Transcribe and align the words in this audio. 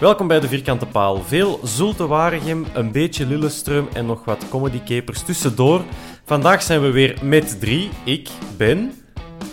Welkom 0.00 0.28
bij 0.28 0.40
de 0.40 0.48
Vierkante 0.48 0.86
Paal. 0.86 1.22
Veel 1.22 1.60
Zulte 1.62 2.06
Waregem, 2.06 2.66
een 2.74 2.92
beetje 2.92 3.26
Lillestrøm 3.26 3.88
en 3.92 4.06
nog 4.06 4.24
wat 4.24 4.48
comedycapers 4.48 5.22
tussendoor. 5.22 5.82
Vandaag 6.24 6.62
zijn 6.62 6.82
we 6.82 6.90
weer 6.90 7.18
met 7.22 7.60
drie. 7.60 7.90
Ik 8.04 8.28
ben... 8.56 8.92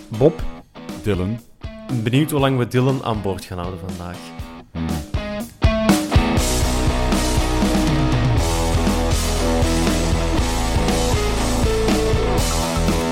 Bob, 0.07 0.41
Dylan. 1.03 1.39
Benieuwd 2.03 2.31
hoe 2.31 2.39
lang 2.39 2.57
we 2.57 2.67
Dylan 2.67 3.03
aan 3.03 3.21
boord 3.21 3.45
gaan 3.45 3.57
houden 3.57 3.79
vandaag. 3.87 4.17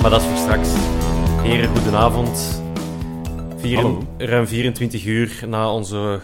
Maar 0.01 0.09
dat 0.09 0.21
is 0.21 0.27
voor 0.27 0.37
straks. 0.37 0.69
Heren, 1.41 1.69
goedenavond. 1.69 2.63
Vier, 3.57 3.97
ruim 4.17 4.47
24 4.47 5.05
uur 5.05 5.43
na 5.47 5.71
onze 5.71 6.21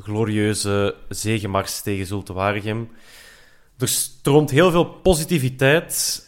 glorieuze 0.00 0.94
zegenmars 1.08 1.80
tegen 1.80 2.06
Zulte 2.06 2.32
Waregem. 2.32 2.88
Er 3.78 3.88
stroomt 3.88 4.50
heel 4.50 4.70
veel 4.70 4.84
positiviteit 4.84 6.26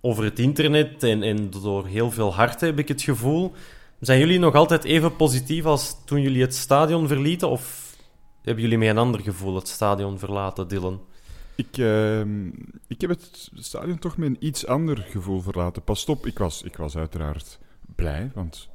over 0.00 0.24
het 0.24 0.38
internet 0.38 1.02
en, 1.02 1.50
door 1.50 1.86
heel 1.86 2.10
veel 2.10 2.34
harten, 2.34 2.68
heb 2.68 2.78
ik 2.78 2.88
het 2.88 3.02
gevoel. 3.02 3.52
Zijn 4.00 4.18
jullie 4.18 4.38
nog 4.38 4.54
altijd 4.54 4.84
even 4.84 5.16
positief 5.16 5.64
als 5.64 5.96
toen 6.04 6.20
jullie 6.20 6.42
het 6.42 6.54
stadion 6.54 7.08
verlieten? 7.08 7.48
Of 7.48 7.96
hebben 8.42 8.62
jullie 8.62 8.78
met 8.78 8.88
een 8.88 8.98
ander 8.98 9.20
gevoel 9.20 9.54
het 9.54 9.68
stadion 9.68 10.18
verlaten, 10.18 10.68
Dylan? 10.68 11.00
Ik, 11.54 11.78
ehm, 11.78 12.46
ik 12.86 13.00
heb 13.00 13.10
het 13.10 13.50
stadion 13.54 13.98
toch 13.98 14.16
met 14.16 14.28
een 14.28 14.36
iets 14.40 14.66
ander 14.66 15.06
gevoel 15.10 15.40
verlaten. 15.40 15.82
Pas 15.82 16.04
op, 16.04 16.26
ik 16.26 16.38
was, 16.38 16.62
ik 16.62 16.76
was 16.76 16.96
uiteraard 16.96 17.58
blij, 17.94 18.30
want 18.34 18.68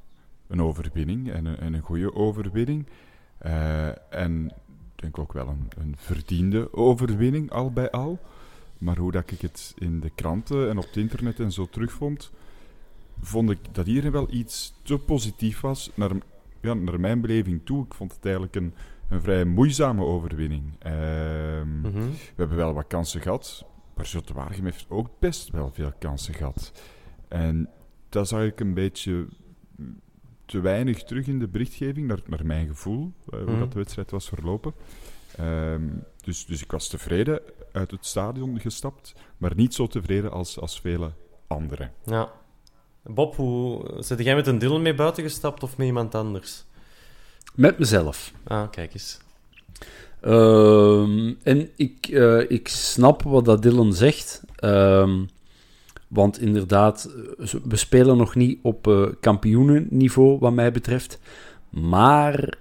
een 0.48 0.62
overwinning 0.62 1.32
en 1.32 1.46
een, 1.46 1.58
en 1.58 1.74
een 1.74 1.82
goede 1.82 2.14
overwinning. 2.16 2.88
Eh, 3.44 3.88
en 4.14 4.46
ik 4.96 5.02
denk 5.02 5.18
ook 5.20 5.34
wel 5.34 5.48
een, 5.48 5.68
een 5.78 5.96
verdiende 5.98 6.74
overwinning, 6.74 7.52
al 7.52 7.72
bij 7.72 7.92
al. 7.92 8.20
Maar 8.78 8.98
hoe 8.98 9.12
dat 9.12 9.32
ik 9.32 9.42
het 9.42 9.74
in 9.78 10.00
de 10.00 10.10
kranten 10.16 10.70
en 10.70 10.78
op 10.78 10.84
het 10.86 10.98
internet 10.98 11.40
en 11.40 11.52
zo 11.52 11.66
terugvond, 11.66 12.32
vond 13.22 13.50
ik 13.50 13.60
dat 13.72 13.88
iedereen 13.88 14.12
wel 14.12 14.28
iets 14.32 14.74
te 14.82 14.98
positief 14.98 15.62
was 15.62 15.92
naar, 15.96 16.12
ja, 16.62 16.74
naar 16.74 17.00
mijn 17.00 17.22
beleving 17.22 17.62
toe. 17.64 17.86
Ik 17.86 17.94
vond 17.94 18.16
het 18.16 18.24
eigenlijk 18.26 18.56
een, 18.56 18.74
een 19.10 19.22
vrij 19.22 19.46
moeizame 19.46 20.04
overwinning. 20.04 20.64
Ehm, 20.80 21.80
Mhm. 21.82 21.94
we 22.10 22.34
hebben 22.36 22.58
wel 22.58 22.74
wat 22.74 22.88
kansen 22.88 23.22
gehad, 23.22 23.66
maar 23.96 24.14
Waregem 24.34 24.66
heeft 24.66 24.86
ook 24.90 25.10
best 25.20 25.50
wel 25.52 25.72
veel 25.74 25.92
kansen 26.00 26.34
gehad. 26.34 26.72
En 27.28 27.70
dat 28.10 28.28
zag 28.28 28.44
ik 28.44 28.60
een 28.60 28.74
beetje 28.74 29.28
te 30.54 30.62
weinig 30.62 31.04
terug 31.04 31.28
in 31.28 31.40
de 31.40 31.48
berichtgeving, 31.48 32.08
naar, 32.08 32.20
naar 32.26 32.46
mijn 32.46 32.68
gevoel, 32.68 33.12
eh, 33.30 33.40
hoe 33.40 33.50
Mhm. 33.50 33.60
dat 33.60 33.72
de 33.72 33.78
wedstrijd 33.78 34.12
was 34.12 34.28
verlopen. 34.28 34.74
Ehm, 35.38 35.82
dus, 36.24 36.46
dus 36.46 36.62
ik 36.64 36.72
was 36.72 36.88
tevreden 36.88 37.42
uit 37.72 37.92
het 37.92 38.06
stadion 38.06 38.60
gestapt, 38.60 39.14
maar 39.38 39.52
niet 39.56 39.74
zo 39.74 39.88
tevreden 39.88 40.32
als, 40.32 40.60
als 40.60 40.80
vele 40.82 41.12
anderen. 41.48 41.92
Ja. 42.06 42.32
Bob, 43.04 43.36
hoe 43.36 43.94
zit 44.00 44.20
jij 44.24 44.36
met 44.36 44.48
een 44.48 44.58
Dylan 44.60 44.82
mee 44.82 44.94
buiten 44.96 45.24
gestapt 45.24 45.64
of 45.64 45.78
met 45.78 45.88
iemand 45.88 46.16
anders? 46.16 46.64
Met 47.56 47.80
mezelf. 47.80 48.32
Ah, 48.44 48.70
kijk 48.72 48.94
eens. 48.94 49.20
Ehm, 50.22 51.34
en 51.44 51.70
ik, 51.76 52.08
eh, 52.08 52.50
ik 52.52 52.68
snap 52.68 53.22
wat 53.24 53.46
dat 53.46 53.62
Dylan 53.62 53.94
zegt. 53.94 54.44
Ehm, 54.56 55.24
want 56.14 56.42
inderdaad, 56.42 57.10
eh, 57.40 57.54
we 57.64 57.76
spelen 57.76 58.18
nog 58.18 58.36
niet 58.36 58.60
op 58.62 58.88
eh, 58.88 59.06
kampioenenniveau, 59.20 60.40
wat 60.40 60.54
mij 60.54 60.72
betreft. 60.72 61.20
Maar 61.70 62.58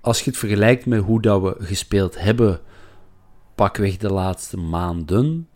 als 0.00 0.18
je 0.18 0.30
het 0.30 0.38
vergelijkt 0.38 0.86
met 0.86 1.02
hoe 1.02 1.20
dat 1.20 1.42
we 1.42 1.54
gespeeld 1.58 2.20
hebben, 2.20 2.60
pakweg 3.54 3.96
de 3.96 4.12
laatste 4.12 4.56
maanden, 4.56 5.48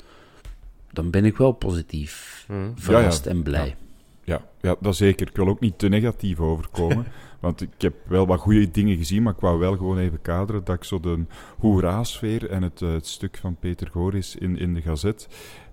dan 0.92 1.10
ben 1.10 1.24
ik 1.24 1.36
wel 1.36 1.52
positief 1.52 2.44
Hmm. 2.46 2.72
verrast 2.74 3.24
Ja, 3.24 3.30
ja. 3.30 3.36
en 3.36 3.42
blij. 3.42 3.76
Ja, 4.24 4.44
ja, 4.60 4.76
dat 4.80 4.96
zeker. 4.96 5.28
Ik 5.28 5.36
wil 5.36 5.48
ook 5.48 5.60
niet 5.60 5.78
te 5.78 5.88
negatief 5.88 6.40
overkomen. 6.40 7.06
want 7.40 7.60
ik 7.60 7.70
heb 7.78 7.94
wel 8.06 8.26
wat 8.26 8.40
goede 8.40 8.70
dingen 8.70 8.96
gezien, 8.96 9.22
maar 9.22 9.32
ik 9.32 9.40
wou 9.40 9.58
wel 9.58 9.76
gewoon 9.76 9.98
even 9.98 10.22
kaderen 10.22 10.64
dat 10.64 10.76
ik 10.76 10.84
zo 10.84 11.00
de 11.00 11.24
hoera-sfeer 11.58 12.50
en 12.50 12.62
het, 12.62 12.82
eh, 12.82 12.92
het 12.92 13.06
stuk 13.06 13.36
van 13.36 13.56
Peter 13.56 13.88
Goris 13.90 14.36
in, 14.36 14.58
in 14.58 14.74
de 14.74 14.80
gazet 14.82 15.28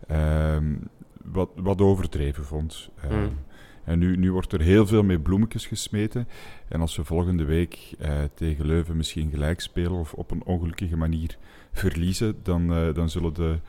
ehm, 0.08 0.74
wat, 1.32 1.50
wat 1.56 1.82
overdreven 1.82 2.46
vond. 2.46 2.90
Ehm, 3.02 3.14
Hmm. 3.14 3.38
En 3.84 4.00
nu, 4.00 4.18
nu 4.18 4.32
wordt 4.32 4.54
er 4.54 4.62
heel 4.62 4.88
veel 4.88 5.04
met 5.04 5.24
bloemetjes 5.24 5.66
gesmeten. 5.68 6.28
En 6.68 6.82
als 6.82 6.96
we 6.96 7.04
volgende 7.04 7.44
week 7.44 7.92
eh, 8.00 8.12
tegen 8.34 8.66
Leuven 8.66 8.98
misschien 8.98 9.30
gelijk 9.30 9.60
spelen 9.62 9.92
of 10.00 10.14
op 10.14 10.32
een 10.32 10.44
ongelukkige 10.46 10.98
manier 10.98 11.38
verliezen, 11.72 12.36
dan, 12.44 12.74
eh, 12.74 12.94
dan 12.94 13.10
zullen 13.10 13.34
de, 13.34 13.60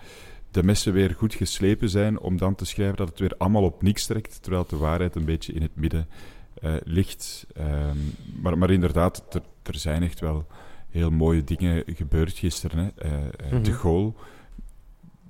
de 0.50 0.62
messen 0.62 0.93
weer 0.93 1.15
goed 1.16 1.34
geslepen 1.34 1.88
zijn 1.88 2.19
om 2.21 2.37
dan 2.37 2.54
te 2.54 2.65
schrijven 2.65 2.97
dat 2.97 3.09
het 3.09 3.19
weer 3.19 3.34
allemaal 3.38 3.62
op 3.62 3.82
niks 3.82 4.06
trekt, 4.06 4.42
terwijl 4.42 4.65
de 4.69 4.77
waarheid 4.77 5.15
een 5.16 5.25
beetje 5.25 5.53
in 5.53 5.62
het 5.62 5.77
midden 5.77 6.09
eh, 6.60 6.75
ligt. 6.84 7.47
Ehm, 7.54 7.97
maar, 8.42 8.59
maar 8.59 8.71
inderdaad, 8.71 9.34
er, 9.34 9.42
er 9.62 9.78
zijn 9.78 10.03
echt 10.03 10.21
wel 10.21 10.47
heel 10.91 11.10
mooie 11.10 11.45
dingen 11.45 11.83
gebeurd 11.86 12.39
gisteren. 12.39 12.78
Hè. 12.95 13.09
Eh, 13.09 13.53
Mhm. 13.53 13.62
De 13.62 13.72
goal. 13.72 14.16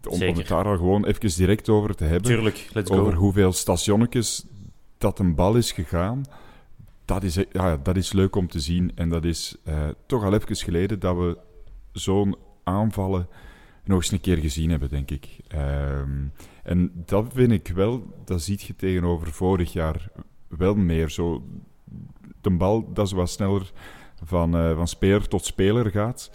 Om, 0.08 0.20
het 0.20 0.48
daar 0.48 0.64
al 0.64 0.76
gewoon 0.76 1.04
even 1.04 1.36
direct 1.36 1.68
over 1.68 1.94
te 1.94 2.04
hebben 2.04 2.30
Tuurlijk, 2.30 2.68
let's 2.72 2.90
over 2.90 3.12
go. 3.12 3.18
hoeveel 3.18 3.52
stationnetjes 3.52 4.44
dat 4.98 5.18
een 5.18 5.34
bal 5.34 5.56
is 5.56 5.72
gegaan. 5.72 6.24
Dat 7.04 7.22
is, 7.22 7.44
ja, 7.52 7.76
dat 7.76 7.96
is 7.96 8.12
leuk 8.12 8.36
om 8.36 8.48
te 8.48 8.60
zien. 8.60 8.92
En 8.94 9.08
dat 9.08 9.24
is 9.24 9.56
eh, 9.64 9.88
toch 10.06 10.24
al 10.24 10.34
even 10.34 10.56
geleden 10.56 10.98
dat 10.98 11.16
we 11.16 11.38
zo'n 11.92 12.36
aanvallen 12.62 13.28
nog 13.84 13.98
eens 13.98 14.10
een 14.10 14.20
keer 14.20 14.36
gezien 14.36 14.70
hebben, 14.70 14.88
denk 14.88 15.10
ik. 15.10 15.28
Ehm, 15.48 16.24
en 16.62 16.92
dat 17.06 17.26
vind 17.32 17.52
ik 17.52 17.68
wel, 17.68 18.02
dat 18.24 18.42
ziet 18.42 18.62
je 18.62 18.76
tegenover 18.76 19.32
vorig 19.32 19.72
jaar 19.72 20.10
wel 20.48 20.74
meer. 20.74 21.10
Zo, 21.10 21.44
de 22.40 22.50
bal 22.50 22.92
dat 22.92 23.08
ze 23.08 23.16
wat 23.16 23.30
sneller 23.30 23.72
van, 24.24 24.56
eh, 24.56 24.74
van 24.74 24.88
speler 24.88 25.28
tot 25.28 25.44
speler 25.44 25.90
gaat. 25.90 26.30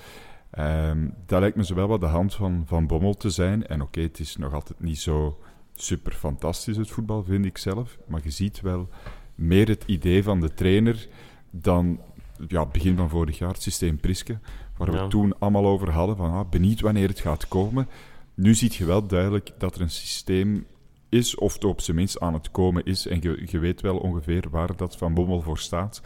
Ehm, 0.55 1.07
dat 1.25 1.39
lijkt 1.39 1.55
me 1.55 1.65
zo 1.65 1.75
wel 1.75 1.87
wat 1.87 1.99
de 1.99 2.05
hand 2.05 2.35
van, 2.35 2.63
van 2.65 2.87
Bommel 2.87 3.13
te 3.13 3.29
zijn. 3.29 3.67
En 3.67 3.81
oké, 3.81 4.01
het 4.01 4.19
is 4.19 4.35
nog 4.37 4.53
altijd 4.53 4.79
niet 4.79 4.99
zo 4.99 5.39
super 5.75 6.11
fantastisch, 6.11 6.77
het 6.77 6.89
voetbal, 6.89 7.23
vind 7.23 7.45
ik 7.45 7.57
zelf. 7.57 7.97
Maar 8.07 8.21
je 8.23 8.29
ziet 8.29 8.61
wel 8.61 8.89
meer 9.35 9.67
het 9.67 9.83
idee 9.85 10.23
van 10.23 10.39
de 10.39 10.53
trainer 10.53 11.07
dan 11.51 11.99
ja, 12.47 12.65
begin 12.65 12.95
van 12.95 13.09
vorig 13.09 13.37
jaar, 13.37 13.53
het 13.53 13.61
systeem 13.61 13.97
Priske, 13.99 14.39
waar 14.77 14.91
we 14.91 14.97
Ja. 14.97 15.07
toen 15.07 15.39
allemaal 15.39 15.65
over 15.65 15.91
hadden, 15.91 16.17
van 16.17 16.31
ah, 16.33 16.49
benieuwd 16.49 16.81
wanneer 16.81 17.07
het 17.07 17.19
gaat 17.19 17.47
komen. 17.47 17.87
Nu 18.33 18.53
zie 18.55 18.71
je 18.77 18.85
wel 18.85 19.07
duidelijk 19.07 19.51
dat 19.57 19.75
er 19.75 19.81
een 19.81 19.89
systeem 19.89 20.65
is, 21.09 21.35
of 21.35 21.53
het 21.53 21.63
op 21.63 21.81
zijn 21.81 21.97
minst 21.97 22.19
aan 22.19 22.33
het 22.33 22.51
komen 22.51 22.85
is, 22.85 23.07
en 23.07 23.21
je, 23.21 23.43
je 23.45 23.59
weet 23.59 23.81
wel 23.81 23.97
ongeveer 23.97 24.43
waar 24.49 24.75
dat 24.75 24.97
Van 24.97 25.13
Bommel 25.13 25.41
voor 25.41 25.57
staat. 25.57 26.01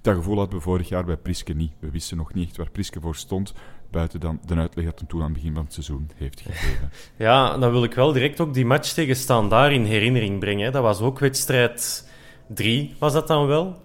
Dat 0.00 0.14
gevoel 0.16 0.38
hadden 0.38 0.56
we 0.58 0.64
vorig 0.64 0.88
jaar 0.88 1.04
bij 1.04 1.16
Priske 1.16 1.52
niet. 1.52 1.72
We 1.78 1.90
wisten 1.90 2.16
nog 2.16 2.34
niet 2.34 2.46
echt 2.48 2.56
waar 2.56 2.70
Priske 2.70 3.00
voor 3.00 3.16
stond, 3.16 3.54
buiten 3.90 4.20
dan 4.20 4.40
de 4.46 4.54
uitleg 4.54 4.84
dat 4.84 5.02
toen 5.08 5.20
aan 5.20 5.26
het 5.26 5.34
begin 5.34 5.54
van 5.54 5.64
het 5.64 5.72
seizoen 5.72 6.10
heeft 6.16 6.40
gegeven. 6.40 6.90
Ja, 7.16 7.58
dan 7.58 7.70
wil 7.70 7.84
ik 7.84 7.94
wel 7.94 8.12
direct 8.12 8.40
ook 8.40 8.54
die 8.54 8.66
match 8.66 8.92
tegen 8.92 9.16
Standaard 9.16 9.72
in 9.72 9.84
herinnering 9.84 10.38
brengen. 10.40 10.72
Dat 10.72 10.82
was 10.82 11.00
ook 11.00 11.18
wedstrijd 11.18 12.08
3, 12.46 12.94
was 12.98 13.12
dat 13.12 13.26
dan 13.26 13.46
wel? 13.46 13.80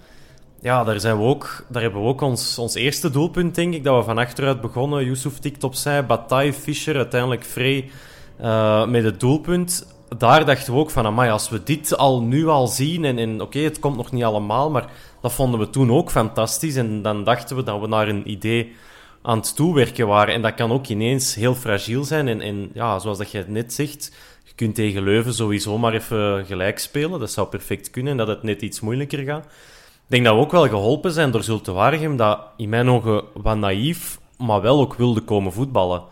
Ja, 0.62 0.84
daar, 0.84 1.00
zijn 1.00 1.18
we 1.18 1.24
ook, 1.24 1.66
daar 1.70 1.82
hebben 1.82 2.02
we 2.02 2.08
ook 2.08 2.22
ons, 2.22 2.58
ons 2.58 2.76
eerste 2.76 3.10
doelpunt, 3.10 3.56
denk 3.56 3.74
ik, 3.74 3.84
dat 3.84 3.98
we 3.98 4.04
van 4.04 4.18
achteruit 4.18 4.62
begonnen. 4.62 5.06
Yusuf 5.06 5.40
tikt 5.40 5.64
opzij, 5.64 6.06
Bataille, 6.06 6.54
Fischer, 6.54 6.96
uiteindelijk 6.96 7.44
Frey 7.44 7.90
eh, 8.38 8.88
met 8.88 9.04
het 9.04 9.20
doelpunt. 9.20 9.96
Daar 10.18 10.46
dachten 10.46 10.74
we 10.74 10.80
ook 10.80 10.90
van, 10.90 11.06
amai, 11.06 11.32
als 11.32 11.50
we 11.50 11.64
dit 11.64 11.98
al 11.98 12.22
nu 12.22 12.48
al 12.48 12.68
zien, 12.68 13.06
en, 13.06 13.18
en 13.18 13.42
oké, 13.42 13.60
het 13.60 13.80
komt 13.80 13.98
nog 13.98 14.12
niet 14.12 14.24
allemaal, 14.24 14.72
maar 14.72 14.90
dat 15.22 15.34
vonden 15.34 15.60
we 15.60 15.70
toen 15.70 15.92
ook 15.92 16.12
fantastisch. 16.12 16.76
En 16.76 17.02
dan 17.02 17.24
dachten 17.24 17.56
we 17.56 17.64
dat 17.64 17.80
we 17.80 17.88
naar 17.88 18.08
een 18.08 18.30
idee 18.32 18.76
aan 19.24 19.38
het 19.38 19.56
toewerken 19.56 20.08
waren. 20.08 20.34
En 20.34 20.42
dat 20.42 20.54
kan 20.54 20.72
ook 20.72 20.88
ineens 20.88 21.36
heel 21.36 21.56
fragiel 21.56 22.04
zijn. 22.04 22.28
En, 22.28 22.42
en 22.42 22.70
ja, 22.74 23.00
zoals 23.00 23.18
dat 23.18 23.32
jij 23.32 23.46
net 23.48 23.74
zegt, 23.74 24.12
je 24.44 24.54
kunt 24.56 24.76
tegen 24.76 25.04
Leuven 25.04 25.34
sowieso 25.34 25.78
maar 25.78 25.94
even 25.94 26.46
gelijk 26.46 26.80
spelen. 26.80 27.20
Dat 27.20 27.32
zou 27.32 27.48
perfect 27.48 27.90
kunnen 27.90 28.12
en 28.12 28.18
dat 28.18 28.28
het 28.28 28.44
net 28.44 28.62
iets 28.62 28.80
moeilijker 28.80 29.24
gaat. 29.24 29.46
Ik 29.46 30.10
denk 30.10 30.26
dat 30.26 30.36
we 30.36 30.42
ook 30.42 30.52
wel 30.52 30.68
geholpen 30.68 31.12
zijn 31.12 31.32
door 31.32 31.44
Zulte 31.44 31.72
Waregem, 31.72 32.18
dat 32.18 32.40
in 32.58 32.70
mijn 32.70 32.90
ogen 32.90 33.24
wat 33.34 33.58
naïef, 33.58 34.20
maar 34.38 34.62
wel 34.62 34.80
ook 34.80 34.94
wilde 34.94 35.22
komen 35.22 35.54
voetballen. 35.54 36.04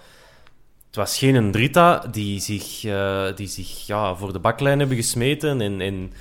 Het 0.87 0.95
was 0.95 1.17
geen 1.17 1.35
een 1.35 1.51
Drita 1.51 1.97
die 2.11 2.39
zich, 2.39 2.83
eh, 2.83 3.25
die 3.35 3.47
zich 3.47 3.87
ja, 3.87 4.15
voor 4.15 4.33
de 4.33 4.39
baklijn 4.39 4.79
hebben 4.79 4.97
gesmeten 4.97 5.61
en, 5.61 5.81
en 5.81 6.13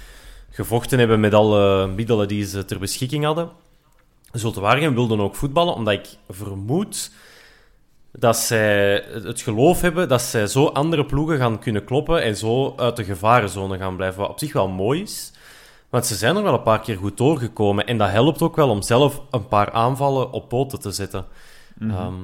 gevochten 0.51 0.99
hebben 0.99 1.21
met 1.21 1.35
alle 1.35 1.87
middelen 1.87 2.29
die 2.29 2.47
ze 2.47 2.65
ter 2.65 2.79
beschikking 2.79 3.25
hadden. 3.25 3.51
Zulte 4.33 4.61
Waregem 4.61 4.95
wilden 4.95 5.21
ook 5.21 5.35
voetballen, 5.35 5.75
omdat 5.75 5.95
ik 5.95 6.09
vermoed 6.29 7.11
dat 8.13 8.37
zij 8.37 9.05
het 9.23 9.41
geloof 9.41 9.81
hebben 9.81 10.09
dat 10.09 10.23
zij 10.23 10.47
zo 10.47 10.67
andere 10.67 11.05
ploegen 11.07 11.39
gaan 11.39 11.59
kunnen 11.59 11.85
kloppen 11.85 12.23
en 12.23 12.37
zo 12.37 12.73
uit 12.77 12.97
de 12.97 13.05
gevarenzone 13.05 13.79
gaan 13.79 13.97
blijven. 13.97 14.21
Wat 14.21 14.31
op 14.31 14.39
zich 14.39 14.53
wel 14.53 14.69
mooi 14.69 15.03
is, 15.03 15.33
want 15.89 16.07
ze 16.07 16.15
zijn 16.15 16.37
er 16.37 16.43
wel 16.43 16.55
een 16.55 16.63
paar 16.63 16.81
keer 16.81 16.97
goed 16.97 17.17
doorgekomen. 17.17 17.87
En 17.87 17.99
dat 17.99 18.11
helpt 18.11 18.43
ook 18.43 18.57
wel 18.57 18.69
om 18.69 18.83
zelf 18.83 19.23
een 19.31 19.49
paar 19.49 19.71
aanvallen 19.71 20.31
op 20.33 20.49
poten 20.49 20.81
te 20.81 20.91
zetten. 20.91 21.25
Ehm, 21.81 22.15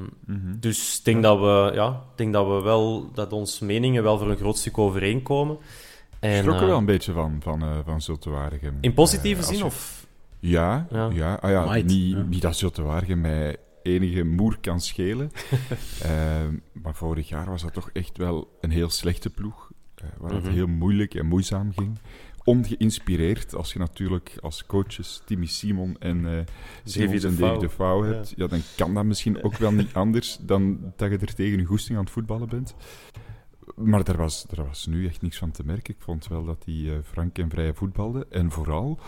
Dus 0.60 0.98
ik 0.98 1.04
denk, 1.04 1.22
dat 1.22 1.38
we, 1.38 1.70
ja, 1.74 2.02
denk 2.14 2.32
dat 2.32 2.46
we 2.46 2.60
wel, 2.62 3.10
dat 3.14 3.32
onze 3.32 3.64
meningen 3.64 4.02
wel 4.02 4.18
voor 4.18 4.30
een 4.30 4.36
groot 4.36 4.58
stuk 4.58 4.78
overeenkomen. 4.78 5.58
En, 6.20 6.30
Ik 6.30 6.36
schrok 6.42 6.54
er 6.54 6.60
eh, 6.62 6.68
wel 6.68 6.78
een 6.78 6.84
beetje 6.84 7.12
van, 7.12 7.36
van, 7.42 7.62
eh 7.62 7.68
van 7.84 8.00
Zulte 8.00 8.30
Waregem. 8.30 8.78
in 8.80 8.94
positieve 8.94 9.42
Eh, 9.42 9.48
zin? 9.48 9.64
Of... 9.64 9.95
Ja, 10.48 10.86
Ja. 10.90 11.10
ja. 11.12 11.34
Ah, 11.34 11.50
ja 11.50 11.64
Might, 11.72 11.86
niet, 11.86 12.10
ja. 12.12 12.22
niet 12.22 12.42
dat 12.42 12.56
Zulte 12.56 12.82
Waregem 12.82 13.20
mij 13.20 13.56
enige 13.82 14.24
moer 14.24 14.58
kan 14.60 14.80
schelen. 14.80 15.30
Ehm, 16.02 16.56
maar 16.72 16.94
vorig 16.94 17.28
jaar 17.28 17.46
was 17.50 17.62
dat 17.62 17.72
toch 17.72 17.90
echt 17.92 18.18
wel 18.18 18.56
een 18.60 18.70
heel 18.70 18.90
slechte 18.90 19.30
ploeg. 19.30 19.70
eh, 19.96 20.04
waar 20.18 20.32
het 20.32 20.42
Mhm. 20.44 20.52
heel 20.52 20.66
moeilijk 20.66 21.14
en 21.14 21.26
moeizaam 21.26 21.72
ging. 21.72 21.98
Ongeïnspireerd, 22.44 23.54
als 23.54 23.72
je 23.72 23.78
natuurlijk 23.78 24.32
als 24.40 24.66
coaches 24.66 25.22
Timmy 25.24 25.46
Simon 25.46 25.96
en 25.98 26.26
eh 26.26 26.44
Simons 26.84 27.20
de 27.22 27.28
en 27.28 28.04
hebt, 28.04 28.32
ja. 28.36 28.46
dan 28.46 28.60
kan 28.76 28.94
dat 28.94 29.04
misschien 29.04 29.42
ook 29.42 29.56
wel 29.56 29.72
niet 29.72 29.94
anders 29.94 30.38
dan 30.42 30.92
dat 30.96 31.10
je 31.10 31.18
er 31.18 31.34
tegen 31.34 31.58
een 31.58 31.64
goesting 31.64 31.98
aan 31.98 32.04
het 32.04 32.12
voetballen 32.12 32.48
bent. 32.48 32.74
Maar 33.76 34.04
daar 34.04 34.16
was, 34.16 34.44
daar 34.48 34.66
was 34.66 34.86
nu 34.86 35.06
echt 35.06 35.22
niks 35.22 35.38
van 35.38 35.50
te 35.50 35.62
merken. 35.64 35.94
Ik 35.94 36.00
vond 36.02 36.26
wel 36.26 36.44
dat 36.44 36.62
die 36.64 36.92
eh, 36.92 36.98
frank 37.04 37.38
en 37.38 37.50
vrij 37.50 37.74
voetbalde. 37.74 38.26
En 38.30 38.50
vooral 38.50 38.98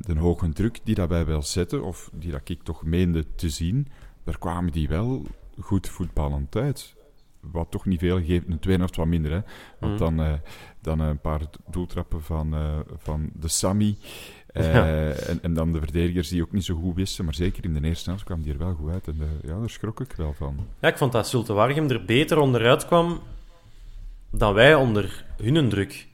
de 0.00 0.18
hoge 0.18 0.48
druk 0.52 0.80
die 0.84 0.94
dat 0.94 1.08
wij 1.08 1.26
wel 1.26 1.42
zetten, 1.42 1.82
of 1.84 2.10
die 2.12 2.30
dat 2.32 2.48
ik 2.48 2.62
toch 2.62 2.82
meende 2.84 3.24
te 3.34 3.48
zien, 3.48 3.88
daar 4.24 4.38
kwamen 4.38 4.72
die 4.72 4.88
wel 4.88 5.22
goed 5.60 5.88
voetballend 5.88 6.56
uit. 6.56 6.94
Wat 7.40 7.70
toch 7.70 7.84
niet 7.86 7.98
veel 8.00 8.22
geeft. 8.24 8.46
Een 8.48 8.58
tweede 8.58 8.78
helft 8.80 8.96
wat 8.96 9.06
minder, 9.06 9.30
hè. 9.32 9.40
Want 9.80 9.92
Mhm. 9.92 10.02
dan, 10.16 10.20
eh, 10.26 10.32
dan 10.80 11.00
een 11.00 11.18
paar 11.20 11.40
doeltrappen 11.70 12.22
van, 12.22 12.54
eh, 12.54 12.78
van 12.96 13.30
de 13.32 13.48
Sammy. 13.48 13.96
eh, 14.54 15.28
en, 15.28 15.42
en 15.42 15.54
dan 15.54 15.72
de 15.72 15.78
verdedigers 15.78 16.28
die 16.28 16.42
ook 16.42 16.52
niet 16.52 16.64
zo 16.64 16.74
goed 16.74 16.94
wisten. 16.94 17.24
Maar 17.24 17.34
zeker 17.34 17.64
in 17.64 17.74
de 17.74 17.88
eerste 17.88 18.08
helft 18.10 18.24
kwam 18.24 18.42
die 18.42 18.52
er 18.52 18.58
wel 18.58 18.74
goed 18.74 18.90
uit. 18.90 19.08
En 19.08 19.16
ja, 19.42 19.58
daar 19.58 19.70
schrok 19.70 20.00
ik 20.00 20.12
wel 20.12 20.32
van. 20.32 20.66
Ja, 20.80 20.88
ik 20.88 20.96
vond 20.98 21.12
dat 21.12 21.28
Zulte 21.28 21.52
Waregem 21.52 21.90
er 21.90 22.04
beter 22.04 22.38
onderuit 22.38 22.86
kwam 22.86 23.20
dan 24.30 24.54
wij 24.54 24.74
onder 24.74 25.24
hun 25.42 25.68
druk. 25.68 26.06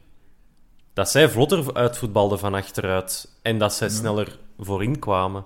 Dat 1.01 1.11
zij 1.11 1.29
vlotter 1.29 1.75
uitvoetbalden 1.75 2.39
van 2.39 2.55
achteruit 2.55 3.37
en 3.43 3.59
dat 3.59 3.75
zij 3.75 3.89
sneller 3.89 4.39
voorin 4.59 4.99
kwamen. 4.99 5.45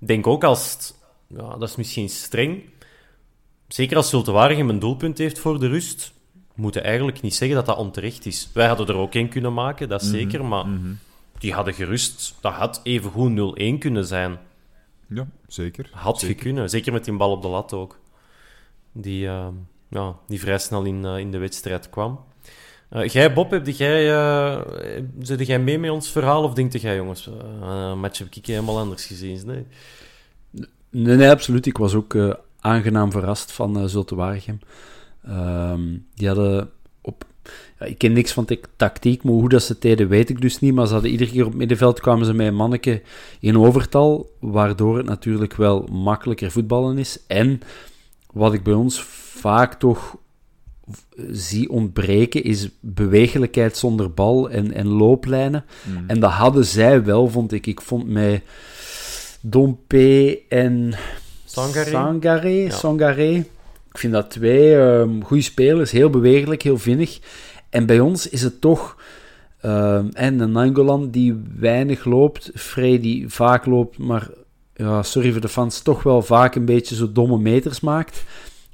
Ik 0.00 0.06
denk 0.06 0.26
ook 0.26 0.44
als 0.44 0.72
het, 0.72 0.94
ja, 1.26 1.56
dat 1.56 1.68
is 1.68 1.76
misschien 1.76 2.08
streng, 2.08 2.62
zeker 3.68 3.96
als 3.96 4.08
Zulte 4.08 4.32
Waregem 4.32 4.68
een 4.68 4.78
doelpunt 4.78 5.18
heeft 5.18 5.38
voor 5.38 5.60
de 5.60 5.68
rust, 5.68 6.12
moeten 6.54 6.84
eigenlijk 6.84 7.20
niet 7.20 7.34
zeggen 7.34 7.56
dat 7.56 7.66
dat 7.66 7.76
onterecht 7.76 8.26
is. 8.26 8.50
Wij 8.54 8.66
hadden 8.66 8.86
er 8.86 8.94
ook 8.94 9.14
één 9.14 9.28
kunnen 9.28 9.54
maken, 9.54 9.88
dat 9.88 10.02
is 10.02 10.10
zeker, 10.10 10.44
maar 10.44 10.66
die 11.38 11.52
hadden 11.52 11.74
gerust, 11.74 12.34
dat 12.40 12.52
had 12.52 12.80
evengoed 12.82 13.56
0-1 13.76 13.78
kunnen 13.78 14.06
zijn. 14.06 14.38
Ja, 15.06 15.26
zeker. 15.46 15.90
Had 15.92 16.18
zeker. 16.18 16.42
kunnen, 16.42 16.70
zeker 16.70 16.92
met 16.92 17.04
die 17.04 17.16
bal 17.16 17.30
op 17.30 17.42
de 17.42 17.48
lat 17.48 17.72
ook. 17.72 17.98
Die, 18.92 19.26
eh, 19.26 19.48
ja, 19.88 20.16
die 20.26 20.40
vrij 20.40 20.58
snel 20.58 20.84
in, 20.84 21.04
eh, 21.04 21.18
in 21.18 21.30
de 21.30 21.38
wedstrijd 21.38 21.90
kwam. 21.90 22.28
Eh, 22.90 23.08
jij, 23.08 23.32
Bob, 23.32 23.50
heb 23.50 23.66
jij, 23.66 24.04
zit 25.20 25.46
jij 25.46 25.58
mee 25.58 25.78
met 25.78 25.90
ons 25.90 26.10
verhaal? 26.10 26.42
Of 26.42 26.54
denk 26.54 26.72
jij, 26.76 26.96
jongens, 26.96 27.30
een 27.62 27.98
match 27.98 28.18
heb 28.18 28.34
ik 28.34 28.46
helemaal 28.46 28.78
anders 28.78 29.04
gezien? 29.04 29.40
Nee. 29.46 29.64
Nee, 30.90 31.16
nee, 31.16 31.30
absoluut. 31.30 31.66
Ik 31.66 31.78
was 31.78 31.94
ook 31.94 32.16
aangenaam 32.60 33.10
verrast 33.10 33.52
van 33.52 33.78
eh 33.78 33.84
Zulte 33.84 34.14
Waregem. 34.14 34.58
Ehm, 35.24 35.96
die 36.14 36.26
hadden 36.26 36.70
op... 37.00 37.24
Ja, 37.78 37.86
ik 37.86 37.98
ken 37.98 38.12
niks 38.12 38.32
van 38.32 38.46
tactiek, 38.76 39.22
maar 39.22 39.32
hoe 39.32 39.48
dat 39.48 39.62
ze 39.62 39.76
deden 39.78 40.08
weet 40.08 40.30
ik 40.30 40.40
dus 40.40 40.60
niet. 40.60 40.74
Maar 40.74 40.86
ze 40.86 40.92
hadden 40.92 41.10
iedere 41.10 41.30
keer 41.30 41.42
op 41.44 41.48
het 41.48 41.58
middenveld 41.58 42.00
kwamen 42.00 42.26
ze 42.26 42.34
met 42.34 42.46
een 42.46 42.54
manneke 42.54 43.02
in 43.40 43.58
overtal, 43.58 44.30
waardoor 44.38 44.96
het 44.96 45.06
natuurlijk 45.06 45.54
wel 45.54 45.88
makkelijker 45.90 46.50
voetballen 46.50 46.98
is. 46.98 47.18
En 47.26 47.60
wat 48.32 48.52
ik 48.52 48.62
bij 48.62 48.74
ons 48.74 49.02
vaak 49.02 49.74
toch 49.74 50.16
zie 51.30 51.70
ontbreken, 51.70 52.44
is 52.44 52.68
bewegelijkheid 52.80 53.76
zonder 53.76 54.12
bal 54.12 54.50
en, 54.50 54.72
en 54.72 54.86
looplijnen. 54.86 55.64
En 56.06 56.20
dat 56.20 56.30
hadden 56.30 56.64
zij 56.64 57.04
wel, 57.04 57.28
vond 57.28 57.52
ik. 57.52 57.66
Ik 57.66 57.80
vond 57.80 58.08
mij 58.08 58.42
Dompe 59.40 60.42
en 60.48 60.94
Sangaré? 61.44 61.90
Sangaré. 61.90 62.48
Ja. 62.48 62.70
Sangaré. 62.70 63.34
Ik 63.92 63.98
vind 63.98 64.12
dat 64.12 64.30
twee 64.30 64.76
ehm 64.76 65.20
goede 65.22 65.42
spelers, 65.42 65.90
heel 65.90 66.10
bewegelijk, 66.10 66.62
heel 66.62 66.78
vinnig. 66.78 67.18
En 67.68 67.86
bij 67.86 68.00
ons 68.00 68.28
is 68.28 68.42
het 68.42 68.60
toch... 68.60 68.96
ehm, 69.60 70.08
en 70.12 70.40
een 70.40 70.52
Nangolan 70.52 71.10
die 71.10 71.42
weinig 71.58 72.04
loopt, 72.04 72.50
Frey 72.54 73.00
die 73.00 73.28
vaak 73.28 73.66
loopt, 73.66 73.98
maar 73.98 74.28
ja, 74.74 75.02
sorry 75.02 75.32
voor 75.32 75.40
de 75.40 75.48
fans, 75.48 75.80
toch 75.80 76.02
wel 76.02 76.22
vaak 76.22 76.54
een 76.54 76.64
beetje 76.64 76.94
zo 76.94 77.12
domme 77.12 77.38
meters 77.38 77.80
maakt. 77.80 78.24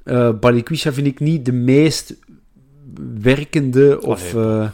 Eh 0.06 0.30
Balikwisha 0.40 0.92
vind 0.92 1.06
ik 1.06 1.20
niet 1.20 1.44
de 1.44 1.52
meest 1.52 2.14
werkende 3.20 4.00
of... 4.02 4.34
Allee, 4.34 4.60
eh, 4.60 4.68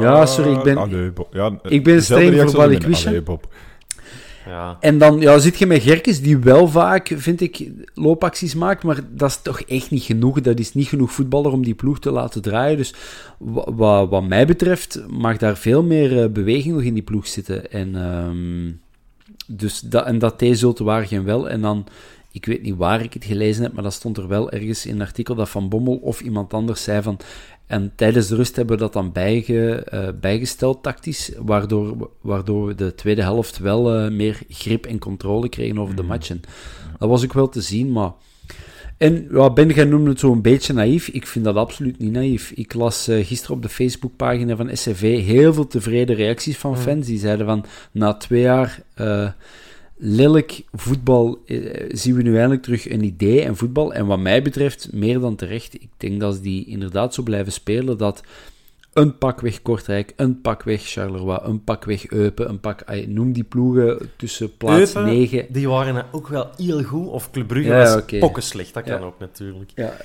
Ja, 0.00 0.26
sorry, 0.26 0.52
ik 0.52 0.62
ben- 0.62 0.76
Allee, 0.76 1.10
Bob. 1.10 1.34
Ja, 1.34 1.58
ik 1.62 1.84
ben 1.84 2.02
streng 2.02 2.40
voor. 2.40 2.52
Balikwisha. 2.60 3.20
Bob. 3.20 3.48
Ja. 4.46 4.76
En 4.80 4.98
dan 4.98 5.20
ja, 5.20 5.38
zit 5.38 5.58
je 5.58 5.66
met 5.66 5.82
Gerkes, 5.82 6.20
die 6.22 6.38
wel 6.38 6.68
vaak, 6.68 7.12
vind 7.16 7.40
ik, 7.40 7.68
loopacties 7.94 8.54
maakt, 8.54 8.82
maar 8.82 9.00
dat 9.10 9.28
is 9.28 9.42
toch 9.42 9.60
echt 9.60 9.90
niet 9.90 10.02
genoeg. 10.02 10.40
Dat 10.40 10.58
is 10.58 10.74
niet 10.74 10.86
genoeg 10.88 11.12
voetballer 11.12 11.52
om 11.52 11.64
die 11.64 11.74
ploeg 11.74 11.98
te 12.00 12.10
laten 12.10 12.42
draaien. 12.42 12.76
Dus 12.76 12.94
wa- 13.38 13.72
wa- 13.74 14.06
wat 14.08 14.26
mij 14.28 14.46
betreft 14.46 15.02
mag 15.08 15.36
daar 15.36 15.56
veel 15.56 15.82
meer 15.82 16.22
eh, 16.22 16.28
beweging 16.30 16.74
nog 16.74 16.82
in 16.82 16.94
die 16.94 17.02
ploeg 17.02 17.26
zitten. 17.26 17.70
En, 17.70 17.96
ehm, 17.96 18.72
dus 19.56 19.80
dat, 19.80 20.06
en 20.06 20.18
dat 20.18 20.38
deed 20.38 20.58
Zulte 20.58 20.84
Waregem 20.84 21.24
wel. 21.24 21.48
En 21.48 21.60
dan, 21.60 21.86
ik 22.32 22.44
weet 22.46 22.62
niet 22.62 22.76
waar 22.76 23.02
ik 23.02 23.12
het 23.14 23.24
gelezen 23.24 23.62
heb, 23.62 23.72
maar 23.72 23.82
dat 23.82 23.92
stond 23.92 24.16
er 24.16 24.28
wel 24.28 24.50
ergens 24.50 24.86
in 24.86 24.94
een 24.94 25.00
artikel 25.00 25.34
dat 25.34 25.48
Van 25.50 25.68
Bommel 25.68 25.96
of 25.96 26.20
iemand 26.20 26.54
anders 26.54 26.82
zei 26.82 27.02
van... 27.02 27.18
En 27.66 27.92
tijdens 27.96 28.26
de 28.26 28.36
rust 28.36 28.56
hebben 28.56 28.76
we 28.76 28.82
dat 28.82 28.92
dan 28.92 29.12
bijge, 29.12 29.74
eh, 29.74 30.08
bijgesteld 30.20 30.82
tactisch, 30.82 31.32
waardoor, 31.38 31.98
we- 31.98 32.08
waardoor 32.20 32.66
we 32.66 32.74
de 32.74 32.94
tweede 32.94 33.22
helft 33.22 33.58
wel 33.58 33.94
eh, 33.94 34.10
meer 34.10 34.38
grip 34.48 34.86
en 34.86 34.98
controle 34.98 35.48
kregen 35.48 35.78
over 35.78 35.96
de 35.96 36.02
matchen. 36.02 36.40
Dat 36.98 37.08
was 37.08 37.24
ook 37.24 37.32
wel 37.32 37.48
te 37.48 37.60
zien, 37.60 37.92
maar... 37.92 38.12
En 38.96 39.28
ja, 39.32 39.50
Ben, 39.52 39.68
jij 39.68 39.84
noemde 39.84 40.10
het 40.10 40.20
zo 40.20 40.32
een 40.32 40.42
beetje 40.42 40.72
naïef. 40.72 41.08
Ik 41.08 41.26
vind 41.26 41.44
dat 41.44 41.56
absoluut 41.56 41.98
niet 41.98 42.12
naïef. 42.12 42.50
Ik 42.50 42.74
las 42.74 43.08
eh, 43.08 43.26
gisteren 43.26 43.56
op 43.56 43.62
de 43.62 43.68
Facebookpagina 43.68 44.56
van 44.56 44.76
SCV 44.76 45.24
heel 45.24 45.52
veel 45.54 45.66
tevreden 45.66 46.16
reacties 46.16 46.56
van 46.58 46.78
fans. 46.78 47.06
Die 47.06 47.18
zeiden 47.18 47.46
van, 47.46 47.64
na 47.92 48.14
twee 48.14 48.40
jaar... 48.42 48.82
lelijk 50.04 50.62
voetbal 50.72 51.42
eh, 51.46 51.58
zien 51.88 52.14
we 52.14 52.22
nu 52.22 52.36
eindelijk 52.36 52.62
terug 52.62 52.90
een 52.90 53.04
idee 53.04 53.42
en 53.42 53.56
voetbal. 53.56 53.94
En 53.94 54.06
wat 54.06 54.18
mij 54.18 54.42
betreft, 54.42 54.88
meer 54.92 55.20
dan 55.20 55.36
terecht. 55.36 55.74
Ik 55.74 55.90
denk 55.96 56.20
dat 56.20 56.34
ze 56.34 56.40
die 56.40 56.66
inderdaad 56.66 57.14
zo 57.14 57.22
blijven 57.22 57.52
spelen, 57.52 57.98
dat 57.98 58.22
een 58.92 59.18
pak 59.18 59.40
weg 59.40 59.62
Kortrijk, 59.62 60.12
een 60.16 60.40
pak 60.40 60.62
weg 60.62 60.82
Charleroi, 60.82 61.38
een 61.42 61.64
pak 61.64 61.84
weg 61.84 62.10
Eupen, 62.10 62.48
een 62.48 62.60
pak... 62.60 62.84
noem 63.06 63.32
die 63.32 63.44
ploegen 63.44 64.10
tussen 64.16 64.56
plaats 64.56 64.94
Eupen, 64.94 65.12
9... 65.12 65.46
Die 65.48 65.68
waren 65.68 66.06
ook 66.12 66.28
wel 66.28 66.50
heel 66.56 66.82
goed. 66.82 67.08
Of 67.08 67.30
Club 67.30 67.46
Brugge 67.46 67.68
Ja, 67.68 67.94
was 67.94 68.18
pokken 68.18 68.42
slecht. 68.42 68.74
Dat 68.74 68.82
kan 68.82 69.02
ook 69.02 69.18
natuurlijk. 69.18 69.70
Ja, 69.74 69.96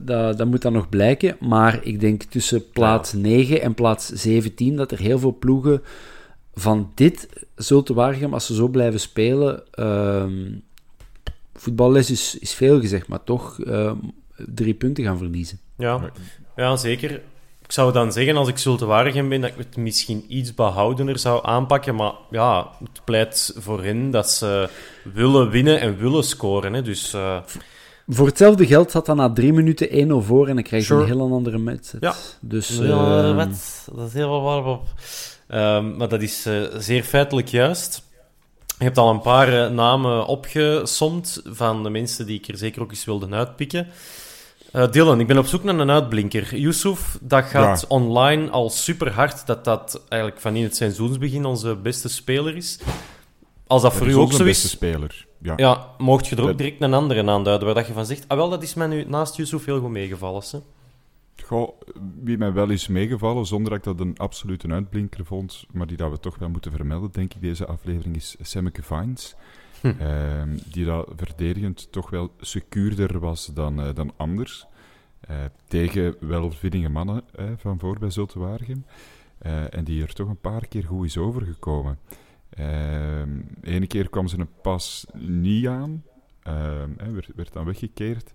dat, 0.00 0.38
dat 0.38 0.46
moet 0.46 0.62
dan 0.62 0.72
nog 0.72 0.88
blijken. 0.88 1.36
Maar 1.40 1.78
ik 1.82 2.00
denk 2.00 2.22
tussen 2.22 2.70
plaats 2.70 3.12
9 3.12 3.62
en 3.62 3.74
plaats 3.74 4.06
17 4.08 4.76
dat 4.76 4.90
er 4.90 4.98
heel 4.98 5.18
veel 5.18 5.36
ploegen 5.38 5.82
van 6.58 6.90
dit 6.94 7.28
Zulte 7.56 7.94
Waregem, 7.94 8.34
als 8.34 8.46
ze 8.46 8.54
zo 8.54 8.68
blijven 8.68 9.00
spelen... 9.00 9.62
ehm, 9.70 10.52
voetballes 11.54 12.10
is, 12.10 12.38
is 12.38 12.54
veel 12.54 12.80
gezegd, 12.80 13.08
maar 13.08 13.24
toch 13.24 13.60
ehm, 13.60 13.96
drie 14.36 14.74
punten 14.74 15.04
gaan 15.04 15.18
verliezen. 15.18 15.58
Ja, 15.76 16.10
ja 16.56 16.76
zeker. 16.76 17.10
Ik 17.62 17.72
zou 17.72 17.92
dan 17.92 18.12
zeggen, 18.12 18.36
als 18.36 18.48
ik 18.48 18.58
Zulte 18.58 18.86
Waregem 18.86 19.28
ben, 19.28 19.40
dat 19.40 19.50
ik 19.50 19.56
het 19.58 19.76
misschien 19.76 20.24
iets 20.28 20.54
behoudener 20.54 21.18
zou 21.18 21.46
aanpakken. 21.46 21.94
Maar 21.94 22.12
ja, 22.30 22.70
het 22.78 23.04
pleit 23.04 23.54
voor 23.58 23.82
hen 23.84 24.10
dat 24.10 24.30
ze 24.30 24.68
willen 25.14 25.50
winnen 25.50 25.80
en 25.80 25.96
willen 25.98 26.24
scoren. 26.24 26.72
Hè. 26.72 26.82
Dus 26.82 27.12
eh, 27.14 27.38
Voor 28.08 28.26
hetzelfde 28.26 28.66
geld 28.66 28.90
zat 28.90 29.06
dan 29.06 29.16
na 29.16 29.32
drie 29.32 29.52
minuten 29.52 29.88
1-0 30.22 30.26
voor 30.26 30.48
en 30.48 30.54
dan 30.54 30.64
krijg 30.64 30.82
je 30.82 30.88
Sure. 30.88 31.00
een 31.00 31.06
heel 31.18 31.32
andere 31.32 31.58
match. 31.58 31.92
Ja. 32.00 32.14
Dus, 32.40 32.78
Ja, 32.82 33.22
ehm, 33.28 33.36
wat? 33.36 33.88
Dat 33.94 34.06
is 34.06 34.12
heel 34.12 34.40
waar 34.42 34.64
op. 34.64 34.82
Ehm, 35.48 35.96
maar 35.96 36.08
dat 36.08 36.22
is 36.22 36.46
eh, 36.46 36.62
zeer 36.78 37.02
feitelijk 37.02 37.48
juist. 37.48 38.04
Je 38.78 38.84
hebt 38.84 38.98
al 38.98 39.10
een 39.10 39.20
paar 39.20 39.64
eh, 39.64 39.70
namen 39.70 40.26
opgesomd 40.26 41.40
van 41.44 41.82
de 41.82 41.90
mensen 41.90 42.26
die 42.26 42.38
ik 42.38 42.48
er 42.48 42.56
zeker 42.58 42.82
ook 42.82 42.90
eens 42.90 43.04
wilde 43.04 43.28
uitpikken. 43.30 43.86
Eh, 44.72 44.90
Dylan, 44.90 45.20
ik 45.20 45.26
ben 45.26 45.38
op 45.38 45.46
zoek 45.46 45.62
naar 45.62 45.78
een 45.78 45.90
uitblinker. 45.90 46.56
Yusuf, 46.56 47.18
dat 47.20 47.44
gaat 47.44 47.80
Ja. 47.80 47.86
online 47.88 48.50
al 48.50 48.70
super 48.70 49.12
hard 49.12 49.46
dat 49.46 49.64
dat 49.64 50.02
eigenlijk 50.08 50.40
van 50.42 50.56
in 50.56 50.62
het 50.62 50.76
seizoensbegin 50.76 51.44
onze 51.44 51.74
beste 51.76 52.08
speler 52.08 52.56
is. 52.56 52.78
Als 53.66 53.82
dat, 53.82 53.90
Dat 53.90 54.00
voor 54.00 54.10
u 54.10 54.14
ook 54.14 54.32
zo 54.32 54.44
beste 54.44 54.66
is, 54.66 54.70
speler. 54.70 55.26
Ja. 55.42 55.52
ja, 55.56 55.86
mocht 55.98 56.26
je 56.26 56.36
er 56.36 56.48
ook 56.48 56.58
direct 56.58 56.82
een 56.82 56.94
andere 56.94 57.30
aanduiden 57.30 57.66
waar 57.66 57.74
dat 57.74 57.86
je 57.86 57.92
van 57.92 58.06
zegt, 58.06 58.24
ah 58.28 58.36
wel, 58.36 58.48
dat 58.48 58.62
is 58.62 58.74
mij 58.74 58.86
nu 58.86 59.04
naast 59.08 59.36
Yusuf 59.36 59.64
heel 59.64 59.80
goed 59.80 59.90
meegevallen. 59.90 60.42
Hè? 60.50 60.58
Goh, 61.46 61.80
wie 62.22 62.38
mij 62.38 62.52
wel 62.52 62.70
is 62.70 62.88
meegevallen, 62.88 63.46
zonder 63.46 63.70
dat 63.70 63.78
ik 63.78 63.84
dat 63.84 64.00
een 64.00 64.16
absolute 64.16 64.68
uitblinker 64.68 65.24
vond, 65.24 65.66
maar 65.72 65.86
die 65.86 65.96
dat 65.96 66.10
we 66.10 66.18
toch 66.18 66.38
wel 66.38 66.48
moeten 66.48 66.72
vermelden, 66.72 67.10
denk 67.12 67.34
ik, 67.34 67.40
deze 67.40 67.66
aflevering, 67.66 68.16
is 68.16 68.36
Semmeke 68.40 68.82
Vines. 68.82 69.34
Hm. 69.80 69.86
Ehm, 69.98 70.58
die 70.70 70.84
dat 70.84 71.12
verdedigend 71.16 71.92
toch 71.92 72.10
wel 72.10 72.32
secuurder 72.40 73.18
was 73.18 73.46
dan, 73.46 73.80
eh, 73.80 73.94
dan 73.94 74.12
anders. 74.16 74.66
Eh, 75.20 75.36
tegen 75.68 76.16
welvinnige 76.20 76.88
mannen 76.88 77.22
eh, 77.34 77.46
van 77.56 77.78
voor 77.78 77.98
bij 77.98 78.10
Zulte 78.10 78.38
Waregem. 78.38 78.84
Eh, 79.38 79.74
en 79.74 79.84
die 79.84 80.02
er 80.02 80.14
toch 80.14 80.28
een 80.28 80.40
paar 80.40 80.66
keer 80.66 80.84
goed 80.84 81.06
is 81.06 81.18
overgekomen. 81.18 81.98
Ehm 82.50 83.40
ene 83.62 83.86
keer 83.86 84.08
kwam 84.08 84.28
ze 84.28 84.38
een 84.38 84.60
pas 84.62 85.06
niet 85.18 85.66
aan. 85.66 86.04
Ehm, 86.42 87.12
werd, 87.12 87.30
werd 87.34 87.52
dan 87.52 87.64
weggekeerd. 87.64 88.34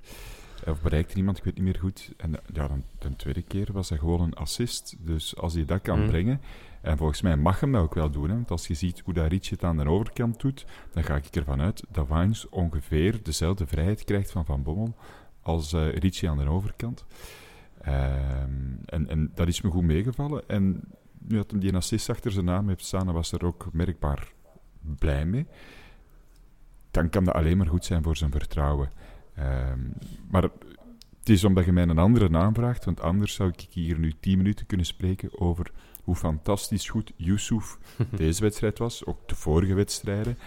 Of 0.68 0.82
bereikte 0.82 1.16
iemand, 1.16 1.38
ik 1.38 1.44
weet 1.44 1.56
niet 1.56 1.64
meer 1.64 1.80
goed. 1.80 2.14
En 2.18 2.32
ja, 2.54 2.68
dan, 2.68 2.84
de 3.00 3.16
tweede 3.16 3.42
keer 3.42 3.68
was 3.72 3.90
dat 3.90 4.00
gewoon 4.00 4.22
een 4.22 4.34
assist. 4.34 4.96
Dus 5.00 5.36
als 5.38 5.54
hij 5.54 5.66
dat 5.66 5.82
kan 5.82 6.00
Mhm. 6.00 6.08
brengen... 6.10 6.42
En 6.82 6.98
volgens 6.98 7.22
mij 7.22 7.38
mag 7.38 7.60
hem 7.60 7.72
dat 7.72 7.82
ook 7.82 7.94
wel 7.94 8.10
doen. 8.12 8.30
Hè, 8.30 8.36
want 8.36 8.52
als 8.52 8.68
je 8.68 8.74
ziet 8.74 9.00
hoe 9.00 9.14
dat 9.14 9.28
Richie 9.32 9.52
het 9.52 9.64
aan 9.64 9.78
de 9.78 9.90
overkant 9.90 10.40
doet, 10.42 10.66
dan 10.94 11.04
ga 11.04 11.16
ik 11.16 11.26
ervan 11.26 11.62
uit 11.62 11.84
dat 11.90 12.08
Vines 12.08 12.50
ongeveer 12.50 13.24
dezelfde 13.24 13.68
vrijheid 13.68 14.04
krijgt 14.04 14.32
van 14.32 14.46
Van 14.46 14.64
Bommel 14.64 14.96
als 15.42 15.72
Richie 15.74 16.30
aan 16.30 16.38
de 16.38 16.50
overkant. 16.50 17.06
Ehm, 17.82 18.50
en, 18.86 19.10
en 19.10 19.32
dat 19.36 19.48
is 19.48 19.62
me 19.62 19.70
goed 19.70 19.84
meegevallen. 19.84 20.44
En 20.48 20.84
nu 21.20 21.36
dat 21.36 21.52
hem 21.52 21.60
die 21.60 21.76
assist 21.76 22.10
achter 22.10 22.32
zijn 22.32 22.46
naam 22.46 22.68
heeft 22.68 22.86
staan, 22.86 23.12
was 23.12 23.32
er 23.32 23.46
ook 23.46 23.68
merkbaar 23.74 24.32
blij 24.82 25.26
mee. 25.26 25.46
Dan 26.92 27.10
kan 27.10 27.24
dat 27.24 27.34
alleen 27.36 27.58
maar 27.58 27.68
goed 27.68 27.86
zijn 27.86 28.04
voor 28.04 28.18
zijn 28.18 28.32
vertrouwen. 28.32 28.90
Ehm, 29.36 29.80
maar 30.30 30.42
het 31.20 31.30
is 31.30 31.44
omdat 31.44 31.66
je 31.66 31.72
mij 31.72 31.84
een 31.84 31.98
andere 31.98 32.30
naam 32.30 32.54
vraagt, 32.54 32.86
want 32.86 33.02
anders 33.02 33.34
zou 33.34 33.50
ik 33.50 33.66
hier 33.70 34.00
nu 34.00 34.14
tien 34.20 34.38
minuten 34.38 34.66
kunnen 34.66 34.86
spreken 34.86 35.40
over 35.40 35.72
hoe 36.04 36.16
fantastisch 36.16 36.90
goed 36.90 37.12
Yusuf 37.16 37.78
deze 38.16 38.42
wedstrijd 38.42 38.78
was, 38.78 39.06
ook 39.06 39.28
de 39.28 39.36
vorige 39.36 39.74
wedstrijden. 39.74 40.38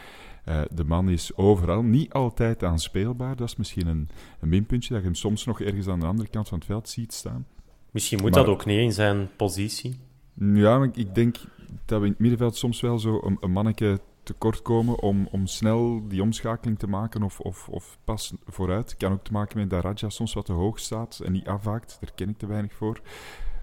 Eh, 0.45 0.63
de 0.75 0.85
man 0.85 1.09
is 1.09 1.37
overal 1.37 1.83
niet 1.83 2.13
altijd 2.13 2.63
aanspeelbaar. 2.65 3.37
Dat 3.37 3.49
is 3.49 3.57
misschien 3.57 3.87
een, 3.87 4.09
een 4.41 4.49
minpuntje, 4.49 4.89
dat 4.93 4.99
je 4.99 5.07
hem 5.07 5.15
soms 5.17 5.45
nog 5.45 5.61
ergens 5.61 5.89
aan 5.89 6.01
de 6.01 6.07
andere 6.07 6.29
kant 6.29 6.49
van 6.49 6.59
het 6.59 6.67
veld 6.67 6.89
ziet 6.89 7.13
staan. 7.13 7.47
Misschien 7.91 8.21
moet 8.21 8.31
Maar- 8.31 8.45
dat 8.45 8.55
ook 8.55 8.65
niet 8.65 8.79
in 8.79 8.93
zijn 8.93 9.29
positie. 9.37 9.99
Ja, 10.35 10.79
maar 10.79 10.89
ik 10.93 11.15
denk 11.15 11.37
dat 11.85 11.99
we 12.01 12.05
in 12.07 12.11
het 12.13 12.21
middenveld 12.21 12.57
soms 12.57 12.81
wel 12.81 12.99
zo 12.99 13.21
een, 13.25 13.37
een 13.41 13.51
manneke 13.51 14.01
tekort 14.25 14.63
komen 14.63 15.01
om, 15.01 15.29
om 15.31 15.47
snel 15.47 16.09
die 16.09 16.23
omschakeling 16.23 16.79
te 16.79 16.87
maken 16.87 17.23
of, 17.23 17.41
of, 17.41 17.69
of 17.69 17.99
pas 18.05 18.35
vooruit. 18.47 18.97
Kan 18.97 19.13
ook 19.13 19.25
te 19.25 19.33
maken 19.33 19.59
met 19.59 19.71
dat 19.71 19.85
Raja 19.85 20.09
soms 20.09 20.35
wat 20.35 20.45
te 20.45 20.53
hoog 20.53 20.79
staat 20.79 21.21
en 21.25 21.33
niet 21.33 21.47
afhaakt. 21.47 21.97
Daar 22.01 22.13
ken 22.15 22.29
ik 22.29 22.39
te 22.39 22.47
weinig 22.47 22.73
voor. 22.73 23.01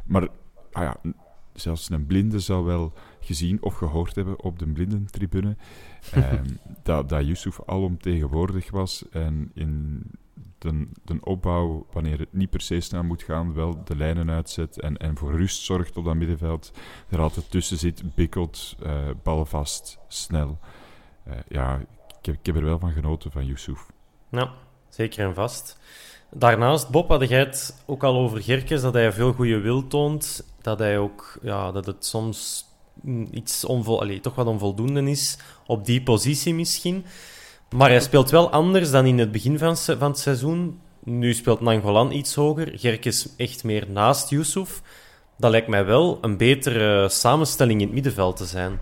Maar 0.06 0.28
ah 0.72 0.84
ja, 0.84 0.98
zelfs 1.54 1.90
een 1.90 2.06
blinde 2.06 2.40
zou 2.40 2.66
wel 2.66 2.94
gezien 3.20 3.62
of 3.62 3.74
gehoord 3.74 4.16
hebben 4.16 4.44
op 4.44 4.60
de 4.60 4.68
blindentribune 4.68 5.56
ehm, 6.12 6.46
dat, 6.84 7.10
dat 7.10 7.26
Yusuf 7.26 7.60
alomtegenwoordig 7.66 8.72
was 8.72 9.10
en 9.10 9.52
in 9.54 10.04
de, 10.62 11.18
opbouw, 11.22 11.86
wanneer 11.92 12.20
het 12.20 12.34
niet 12.34 12.50
per 12.50 12.62
se 12.62 12.80
snel 12.80 13.04
moet 13.04 13.24
gaan, 13.24 13.54
wel 13.54 13.84
de 13.84 13.96
lijnen 13.96 14.30
uitzet 14.30 14.80
en, 14.80 14.98
en 14.98 15.18
voor 15.18 15.36
rust 15.36 15.62
zorgt 15.62 15.98
op 15.98 16.06
dat 16.06 16.16
middenveld. 16.16 16.72
Er 17.10 17.20
altijd 17.20 17.52
tussen 17.52 17.78
zit, 17.78 18.16
bikkelt, 18.16 18.76
eh 18.84 19.10
balvast, 19.24 20.00
snel. 20.08 20.60
Eh, 21.24 21.34
ja, 21.48 21.80
ik 22.20 22.26
heb, 22.26 22.36
ik 22.36 22.46
heb 22.46 22.56
er 22.56 22.64
wel 22.64 22.80
van 22.80 22.92
genoten 22.92 23.32
van 23.32 23.46
Yusuf. 23.46 23.86
Ja, 24.30 24.52
zeker 24.90 25.28
en 25.28 25.34
vast. 25.34 25.80
Daarnaast, 26.30 26.90
Bob, 26.90 27.10
had 27.10 27.30
jij 27.30 27.40
het 27.40 27.84
ook 27.86 28.04
al 28.04 28.16
over 28.16 28.42
Gerkes, 28.42 28.82
dat 28.82 28.94
hij 28.94 29.12
veel 29.12 29.34
goede 29.34 29.60
wil 29.60 29.88
toont. 29.88 30.46
Dat 30.62 30.80
hij 30.80 30.98
ook, 30.98 31.38
ja, 31.42 31.72
dat 31.72 31.86
het 31.86 32.06
soms 32.06 32.66
mm, 33.02 33.28
iets 33.32 33.66
onvol, 33.66 34.02
allee, 34.02 34.20
toch 34.20 34.36
wat 34.36 34.48
onvoldoende 34.48 35.10
is 35.10 35.38
op 35.66 35.86
die 35.86 36.04
positie 36.04 36.54
misschien. 36.54 37.06
Maar 37.76 37.90
hij 37.90 38.00
speelt 38.00 38.30
wel 38.30 38.52
anders 38.52 38.92
dan 38.92 39.06
in 39.06 39.20
het 39.20 39.32
begin 39.32 39.58
van, 39.58 39.76
het 40.00 40.20
seizoen. 40.20 40.80
Nu 41.04 41.34
speelt 41.34 41.62
Nangolan 41.62 42.12
iets 42.12 42.36
hoger, 42.36 42.72
Gerkes 42.76 43.28
echt 43.38 43.64
meer 43.64 43.86
naast 43.90 44.30
Yusuf. 44.30 44.82
Dat 45.38 45.52
lijkt 45.52 45.68
mij 45.68 45.86
wel 45.86 46.18
een 46.22 46.38
betere 46.38 47.10
samenstelling 47.10 47.80
in 47.80 47.86
het 47.86 47.96
middenveld 47.96 48.38
te 48.38 48.46
zijn. 48.46 48.80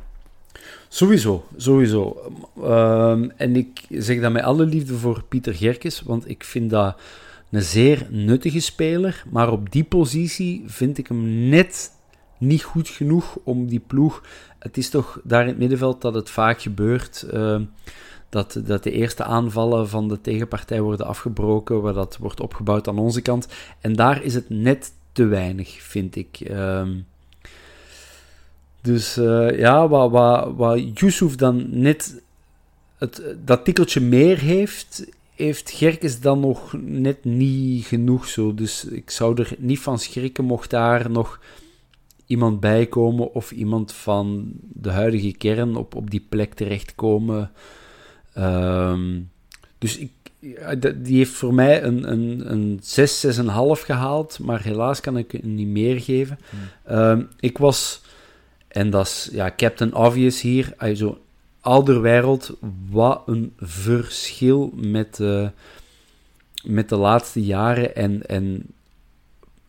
Sowieso, 0.88 1.46
sowieso. 1.58 2.31
Ehm, 2.63 3.29
en 3.38 3.55
ik 3.55 3.86
zeg 3.89 4.22
dat 4.22 4.31
met 4.31 4.43
alle 4.43 4.65
liefde 4.65 4.93
voor 4.93 5.24
Pieter 5.24 5.53
Gerkes, 5.53 6.01
want 6.01 6.29
ik 6.29 6.43
vind 6.43 6.69
dat 6.69 7.00
een 7.51 7.62
zeer 7.62 8.08
nuttige 8.10 8.60
speler. 8.60 9.24
Maar 9.29 9.51
op 9.51 9.72
die 9.72 9.84
positie 9.84 10.63
vind 10.67 10.98
ik 10.98 11.08
hem 11.08 11.50
net 11.50 11.91
niet 12.38 12.63
goed 12.63 12.89
genoeg 12.89 13.38
om 13.43 13.67
die 13.67 13.84
ploeg. 13.88 14.24
Het 14.60 14.77
is 14.77 14.89
toch 14.89 15.19
daar 15.24 15.41
in 15.41 15.48
het 15.48 15.58
middenveld 15.58 16.01
dat 16.01 16.13
het 16.13 16.29
vaak 16.29 16.62
gebeurt. 16.62 17.22
ehm, 17.22 17.63
dat, 18.29 18.62
dat 18.65 18.83
de 18.83 18.91
eerste 18.91 19.24
aanvallen 19.24 19.89
van 19.89 20.07
de 20.07 20.21
tegenpartij 20.21 20.81
worden 20.81 21.05
afgebroken, 21.05 21.81
waar 21.81 21.93
dat 21.93 22.17
wordt 22.17 22.39
opgebouwd 22.39 22.88
aan 22.88 23.00
onze 23.00 23.21
kant. 23.21 23.48
En 23.81 23.93
daar 23.93 24.24
is 24.24 24.33
het 24.33 24.50
net 24.50 24.91
te 25.12 25.25
weinig, 25.25 25.81
vind 25.81 26.15
ik. 26.15 26.39
Ehm, 26.39 26.98
dus 28.81 29.17
eh, 29.17 29.59
ja, 29.59 29.88
wat, 29.88 30.12
wat, 30.12 30.53
wat 30.55 31.00
Yusuf 31.00 31.36
dan 31.36 31.79
net 31.79 32.21
het, 32.98 33.36
dat 33.45 33.65
tikkeltje 33.65 34.00
meer 34.00 34.38
heeft, 34.38 35.07
heeft 35.36 35.71
Gerkes 35.71 36.19
dan 36.19 36.39
nog 36.39 36.75
net 36.81 37.24
niet 37.25 37.86
genoeg 37.86 38.27
zo. 38.27 38.53
Dus 38.53 38.86
ik 38.86 39.09
zou 39.09 39.41
er 39.41 39.55
niet 39.57 39.79
van 39.79 40.00
schrikken 40.00 40.43
mocht 40.43 40.69
daar 40.69 41.12
nog 41.12 41.39
iemand 42.25 42.59
bij 42.59 42.86
komen 42.86 43.33
of 43.33 43.51
iemand 43.51 43.93
van 43.93 44.51
de 44.62 44.89
huidige 44.89 45.31
kern 45.31 45.75
op, 45.75 45.95
op 45.95 46.09
die 46.09 46.25
plek 46.29 46.53
terechtkomen. 46.53 47.51
Ehm 48.39 49.19
dus 49.79 49.98
ik, 49.98 50.12
die 50.96 51.17
heeft 51.17 51.31
voor 51.31 51.53
mij 51.53 51.84
een, 51.84 52.12
een, 52.12 52.51
een 52.51 52.79
6, 52.81 53.25
6,5 53.25 53.41
gehaald, 53.86 54.39
maar 54.39 54.63
helaas 54.63 55.00
kan 55.00 55.17
ik 55.17 55.31
het 55.31 55.43
niet 55.43 55.67
meer 55.67 56.01
geven. 56.01 56.39
Ehm, 56.86 57.24
ik 57.39 57.58
was, 57.58 58.01
en 58.67 58.89
dat 58.89 59.05
is 59.05 59.29
ja, 59.31 59.53
Captain 59.55 59.96
Obvious 59.96 60.41
hier, 60.41 60.74
also, 60.77 61.17
Alderwereld, 61.62 62.58
wat 62.89 63.22
een 63.25 63.53
verschil 63.58 64.72
met, 64.75 65.19
eh, 65.19 65.48
met 66.63 66.89
de 66.89 66.96
laatste 66.96 67.43
jaren. 67.43 67.96
En, 67.96 68.25
en 68.25 68.65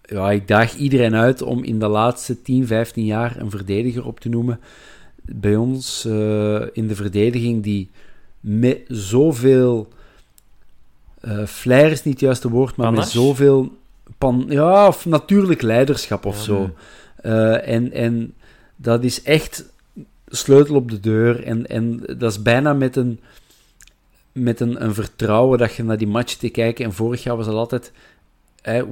ja, 0.02 0.30
ik 0.30 0.48
daag 0.48 0.76
iedereen 0.76 1.14
uit 1.14 1.42
om 1.42 1.64
in 1.64 1.78
de 1.78 1.88
laatste 1.88 2.42
10, 2.42 2.66
15 2.66 3.04
jaar 3.04 3.36
een 3.40 3.50
verdediger 3.50 4.06
op 4.06 4.20
te 4.20 4.28
noemen. 4.28 4.60
Bij 5.22 5.56
ons 5.56 6.04
eh, 6.04 6.62
in 6.72 6.88
de 6.88 6.94
verdediging 6.94 7.62
die 7.62 7.90
met 8.40 8.78
zoveel... 8.88 9.88
eh 11.20 11.46
flair 11.46 11.90
is 11.90 12.04
niet 12.04 12.14
het 12.14 12.22
juiste 12.22 12.50
woord, 12.50 12.76
maar 12.76 12.92
met 12.92 13.08
zoveel... 13.08 13.78
Pan, 14.18 14.46
ja, 14.48 14.86
of 14.86 15.06
natuurlijk 15.06 15.62
leiderschap 15.62 16.26
of 16.26 16.36
Ja. 16.36 16.42
zo. 16.42 16.70
Eh, 17.16 17.68
en, 17.68 17.92
en 17.92 18.34
dat 18.76 19.04
is 19.04 19.22
echt 19.22 19.64
sleutel 20.26 20.74
op 20.74 20.90
de 20.90 21.00
deur. 21.00 21.44
En, 21.44 21.66
en 21.66 22.02
dat 22.18 22.30
is 22.30 22.42
bijna 22.42 22.72
met 22.72 22.96
een, 22.96 23.20
met 24.32 24.60
een, 24.60 24.84
een 24.84 24.94
vertrouwen 24.94 25.58
dat 25.58 25.74
je 25.74 25.84
naar 25.84 25.98
die 25.98 26.06
match 26.06 26.34
te 26.34 26.48
kijken. 26.48 26.84
En 26.84 26.92
vorig 26.92 27.22
jaar 27.22 27.36
was 27.36 27.46
dat 27.46 27.54
altijd... 27.54 27.92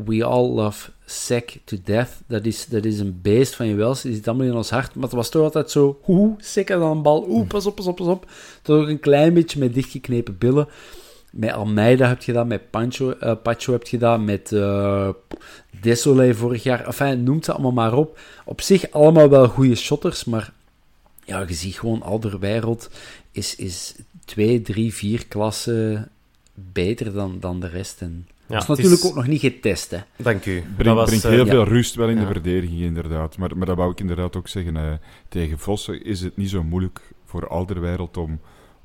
we 0.04 0.25
all 0.25 0.48
love 0.48 0.90
Sec 1.04 1.58
to 1.64 1.76
death. 1.84 2.10
Dat 2.26 2.44
is, 2.44 2.66
dat 2.66 2.84
is 2.84 2.98
een 2.98 3.18
beest 3.22 3.54
van 3.54 3.66
je 3.66 3.75
wels. 3.75 4.02
Die 4.02 4.14
zit 4.14 4.28
allemaal 4.28 4.46
in 4.46 4.54
ons 4.54 4.70
hart. 4.70 4.94
Maar 4.94 5.04
het 5.04 5.12
was 5.12 5.28
toch 5.28 5.42
altijd 5.42 5.70
zo... 5.70 6.00
Oeh, 6.08 6.38
Sec 6.38 6.68
dan 6.68 6.82
een 6.82 7.02
bal. 7.02 7.26
Oeh, 7.28 7.46
pas 7.46 7.66
op, 7.66 7.75
pas 7.76 7.87
op, 7.87 7.96
pas 7.96 8.06
op. 8.06 8.30
Toch 8.62 8.76
ook 8.76 8.88
een 8.88 9.00
klein 9.00 9.34
beetje 9.34 9.58
met 9.58 9.75
dichtgeknepen 9.75 10.38
billen. 10.38 10.68
Met 11.30 11.52
Almeida 11.52 12.08
heb 12.08 12.22
je 12.22 12.32
dat, 12.32 12.46
met 12.46 12.70
Pancho, 12.70 13.10
eh, 13.10 13.32
Pacho 13.42 13.72
heb 13.72 13.87
je 13.87 13.98
dat, 13.98 14.20
met 14.20 14.52
eh 14.52 15.08
Desolé 15.80 16.34
vorig 16.34 16.62
jaar. 16.62 16.87
Enfin, 16.87 17.22
noemt 17.22 17.44
ze 17.44 17.52
allemaal 17.52 17.72
maar 17.72 17.94
op. 17.94 18.18
Op 18.44 18.60
zich 18.60 18.90
allemaal 18.90 19.28
wel 19.28 19.48
goede 19.48 19.75
shotters, 19.75 20.25
maar 20.25 20.52
ja, 21.25 21.44
je 21.46 21.54
ziet 21.54 21.78
gewoon 21.78 22.02
Alderweireld 22.02 22.90
is, 23.32 23.56
is 23.56 23.94
twee, 24.25 24.62
drie, 24.62 24.94
vier 24.94 25.26
klassen 25.26 26.08
beter 26.54 27.12
dan, 27.12 27.37
dan 27.40 27.60
de 27.60 27.68
rest. 27.68 28.00
En 28.00 28.28
Ja, 28.49 28.55
dat 28.55 28.62
is 28.62 28.69
natuurlijk 28.69 29.05
ook 29.05 29.14
nog 29.14 29.26
niet 29.26 29.40
getest, 29.40 29.90
hè. 29.90 29.99
Dank 30.17 30.47
u. 30.47 30.61
Brengt 30.61 30.85
Dat 30.85 30.95
was, 30.95 31.07
brengt 31.07 31.25
eh, 31.25 31.31
heel 31.31 31.45
ja. 31.45 31.50
veel 31.50 31.64
rust 31.64 31.95
wel 31.95 32.09
in 32.09 32.14
de 32.14 32.21
Ja. 32.21 32.26
verdediging, 32.26 32.81
inderdaad. 32.81 33.38
Maar, 33.38 33.57
maar 33.57 33.67
dat 33.67 33.76
wou 33.76 33.90
ik 33.90 34.00
inderdaad 34.00 34.37
ook 34.37 34.49
zeggen. 34.49 34.76
eh, 34.76 34.93
tegen 35.28 35.59
Vossen 35.59 36.05
is 36.05 36.21
het 36.21 36.37
niet 36.37 36.50
zo 36.50 36.62
moeilijk 36.64 37.00
voor 37.25 37.49
Alderwereld 37.49 38.17
om, 38.17 38.40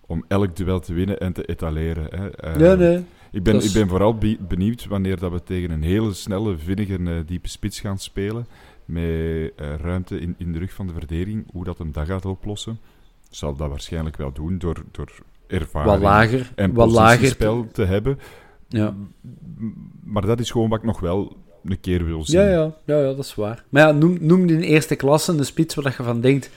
om 0.07 0.25
elk 0.27 0.55
duel 0.55 0.79
te 0.79 0.93
winnen 0.93 1.19
en 1.19 1.33
te 1.33 1.45
etaleren. 1.45 2.07
Hè. 2.09 2.29
Eh, 2.29 2.55
nee, 2.55 2.75
nee. 2.75 3.03
Ik 3.31 3.43
ben, 3.43 3.55
is- 3.55 3.65
ik 3.65 3.73
ben 3.73 3.87
vooral 3.87 4.17
be- 4.17 4.37
benieuwd 4.47 4.85
wanneer 4.85 5.19
dat 5.19 5.31
we 5.31 5.43
tegen 5.43 5.71
een 5.71 5.83
hele 5.83 6.13
snelle, 6.13 6.57
vinnige, 6.57 6.97
eh, 7.05 7.15
diepe 7.25 7.49
spits 7.49 7.79
gaan 7.79 7.97
spelen. 7.99 8.47
Met 8.85 9.51
ruimte 9.81 10.19
in, 10.19 10.35
in 10.37 10.53
de 10.53 10.59
rug 10.59 10.73
van 10.73 10.87
de 10.87 10.93
verdediging. 10.93 11.45
Hoe 11.51 11.63
dat 11.63 11.77
hem 11.77 11.91
dat 11.91 12.05
gaat 12.07 12.25
oplossen. 12.25 12.79
Zal 13.29 13.55
dat 13.55 13.69
waarschijnlijk 13.69 14.17
wel 14.17 14.31
doen 14.31 14.57
door, 14.57 14.83
door 14.91 15.11
ervaring 15.47 15.91
Wat 15.91 16.01
lager. 16.01 16.51
en 16.55 16.73
wat 16.73 16.91
lager. 16.91 17.09
positiespel 17.17 17.67
te 17.71 17.83
hebben. 17.85 18.19
Ja. 18.73 18.93
Maar 20.03 20.25
dat 20.25 20.39
is 20.39 20.51
gewoon 20.51 20.69
wat 20.69 20.79
ik 20.79 20.85
nog 20.85 20.99
wel 20.99 21.37
een 21.63 21.79
keer 21.79 22.05
wil 22.05 22.25
zien. 22.25 22.39
Ja, 22.39 22.47
ja, 22.47 22.73
ja, 22.85 22.97
ja, 22.97 23.03
dat 23.03 23.25
is 23.25 23.35
waar. 23.35 23.63
Maar 23.69 23.87
ja, 23.87 23.91
noem, 23.91 24.17
noem 24.21 24.47
die 24.47 24.55
in 24.55 24.61
eerste 24.61 24.95
klasse 24.95 25.31
een 25.31 25.45
spits 25.45 25.75
waar 25.75 25.95
je 25.97 26.03
van 26.03 26.21
denkt, 26.21 26.49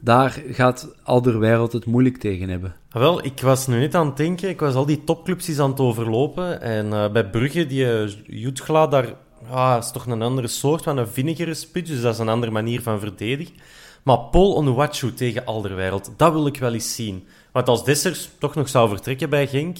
daar 0.00 0.42
gaat 0.50 0.94
Alderweireld 1.02 1.72
het 1.72 1.86
moeilijk 1.86 2.16
tegen 2.16 2.48
hebben. 2.48 2.74
Ah, 2.90 3.00
Wel, 3.00 3.24
ik 3.24 3.40
was 3.40 3.66
nu 3.66 3.78
net 3.78 3.94
aan 3.94 4.06
het 4.06 4.16
denken, 4.16 4.48
ik 4.48 4.60
was 4.60 4.74
al 4.74 4.86
die 4.86 5.04
topclubs 5.04 5.48
eens 5.48 5.58
aan 5.58 5.70
het 5.70 5.80
overlopen. 5.80 6.60
En 6.60 6.92
eh, 6.92 7.12
bij 7.12 7.30
Brugge, 7.30 7.66
die 7.66 7.84
uh, 7.84 8.10
Jutgla, 8.26 8.86
daar 8.86 9.14
ah, 9.50 9.76
is 9.78 9.90
toch 9.90 10.06
een 10.06 10.22
andere 10.22 10.48
soort 10.48 10.82
van 10.82 10.96
een 10.96 11.08
vinnigere 11.08 11.54
spits. 11.54 11.90
Dus 11.90 12.00
dat 12.00 12.12
is 12.12 12.18
een 12.18 12.28
andere 12.28 12.52
manier 12.52 12.82
van 12.82 13.00
verdedigen. 13.00 13.54
Maar 14.02 14.18
Paul 14.18 14.56
Onuachu 14.56 15.14
tegen 15.14 15.44
Alderweireld, 15.44 16.10
dat 16.16 16.32
wil 16.32 16.46
ik 16.46 16.58
wel 16.58 16.72
eens 16.72 16.94
zien. 16.94 17.26
Want 17.52 17.68
als 17.68 17.84
Dessers 17.84 18.30
toch 18.38 18.54
nog 18.54 18.68
zou 18.68 18.88
vertrekken 18.88 19.30
bij 19.30 19.46
Genk, 19.46 19.76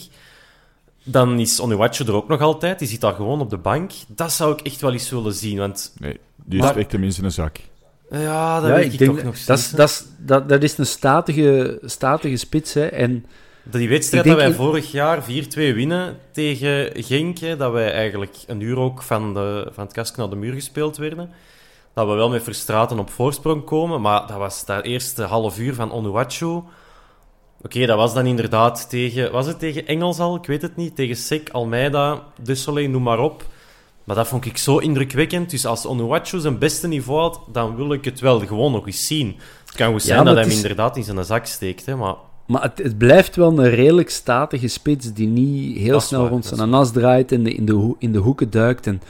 dan 1.04 1.38
is 1.40 1.60
Onuachu 1.60 2.04
er 2.04 2.12
ook 2.14 2.28
nog 2.28 2.40
altijd. 2.40 2.78
Die 2.78 2.88
zit 2.88 3.00
daar 3.00 3.14
gewoon 3.14 3.40
op 3.40 3.50
de 3.50 3.56
bank. 3.58 3.92
Dat 4.06 4.32
zou 4.32 4.52
ik 4.52 4.60
echt 4.60 4.80
wel 4.80 4.92
eens 4.92 5.10
willen 5.10 5.32
zien. 5.34 5.58
Want 5.58 5.92
Nee, 5.98 6.20
die 6.44 6.60
Maar- 6.60 6.70
steekt 6.70 6.92
hem 6.92 7.02
in 7.04 7.12
zijn 7.12 7.30
zak. 7.32 7.56
ja, 8.10 8.60
dat 8.60 8.68
ja, 8.68 8.74
weet 8.76 8.92
ik, 8.92 8.98
denk 8.98 9.14
toch 9.14 9.24
nog 9.24 9.38
dat, 9.44 9.58
is, 9.58 9.64
steeds, 9.64 9.70
dat, 9.70 9.88
is, 9.88 10.04
dat, 10.18 10.48
dat 10.48 10.62
is 10.62 10.78
een 10.78 10.86
statige, 10.86 11.78
statige 11.84 12.36
spits. 12.36 12.74
Hè, 12.74 12.86
en 12.86 13.24
Die 13.62 13.88
wedstrijd 13.88 14.24
dat 14.24 14.36
wij 14.36 14.46
in- 14.46 14.54
vorig 14.54 14.92
jaar 14.92 15.22
4-2 15.22 15.26
winnen 15.74 16.16
tegen 16.32 16.90
Genk, 17.04 17.38
hè, 17.38 17.56
dat 17.56 17.72
wij 17.72 17.92
eigenlijk 17.92 18.36
een 18.46 18.60
uur 18.60 18.78
ook 18.78 19.02
van, 19.02 19.34
de, 19.34 19.68
van 19.72 19.84
het 19.84 19.92
kastje 19.92 20.20
naar 20.20 20.30
de 20.30 20.36
muur 20.36 20.52
gespeeld 20.52 20.96
werden, 20.96 21.30
dat 21.94 22.06
we 22.08 22.14
wel 22.14 22.28
met 22.28 22.42
Verstraten 22.42 22.98
op 22.98 23.10
voorsprong 23.10 23.64
komen, 23.64 24.00
maar 24.00 24.26
dat 24.26 24.36
was 24.36 24.64
dat 24.66 24.84
eerste 24.84 25.22
half 25.22 25.58
uur 25.58 25.74
van 25.74 25.92
Onuachu. 25.92 26.60
Oké, 27.64 27.86
dat 27.86 27.96
was 27.96 28.14
dan 28.14 28.26
inderdaad 28.26 28.90
tegen... 28.90 29.32
Was 29.32 29.46
het 29.46 29.58
tegen 29.58 29.86
Engels 29.86 30.18
al? 30.18 30.36
Ik 30.36 30.46
weet 30.46 30.62
het 30.62 30.76
niet. 30.76 30.96
Tegen 30.96 31.16
Sek, 31.16 31.48
Almeida, 31.50 32.22
Desolé, 32.42 32.86
noem 32.86 33.02
maar 33.02 33.18
op. 33.18 33.46
Maar 34.04 34.16
dat 34.16 34.28
vond 34.28 34.44
ik 34.44 34.56
zo 34.56 34.78
indrukwekkend. 34.78 35.50
Dus 35.50 35.66
als 35.66 35.86
Onuachu 35.86 36.38
zijn 36.38 36.58
beste 36.58 36.88
niveau 36.88 37.20
had, 37.20 37.40
dan 37.52 37.76
wil 37.76 37.92
ik 37.92 38.04
het 38.04 38.20
wel 38.20 38.40
gewoon 38.40 38.72
nog 38.72 38.86
eens 38.86 39.06
zien. 39.06 39.36
Het 39.64 39.74
kan 39.74 39.92
goed 39.92 40.02
zijn 40.02 40.24
dat 40.24 40.34
hij 40.34 40.44
hem 40.44 40.52
inderdaad 40.52 40.96
in 40.96 41.04
zijn 41.04 41.24
zak 41.24 41.46
steekt, 41.46 41.86
hè, 41.86 41.96
maar... 41.96 42.14
Maar 42.46 42.62
het, 42.62 42.78
het 42.78 42.98
blijft 42.98 43.36
wel 43.36 43.58
een 43.58 43.70
redelijk 43.70 44.10
statige 44.10 44.68
spits 44.68 45.12
die 45.12 45.26
niet 45.26 45.78
heel 45.78 46.00
snel 46.00 46.20
waar, 46.20 46.30
rond 46.30 46.46
zijn 46.46 46.74
as 46.74 46.92
draait 46.92 47.32
en 47.32 47.42
de, 47.42 47.54
in, 47.54 47.64
de 47.64 47.94
in 47.98 48.12
de 48.12 48.18
hoeken 48.18 48.50
duikt. 48.50 48.86
En, 48.86 49.02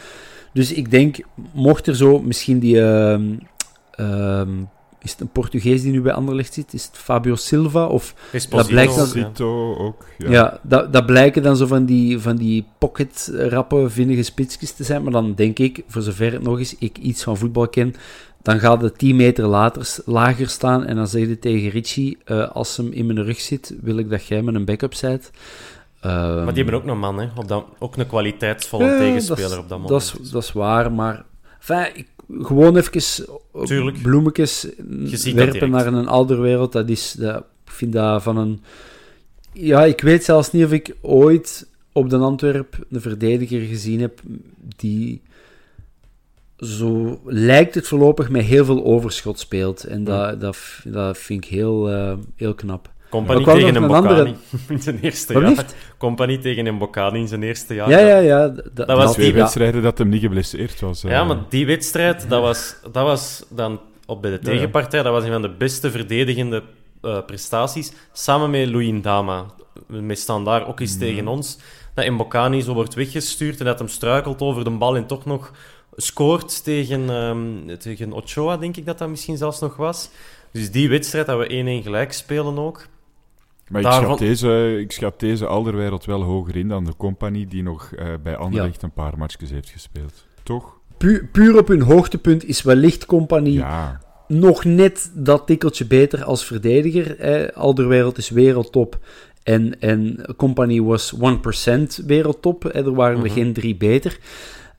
dus 0.52 0.72
ik 0.72 0.90
denk, 0.90 1.16
mocht 1.52 1.86
er 1.86 1.96
zo 1.96 2.20
misschien 2.20 2.58
die... 2.58 2.82
ehm, 2.82 3.32
ehm, 3.90 4.50
is 5.04 5.10
het 5.10 5.20
een 5.20 5.28
Portugees 5.28 5.82
die 5.82 5.92
nu 5.92 6.00
bij 6.02 6.12
Anderlecht 6.12 6.54
zit? 6.54 6.74
Is 6.74 6.84
het 6.84 6.96
Fabio 6.98 7.34
Silva? 7.34 7.86
Of, 7.86 8.14
Esposito, 8.32 8.68
blijkt 8.70 8.96
dat- 8.96 9.12
ja. 9.14 9.24
Cito 9.26 9.74
ook. 9.76 10.04
Ja. 10.18 10.30
ja, 10.30 10.58
dat, 10.62 10.92
dat 10.92 11.06
blijken 11.06 11.42
dan 11.42 11.56
zo 11.56 11.66
van 11.66 11.84
die, 11.84 12.18
van 12.18 12.36
die 12.36 12.66
pocket-rappe, 12.78 13.90
vinnige 13.90 14.22
spitsjes 14.22 14.72
te 14.72 14.84
zijn. 14.84 15.02
Maar 15.02 15.12
dan 15.12 15.34
denk 15.34 15.58
ik, 15.58 15.82
voor 15.88 16.02
zover 16.02 16.32
het 16.32 16.42
nog 16.42 16.58
eens 16.58 16.76
ik 16.78 16.98
iets 16.98 17.22
van 17.22 17.36
voetbal 17.36 17.68
ken, 17.68 17.94
dan 18.42 18.58
gaat 18.60 18.82
het 18.82 18.98
10 18.98 19.16
meter 19.16 19.46
later, 19.46 19.94
lager 20.04 20.48
staan 20.48 20.84
en 20.84 20.96
dan 20.96 21.08
zeg 21.08 21.26
je 21.28 21.38
tegen 21.38 21.68
Richie, 21.70 22.18
eh, 22.24 22.50
als 22.50 22.76
hem 22.76 22.92
in 22.92 23.06
mijn 23.06 23.24
rug 23.24 23.40
zit, 23.40 23.74
wil 23.80 23.96
ik 23.98 24.10
dat 24.10 24.26
jij 24.26 24.42
met 24.42 24.54
een 24.54 24.64
backup. 24.64 24.92
Ehm, 26.00 26.44
Maar 26.44 26.54
die 26.54 26.62
hebben 26.62 26.74
ook 26.82 26.86
een 26.86 26.98
man, 26.98 27.18
hè. 27.18 27.28
Op 27.36 27.48
dat, 27.48 27.64
ook 27.78 27.96
een 27.96 28.06
kwaliteitsvolle 28.06 28.84
ja, 28.84 28.98
tegenspeler 28.98 29.50
is- 29.50 29.56
op 29.56 29.68
dat 29.68 29.78
moment. 29.80 29.88
Dat 29.88 30.20
is, 30.22 30.30
dat 30.30 30.42
is 30.42 30.52
waar, 30.52 30.92
maar 30.92 31.24
enfin, 31.60 31.96
ik, 31.96 32.06
gewoon 32.40 32.76
even 32.76 33.26
Tuurlijk. 33.64 34.02
bloemetjes 34.02 34.68
werpen 35.34 35.70
naar 35.70 35.86
een 35.86 36.08
alderwereld, 36.08 36.72
dat 36.72 36.88
is, 36.88 37.12
dat, 37.12 37.36
ik 37.36 37.72
vind 37.72 37.92
dat 37.92 38.22
van 38.22 38.36
een... 38.36 38.62
Ja, 39.52 39.84
ik 39.84 40.00
weet 40.00 40.24
zelfs 40.24 40.52
niet 40.52 40.64
of 40.64 40.72
ik 40.72 40.96
ooit 41.00 41.66
op 41.92 42.10
de 42.10 42.16
Antwerp 42.16 42.86
een 42.90 43.00
verdediger 43.00 43.60
gezien 43.60 44.00
heb 44.00 44.20
die 44.76 45.22
zo 46.58 47.20
lijkt 47.24 47.74
het 47.74 47.86
voorlopig 47.86 48.30
met 48.30 48.44
heel 48.44 48.64
veel 48.64 48.84
overschot 48.84 49.38
speelt. 49.38 49.84
En 49.84 50.04
dat, 50.04 50.40
dat, 50.40 50.56
dat 50.84 51.18
vind 51.18 51.44
ik 51.44 51.50
heel, 51.50 51.90
eh, 51.90 52.16
heel 52.36 52.54
knap. 52.54 52.92
Compagnie 53.14 53.44
tegen 53.46 53.74
een 53.82 53.90
andere- 53.90 54.34
in 54.68 54.82
zijn 54.82 54.98
eerste 55.00 55.32
Wat 55.40 55.54
jaar. 55.56 55.64
Compagnie 55.98 56.38
tegen 56.38 56.66
een 56.66 56.78
Bocani 56.78 57.18
in 57.18 57.28
zijn 57.28 57.42
eerste 57.42 57.74
jaar. 57.74 57.90
Ja, 57.90 57.98
ja, 57.98 58.16
ja. 58.18 58.50
d- 58.52 58.70
d- 58.74 58.78
was 58.86 58.86
dat- 58.86 59.12
Twee 59.12 59.26
die- 59.26 59.34
ja. 59.34 59.40
wedstrijden 59.40 59.82
dat 59.82 59.98
hem 59.98 60.08
niet 60.08 60.20
geblesseerd 60.20 60.80
was. 60.80 61.04
eh. 61.04 61.10
Ja, 61.10 61.24
maar 61.24 61.38
die 61.48 61.66
wedstrijd, 61.66 62.28
dat 62.28 62.40
was, 62.40 62.76
dat 62.82 63.04
was 63.04 63.44
dan 63.50 63.80
op 64.06 64.22
bij 64.22 64.30
de 64.30 64.38
Ja, 64.42 64.42
ja. 64.50 64.54
tegenpartij, 64.56 65.02
dat 65.02 65.12
was 65.12 65.24
een 65.24 65.32
van 65.32 65.42
de 65.42 65.50
beste 65.50 65.90
verdedigende 65.90 66.62
eh, 67.02 67.18
prestaties. 67.26 67.92
Samen 68.12 68.50
met 68.50 68.68
Louis 68.68 69.02
Dama. 69.02 69.44
We 69.86 70.14
staan 70.14 70.44
daar 70.44 70.66
ook 70.68 70.80
eens 70.80 70.98
tegen 70.98 71.28
ons. 71.28 71.58
Dat 71.94 72.08
Mbokani 72.10 72.60
zo 72.62 72.74
wordt 72.74 72.94
weggestuurd 72.94 73.58
en 73.58 73.64
dat 73.64 73.78
hem 73.78 73.88
struikelt 73.88 74.40
over 74.40 74.64
de 74.64 74.70
bal 74.70 74.96
en 74.96 75.06
toch 75.06 75.24
nog 75.24 75.52
scoort 75.96 76.64
tegen, 76.64 77.10
ehm, 77.10 77.76
tegen 77.78 78.12
Ochoa, 78.12 78.56
denk 78.56 78.76
ik 78.76 78.86
dat 78.86 78.98
dat 78.98 79.08
misschien 79.08 79.36
zelfs 79.36 79.60
nog 79.60 79.76
was. 79.76 80.10
Dus 80.52 80.70
die 80.70 80.88
wedstrijd 80.88 81.26
dat 81.26 81.38
we 81.38 81.52
1-1 81.52 81.82
gelijk 81.82 82.12
spelen 82.12 82.58
ook. 82.58 82.86
Maar 83.68 83.80
ik 83.80 83.92
schat, 83.92 84.18
deze, 84.18 84.76
ik 84.80 84.92
schat 84.92 85.20
deze 85.20 85.46
Alderwereld 85.46 86.04
wel 86.04 86.22
hoger 86.22 86.56
in 86.56 86.68
dan 86.68 86.84
de 86.84 86.96
compagnie 86.96 87.46
die 87.46 87.62
nog 87.62 87.92
eh, 87.92 88.06
bij 88.22 88.36
Anderlecht 88.36 88.82
een 88.82 88.92
paar 88.92 89.18
matchjes 89.18 89.50
heeft 89.50 89.68
gespeeld. 89.70 90.26
Toch? 90.42 90.78
Pu- 90.98 91.28
puur 91.32 91.58
op 91.58 91.68
hun 91.68 91.82
hoogtepunt 91.82 92.44
is 92.44 92.62
wellicht 92.62 93.06
Compagnie 93.06 93.52
Ja. 93.52 94.00
nog 94.28 94.64
net 94.64 95.10
dat 95.14 95.46
tikkeltje 95.46 95.86
beter 95.86 96.24
als 96.24 96.44
verdediger. 96.44 97.18
Eh, 97.18 97.56
Alderwereld 97.56 98.18
is 98.18 98.28
wereldtop. 98.28 98.98
En, 99.42 99.80
en 99.80 100.24
Company 100.36 100.80
was 100.82 101.14
1% 101.14 102.04
wereldtop. 102.06 102.64
Er 102.64 102.94
waren 102.94 103.16
er 103.18 103.24
Mhm. 103.24 103.32
geen 103.34 103.52
drie 103.52 103.76
beter. 103.76 104.18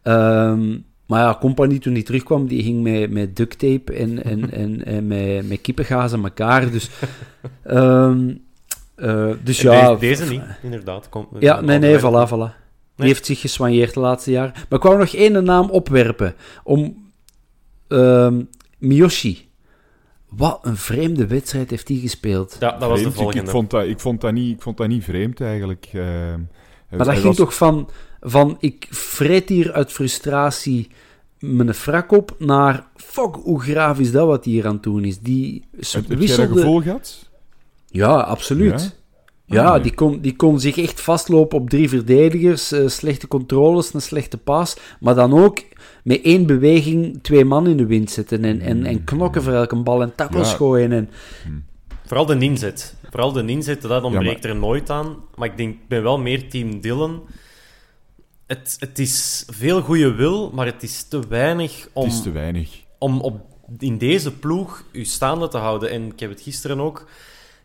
Ehm, 0.02 0.78
maar 1.08 1.19
ja, 1.21 1.38
Company 1.39 1.80
toen 1.80 1.93
die 1.93 2.04
terugkwam, 2.04 2.48
die 2.48 2.63
ging 2.63 2.84
met, 2.84 3.12
met 3.12 3.36
duct 3.36 3.60
tape 3.60 3.93
en, 3.93 4.24
en, 4.24 4.52
en, 4.62 4.86
en 4.86 5.08
met, 5.08 5.50
met 5.50 5.62
kippengaas 5.62 6.13
aan 6.13 6.24
elkaar. 6.24 6.71
Dus, 6.71 6.89
ehm, 7.63 8.34
eh, 8.96 9.30
dus 9.44 9.64
En 9.64 9.72
ja, 9.72 9.96
deze, 9.96 10.22
deze 10.22 10.32
niet, 10.34 10.42
inderdaad. 10.64 11.10
Komt, 11.10 11.28
ja, 11.40 11.62
nee, 11.62 11.80
nee, 11.80 12.00
voilà, 12.00 12.28
voilà. 12.30 12.64
Die 12.96 13.06
heeft 13.08 13.26
zich 13.26 13.40
geswanjeerd 13.40 13.94
de 13.94 14.00
laatste 14.00 14.32
jaren. 14.32 14.54
Maar 14.70 14.80
ik 14.80 14.86
wou 14.86 14.98
nog 14.98 15.14
één 15.14 15.44
naam 15.44 15.70
opwerpen. 15.70 16.36
Om 16.64 17.12
ehm 17.88 18.42
Miyoshi. 18.78 19.50
Wat 20.30 20.60
een 20.62 20.78
vreemde 20.78 21.28
wedstrijd 21.28 21.70
heeft 21.70 21.88
hij 21.88 21.98
gespeeld. 21.98 22.58
Ja, 22.60 22.72
dat 22.72 22.80
was 22.80 22.90
de 22.90 22.96
Vreemd. 23.00 23.16
Volgende. 23.16 23.42
Ik, 23.44 23.50
vond 23.50 23.70
dat, 23.70 23.86
ik, 23.86 24.00
vond 24.00 24.22
dat 24.22 24.34
niet, 24.34 24.56
ik 24.56 24.62
vond 24.62 24.78
dat 24.78 24.88
niet 24.88 25.04
vreemd 25.04 25.42
eigenlijk. 25.42 25.90
eh. 25.94 26.02
Maar 26.90 26.98
dat 26.98 27.06
Hij 27.08 27.16
ging 27.16 27.28
was- 27.28 27.36
toch 27.36 27.56
van, 27.56 27.90
van 28.22 28.58
ik 28.60 28.88
vreet 28.90 29.50
hier 29.50 29.74
uit 29.74 29.92
frustratie 29.92 30.88
mijn 31.40 31.74
frak 31.74 32.12
op, 32.12 32.36
naar 32.40 32.88
fuck, 32.96 33.36
hoe 33.36 33.62
graaf 33.62 34.00
is 34.00 34.12
dat 34.12 34.28
wat 34.28 34.46
hier 34.46 34.68
aan 34.68 34.74
het 34.74 34.84
doen 34.84 35.04
is. 35.04 35.20
Die 35.20 35.64
Heb, 35.72 35.82
heb 35.82 35.92
jij 35.92 36.02
dat 36.10 36.18
wisselde... 36.20 36.54
gevoel 36.60 36.82
gehad? 36.82 37.25
Ja, 37.96 38.20
absoluut. 38.20 38.96
Ja? 39.46 39.64
Ja, 39.64 39.72
nee. 39.74 39.82
die, 39.82 39.94
kon, 39.94 40.20
die 40.22 40.36
kon 40.36 40.60
zich 40.60 40.78
echt 40.78 41.02
vastlopen 41.02 41.58
op 41.58 41.70
drie 41.70 41.90
verdedigers, 41.90 42.72
eh, 42.72 42.88
slechte 42.88 43.28
controles, 43.28 43.94
een 43.94 44.02
slechte 44.02 44.38
pas, 44.38 44.78
maar 45.00 45.16
dan 45.16 45.34
ook 45.34 45.60
met 46.04 46.22
één 46.22 46.46
beweging 46.46 47.20
twee 47.24 47.46
man 47.46 47.68
in 47.68 47.78
de 47.78 47.86
wind 47.86 48.12
zetten 48.12 48.46
en, 48.46 48.62
en, 48.62 48.86
en 48.86 49.04
knokken 49.04 49.44
voor 49.44 49.54
elke 49.54 49.76
bal 49.76 50.02
en 50.02 50.16
tackles 50.16 50.50
Ja. 50.52 50.56
gooien. 50.56 50.92
En, 50.92 51.10
Vooral 52.06 52.26
de 52.26 52.38
inzet. 52.40 52.96
Vooral 53.10 53.32
de 53.32 53.46
inzet, 53.46 53.82
dat 53.82 54.04
ontbreekt 54.04 54.42
maar- 54.44 54.52
er 54.52 54.58
nooit 54.58 54.90
aan. 54.90 55.16
Maar 55.36 55.48
ik 55.50 55.58
denk, 55.58 55.74
ik 55.74 55.88
ben 55.88 56.04
wel 56.04 56.20
meer 56.20 56.50
team 56.50 56.82
Dylan. 56.82 57.24
Het, 58.48 58.76
het 58.80 59.00
is 59.00 59.44
veel 59.50 59.82
goede 59.82 60.14
wil, 60.14 60.52
maar 60.54 60.66
het 60.66 60.84
is 60.84 61.04
te 61.04 61.20
weinig 61.30 61.88
om, 61.94 62.04
Het 62.04 62.14
is 62.14 62.22
te 62.22 62.32
weinig. 62.32 62.70
om 63.00 63.22
op, 63.22 63.42
in 63.80 63.98
deze 63.98 64.32
ploeg 64.38 64.84
u 64.92 65.06
staande 65.06 65.48
te 65.48 65.58
houden. 65.58 65.90
En 65.90 66.06
ik 66.06 66.20
heb 66.20 66.30
het 66.30 66.42
gisteren 66.42 66.80
ook 66.80 67.08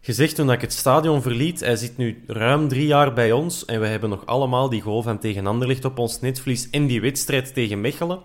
gezegd 0.01 0.35
toen 0.35 0.53
ik 0.53 0.61
het 0.61 0.73
stadion 0.73 1.23
verliet. 1.23 1.61
Hij 1.61 1.77
zit 1.77 1.97
nu 1.97 2.23
ruim 2.27 2.69
drie 2.69 2.87
jaar 2.87 3.13
bij 3.13 3.33
ons 3.33 3.65
en 3.65 3.81
we 3.81 3.87
hebben 3.87 4.11
nog 4.11 4.27
allemaal 4.27 4.69
die 4.69 4.81
goal 4.81 5.03
van 5.03 5.19
tegen 5.19 5.47
Anderlecht 5.47 5.85
op 5.85 5.99
ons 5.99 6.21
netvlies 6.21 6.71
en 6.71 6.87
die 6.87 7.01
wedstrijd 7.01 7.55
tegen 7.55 7.81
Mechelen. 7.81 8.19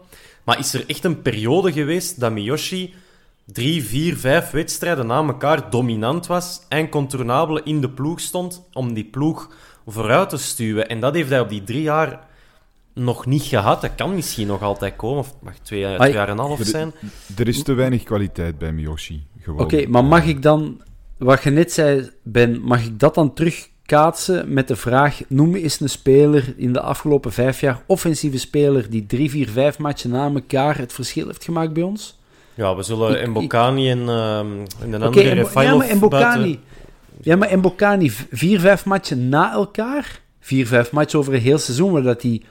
Maar 0.43 0.59
is 0.59 0.73
er 0.73 0.83
echt 0.87 1.03
een 1.03 1.21
periode 1.21 1.71
geweest 1.71 2.19
dat 2.19 2.31
Miyoshi 2.31 2.93
drie, 3.45 3.83
vier, 3.83 4.17
vijf 4.17 4.51
wedstrijden 4.51 5.07
na 5.07 5.23
elkaar 5.23 5.69
dominant 5.69 6.27
was 6.27 6.61
en 6.69 6.89
contournabele 6.89 7.61
in 7.63 7.81
de 7.81 7.89
ploeg 7.89 8.19
stond 8.19 8.63
om 8.73 8.93
die 8.93 9.05
ploeg 9.05 9.49
vooruit 9.87 10.29
te 10.29 10.37
stuwen? 10.37 10.87
En 10.87 10.99
dat 10.99 11.13
heeft 11.13 11.29
hij 11.29 11.39
op 11.39 11.49
die 11.49 11.63
drie 11.63 11.81
jaar 11.81 12.27
nog 12.93 13.25
niet 13.25 13.43
gehad. 13.43 13.81
Dat 13.81 13.95
kan 13.95 14.15
misschien 14.15 14.47
nog 14.47 14.61
altijd 14.61 14.95
komen, 14.95 15.19
of 15.19 15.27
het 15.27 15.41
mag 15.41 15.53
twee, 15.57 15.95
twee 15.95 16.13
jaar 16.13 16.27
en 16.27 16.37
een 16.37 16.45
half 16.45 16.59
zijn. 16.61 16.93
Er 17.37 17.47
is 17.47 17.63
te 17.63 17.73
weinig 17.73 18.03
kwaliteit 18.03 18.57
bij 18.57 18.71
Miyoshi. 18.71 19.25
Gewoon. 19.39 19.59
Oké, 19.59 19.87
maar 19.87 20.05
mag 20.05 20.25
ik 20.25 20.41
dan, 20.41 20.81
wat 21.17 21.43
je 21.43 21.49
net 21.49 21.71
zei, 21.71 22.09
Ben, 22.23 22.61
mag 22.61 22.83
ik 22.85 22.99
dat 22.99 23.15
dan 23.15 23.33
terugkaatsen 23.33 24.53
met 24.53 24.67
de 24.67 24.75
vraag: 24.75 25.21
noem 25.27 25.55
eens 25.55 25.79
een 25.79 25.89
speler 25.89 26.53
in 26.57 26.73
de 26.73 26.81
afgelopen 26.81 27.31
vijf 27.31 27.59
jaar, 27.61 27.81
offensieve 27.87 28.37
speler, 28.37 28.89
die 28.89 29.05
drie, 29.05 29.29
vier, 29.29 29.49
vijf 29.49 29.77
matchen 29.77 30.09
na 30.09 30.31
elkaar 30.33 30.77
het 30.77 30.93
verschil 30.93 31.25
heeft 31.27 31.43
gemaakt 31.43 31.73
bij 31.73 31.83
ons? 31.83 32.17
Ja, 32.53 32.75
we 32.75 32.83
zullen 32.83 33.29
Mbokani 33.29 33.89
en, 33.89 33.99
ehm 33.99 34.47
en 34.81 34.91
de 34.91 34.97
andere 35.05 35.29
en 35.29 35.35
Bo- 35.53 35.61
ja, 35.61 35.75
maar 35.75 35.95
Mbokani. 35.95 36.41
buiten- 36.41 36.63
Ja, 37.21 37.35
maar 37.35 37.57
Mbokani, 37.57 38.09
v- 38.09 38.23
vier, 38.31 38.59
vijf 38.59 38.85
matchen 38.85 39.29
na 39.29 39.51
elkaar. 39.53 40.21
Vier, 40.39 40.67
vijf 40.67 40.91
matchen 40.91 41.19
over 41.19 41.33
een 41.33 41.39
heel 41.41 41.57
seizoen 41.57 41.91
waar 41.91 42.01
dat 42.03 42.21
hij 42.21 42.41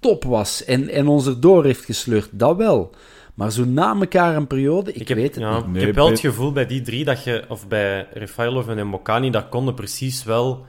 top 0.00 0.24
was 0.24 0.64
en, 0.64 0.88
en 0.88 1.06
ons 1.08 1.26
erdoor 1.26 1.64
heeft 1.64 1.84
gesleurd. 1.84 2.28
Dat 2.30 2.56
wel. 2.56 2.90
Maar 3.34 3.52
zo 3.52 3.64
na 3.64 3.94
elkaar 4.00 4.36
een 4.36 4.46
periode, 4.46 4.92
ik, 4.92 5.08
heb, 5.08 5.16
weet 5.16 5.34
het 5.34 5.44
ja, 5.44 5.66
niet. 5.66 5.76
ik 5.76 5.82
heb 5.86 5.94
wel 5.94 6.08
het 6.10 6.20
gevoel 6.20 6.52
bij 6.52 6.66
die 6.66 6.80
drie 6.80 7.04
dat 7.04 7.24
je, 7.24 7.44
of 7.48 7.68
bij 7.68 8.06
Refailov 8.12 8.68
en 8.68 8.86
Mbokani, 8.86 9.30
dat 9.30 9.48
konden 9.48 9.74
precies 9.74 10.24
wel 10.24 10.66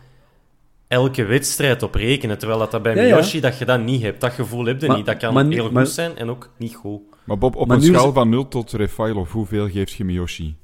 elke 0.87 1.23
wedstrijd 1.23 1.83
op 1.83 1.95
rekenen. 1.95 2.37
Terwijl 2.37 2.59
dat, 2.59 2.71
dat 2.71 2.81
bij 2.81 2.95
Ja, 2.95 3.01
ja. 3.01 3.15
Miyoshi, 3.15 3.39
dat 3.39 3.57
je 3.57 3.65
dat 3.65 3.81
niet 3.83 4.01
hebt. 4.01 4.21
Dat 4.21 4.31
gevoel 4.31 4.65
heb 4.65 4.81
je 4.81 4.87
Maar- 4.87 4.97
niet. 4.97 5.05
Dat 5.05 5.17
kan 5.17 5.51
heel 5.51 5.63
goed 5.63 5.71
maar- 5.71 5.85
zijn 5.85 6.17
en 6.17 6.29
ook 6.29 6.49
niet 6.57 6.75
goed. 6.75 7.01
Maar 7.23 7.37
Bob, 7.37 7.55
op 7.55 7.67
Maar 7.67 7.77
een 7.77 7.83
is 7.83 7.89
schaal 7.89 8.13
van 8.13 8.29
0 8.29 8.47
tot 8.47 8.71
Refailov, 8.71 9.31
hoeveel 9.31 9.69
geeft 9.69 9.91
je 9.91 10.03
Miyoshi? 10.03 10.55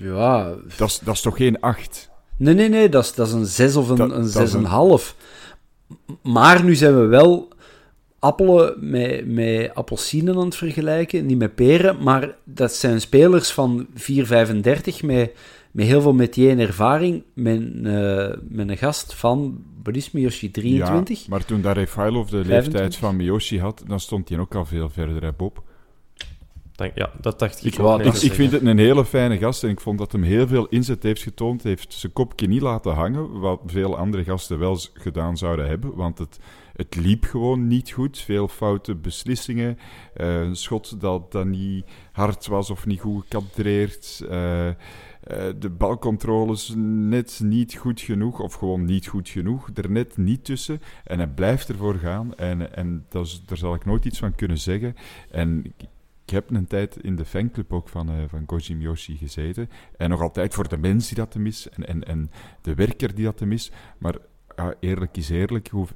Ja, 0.00 0.54
Dat 0.76 0.88
is, 0.88 0.98
dat 0.98 1.14
is 1.14 1.20
toch 1.20 1.36
geen 1.36 1.60
8? 1.60 2.10
Nee, 2.36 2.54
nee, 2.54 2.68
nee, 2.68 2.88
dat 2.88 3.04
is, 3.04 3.14
dat 3.14 3.26
is 3.26 3.32
een 3.32 3.46
6 3.46 3.76
of 3.76 3.88
een, 3.88 3.96
Dat- 3.96 4.10
een 4.10 4.30
dat 4.32 4.42
is 4.42 4.50
6,5. 4.52 5.14
Maar 6.22 6.64
nu 6.64 6.74
zijn 6.74 7.00
we 7.00 7.06
wel 7.06 7.48
appelen 8.24 8.74
met, 8.80 9.26
met 9.26 9.74
appelsinen 9.74 10.36
aan 10.36 10.44
het 10.44 10.56
vergelijken, 10.56 11.26
niet 11.26 11.38
met 11.38 11.54
peren, 11.54 12.02
maar 12.02 12.36
dat 12.44 12.72
zijn 12.72 13.00
spelers 13.00 13.50
van 13.52 13.86
4,35 13.86 13.94
met, 15.02 15.32
met 15.70 15.86
heel 15.86 16.00
veel 16.00 16.12
metier 16.12 16.50
en 16.50 16.58
ervaring, 16.58 17.22
met, 17.34 17.60
eh, 17.82 18.30
met 18.48 18.68
een 18.68 18.76
gast 18.76 19.14
van, 19.14 19.62
wat 19.82 19.96
is 19.96 20.10
Miyoshi, 20.10 20.50
23? 20.50 21.18
Ja, 21.18 21.24
maar 21.28 21.44
toen 21.44 21.72
Refailov 21.72 22.28
de 22.28 22.44
25? 22.44 22.72
leeftijd 22.72 22.96
van 22.96 23.16
Miyoshi 23.16 23.60
had, 23.60 23.82
dan 23.86 24.00
stond 24.00 24.28
hij 24.28 24.38
ook 24.38 24.54
al 24.54 24.64
veel 24.64 24.88
verder, 24.88 25.22
hè, 25.22 25.32
Bob. 25.32 25.62
Ja, 26.94 27.10
dat 27.20 27.38
dacht 27.38 27.64
ik, 27.64 27.72
Ik, 27.72 27.80
ook. 27.80 27.98
net 27.98 28.16
ik, 28.16 28.22
ik 28.22 28.32
vind 28.32 28.52
het 28.52 28.62
een 28.62 28.78
hele 28.78 29.04
fijne 29.04 29.38
gast 29.38 29.64
en 29.64 29.70
ik 29.70 29.80
vond 29.80 29.98
dat 29.98 30.12
hem 30.12 30.22
heel 30.22 30.46
veel 30.46 30.66
inzet 30.66 31.02
heeft 31.02 31.22
getoond. 31.22 31.62
Hij 31.62 31.70
heeft 31.70 31.92
zijn 31.92 32.12
kopje 32.12 32.46
niet 32.46 32.60
laten 32.60 32.92
hangen, 32.92 33.40
wat 33.40 33.60
veel 33.66 33.96
andere 33.96 34.24
gasten 34.24 34.58
wel 34.58 34.78
gedaan 34.94 35.36
zouden 35.36 35.66
hebben. 35.66 35.94
Want 35.94 36.18
het, 36.18 36.38
het 36.76 36.94
liep 36.96 37.24
gewoon 37.24 37.66
niet 37.66 37.90
goed. 37.90 38.18
Veel 38.18 38.48
foute 38.48 38.94
beslissingen. 38.94 39.78
eh, 40.14 40.40
een 40.40 40.56
schot 40.56 41.00
dat, 41.00 41.32
dat 41.32 41.46
niet 41.46 41.84
hard 42.12 42.46
was 42.46 42.70
of 42.70 42.86
niet 42.86 43.00
goed 43.00 43.22
gekadreerd. 43.28 44.24
eh, 44.30 44.68
eh, 44.68 44.74
de 45.58 45.70
balcontroles 45.70 46.72
net 46.76 47.40
niet 47.44 47.74
goed 47.74 48.00
genoeg, 48.00 48.40
of 48.40 48.54
gewoon 48.54 48.84
niet 48.84 49.06
goed 49.06 49.28
genoeg. 49.28 49.68
Er 49.74 49.90
net 49.90 50.16
niet 50.16 50.44
tussen. 50.44 50.80
En 51.04 51.18
hij 51.18 51.28
blijft 51.28 51.68
ervoor 51.68 51.94
gaan. 51.94 52.34
En, 52.34 52.76
en 52.76 53.06
dat 53.08 53.42
daar 53.46 53.58
zal 53.58 53.74
ik 53.74 53.84
nooit 53.84 54.04
iets 54.04 54.18
van 54.18 54.34
kunnen 54.34 54.58
zeggen. 54.58 54.94
En 55.30 55.64
ik- 55.76 55.88
heb 56.26 56.50
een 56.50 56.66
tijd 56.66 56.96
in 56.96 57.16
de 57.16 57.24
fanclub 57.24 57.72
ook 57.72 57.88
van, 57.88 58.10
van 58.28 58.44
Koji 58.44 58.74
Miyoshi 58.76 59.16
gezeten. 59.16 59.68
En 59.96 60.10
nog 60.10 60.20
altijd 60.20 60.54
voor 60.54 60.68
de 60.68 60.76
mens 60.78 61.06
die 61.08 61.16
dat 61.16 61.30
te 61.30 61.38
mis 61.38 61.68
en, 61.68 61.86
en, 61.88 62.04
en 62.04 62.30
de 62.62 62.74
werker 62.74 63.14
die 63.14 63.24
dat 63.24 63.36
te 63.36 63.46
mis. 63.46 63.72
Maar 63.98 64.14
eerlijk 64.80 65.16
is 65.16 65.28
eerlijk, 65.30 65.68
hoe, 65.68 65.86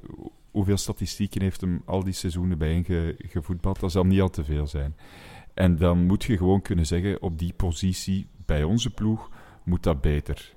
hoeveel 0.51 0.77
statistieken 0.77 1.41
heeft 1.41 1.61
hem 1.61 1.81
al 1.85 2.03
die 2.03 2.13
seizoenen 2.13 2.83
ge- 2.83 3.15
gevoetbald? 3.17 3.79
Dat 3.79 3.91
zal 3.91 4.05
niet 4.05 4.21
al 4.21 4.29
te 4.29 4.43
veel 4.43 4.67
zijn. 4.67 4.95
En 5.53 5.77
dan 5.77 6.05
moet 6.05 6.23
je 6.23 6.37
gewoon 6.37 6.61
kunnen 6.61 6.85
zeggen, 6.85 7.21
op 7.21 7.39
die 7.39 7.53
positie 7.53 8.27
bij 8.45 8.63
onze 8.63 8.89
ploeg 8.89 9.29
moet 9.63 9.83
dat 9.83 10.01
beter. 10.01 10.53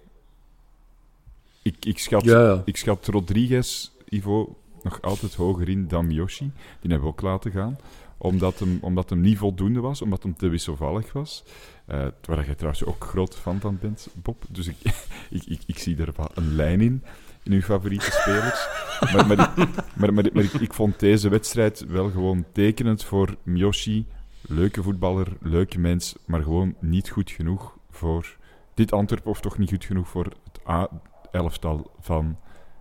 Ik, 1.62 1.84
ik, 1.84 1.98
schat, 1.98 2.24
Ja, 2.24 2.62
ik 2.64 2.76
schat 2.76 3.06
Rodriguez, 3.06 3.90
Ivo, 4.08 4.56
nog 4.82 5.02
altijd 5.02 5.34
hoger 5.34 5.68
in 5.68 5.88
dan 5.88 6.06
Miyoshi. 6.06 6.50
Die 6.80 6.90
hebben 6.90 7.00
we 7.00 7.06
ook 7.14 7.20
laten 7.20 7.50
gaan 7.50 7.78
omdat 8.22 8.58
hem, 8.58 8.78
omdat 8.80 9.10
hem 9.10 9.20
niet 9.20 9.38
voldoende 9.38 9.80
was, 9.80 10.02
omdat 10.02 10.22
hem 10.22 10.36
te 10.36 10.48
wisselvallig 10.48 11.12
was. 11.12 11.44
Eh 11.86 12.06
waar 12.24 12.46
je 12.46 12.54
trouwens 12.54 12.84
ook 12.84 13.04
groot 13.04 13.36
fan 13.36 13.60
van 13.60 13.78
bent, 13.80 14.08
Bob. 14.14 14.44
Dus 14.50 14.66
ik, 14.66 14.76
ik, 15.30 15.44
ik, 15.44 15.60
ik 15.66 15.78
zie 15.78 15.96
er 15.96 16.12
wel 16.16 16.30
een 16.34 16.54
lijn 16.54 16.80
in, 16.80 17.02
in 17.42 17.52
uw 17.52 17.60
favoriete 17.60 18.10
spelers. 18.10 18.68
maar 19.00 19.26
maar, 19.26 19.52
maar, 19.94 20.12
maar, 20.12 20.44
ik, 20.44 20.52
ik 20.52 20.72
vond 20.72 21.00
deze 21.00 21.28
wedstrijd 21.28 21.86
wel 21.86 22.10
gewoon 22.10 22.44
tekenend 22.52 23.04
voor 23.04 23.36
Miyoshi. 23.42 24.06
Leuke 24.40 24.82
voetballer, 24.82 25.26
leuke 25.40 25.78
mens, 25.78 26.16
maar 26.26 26.42
gewoon 26.42 26.74
niet 26.80 27.08
goed 27.08 27.30
genoeg 27.30 27.76
voor 27.90 28.36
dit 28.74 28.92
Antwerp, 28.92 29.26
of 29.26 29.40
toch 29.40 29.58
niet 29.58 29.70
goed 29.70 29.84
genoeg 29.84 30.08
voor 30.08 30.24
het 30.24 30.68
A-elftal 30.68 31.90
van 32.00 32.38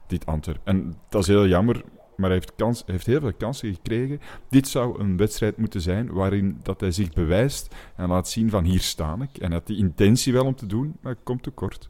dit 0.07 0.25
Antwerp. 0.25 0.59
En 0.63 0.95
dat 1.09 1.21
is 1.21 1.27
heel 1.27 1.47
jammer, 1.47 1.83
maar 2.15 2.29
hij 2.29 2.39
heeft, 2.39 2.55
kans, 2.55 2.83
heeft 2.85 3.05
heel 3.05 3.19
veel 3.19 3.33
kansen 3.33 3.73
gekregen. 3.73 4.19
Dit 4.49 4.67
zou 4.67 4.99
een 4.99 5.17
wedstrijd 5.17 5.57
moeten 5.57 5.81
zijn 5.81 6.11
waarin 6.11 6.59
dat 6.63 6.79
hij 6.79 6.91
zich 6.91 7.13
bewijst 7.13 7.75
en 7.95 8.07
laat 8.07 8.29
zien 8.29 8.49
van 8.49 8.63
hier 8.63 8.81
sta 8.81 9.17
ik. 9.19 9.41
En 9.41 9.51
had 9.51 9.67
die 9.67 9.77
intentie 9.77 10.33
wel 10.33 10.45
om 10.45 10.55
te 10.55 10.65
doen, 10.65 10.97
maar 11.01 11.15
komt 11.15 11.43
tekort. 11.43 11.89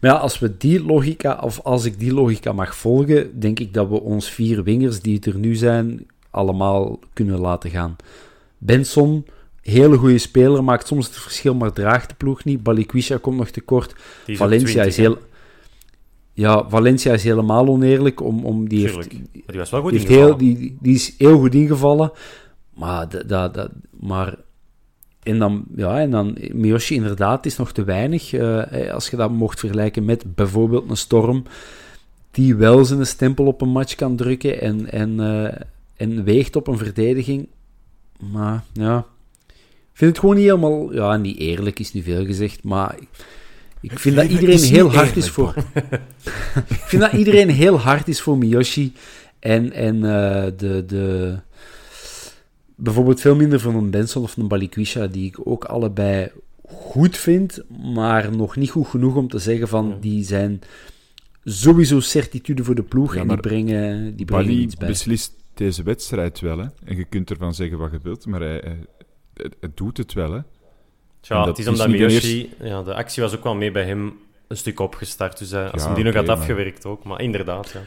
Maar 0.00 0.10
ja, 0.10 0.16
als 0.16 0.38
we 0.38 0.56
die 0.56 0.84
logica, 0.84 1.38
of 1.42 1.60
als 1.60 1.84
ik 1.84 1.98
die 1.98 2.14
logica 2.14 2.52
mag 2.52 2.76
volgen, 2.76 3.40
denk 3.40 3.60
ik 3.60 3.74
dat 3.74 3.88
we 3.88 4.00
ons 4.00 4.30
vier 4.30 4.62
wingers 4.62 5.00
die 5.00 5.20
er 5.20 5.36
nu 5.36 5.54
zijn, 5.54 6.06
allemaal 6.30 6.98
kunnen 7.12 7.38
laten 7.38 7.70
gaan. 7.70 7.96
Benson, 8.58 9.26
hele 9.62 9.96
goede 9.96 10.18
speler, 10.18 10.64
maakt 10.64 10.86
soms 10.86 11.06
het 11.06 11.16
verschil, 11.16 11.54
maar 11.54 11.72
draagt 11.72 12.08
de 12.08 12.14
ploeg 12.14 12.44
niet. 12.44 12.62
Balikwisha 12.62 13.16
komt 13.16 13.36
nog 13.36 13.50
tekort. 13.50 13.92
Is 14.26 14.32
ook 14.32 14.36
Valencia 14.36 14.82
20, 14.82 14.86
is 14.86 14.96
heel... 14.96 15.18
Ja, 16.32 16.68
Valencia 16.68 17.12
is 17.12 17.24
helemaal 17.24 17.68
oneerlijk, 17.68 18.20
om, 18.22 18.44
om 18.44 18.68
die 18.68 18.80
heeft. 18.80 18.96
Maar 18.96 19.42
die 19.46 19.58
was 19.58 19.70
wel 19.70 19.80
goed 19.80 19.90
die, 19.90 20.06
heel, 20.06 20.36
die, 20.36 20.76
die 20.80 20.94
is 20.94 21.14
heel 21.18 21.38
goed 21.38 21.54
ingevallen. 21.54 22.12
Maar, 22.74 23.08
dat, 23.08 23.28
dat, 23.28 23.54
dat, 23.54 23.70
maar 24.00 24.36
en 25.22 25.38
dan, 25.38 25.64
ja, 25.76 26.00
en 26.00 26.10
dan 26.10 26.36
Miyoshi 26.52 26.94
inderdaad 26.94 27.46
is 27.46 27.56
nog 27.56 27.72
te 27.72 27.84
weinig. 27.84 28.32
eh, 28.32 28.92
als 28.92 29.08
je 29.08 29.16
dat 29.16 29.30
mocht 29.30 29.60
vergelijken 29.60 30.04
met 30.04 30.34
bijvoorbeeld 30.34 30.90
een 30.90 30.96
Storm, 30.96 31.44
die 32.30 32.54
wel 32.54 32.84
zijn 32.84 33.06
stempel 33.06 33.46
op 33.46 33.60
een 33.60 33.68
match 33.68 33.94
kan 33.94 34.16
drukken 34.16 34.60
en, 34.60 34.92
en, 34.92 35.20
eh, 35.20 35.60
en 35.96 36.24
weegt 36.24 36.56
op 36.56 36.66
een 36.66 36.78
verdediging. 36.78 37.48
Maar 38.32 38.64
ja, 38.72 38.98
ik 39.92 39.96
vind 39.96 40.10
het 40.10 40.20
gewoon 40.20 40.34
niet 40.34 40.44
helemaal, 40.44 40.94
ja, 40.94 41.16
niet 41.16 41.38
eerlijk 41.38 41.78
is 41.78 41.92
nu 41.92 42.02
veel 42.02 42.24
gezegd, 42.24 42.64
maar 42.64 42.98
ik, 43.80 43.98
vind 43.98 44.16
dat 44.16 44.30
iedereen 44.30 44.62
heel 44.62 44.92
hard 44.92 45.16
is 45.16 45.30
voor. 45.30 45.54
ik 46.68 46.84
vind 46.86 47.02
dat 47.02 47.12
iedereen 47.12 47.50
heel 47.50 47.78
hard 47.78 48.08
is 48.08 48.20
voor 48.20 48.38
Miyoshi. 48.38 48.92
En, 49.38 49.72
en 49.72 49.94
eh, 49.94 50.52
de, 50.56 50.84
de, 50.86 51.36
bijvoorbeeld 52.80 53.20
veel 53.20 53.34
minder 53.36 53.60
van 53.60 53.74
een 53.74 53.90
Benson 53.90 54.22
of 54.22 54.36
een 54.36 54.48
Balikwisha, 54.48 55.06
die 55.06 55.26
ik 55.26 55.38
ook 55.44 55.64
allebei 55.64 56.30
goed 56.66 57.16
vind, 57.16 57.62
maar 57.94 58.36
nog 58.36 58.56
niet 58.56 58.70
goed 58.70 58.86
genoeg 58.86 59.14
om 59.16 59.28
te 59.28 59.38
zeggen 59.38 59.68
van 59.68 59.96
die 60.00 60.24
zijn 60.24 60.60
sowieso 61.44 62.00
certitude 62.00 62.64
voor 62.64 62.74
de 62.74 62.82
ploeg 62.82 63.14
Ja, 63.14 63.20
en 63.20 63.28
die 63.28 63.36
brengen, 63.40 64.16
die 64.16 64.26
brengen 64.26 64.46
Bali 64.46 64.60
iets 64.62 64.76
bij. 64.76 64.88
beslist 64.88 65.32
deze 65.54 65.82
wedstrijd 65.82 66.40
wel, 66.40 66.58
hè. 66.58 66.66
En 66.84 66.96
je 66.96 67.04
kunt 67.04 67.30
ervan 67.30 67.54
zeggen 67.54 67.78
wat 67.78 67.90
je 67.90 67.98
wilt, 68.02 68.26
maar 68.26 68.40
hij, 68.40 68.60
hij, 68.64 68.76
hij- 69.34 69.50
hij 69.60 69.70
doet 69.74 69.96
het 69.96 70.12
wel, 70.12 70.32
hè. 70.32 70.40
Ja, 71.22 71.46
het 71.46 71.58
is 71.58 71.64
dat 71.64 71.74
is 71.74 71.80
omdat 71.80 71.88
Miyoshi... 71.98 72.50
Ja, 72.62 72.82
de 72.82 72.94
actie 72.94 73.22
was 73.22 73.36
ook 73.36 73.44
wel 73.44 73.54
mee 73.54 73.70
bij 73.70 73.84
hem 73.84 74.12
een 74.48 74.56
stuk 74.56 74.80
opgestart. 74.80 75.38
Dus 75.38 75.52
eh, 75.52 75.70
als 75.72 75.80
Ja, 75.82 75.86
hij 75.86 75.94
die 75.96 76.04
nog 76.04 76.14
had 76.14 76.26
maar- 76.26 76.36
afgewerkt 76.36 76.86
ook. 76.86 77.04
Maar 77.04 77.20
inderdaad, 77.20 77.70
ja. 77.70 77.80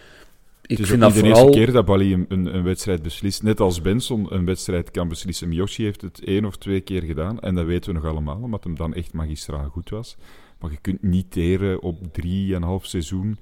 Ik 0.64 0.70
het 0.70 0.80
is 0.80 0.88
vind 0.90 1.04
ook 1.04 1.14
dat 1.14 1.14
niet 1.16 1.24
de 1.24 1.30
vooral... 1.30 1.46
eerste 1.54 1.64
keer 1.64 1.74
dat 1.74 1.86
Bali 1.86 2.14
een, 2.14 2.26
een, 2.30 2.56
een 2.56 2.64
wedstrijd 2.64 3.02
beslist. 3.02 3.44
Net 3.44 3.60
als 3.60 3.82
Benson 3.82 4.34
een 4.34 4.46
wedstrijd 4.46 4.92
kan 4.92 5.08
beslissen. 5.08 5.48
Miyoshi 5.50 5.84
heeft 5.84 6.02
het 6.02 6.24
één 6.24 6.46
of 6.46 6.58
twee 6.58 6.82
keer 6.82 7.02
gedaan. 7.04 7.40
En 7.40 7.56
dat 7.56 7.66
weten 7.66 7.94
we 7.94 8.00
nog 8.00 8.10
allemaal, 8.12 8.42
omdat 8.42 8.64
hem 8.64 8.76
dan 8.76 8.94
echt 8.94 9.14
magistraal 9.14 9.70
goed 9.70 9.90
was. 9.90 10.18
Maar 10.60 10.72
je 10.72 10.78
kunt 10.78 11.02
niet 11.04 11.32
teren 11.32 11.82
op 11.82 12.14
drieënhalf 12.14 12.86
seizoen 12.86 13.38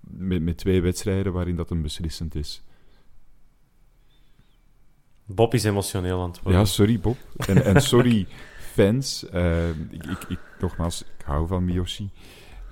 met, 0.00 0.42
met 0.42 0.56
twee 0.56 0.80
wedstrijden 0.82 1.32
waarin 1.32 1.56
dat 1.56 1.70
een 1.70 1.82
beslissend 1.82 2.34
is. 2.34 2.62
Bob 5.26 5.54
is 5.54 5.64
emotioneel 5.64 6.20
aan 6.22 6.28
het 6.30 6.42
worden. 6.42 6.60
Ja, 6.60 6.66
sorry 6.66 7.00
Bob. 7.00 7.16
En, 7.36 7.64
en 7.64 7.80
sorry 7.82 8.26
fans. 8.74 9.28
Eh, 9.28 9.68
ik, 9.68 10.06
ik, 10.06 10.24
ik- 10.28 10.38
nogmaals, 10.60 11.02
ik 11.02 11.24
hou 11.24 11.46
van 11.46 11.64
Miyoshi. 11.64 12.10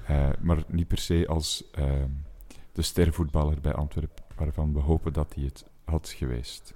Eh, 0.07 0.29
maar 0.41 0.59
niet 0.69 0.89
per 0.89 0.99
se 0.99 1.25
als 1.29 1.65
eh, 1.75 1.85
de 2.77 2.83
stervoetballer 2.83 3.57
bij 3.63 3.73
Antwerpen, 3.75 4.25
waarvan 4.37 4.73
we 4.73 4.81
hopen 4.81 5.13
dat 5.13 5.33
hij 5.35 5.45
het 5.45 5.65
had 5.85 6.15
geweest. 6.17 6.75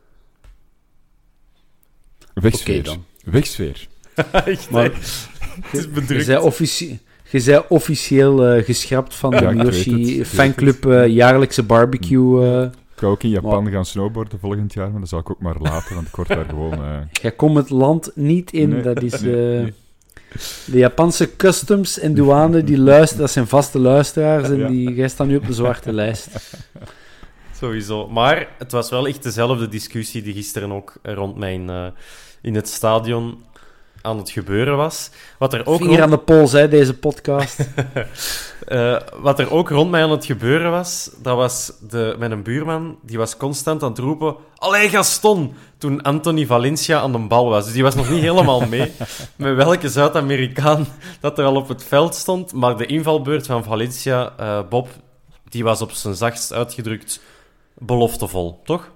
Wegsfeer. 2.35 2.79
Oké 2.79 2.83
dan. 2.85 3.05
Wegsfeer. 3.25 3.89
Echt, 4.33 4.71
Maar-? 4.71 4.85
Het 4.85 5.73
is 5.73 5.83
Je 5.83 5.89
bedrukt. 5.89 6.41
officie 6.41 7.01
je 7.31 7.41
zei 7.41 7.63
officieel 7.69 8.47
eh, 8.47 8.65
geschrapt 8.65 9.15
van 9.15 9.31
de 9.31 9.37
Ja, 9.37 9.55
weet 9.55 10.27
fanclub 10.27 10.87
eh, 10.87 11.07
jaarlijkse 11.07 11.63
barbecue. 11.63 12.45
eh. 12.47 12.63
Ik 12.63 13.07
ga 13.07 13.07
ook 13.07 13.23
in 13.23 13.29
Japan 13.31 13.63
Maar- 13.63 13.73
gaan 13.73 13.85
snowboarden 13.85 14.39
volgend 14.39 14.73
jaar, 14.73 14.91
maar 14.91 15.01
dat 15.01 15.09
zal 15.09 15.19
ik 15.19 15.31
ook 15.31 15.41
maar 15.41 15.59
laten, 15.59 15.95
want 15.95 16.07
ik 16.09 16.15
word 16.17 16.29
daar 16.29 16.45
gewoon... 16.45 16.73
eh, 16.85 16.99
Jij 17.23 17.33
komt 17.33 17.57
het 17.57 17.71
land 17.71 18.11
niet 18.15 18.53
in. 18.53 18.69
Nee, 18.69 18.83
dat 18.83 19.03
is 19.03 19.21
nee, 19.21 19.33
eh, 19.57 19.63
nee. 19.63 19.75
De 20.65 20.79
Japanse 20.79 21.37
customs 21.37 21.99
en 21.99 22.15
douane 22.15 22.65
die 22.65 22.79
luisteren. 22.79 23.23
Dat 23.23 23.31
zijn 23.31 23.47
vaste 23.47 23.79
luisteraars 23.79 24.49
en 24.49 24.67
die, 24.67 24.95
jij 24.95 25.09
staat 25.09 25.27
nu 25.27 25.37
op 25.37 25.47
de 25.47 25.53
zwarte 25.53 25.93
lijst. 25.93 26.29
Sowieso. 27.61 28.09
Maar 28.09 28.49
het 28.59 28.73
was 28.73 28.91
wel 28.91 29.07
echt 29.07 29.23
dezelfde 29.23 29.69
discussie 29.69 30.23
die 30.23 30.35
gisteren 30.35 30.73
ook 30.73 30.95
rond 31.03 31.37
mijn... 31.37 31.71
eh, 31.71 31.87
in 32.43 32.55
het 32.55 32.69
stadion 32.69 33.43
aan 34.03 34.19
het 34.19 34.31
gebeuren 34.31 34.77
was. 34.77 35.11
Wat 35.39 35.53
er 35.55 35.67
ook 35.67 35.77
Vinger 35.79 35.91
rond- 35.91 36.03
aan 36.03 36.11
de 36.11 36.19
pols, 36.19 36.53
hè, 36.53 36.69
deze 36.69 36.95
podcast. 36.99 37.59
Eh, 38.67 38.97
wat 39.21 39.39
er 39.39 39.53
ook 39.53 39.69
rond 39.71 39.91
mij 39.91 40.03
aan 40.03 40.11
het 40.11 40.25
gebeuren 40.25 40.71
was, 40.71 41.11
dat 41.23 41.37
was 41.37 41.73
de, 41.89 42.15
mijn 42.19 42.43
buurman, 42.43 42.99
die 43.03 43.19
was 43.19 43.37
constant 43.37 43.83
aan 43.83 43.89
het 43.89 43.99
roepen, 43.99 44.37
Allee 44.57 44.89
Gaston, 44.89 45.55
toen 45.79 46.03
Anthony 46.03 46.47
Valencia 46.47 47.01
aan 47.01 47.13
de 47.13 47.19
bal 47.19 47.49
was. 47.49 47.65
Dus 47.65 47.73
die 47.73 47.83
was 47.83 47.95
nog 47.95 48.11
niet 48.11 48.21
helemaal 48.21 48.61
mee 48.61 48.93
met 49.37 49.55
welke 49.57 49.89
Zuid-Amerikaan 49.89 50.87
dat 51.21 51.39
er 51.39 51.45
al 51.45 51.57
op 51.57 51.69
het 51.69 51.85
veld 51.85 52.15
stond. 52.15 52.53
Maar 52.53 52.77
de 52.77 52.87
invalbeurt 52.87 53.47
van 53.47 53.65
Valencia, 53.65 54.33
eh, 54.39 54.59
Bob, 54.69 54.89
die 55.49 55.65
was 55.65 55.83
op 55.83 55.91
zijn 55.91 56.15
zachtst 56.15 56.53
uitgedrukt 56.53 57.21
beloftevol, 57.79 58.61
toch? 58.65 58.91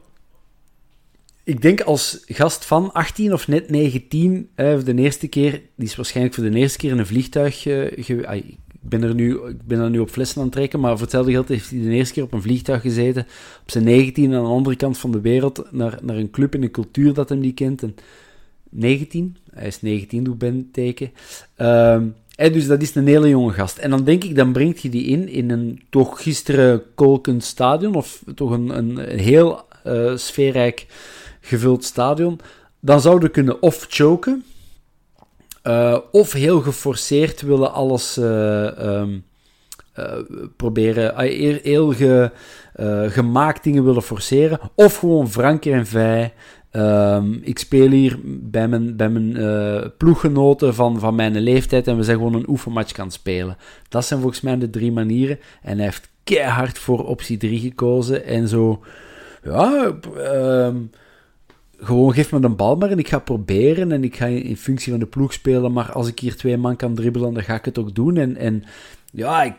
Ik 1.45 1.63
denk 1.63 1.81
als 1.81 2.23
gast 2.27 2.65
van 2.65 2.93
18 2.93 3.33
of 3.33 3.49
net 3.49 3.71
19, 3.71 4.49
eh, 4.55 4.79
de 4.85 4.95
eerste 4.95 5.29
keer, 5.29 5.53
die 5.75 5.87
is 5.89 5.97
waarschijnlijk 5.97 6.35
voor 6.35 6.45
de 6.45 6.59
eerste 6.59 6.79
keer 6.79 6.91
in 6.91 6.99
een 6.99 7.07
vliegtuig. 7.07 7.67
eh, 7.67 8.05
ge- 8.05 8.27
ai, 8.27 8.39
ik, 8.39 8.59
ben 8.81 9.03
er 9.03 9.15
nu, 9.15 9.35
ik 9.49 9.63
ben 9.67 9.81
er 9.81 9.91
nu 9.91 9.99
op 9.99 10.11
flessen 10.11 10.37
aan 10.39 10.45
het 10.45 10.53
trekken, 10.53 10.81
maar 10.81 10.91
voor 10.93 11.01
hetzelfde 11.01 11.33
geld 11.33 11.49
heeft 11.49 11.71
hij 11.71 11.79
de 11.81 11.89
eerste 11.91 12.15
keer 12.15 12.23
op 12.23 12.33
een 12.33 12.43
vliegtuig 12.43 12.83
gezeten. 12.83 13.27
Op 13.63 13.71
zijn 13.71 13.85
19 13.85 14.35
aan 14.35 14.43
de 14.43 14.49
andere 14.49 14.77
kant 14.77 14.99
van 14.99 15.13
de 15.13 15.21
wereld, 15.21 15.63
naar, 15.71 15.99
naar 16.03 16.17
een 16.17 16.31
club 16.31 16.55
en 16.55 16.63
een 16.63 16.71
cultuur 16.71 17.15
dat 17.15 17.29
hem 17.29 17.39
niet 17.39 17.55
kent. 17.55 17.83
En 17.83 17.95
19, 18.71 19.37
hij 19.51 19.67
is 19.67 19.83
19, 19.83 20.25
doe 20.25 20.35
Ben 20.35 20.69
teken. 20.73 21.13
Ehm, 21.57 22.07
dus 22.37 22.67
dat 22.67 22.83
is 22.83 22.95
een 22.95 23.07
hele 23.07 23.29
jonge 23.29 23.53
gast. 23.53 23.79
En 23.79 23.91
dan 23.91 24.05
denk 24.05 24.25
ik, 24.25 24.37
dan 24.37 24.53
brengt 24.53 24.81
je 24.83 24.89
die 24.89 25.05
in 25.05 25.29
in 25.29 25.51
een 25.51 25.81
toch 25.91 26.23
gisteren 26.23 26.83
kolkend 26.95 27.45
stadion, 27.45 27.95
of 27.95 28.23
toch 28.35 28.51
een, 28.51 28.69
een, 28.79 28.99
heel 29.19 29.63
eh, 29.83 30.17
sfeerrijk 30.17 30.87
gevuld 31.45 31.85
stadion. 31.85 32.41
Dan 32.81 33.01
zouden 33.01 33.31
kunnen 33.31 33.63
of 33.63 33.87
choken, 33.89 34.45
eh, 35.63 35.99
of 36.13 36.33
heel 36.33 36.61
geforceerd 36.61 37.43
willen 37.43 37.73
alles 37.73 38.17
eh, 38.17 38.79
ehm, 38.79 39.19
eh, 39.93 40.19
proberen, 40.57 41.19
heel, 41.63 41.93
ge, 41.93 42.31
gemaakt 43.09 43.65
dingen 43.65 43.85
willen 43.85 44.03
forceren, 44.03 44.59
of 44.75 44.97
gewoon 44.97 45.31
frank 45.31 45.65
en 45.65 45.87
vrij. 45.87 46.33
Ehm, 46.71 47.33
ik 47.33 47.59
speel 47.59 47.91
hier 47.91 48.19
bij 48.25 48.69
mijn, 48.69 48.97
bij 48.97 49.09
mijn 49.09 49.93
ploeggenoten 49.97 50.75
van, 50.75 50.99
van 50.99 51.15
mijn 51.15 51.39
leeftijd 51.39 51.87
en 51.87 51.97
we 51.97 52.03
zijn 52.03 52.17
gewoon 52.17 52.35
een 52.35 52.49
oefenmatch 52.49 52.93
kan 52.93 53.11
spelen. 53.11 53.57
Dat 53.89 54.05
zijn 54.05 54.21
volgens 54.21 54.41
mij 54.41 54.59
de 54.59 54.71
drie 54.71 54.93
manieren. 54.93 55.39
En 55.63 55.77
hij 55.77 55.85
heeft 55.85 56.09
keihard 56.25 56.79
voor 56.79 57.07
optie 57.07 57.37
3 57.37 57.61
gekozen 57.61 58.25
en 58.25 58.49
zo. 58.49 58.83
Ja, 59.43 59.95
ehm, 60.17 60.77
gewoon 61.85 62.13
geef 62.13 62.33
me 62.33 62.41
de 62.41 62.49
bal 62.49 62.77
maar 62.77 62.91
en 62.91 62.99
ik 62.99 63.09
ga 63.09 63.19
proberen 63.19 63.93
en 63.93 64.05
ik 64.05 64.17
ga 64.17 64.27
in, 64.27 64.57
functie 64.57 64.91
van 64.91 65.01
de 65.01 65.07
ploeg 65.07 65.33
spelen, 65.33 65.73
maar 65.73 65.93
als 65.93 66.09
ik 66.09 66.19
hier 66.19 66.37
twee 66.37 66.57
man 66.57 66.77
kan 66.77 66.95
dribbelen, 66.95 67.35
dan 67.35 67.43
ga 67.43 67.55
ik 67.55 67.65
het 67.65 67.79
ook 67.79 67.95
doen. 67.95 68.17
En, 68.17 68.37
en 68.37 68.65
ja, 69.13 69.43
ik, 69.43 69.55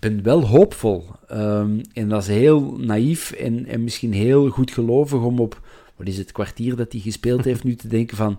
ben 0.00 0.22
wel 0.22 0.46
hoopvol. 0.46 1.04
Ehm, 1.28 1.80
en 1.92 2.08
dat 2.08 2.22
is 2.22 2.28
heel 2.28 2.76
naïef 2.78 3.32
en, 3.32 3.66
en 3.66 3.84
misschien 3.84 4.12
heel 4.12 4.48
goed 4.48 4.70
gelovig 4.70 5.22
om 5.22 5.40
op, 5.40 5.60
wat 5.96 6.06
is 6.06 6.18
het, 6.18 6.32
kwartier 6.32 6.76
dat 6.76 6.92
hij 6.92 7.00
gespeeld 7.00 7.44
heeft, 7.44 7.64
nu 7.64 7.74
te 7.74 7.88
denken 7.88 8.16
van, 8.16 8.38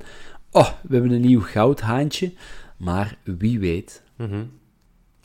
oh, 0.52 0.70
we 0.82 0.94
hebben 0.94 1.12
een 1.12 1.22
nieuw 1.22 1.42
goudhaantje, 1.42 2.34
maar 2.78 3.18
wie 3.24 3.60
weet. 3.60 4.04
Mhm. 4.16 4.44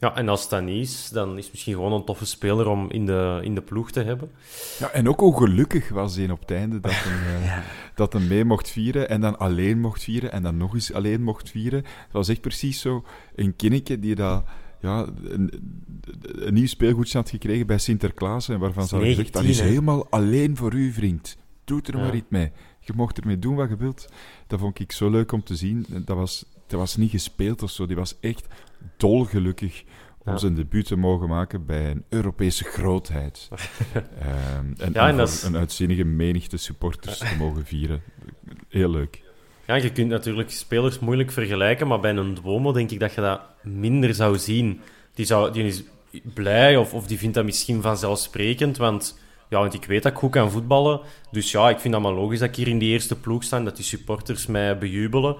Ja, 0.02 0.14
en 0.14 0.28
als 0.28 0.48
dat 0.48 0.62
niet 0.62 0.88
is, 0.88 1.08
dan 1.12 1.36
is 1.38 1.42
het 1.42 1.52
misschien 1.52 1.74
gewoon 1.74 1.92
een 1.92 2.04
toffe 2.04 2.26
speler 2.26 2.68
om 2.68 2.90
in 2.90 3.06
de, 3.06 3.40
in 3.42 3.54
de 3.54 3.60
ploeg 3.60 3.90
te 3.90 4.02
hebben. 4.02 4.30
Ja, 4.78 4.90
en 4.90 5.08
ook 5.08 5.20
hoe 5.20 5.36
gelukkig 5.36 5.88
was 5.88 6.16
hij 6.16 6.30
op 6.30 6.40
het 6.40 6.50
einde 6.50 6.80
dat 6.80 6.92
hij, 7.04 7.42
eh, 7.42 7.58
dat 7.94 8.20
mee 8.20 8.44
mocht 8.44 8.70
vieren 8.70 9.08
en 9.08 9.20
dan 9.20 9.38
alleen 9.38 9.80
mocht 9.80 10.02
vieren 10.02 10.32
en 10.32 10.42
dan 10.42 10.56
nog 10.56 10.74
eens 10.74 10.92
alleen 10.92 11.22
mocht 11.22 11.50
vieren. 11.50 11.78
Het 11.78 12.12
was 12.12 12.28
echt 12.28 12.40
precies 12.40 12.80
zo 12.80 13.04
een 13.34 13.56
kinnetje 13.56 13.98
die 13.98 14.14
dat, 14.14 14.44
ja, 14.80 15.06
een, 15.24 15.62
een 16.22 16.54
nieuw 16.54 16.66
speelgoedje 16.66 17.18
had 17.18 17.30
gekregen 17.30 17.66
bij 17.66 17.78
Sinterklaas 17.78 18.48
en 18.48 18.58
waarvan 18.58 18.86
ze 18.86 18.94
hadden 18.94 19.14
gezegd, 19.14 19.32
dat 19.32 19.42
19, 19.42 19.64
is 19.64 19.70
helemaal 19.70 20.06
alleen 20.10 20.56
voor 20.56 20.74
u, 20.74 20.92
vriend. 20.92 21.36
Doe 21.64 21.80
er 21.82 21.96
Ja. 21.96 22.02
maar 22.02 22.14
iets 22.14 22.28
mee. 22.28 22.52
Je 22.80 22.92
mocht 22.96 23.18
ermee 23.18 23.38
doen 23.38 23.54
wat 23.54 23.68
je 23.68 23.76
wilt. 23.76 24.08
Dat 24.46 24.58
vond 24.60 24.80
ik 24.80 24.92
zo 24.92 25.10
leuk 25.10 25.32
om 25.32 25.42
te 25.44 25.56
zien. 25.56 25.86
Dat 25.88 26.16
was, 26.16 26.44
dat 26.66 26.78
was 26.80 26.96
niet 26.96 27.10
gespeeld 27.10 27.62
of 27.62 27.70
zo. 27.70 27.86
Die 27.86 27.96
was 27.96 28.16
echt 28.20 28.46
dolgelukkig 28.96 29.82
om 30.24 30.32
Ja. 30.32 30.38
zijn 30.38 30.54
debuut 30.54 30.86
te 30.86 30.96
mogen 30.96 31.28
maken 31.28 31.66
bij 31.66 31.90
een 31.90 32.04
Europese 32.08 32.64
grootheid. 32.64 33.48
Ehm, 34.20 34.66
en 34.78 34.92
Ja, 34.92 35.08
is- 35.22 35.42
een 35.42 35.56
uitzinnige 35.56 36.04
menigte 36.04 36.56
supporters 36.56 37.18
te 37.18 37.34
mogen 37.38 37.64
vieren. 37.66 38.02
Heel 38.68 38.90
leuk. 38.90 39.22
Ja, 39.66 39.74
je 39.74 39.92
kunt 39.92 40.08
natuurlijk 40.08 40.50
spelers 40.50 40.98
moeilijk 40.98 41.30
vergelijken, 41.30 41.86
maar 41.86 42.00
bij 42.00 42.10
een 42.16 42.34
Duomo 42.34 42.72
denk 42.72 42.90
ik 42.90 43.00
dat 43.00 43.14
je 43.14 43.20
dat 43.20 43.40
minder 43.62 44.14
zou 44.14 44.38
zien. 44.38 44.80
Die, 45.14 45.26
zou, 45.26 45.52
die 45.52 45.64
is 45.64 45.82
blij 46.34 46.76
of, 46.76 46.94
of 46.94 47.06
die 47.06 47.18
vindt 47.18 47.34
dat 47.34 47.44
misschien 47.44 47.82
vanzelfsprekend, 47.82 48.76
want, 48.76 49.18
ja, 49.48 49.58
want 49.58 49.74
ik 49.74 49.84
weet 49.84 50.02
dat 50.02 50.12
ik 50.12 50.18
goed 50.18 50.30
kan 50.30 50.50
voetballen. 50.50 51.00
Dus 51.30 51.50
ja, 51.50 51.70
ik 51.70 51.78
vind 51.78 51.92
dat 51.94 52.02
maar 52.02 52.12
logisch 52.12 52.38
dat 52.38 52.48
ik 52.48 52.56
hier 52.56 52.68
in 52.68 52.78
die 52.78 52.92
eerste 52.92 53.16
ploeg 53.20 53.42
sta 53.42 53.56
en 53.56 53.64
dat 53.64 53.76
die 53.76 53.84
supporters 53.84 54.46
mij 54.46 54.78
bejubelen. 54.78 55.36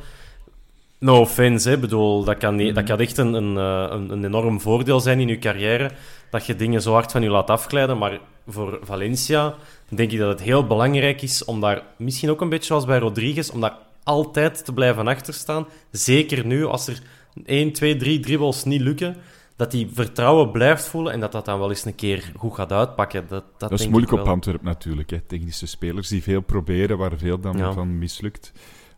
No 1.02 1.20
offense, 1.20 1.68
hè. 1.68 1.74
Ik 1.74 1.80
bedoel, 1.80 2.24
dat 2.24 2.38
kan, 2.38 2.54
niet- 2.54 2.74
dat 2.74 2.84
kan 2.84 2.98
echt 2.98 3.18
een, 3.18 3.34
een, 3.34 3.56
eh, 3.56 3.94
een, 3.96 4.10
een 4.10 4.24
enorm 4.24 4.60
voordeel 4.60 5.00
zijn 5.00 5.20
in 5.20 5.28
je 5.28 5.38
carrière, 5.38 5.90
dat 6.30 6.46
je 6.46 6.56
dingen 6.56 6.82
zo 6.82 6.92
hard 6.92 7.12
van 7.12 7.22
je 7.22 7.28
laat 7.30 7.50
afglijden. 7.50 7.98
Maar 7.98 8.18
voor 8.48 8.78
Valencia 8.82 9.54
denk 9.88 10.10
ik 10.10 10.18
dat 10.18 10.28
het 10.28 10.42
heel 10.42 10.66
belangrijk 10.66 11.22
is 11.22 11.44
om 11.44 11.60
daar, 11.60 11.82
misschien 11.98 12.30
ook 12.30 12.40
een 12.40 12.48
beetje 12.48 12.66
zoals 12.66 12.84
bij 12.84 12.98
Rodriguez, 12.98 13.50
om 13.50 13.60
daar 13.60 13.76
altijd 14.02 14.64
te 14.64 14.72
blijven 14.72 15.06
achterstaan. 15.08 15.66
Zeker 15.90 16.46
nu, 16.46 16.64
als 16.64 16.86
er 16.86 16.98
1, 17.44 17.72
2, 17.72 17.96
3 17.96 18.20
dribbles 18.20 18.64
niet 18.64 18.80
lukken, 18.80 19.16
dat 19.56 19.72
hij 19.72 19.88
vertrouwen 19.94 20.50
blijft 20.50 20.84
voelen 20.86 21.12
en 21.12 21.20
dat 21.20 21.32
dat 21.32 21.44
dan 21.44 21.58
wel 21.58 21.68
eens 21.68 21.84
een 21.84 21.94
keer 21.94 22.32
goed 22.36 22.54
gaat 22.54 22.72
uitpakken. 22.72 23.24
Dat, 23.28 23.44
dat, 23.50 23.60
Dat 23.60 23.72
is 23.72 23.78
denk 23.78 23.90
moeilijk 23.90 24.12
ik 24.12 24.20
op. 24.20 24.26
Antwerpen 24.26 24.64
natuurlijk. 24.66 25.10
Hè. 25.10 25.20
Technische 25.20 25.66
spelers 25.66 26.08
die 26.08 26.22
veel 26.22 26.40
proberen, 26.40 26.98
waar 26.98 27.12
veel 27.16 27.40
dan 27.40 27.56
Ja. 27.56 27.72
van 27.72 27.98
mislukt. 27.98 28.52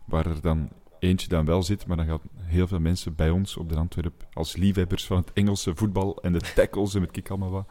Waar 0.05 0.25
er 0.25 0.41
dan 0.41 0.69
eentje 1.05 1.27
dan 1.27 1.45
wel 1.45 1.63
zit, 1.63 1.85
maar 1.87 1.97
dan 1.97 2.05
gaan 2.05 2.19
heel 2.37 2.67
veel 2.67 2.79
mensen 2.79 3.15
bij 3.15 3.29
ons 3.29 3.57
op 3.57 3.69
de 3.69 3.75
Antwerp 3.75 4.27
als 4.33 4.55
liefhebbers 4.55 5.05
van 5.05 5.17
het 5.17 5.33
Engelse 5.33 5.75
voetbal 5.75 6.17
en 6.21 6.33
de 6.33 6.39
tackles 6.55 6.93
en 6.93 6.99
weet 6.99 7.17
ik 7.17 7.29
allemaal 7.29 7.49
wat. 7.51 7.67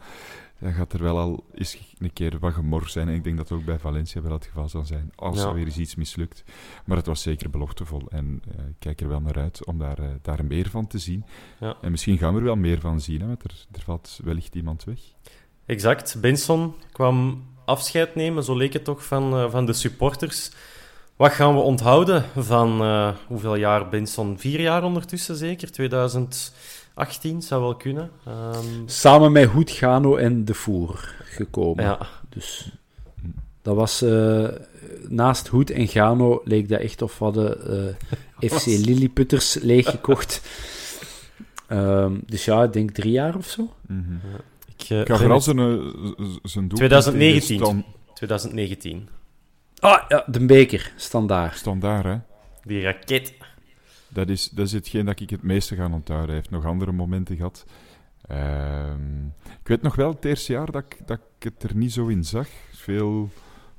Dan 0.59 0.73
gaat 0.73 0.93
er 0.93 1.03
wel 1.03 1.17
al 1.17 1.45
eens 1.53 1.77
een 1.97 2.13
keer 2.13 2.39
wat 2.39 2.53
gemor 2.53 2.87
zijn. 2.87 3.07
En 3.07 3.13
ik 3.13 3.23
denk 3.23 3.37
dat 3.37 3.51
ook 3.51 3.65
bij 3.65 3.79
Valencia 3.79 4.21
wel 4.21 4.31
het 4.31 4.45
geval 4.45 4.69
zal 4.69 4.85
zijn. 4.85 5.11
Als 5.15 5.37
Ja. 5.37 5.47
er 5.47 5.53
weer 5.53 5.65
eens 5.65 5.77
iets 5.77 5.95
mislukt. 5.95 6.43
Maar 6.85 6.97
het 6.97 7.05
was 7.05 7.21
zeker 7.21 7.49
beloftevol. 7.49 8.01
En 8.09 8.41
eh, 8.57 8.65
ik 8.67 8.75
kijk 8.79 9.01
er 9.01 9.07
wel 9.07 9.21
naar 9.21 9.37
uit 9.37 9.65
om 9.65 9.77
daar, 9.79 9.99
eh, 9.99 10.05
daar 10.21 10.45
meer 10.45 10.69
van 10.69 10.87
te 10.87 10.97
zien. 10.97 11.25
Ja. 11.59 11.77
En 11.81 11.91
misschien 11.91 12.17
gaan 12.17 12.33
we 12.33 12.39
er 12.39 12.45
wel 12.45 12.55
meer 12.55 12.79
van 12.79 13.01
zien, 13.01 13.19
hè, 13.21 13.27
want 13.27 13.43
er, 13.43 13.65
er 13.71 13.81
valt 13.81 14.19
wellicht 14.23 14.55
iemand 14.55 14.83
weg. 14.83 14.99
Exact. 15.65 16.17
Benson 16.21 16.73
kwam 16.91 17.43
afscheid 17.65 18.15
nemen, 18.15 18.43
zo 18.43 18.55
leek 18.57 18.73
het 18.73 18.83
toch, 18.83 19.05
van, 19.05 19.33
eh, 19.33 19.49
van 19.51 19.65
de 19.65 19.73
supporters. 19.73 20.51
Wat 21.15 21.31
gaan 21.31 21.55
we 21.55 21.61
onthouden 21.61 22.23
van 22.35 22.81
uh, 22.81 23.09
hoeveel 23.27 23.55
jaar 23.55 23.89
Benson? 23.89 24.39
Vier 24.39 24.61
jaar 24.61 24.83
ondertussen 24.83 25.35
zeker? 25.35 25.71
2018 25.71 27.41
zou 27.41 27.61
wel 27.61 27.75
kunnen. 27.75 28.11
Um... 28.27 28.83
Samen 28.85 29.31
met 29.31 29.49
Hoed, 29.49 29.71
Gano 29.71 30.15
en 30.15 30.45
De 30.45 30.53
Voer 30.53 31.15
gekomen. 31.23 31.83
Ja. 31.83 31.99
Dus 32.29 32.71
dat 33.61 33.75
was... 33.75 34.03
Uh, 34.03 34.47
naast 35.07 35.47
Hoed 35.47 35.69
en 35.69 35.87
Gano 35.87 36.41
leek 36.43 36.69
dat 36.69 36.79
echt 36.79 37.01
of 37.01 37.17
we 37.17 37.23
hadden 37.23 37.57
uh, 38.39 38.51
FC 38.51 38.65
Lilliputters 38.65 39.53
leeggekocht. 39.53 40.41
um, 41.69 42.23
dus 42.25 42.45
ja, 42.45 42.63
ik 42.63 42.73
denk 42.73 42.91
drie 42.91 43.11
jaar 43.11 43.35
of 43.35 43.47
zo. 43.47 43.73
Mm 43.87 44.05
-hmm. 44.07 44.31
ja. 44.31 44.39
Ik, 44.77 44.89
uh, 44.89 44.99
ik 44.99 45.07
ga 45.07 45.17
vooral 45.17 45.41
zijn, 45.41 45.57
zijn 46.43 46.67
doel... 46.67 46.77
2019. 46.77 47.85
2019. 48.13 49.09
Ah, 49.79 50.03
ja, 50.07 50.23
de 50.27 50.45
beker. 50.45 50.93
Standaard. 50.95 51.57
Standaard, 51.57 52.05
hè. 52.05 52.17
Die 52.63 52.81
raket. 52.81 53.33
Dat 54.07 54.29
is, 54.29 54.49
dat 54.49 54.65
is 54.65 54.71
hetgeen 54.71 55.05
dat 55.05 55.19
ik 55.19 55.29
het 55.29 55.43
meeste 55.43 55.75
ga 55.75 55.89
onthouden. 55.91 56.27
Hij 56.27 56.35
heeft 56.35 56.49
nog 56.49 56.65
andere 56.65 56.91
momenten 56.91 57.35
gehad. 57.35 57.65
Uh, 58.31 58.93
ik 59.61 59.67
weet 59.67 59.81
nog 59.81 59.95
wel, 59.95 60.09
het 60.09 60.25
eerste 60.25 60.51
jaar 60.51 60.71
dat 60.71 60.83
ik, 60.83 61.07
dat 61.07 61.19
ik 61.37 61.43
het 61.43 61.63
er 61.63 61.75
niet 61.75 61.93
zo 61.93 62.07
in 62.07 62.23
zag. 62.23 62.47
Veel 62.71 63.29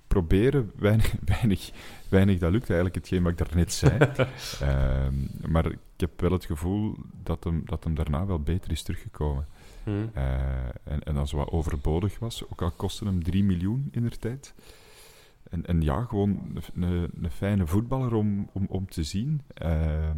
proberen, 0.07 0.73
weinig, 0.79 1.15
weinig, 1.25 1.71
weinig 2.09 2.39
dat 2.39 2.51
lukt. 2.51 2.71
Eigenlijk 2.71 2.95
hetgeen 2.95 3.23
wat 3.23 3.33
ik 3.33 3.39
daarnet 3.39 3.73
zei. 3.73 3.99
uh, 4.63 5.07
maar 5.53 5.67
ik 5.67 5.79
heb 5.97 6.21
wel 6.21 6.33
het 6.33 6.45
gevoel 6.45 6.97
dat 7.23 7.45
hem, 7.45 7.63
dat 7.65 7.85
hem 7.85 7.95
daarna 7.95 8.27
wel 8.27 8.41
beter 8.41 8.71
is 8.71 8.83
teruggekomen. 8.83 9.47
Hmm. 9.83 10.11
Uh, 10.17 10.23
en, 10.85 11.03
en 11.05 11.17
als 11.17 11.33
wat 11.33 11.51
overbodig 11.51 12.19
was, 12.19 12.43
ook 12.49 12.63
al 12.63 12.71
kostte 12.71 13.05
hem 13.05 13.23
3 13.23 13.45
miljoen 13.45 13.89
in 13.91 14.03
de 14.03 14.17
tijd. 14.17 14.55
En, 15.51 15.67
en 15.67 15.81
ja, 15.81 16.05
gewoon 16.05 16.61
een, 16.75 17.11
een 17.23 17.31
fijne 17.31 17.67
voetballer 17.67 18.15
om, 18.15 18.49
om, 18.53 18.67
om 18.69 18.89
te 18.89 19.03
zien. 19.03 19.43
Uh, 19.63 20.09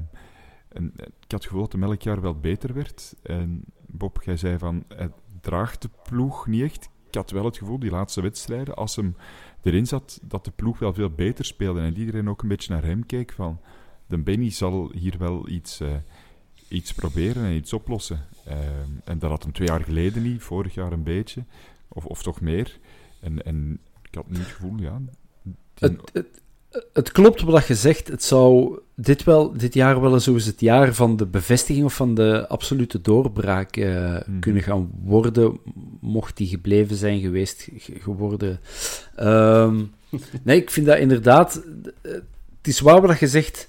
en 0.68 0.92
ik 0.94 1.30
had 1.30 1.30
het 1.30 1.44
gevoel 1.44 1.60
dat 1.60 1.72
hem 1.72 1.82
elk 1.82 2.02
jaar 2.02 2.20
wel 2.20 2.34
beter 2.34 2.74
werd. 2.74 3.14
En 3.22 3.64
Bob, 3.86 4.22
jij 4.22 4.36
zei 4.36 4.58
van, 4.58 4.84
hij 4.88 5.10
draagt 5.40 5.82
de 5.82 5.90
ploeg 6.02 6.46
niet 6.46 6.62
echt. 6.62 6.90
Ik 7.08 7.14
had 7.14 7.30
wel 7.30 7.44
het 7.44 7.58
gevoel, 7.58 7.78
die 7.78 7.90
laatste 7.90 8.22
wedstrijden, 8.22 8.76
als 8.76 8.96
hem 8.96 9.16
erin 9.62 9.86
zat, 9.86 10.20
dat 10.22 10.44
de 10.44 10.50
ploeg 10.50 10.78
wel 10.78 10.94
veel 10.94 11.10
beter 11.10 11.44
speelde. 11.44 11.80
En 11.80 11.96
iedereen 11.96 12.28
ook 12.28 12.42
een 12.42 12.48
beetje 12.48 12.72
naar 12.72 12.84
hem 12.84 13.06
keek 13.06 13.32
van, 13.32 13.60
de 14.06 14.18
Benny 14.18 14.50
zal 14.50 14.92
hier 14.92 15.18
wel 15.18 15.48
iets, 15.48 15.80
uh, 15.80 15.96
iets 16.68 16.94
proberen 16.94 17.44
en 17.44 17.52
iets 17.52 17.72
oplossen. 17.72 18.20
Uh, 18.48 18.54
en 19.04 19.18
dat 19.18 19.30
had 19.30 19.42
hem 19.42 19.52
twee 19.52 19.68
jaar 19.68 19.84
geleden 19.84 20.22
niet, 20.22 20.42
vorig 20.42 20.74
jaar 20.74 20.92
een 20.92 21.02
beetje, 21.02 21.44
of, 21.88 22.04
of 22.06 22.22
toch 22.22 22.40
meer. 22.40 22.78
En, 23.20 23.42
en 23.42 23.80
ik 24.10 24.14
had 24.14 24.30
nu 24.30 24.38
het 24.38 24.46
gevoel, 24.46 24.74
ja... 24.76 25.00
Het, 25.78 26.00
het, 26.12 26.26
het, 26.92 27.12
klopt 27.12 27.42
wat 27.42 27.66
je 27.66 27.74
zegt. 27.74 28.08
Het 28.08 28.22
zou 28.22 28.78
dit, 28.94 29.24
wel, 29.24 29.52
dit 29.52 29.74
jaar 29.74 30.00
wel 30.00 30.12
eens 30.12 30.26
het 30.26 30.60
jaar 30.60 30.94
van 30.94 31.16
de 31.16 31.26
bevestiging 31.26 31.84
of 31.84 31.94
van 31.94 32.14
de 32.14 32.48
absolute 32.48 33.00
doorbraak 33.00 33.76
uh, 33.76 34.16
mm. 34.26 34.40
kunnen 34.40 34.62
gaan 34.62 34.90
worden, 35.04 35.58
mocht 36.00 36.36
die 36.36 36.46
gebleven 36.46 36.96
zijn 36.96 37.20
geweest, 37.20 37.68
geworden. 37.78 38.60
Um, 39.20 39.94
nee, 40.42 40.60
ik 40.60 40.70
vind 40.70 40.86
dat 40.86 40.98
inderdaad... 40.98 41.62
Het 42.02 42.66
is 42.66 42.80
waar 42.80 43.00
wat 43.00 43.18
je 43.18 43.26
zegt... 43.26 43.66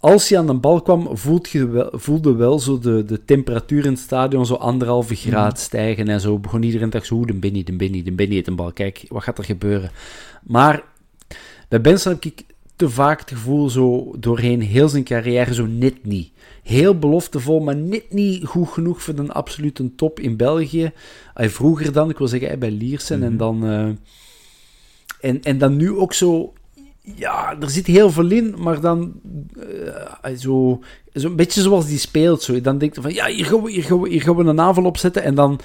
Als 0.00 0.28
hij 0.28 0.38
aan 0.38 0.46
de 0.46 0.54
bal 0.54 0.82
kwam, 0.82 1.16
voelde 1.16 1.48
je 1.50 1.68
wel, 1.68 1.88
voelde 1.92 2.34
wel 2.34 2.58
zo 2.58 2.78
de, 2.78 3.04
de 3.04 3.24
temperatuur 3.24 3.84
in 3.84 3.90
het 3.90 4.00
stadion 4.00 4.46
zo 4.46 4.54
anderhalve 4.54 5.14
graad 5.14 5.52
mm. 5.52 5.58
stijgen 5.58 6.08
en 6.08 6.20
zo. 6.20 6.38
Begon 6.38 6.62
iedereen 6.62 6.90
dacht 6.90 7.06
zo, 7.06 7.24
de 7.24 7.34
Benny, 7.34 7.62
de 7.62 7.76
Benny, 7.76 8.02
de 8.02 8.12
Benny 8.12 8.34
heeft 8.34 8.46
een 8.46 8.56
bal. 8.56 8.72
Kijk, 8.72 9.04
wat 9.08 9.22
gaat 9.22 9.38
er 9.38 9.44
gebeuren? 9.44 9.90
Maar 10.42 10.84
bij 11.68 11.80
Benson 11.80 12.12
heb 12.12 12.24
ik 12.24 12.44
te 12.76 12.90
vaak 12.90 13.20
het 13.20 13.30
gevoel 13.30 13.70
zo 13.70 14.14
doorheen 14.18 14.60
heel 14.60 14.88
zijn 14.88 15.04
carrière 15.04 15.54
zo 15.54 15.66
net 15.66 16.04
niet. 16.04 16.30
Heel 16.62 16.98
beloftevol, 16.98 17.60
maar 17.60 17.76
net 17.76 18.12
niet 18.12 18.44
goed 18.44 18.68
genoeg 18.68 19.02
voor 19.02 19.18
een 19.18 19.32
absolute 19.32 19.94
top 19.94 20.20
in 20.20 20.36
België. 20.36 20.92
Hij 21.34 21.50
vroeger 21.50 21.92
dan, 21.92 22.10
ik 22.10 22.18
wil 22.18 22.28
zeggen 22.28 22.58
bij 22.58 22.70
Liersen, 22.70 23.16
mm 23.16 23.22
-hmm. 23.22 23.32
en 23.32 23.38
dan... 23.38 23.64
Uh, 23.64 23.88
en, 25.20 25.42
en 25.42 25.58
dan 25.58 25.76
nu 25.76 25.92
ook 25.92 26.12
zo 26.12 26.52
ja, 27.14 27.56
er 27.60 27.70
zit 27.70 27.86
heel 27.86 28.10
veel 28.10 28.30
in, 28.30 28.54
maar 28.58 28.80
dan 28.80 29.12
uh, 30.24 30.36
zo, 30.36 30.80
zo 31.14 31.26
een 31.26 31.36
beetje 31.36 31.60
zoals 31.60 31.86
die 31.86 31.98
speelt. 31.98 32.42
Zo. 32.42 32.60
Dan 32.60 32.78
denk 32.78 32.94
je 32.94 33.00
van, 33.00 33.14
ja, 33.14 33.26
hier 33.26 33.46
gaan, 33.46 33.62
we, 33.62 33.70
hier, 33.70 33.84
gaan 33.84 34.00
we, 34.00 34.08
hier 34.08 34.22
gaan 34.22 34.36
we 34.36 34.44
een 34.44 34.60
aanval 34.60 34.84
opzetten. 34.84 35.22
En 35.22 35.34
dan 35.34 35.60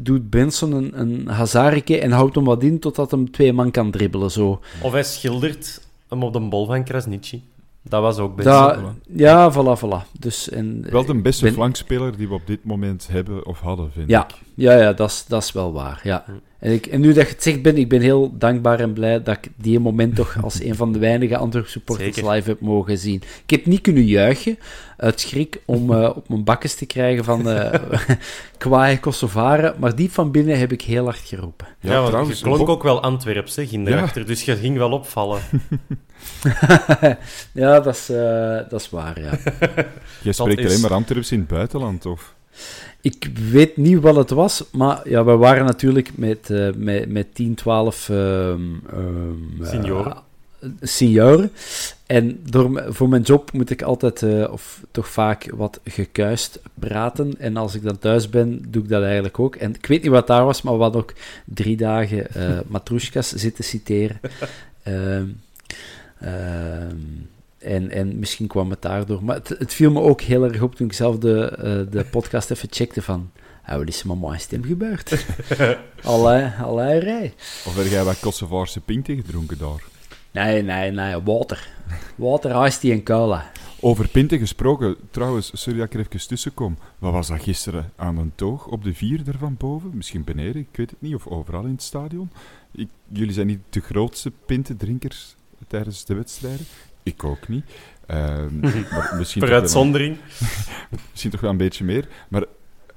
doet 0.00 0.30
Benson 0.30 0.72
een, 0.72 1.00
een 1.00 1.28
hazarike 1.28 2.00
en 2.00 2.10
houdt 2.10 2.34
hem 2.34 2.44
wat 2.44 2.62
in 2.62 2.78
totdat 2.78 3.10
hem 3.10 3.30
twee 3.30 3.52
man 3.52 3.70
kan 3.70 3.90
dribbelen. 3.90 4.30
Zo. 4.30 4.60
Of 4.82 4.92
hij 4.92 5.04
schildert 5.04 5.80
hem 6.08 6.22
op 6.22 6.32
de 6.32 6.40
bol 6.40 6.66
van 6.66 6.84
Krasniqi. 6.84 7.42
Dat 7.88 8.02
was 8.02 8.18
ook 8.18 8.36
Benson. 8.36 8.54
Da, 8.54 8.94
ja, 9.06 9.52
voilà, 9.52 9.80
voilà. 9.80 10.18
Dus, 10.18 10.48
en, 10.48 10.86
wel 10.90 11.04
de 11.04 11.14
beste 11.14 11.44
ben... 11.44 11.52
flankspeler 11.52 12.16
die 12.16 12.28
we 12.28 12.34
op 12.34 12.46
dit 12.46 12.64
moment 12.64 13.08
hebben 13.10 13.46
of 13.46 13.60
hadden, 13.60 13.92
vind 13.92 14.08
ja, 14.08 14.24
ik. 14.24 14.34
Ja, 14.54 14.78
ja 14.78 14.92
dat 14.92 15.26
is 15.28 15.52
wel 15.52 15.72
waar. 15.72 16.00
Ja. 16.02 16.24
En, 16.64 16.72
ik, 16.72 16.86
en 16.86 17.00
nu 17.00 17.12
dat 17.12 17.26
je 17.26 17.32
het 17.32 17.42
zegt, 17.42 17.62
ben 17.62 17.76
ik 17.76 17.88
ben 17.88 18.00
heel 18.00 18.34
dankbaar 18.38 18.80
en 18.80 18.92
blij 18.92 19.22
dat 19.22 19.36
ik 19.36 19.48
die 19.56 19.80
moment 19.80 20.14
toch 20.14 20.42
als 20.42 20.62
een 20.62 20.74
van 20.74 20.92
de 20.92 20.98
weinige 20.98 21.36
Antwerp 21.36 21.66
supporters 21.66 22.14
Zeker. 22.14 22.30
live 22.30 22.48
heb 22.48 22.60
mogen 22.60 22.98
zien. 22.98 23.22
Ik 23.46 23.50
heb 23.50 23.66
niet 23.66 23.80
kunnen 23.80 24.04
juichen 24.04 24.58
uit 24.96 25.20
schrik 25.20 25.60
om 25.64 25.90
uh, 25.90 26.10
op 26.16 26.28
mijn 26.28 26.44
bakkes 26.44 26.74
te 26.74 26.86
krijgen 26.86 27.24
van 27.24 27.48
uh, 27.48 27.72
kwaaie 28.58 29.00
Kosovaren, 29.00 29.74
maar 29.78 29.96
diep 29.96 30.10
van 30.10 30.30
binnen 30.30 30.58
heb 30.58 30.72
ik 30.72 30.82
heel 30.82 31.04
hard 31.04 31.18
geroepen. 31.18 31.66
Ja, 31.80 31.90
ja 31.90 31.96
want 31.96 32.08
trouwens, 32.08 32.38
je 32.38 32.44
klonk 32.44 32.68
ook 32.68 32.82
wel 32.82 33.02
Antwerps, 33.02 33.54
zeg, 33.54 33.72
in 33.72 33.84
daarachter, 33.84 34.20
ja. 34.20 34.26
dus 34.26 34.44
je 34.44 34.56
ging 34.56 34.78
wel 34.78 34.90
opvallen. 34.90 35.40
ja, 37.52 37.80
dat 37.80 37.94
is, 37.94 38.10
uh, 38.10 38.56
dat 38.68 38.80
is 38.80 38.90
waar, 38.90 39.20
ja. 39.20 39.30
Je 40.22 40.32
spreekt 40.32 40.58
is... 40.58 40.66
alleen 40.66 40.80
maar 40.80 40.92
Antwerps 40.92 41.32
in 41.32 41.38
het 41.38 41.48
buitenland, 41.48 42.06
of... 42.06 42.34
Ik 43.04 43.30
weet 43.50 43.76
niet 43.76 44.00
wat 44.00 44.16
het 44.16 44.30
was, 44.30 44.64
maar 44.72 45.08
ja, 45.08 45.24
we 45.24 45.36
waren 45.36 45.64
natuurlijk 45.64 46.16
met, 46.16 46.50
uh, 46.50 46.72
met, 46.76 47.08
met 47.08 47.34
10, 47.34 47.54
12 47.54 48.08
uh, 48.08 48.48
um, 48.48 48.82
senioren. 49.62 50.16
Uh, 50.60 50.70
senioren. 50.80 51.50
En 52.06 52.40
door, 52.50 52.84
voor 52.88 53.08
mijn 53.08 53.22
job 53.22 53.52
moet 53.52 53.70
ik 53.70 53.82
altijd, 53.82 54.22
uh, 54.22 54.52
of 54.52 54.80
toch 54.90 55.08
vaak, 55.08 55.50
wat 55.54 55.80
gekuist 55.84 56.60
praten. 56.74 57.34
En 57.38 57.56
als 57.56 57.74
ik 57.74 57.82
dan 57.82 57.98
thuis 57.98 58.30
ben, 58.30 58.64
doe 58.68 58.82
ik 58.82 58.88
dat 58.88 59.02
eigenlijk 59.02 59.38
ook. 59.38 59.56
En 59.56 59.74
ik 59.74 59.86
weet 59.86 60.02
niet 60.02 60.10
wat 60.10 60.26
daar 60.26 60.44
was, 60.44 60.62
maar 60.62 60.76
we 60.76 60.82
hadden 60.82 61.00
ook 61.00 61.14
drie 61.44 61.76
dagen 61.76 62.26
uh, 62.36 62.58
Matrushkas 62.66 63.32
zitten 63.32 63.64
citeren. 63.64 64.20
Ehm, 64.82 65.26
en, 67.64 67.90
en 67.90 68.18
misschien 68.18 68.46
kwam 68.46 68.70
het 68.70 68.82
daardoor. 68.82 69.24
Maar 69.24 69.36
het, 69.36 69.48
het, 69.48 69.74
viel 69.74 69.90
me 69.90 70.00
ook 70.00 70.20
heel 70.20 70.44
erg 70.44 70.62
op 70.62 70.74
toen 70.74 70.86
ik 70.86 70.92
zelf 70.92 71.18
de, 71.18 71.58
uh, 71.58 71.92
de 71.92 72.04
podcast 72.04 72.50
even 72.50 72.68
checkte 72.70 73.02
van... 73.02 73.30
Oh, 73.68 73.76
wat 73.76 73.88
is 73.88 74.00
er 74.00 74.06
met 74.06 74.20
mijn 74.20 74.40
stem 74.40 74.64
gebeurd? 74.64 75.26
Allerlei, 76.02 76.52
allerlei 76.60 76.98
rij. 76.98 77.34
Of 77.66 77.76
heb 77.76 77.86
jij 77.86 78.04
wat 78.04 78.20
Kosovaarse 78.20 78.80
pinten 78.80 79.16
gedronken 79.16 79.58
daar? 79.58 79.82
Nee, 80.30 80.62
nee, 80.62 80.90
nee, 80.90 81.22
water. 81.22 81.68
Water, 82.16 82.78
tea 82.78 82.92
en 82.92 83.02
cola. 83.02 83.50
Over 83.80 84.08
pinten 84.08 84.38
gesproken, 84.38 84.96
trouwens, 85.10 85.50
sorry 85.52 85.78
dat 85.78 85.86
ik 85.86 85.94
er 85.94 86.06
even 86.06 86.28
tussen 86.28 86.54
kom. 86.54 86.76
Wat 86.98 87.12
was 87.12 87.28
dat 87.28 87.42
gisteren 87.42 87.92
aan 87.96 88.18
een 88.18 88.32
toog 88.34 88.66
op 88.66 88.84
de 88.84 88.94
vier 88.94 89.22
van 89.38 89.56
boven? 89.58 89.90
Misschien 89.94 90.24
beneden, 90.24 90.56
ik 90.56 90.76
weet 90.76 90.90
het 90.90 91.00
niet, 91.00 91.14
of 91.14 91.26
overal 91.26 91.64
in 91.64 91.72
het 91.72 91.82
stadion. 91.82 92.30
Ik, 92.72 92.88
jullie 93.08 93.32
zijn 93.32 93.46
niet 93.46 93.60
de 93.70 93.80
grootste 93.80 94.32
pintendrinkers 94.46 95.34
tijdens 95.68 96.04
de 96.04 96.14
wedstrijden. 96.14 96.66
Ik 97.04 97.24
ook 97.24 97.48
niet. 97.48 97.64
Uh, 98.10 98.46
maar 98.92 99.14
misschien 99.18 99.42
per 99.42 99.52
uitzondering. 99.52 100.16
misschien 101.10 101.30
toch 101.30 101.40
wel 101.40 101.50
een 101.50 101.56
beetje 101.56 101.84
meer. 101.84 102.08
Maar 102.28 102.44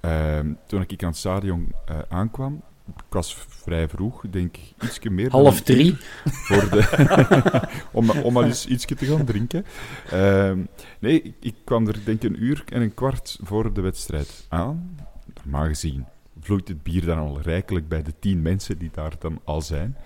uh, 0.06 0.40
toen 0.68 0.82
ik 0.82 1.04
aan 1.04 1.10
het 1.10 1.18
stadion 1.18 1.74
uh, 1.90 1.98
aankwam, 2.10 2.62
ik 2.96 3.04
was 3.10 3.38
vrij 3.48 3.88
vroeg, 3.88 4.24
denk 4.30 4.58
ik 4.58 4.84
iets 4.84 5.00
meer 5.00 5.32
Half 5.32 5.62
drie? 5.62 5.98
Voor 6.48 6.70
de 6.70 7.62
om, 7.92 8.10
om 8.10 8.38
al 8.38 8.44
eens 8.44 8.66
iets 8.66 8.86
te 8.86 9.06
gaan 9.06 9.26
drinken. 9.26 9.66
Ehm, 10.10 10.60
nee, 11.00 11.22
ik, 11.22 11.34
ik, 11.40 11.56
kwam 11.64 11.88
er 11.88 12.00
denk 12.06 12.24
ik 12.24 12.30
een 12.30 12.44
uur 12.44 12.64
en 12.66 12.82
een 12.82 12.94
kwart 12.94 13.40
voor 13.42 13.74
de 13.74 13.82
wedstrijd 13.82 14.46
aan. 14.50 14.98
Normaal 15.44 15.68
gezien 15.68 16.06
vloeit 16.42 16.68
het 16.68 16.84
bier 16.84 17.06
dan 17.06 17.18
al 17.18 17.42
rijkelijk 17.42 17.88
bij 17.88 18.04
de 18.04 18.14
tien 18.20 18.42
mensen 18.42 18.78
die 18.78 18.90
daar 18.94 19.14
dan 19.20 19.40
al 19.44 19.62
zijn. 19.62 19.98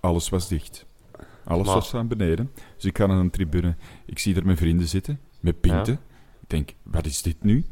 Alles 0.00 0.28
was 0.28 0.48
dicht. 0.48 0.86
Alles 1.44 1.66
maar... 1.66 1.74
was 1.74 1.94
aan 1.94 2.08
beneden. 2.08 2.50
Dus 2.74 2.84
ik 2.84 2.98
ga 2.98 3.06
naar 3.06 3.18
een 3.18 3.30
tribune. 3.30 3.76
Ik 4.06 4.18
zie 4.18 4.34
er 4.34 4.44
mijn 4.44 4.56
vrienden 4.56 4.88
zitten, 4.88 5.20
met 5.40 5.60
pinten. 5.60 5.92
Ja. 5.92 6.00
Ik 6.40 6.48
denk, 6.48 6.72
wat 6.82 7.06
is 7.06 7.22
dit 7.22 7.42
nu? 7.42 7.64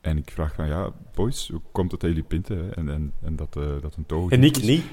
En 0.00 0.18
ik 0.18 0.30
vraag 0.30 0.54
van, 0.54 0.66
ja, 0.66 0.92
boys, 1.14 1.48
hoe 1.48 1.60
komt 1.72 1.90
het 1.90 2.00
dat 2.00 2.10
jullie 2.10 2.24
pinten? 2.24 2.58
Hè? 2.58 2.70
En, 2.70 2.88
en, 2.88 3.12
en 3.22 3.36
dat, 3.36 3.56
uh, 3.56 3.64
dat 3.80 3.96
een 3.96 4.06
toog 4.06 4.30
En 4.30 4.44
ik 4.44 4.62
niet. 4.62 4.84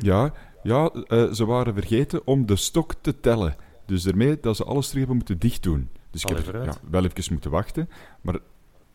ja, 0.00 0.32
ja 0.62 0.90
uh, 1.08 1.32
ze 1.32 1.44
waren 1.44 1.74
vergeten 1.74 2.26
om 2.26 2.46
de 2.46 2.56
stok 2.56 2.94
te 3.00 3.20
tellen. 3.20 3.56
Dus 3.86 4.02
daarmee 4.02 4.40
dat 4.40 4.56
ze 4.56 4.64
alles 4.64 4.86
terug 4.86 4.98
hebben 4.98 5.16
moeten 5.16 5.38
dicht 5.38 5.62
doen. 5.62 5.88
Dus 6.10 6.24
ik 6.24 6.28
heb 6.28 6.64
ja, 6.64 6.74
wel 6.90 7.04
even 7.04 7.32
moeten 7.32 7.50
wachten. 7.50 7.88
Maar 8.20 8.38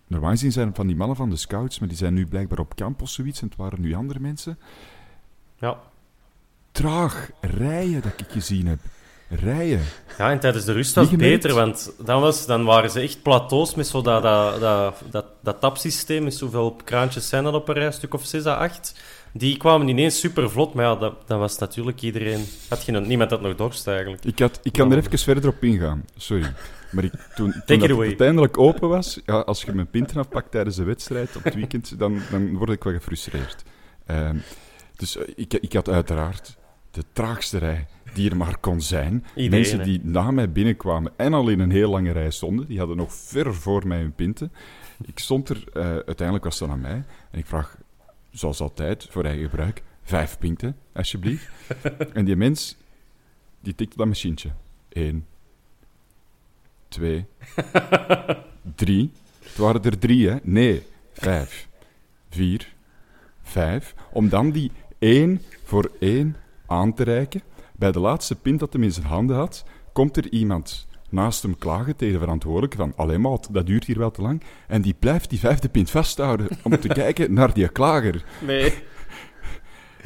normaal 0.07 0.29
gezien 0.29 0.51
zijn 0.51 0.75
van 0.75 0.87
die 0.87 0.95
mannen 0.95 1.17
van 1.17 1.29
de 1.29 1.35
scouts, 1.35 1.79
maar 1.79 1.87
die 1.87 1.97
zijn 1.97 2.13
nu 2.13 2.27
blijkbaar 2.27 2.59
op 2.59 2.75
kamp 2.75 3.01
of 3.01 3.09
zoiets. 3.09 3.41
En 3.41 3.47
het 3.47 3.57
waren 3.57 3.81
nu 3.81 3.93
andere 3.93 4.19
mensen. 4.19 4.59
Ja 5.55 5.79
traag 6.73 7.29
rijden 7.41 8.01
dat 8.01 8.13
ik 8.17 8.25
gezien 8.29 8.67
heb. 8.67 8.79
rijden. 9.29 9.81
Ja, 10.17 10.31
en 10.31 10.39
tijdens 10.39 10.65
de 10.65 10.73
rust 10.73 10.95
was 10.95 11.09
het 11.09 11.17
beter, 11.17 11.53
want 11.53 11.93
dan, 12.05 12.21
was, 12.21 12.45
dan 12.45 12.63
waren 12.63 12.89
ze 12.89 12.99
echt 12.99 13.21
plateaus 13.21 13.75
met 13.75 13.87
zo 13.87 14.01
dat, 14.01 14.23
dat, 14.23 14.59
dat, 14.59 15.03
dat, 15.11 15.25
dat 15.41 15.59
tapsysteem. 15.59 16.23
Met 16.23 16.33
zoveel 16.33 16.75
kraantjes 16.83 17.29
zijn 17.29 17.43
dat 17.43 17.53
op 17.53 17.67
een 17.67 17.73
rij, 17.73 17.85
een 17.85 17.93
stuk 17.93 18.13
of 18.13 18.25
6 18.25 18.45
à 18.45 18.53
8. 18.53 19.01
Die 19.31 19.57
kwamen 19.57 19.87
ineens 19.87 20.19
super 20.19 20.49
vlot, 20.49 20.73
maar 20.73 20.85
ja, 20.85 20.95
dat, 20.95 21.27
dat 21.27 21.39
was 21.39 21.57
natuurlijk 21.57 22.01
iedereen. 22.01 22.45
Had 22.69 22.79
geen, 22.79 23.07
niemand 23.07 23.29
had 23.29 23.41
nog 23.41 23.55
dorst 23.55 23.87
eigenlijk. 23.87 24.25
Ik, 24.25 24.39
had, 24.39 24.59
ik 24.63 24.71
kan 24.71 24.91
er 24.91 24.97
even 24.97 25.19
verder 25.19 25.49
op 25.49 25.63
ingaan, 25.63 26.05
sorry. 26.17 26.53
Maar 26.91 27.03
ik, 27.03 27.11
toen, 27.35 27.51
toen 27.65 27.79
dat 27.79 27.89
het 27.89 27.99
uiteindelijk 27.99 28.57
open 28.57 28.89
was, 28.89 29.19
ja, 29.25 29.39
als 29.39 29.63
je 29.63 29.73
mijn 29.73 29.89
pinten 29.89 30.17
afpakt 30.17 30.51
tijdens 30.51 30.75
de 30.75 30.83
wedstrijd 30.83 31.35
op 31.35 31.43
het 31.43 31.55
weekend, 31.55 31.99
dan, 31.99 32.21
dan 32.31 32.57
word 32.57 32.69
ik 32.69 32.83
wel 32.83 32.93
gefrustreerd. 32.93 33.63
Ehm, 34.05 34.37
dus 34.95 35.17
eh, 35.17 35.23
ik, 35.35 35.53
ik 35.53 35.73
had 35.73 35.89
uiteraard 35.89 36.57
de 36.93 37.03
traagste 37.13 37.57
rij 37.57 37.87
die 38.13 38.29
er 38.29 38.37
maar 38.37 38.57
kon 38.57 38.81
zijn. 38.81 39.25
Mensen 39.35 39.77
hè. 39.77 39.83
die 39.83 39.99
na 40.03 40.31
mij 40.31 40.51
binnenkwamen 40.51 41.11
en 41.15 41.33
al 41.33 41.49
in 41.49 41.59
een 41.59 41.71
heel 41.71 41.89
lange 41.89 42.11
rij 42.11 42.31
stonden, 42.31 42.67
die 42.67 42.77
hadden 42.77 42.97
nog 42.97 43.13
ver 43.13 43.55
voor 43.55 43.87
mij 43.87 43.99
hun 43.99 44.13
pinten. 44.13 44.51
Ik 45.05 45.19
stond 45.19 45.49
er, 45.49 45.63
eh, 45.73 45.83
uiteindelijk 45.83 46.43
was 46.43 46.57
dat 46.57 46.69
aan 46.69 46.81
mij, 46.81 47.03
en 47.31 47.39
ik 47.39 47.45
vraag, 47.45 47.77
zoals 48.31 48.59
altijd, 48.59 49.07
voor 49.09 49.23
eigen 49.23 49.49
gebruik, 49.49 49.83
vijf 50.03 50.37
pinten, 50.37 50.75
alsjeblieft. 50.93 51.49
en 52.13 52.25
die 52.25 52.35
mens, 52.35 52.77
die 53.59 53.75
tikte 53.75 53.97
dat 53.97 54.07
machientje. 54.07 54.49
Eén, 54.89 55.25
twee, 56.87 57.25
drie. 58.75 59.11
Het 59.43 59.57
waren 59.57 59.83
er 59.83 59.99
drie, 59.99 60.29
hè? 60.29 60.37
Nee, 60.43 60.83
vijf, 61.13 61.67
vier, 62.29 62.73
vijf. 63.41 63.95
Om 64.11 64.29
dan 64.29 64.51
die 64.51 64.71
één 64.99 65.41
voor 65.63 65.91
één 65.99 66.35
aan 66.73 66.93
te 66.93 67.03
reiken. 67.03 67.41
Bij 67.75 67.91
de 67.91 67.99
laatste 67.99 68.35
pint 68.35 68.59
dat 68.59 68.73
hij 68.73 68.81
in 68.81 68.91
zijn 68.91 69.05
handen 69.05 69.35
had, 69.35 69.65
komt 69.93 70.17
er 70.17 70.31
iemand 70.31 70.87
naast 71.09 71.41
hem 71.41 71.57
klagen 71.57 71.95
tegen 71.95 72.13
de 72.13 72.19
verantwoordelijke 72.19 72.77
van 72.77 72.93
allee 72.95 73.17
maat, 73.17 73.53
dat 73.53 73.65
duurt 73.65 73.85
hier 73.85 73.97
wel 73.97 74.11
te 74.11 74.21
lang. 74.21 74.43
En 74.67 74.81
die 74.81 74.95
blijft 74.99 75.29
die 75.29 75.39
vijfde 75.39 75.69
pint 75.69 75.89
vasthouden 75.89 76.47
om 76.63 76.79
te 76.79 76.87
kijken 77.03 77.33
naar 77.33 77.53
die 77.53 77.67
klager. 77.67 78.25
Nee. 78.45 78.73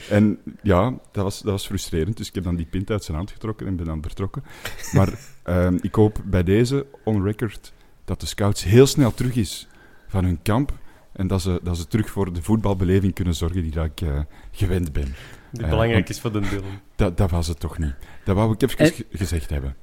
En 0.09 0.39
ja, 0.61 0.93
dat 1.11 1.23
was, 1.23 1.41
dat 1.41 1.51
was 1.51 1.65
frustrerend. 1.65 2.17
Dus 2.17 2.27
ik 2.27 2.35
heb 2.35 2.43
dan 2.43 2.55
die 2.55 2.65
pint 2.65 2.91
uit 2.91 3.03
zijn 3.03 3.17
hand 3.17 3.31
getrokken 3.31 3.67
en 3.67 3.75
ben 3.75 3.85
dan 3.85 4.01
vertrokken. 4.01 4.43
Maar 4.91 5.09
ehm, 5.43 5.77
ik 5.81 5.95
hoop 5.95 6.21
bij 6.25 6.43
deze 6.43 6.85
on 7.03 7.23
record 7.23 7.73
dat 8.05 8.19
de 8.19 8.25
scouts 8.25 8.63
heel 8.63 8.87
snel 8.87 9.13
terug 9.13 9.35
is 9.35 9.67
van 10.07 10.23
hun 10.23 10.41
kamp. 10.41 10.73
En 11.11 11.27
dat 11.27 11.41
ze, 11.41 11.59
dat 11.63 11.77
ze 11.77 11.87
terug 11.87 12.09
voor 12.09 12.33
de 12.33 12.43
voetbalbeleving 12.43 13.13
kunnen 13.13 13.35
zorgen 13.35 13.61
die 13.61 13.71
dat 13.71 13.85
ik 13.85 14.01
eh, 14.01 14.19
gewend 14.51 14.93
ben. 14.93 15.15
Die 15.57 15.65
Eh, 15.65 15.71
belangrijk 15.71 16.09
is 16.09 16.19
voor 16.19 16.31
de 16.31 16.39
Dylan. 16.39 16.63
Dat, 16.95 17.17
dat 17.17 17.31
was 17.31 17.47
het 17.47 17.59
toch 17.59 17.77
niet. 17.77 17.93
Dat 18.23 18.35
wou 18.35 18.51
ik 18.53 18.61
even 18.61 18.77
En- 18.77 18.91
ge- 18.91 19.05
gezegd 19.11 19.49
hebben. 19.49 19.75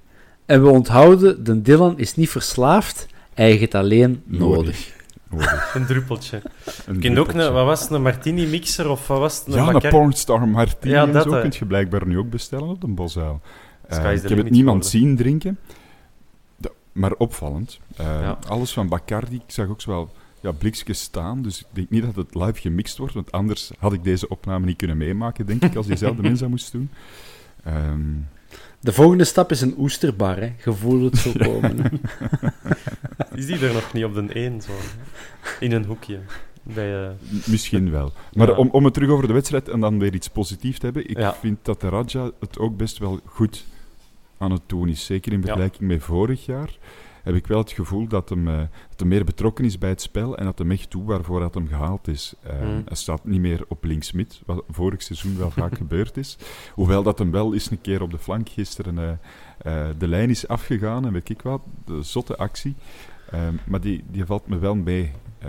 En 0.46 0.62
we 0.62 0.68
onthouden, 0.68 1.44
de 1.44 1.62
Dylan 1.62 1.98
is 1.98 2.16
niet 2.16 2.30
verslaafd, 2.30 3.06
hij 3.34 3.46
heeft 3.48 3.60
het 3.60 3.74
alleen 3.74 4.22
nodig. 4.24 4.92
Nodig. 5.30 5.74
Een 5.74 5.86
druppeltje. 5.86 6.42
Een 6.86 7.00
Je 7.00 7.20
ook 7.20 7.28
een, 7.32 7.52
wat 7.52 7.64
was 7.64 7.80
het, 7.80 7.90
een 7.90 8.02
martini-mixer 8.02 8.88
of 8.90 9.06
wat 9.06 9.18
was 9.18 9.42
het? 9.44 9.54
Ja, 9.54 9.68
een 9.68 9.88
pornstar 9.90 10.48
martini 10.48 10.94
Ja, 10.94 11.06
dat, 11.06 11.22
zo 11.24 11.32
hè. 11.32 11.40
kun 11.40 11.52
je 11.58 11.64
blijkbaar 11.66 12.06
nu 12.06 12.18
ook 12.18 12.30
bestellen 12.30 12.68
op 12.68 12.80
de 12.80 12.86
Bosuil. 12.86 13.40
Eh, 13.88 14.12
ik 14.14 14.28
heb 14.28 14.38
het 14.38 14.50
niemand 14.50 14.86
zien 14.86 15.16
drinken, 15.16 15.58
maar 16.92 17.12
opvallend. 17.12 17.78
Eh, 17.96 18.06
Ja. 18.06 18.38
Alles 18.48 18.72
van 18.72 18.88
Bacardi, 18.88 19.34
ik 19.34 19.42
zag 19.46 19.68
ook 19.68 19.80
zo 19.80 19.90
wel 19.90 20.12
ja, 20.44 20.52
blikjes 20.52 21.00
staan, 21.00 21.42
dus 21.42 21.60
ik 21.60 21.66
denk 21.72 21.90
niet 21.90 22.02
dat 22.02 22.14
het 22.16 22.34
live 22.34 22.60
gemixt 22.60 22.98
wordt, 22.98 23.14
want 23.14 23.32
anders 23.32 23.70
had 23.78 23.92
ik 23.92 24.04
deze 24.04 24.28
opname 24.28 24.66
niet 24.66 24.76
kunnen 24.76 24.96
meemaken, 24.96 25.46
denk 25.46 25.62
ik, 25.62 25.76
als 25.76 25.86
diezelfde 25.86 26.22
mens 26.22 26.40
dat 26.40 26.48
moest 26.48 26.72
doen. 26.72 26.90
Ehm, 27.64 28.00
De 28.80 28.92
volgende 28.92 29.24
stap 29.24 29.50
is 29.50 29.60
een 29.60 29.74
oesterbar, 29.78 30.36
hè. 30.36 30.52
Voelt 30.72 31.02
het 31.12 31.18
zo 31.20 31.32
komen. 31.50 32.00
Is 33.34 33.46
die 33.46 33.58
er 33.66 33.72
nog 33.72 33.92
niet 33.92 34.04
op 34.04 34.14
de 34.14 34.32
1 34.32 34.60
zo? 34.62 34.72
In 35.60 35.72
een 35.72 35.84
hoekje. 35.84 36.18
Bij, 36.62 37.04
eh, 37.04 37.10
Misschien 37.46 37.90
wel. 37.90 38.12
Maar 38.32 38.48
Ja. 38.48 38.54
om, 38.56 38.68
om 38.70 38.84
het 38.84 38.94
terug 38.94 39.08
over 39.10 39.26
de 39.26 39.32
wedstrijd 39.32 39.68
en 39.68 39.80
dan 39.80 39.98
weer 39.98 40.14
iets 40.14 40.28
positiefs 40.28 40.78
te 40.78 40.84
hebben. 40.84 41.10
Ik 41.10 41.18
Ja. 41.18 41.34
vind 41.34 41.58
dat 41.62 41.80
de 41.80 41.88
Raja 41.88 42.30
het 42.40 42.58
ook 42.58 42.76
best 42.76 42.98
wel 42.98 43.20
goed 43.24 43.64
aan 44.38 44.50
het 44.50 44.62
doen 44.66 44.88
is. 44.88 45.04
Zeker 45.04 45.32
in 45.32 45.38
Ja. 45.38 45.44
vergelijking 45.44 45.88
met 45.90 46.02
vorig 46.02 46.44
jaar 46.46 46.76
heb 47.24 47.34
ik 47.34 47.46
wel 47.46 47.58
het 47.58 47.72
gevoel 47.72 48.06
dat 48.06 48.28
hem, 48.28 48.48
eh, 48.48 48.58
dat 48.88 48.98
hij 48.98 49.08
meer 49.08 49.24
betrokken 49.24 49.64
is 49.64 49.78
bij 49.78 49.88
het 49.88 50.00
spel 50.00 50.36
en 50.36 50.44
dat 50.44 50.58
hem 50.58 50.70
echt 50.70 50.90
toe 50.90 51.04
waarvoor 51.04 51.40
dat 51.40 51.54
hem 51.54 51.68
gehaald 51.68 52.08
is. 52.08 52.34
Eh, 52.42 52.52
Mm. 52.60 52.82
Hij 52.86 52.96
staat 52.96 53.24
niet 53.24 53.40
meer 53.40 53.64
op 53.68 53.84
linksmid, 53.84 54.40
wat 54.46 54.64
vorig 54.68 55.02
seizoen 55.02 55.38
wel 55.38 55.50
vaak 55.50 55.76
gebeurd 55.84 56.16
is. 56.16 56.36
Hoewel 56.74 57.02
dat 57.02 57.18
hem 57.18 57.30
wel 57.30 57.52
eens 57.54 57.70
een 57.70 57.80
keer 57.80 58.02
op 58.02 58.10
de 58.10 58.18
flank 58.18 58.48
gisteren 58.48 59.20
eh, 59.58 59.86
de 59.98 60.08
lijn 60.08 60.30
is 60.30 60.48
afgegaan 60.48 61.06
en 61.06 61.12
weet 61.12 61.28
ik 61.28 61.42
wat. 61.42 61.60
De 61.84 62.02
zotte 62.02 62.36
actie. 62.36 62.74
Eh, 63.30 63.40
maar 63.66 63.80
die, 63.80 64.04
die 64.10 64.24
valt 64.24 64.46
me 64.46 64.58
wel 64.58 64.74
mee. 64.74 65.12
Eh, 65.38 65.48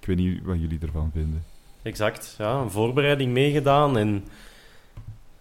ik 0.00 0.06
weet 0.06 0.16
niet 0.16 0.42
wat 0.44 0.60
jullie 0.60 0.78
ervan 0.82 1.10
vinden. 1.12 1.44
exact. 1.82 2.34
Ja, 2.38 2.60
een 2.60 2.70
voorbereiding 2.70 3.32
meegedaan 3.32 3.98
en 3.98 4.24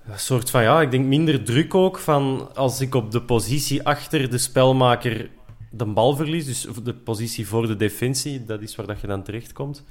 een 0.07 0.19
soort 0.19 0.49
van, 0.49 0.61
ja, 0.61 0.81
ik 0.81 0.91
denk 0.91 1.05
minder 1.05 1.43
druk 1.43 1.75
ook 1.75 1.97
van 1.99 2.49
als 2.55 2.81
ik 2.81 2.95
op 2.95 3.11
de 3.11 3.21
positie 3.21 3.83
achter 3.83 4.29
de 4.29 4.37
spelmaker 4.37 5.29
de 5.69 5.85
bal 5.85 6.15
verlies, 6.15 6.45
dus 6.45 6.67
de 6.83 6.93
positie 6.93 7.47
voor 7.47 7.67
de 7.67 7.75
defensie, 7.75 8.45
dat 8.45 8.61
is 8.61 8.75
waar 8.75 8.87
dat 8.87 9.01
je 9.01 9.07
dan 9.07 9.23
terechtkomt, 9.23 9.83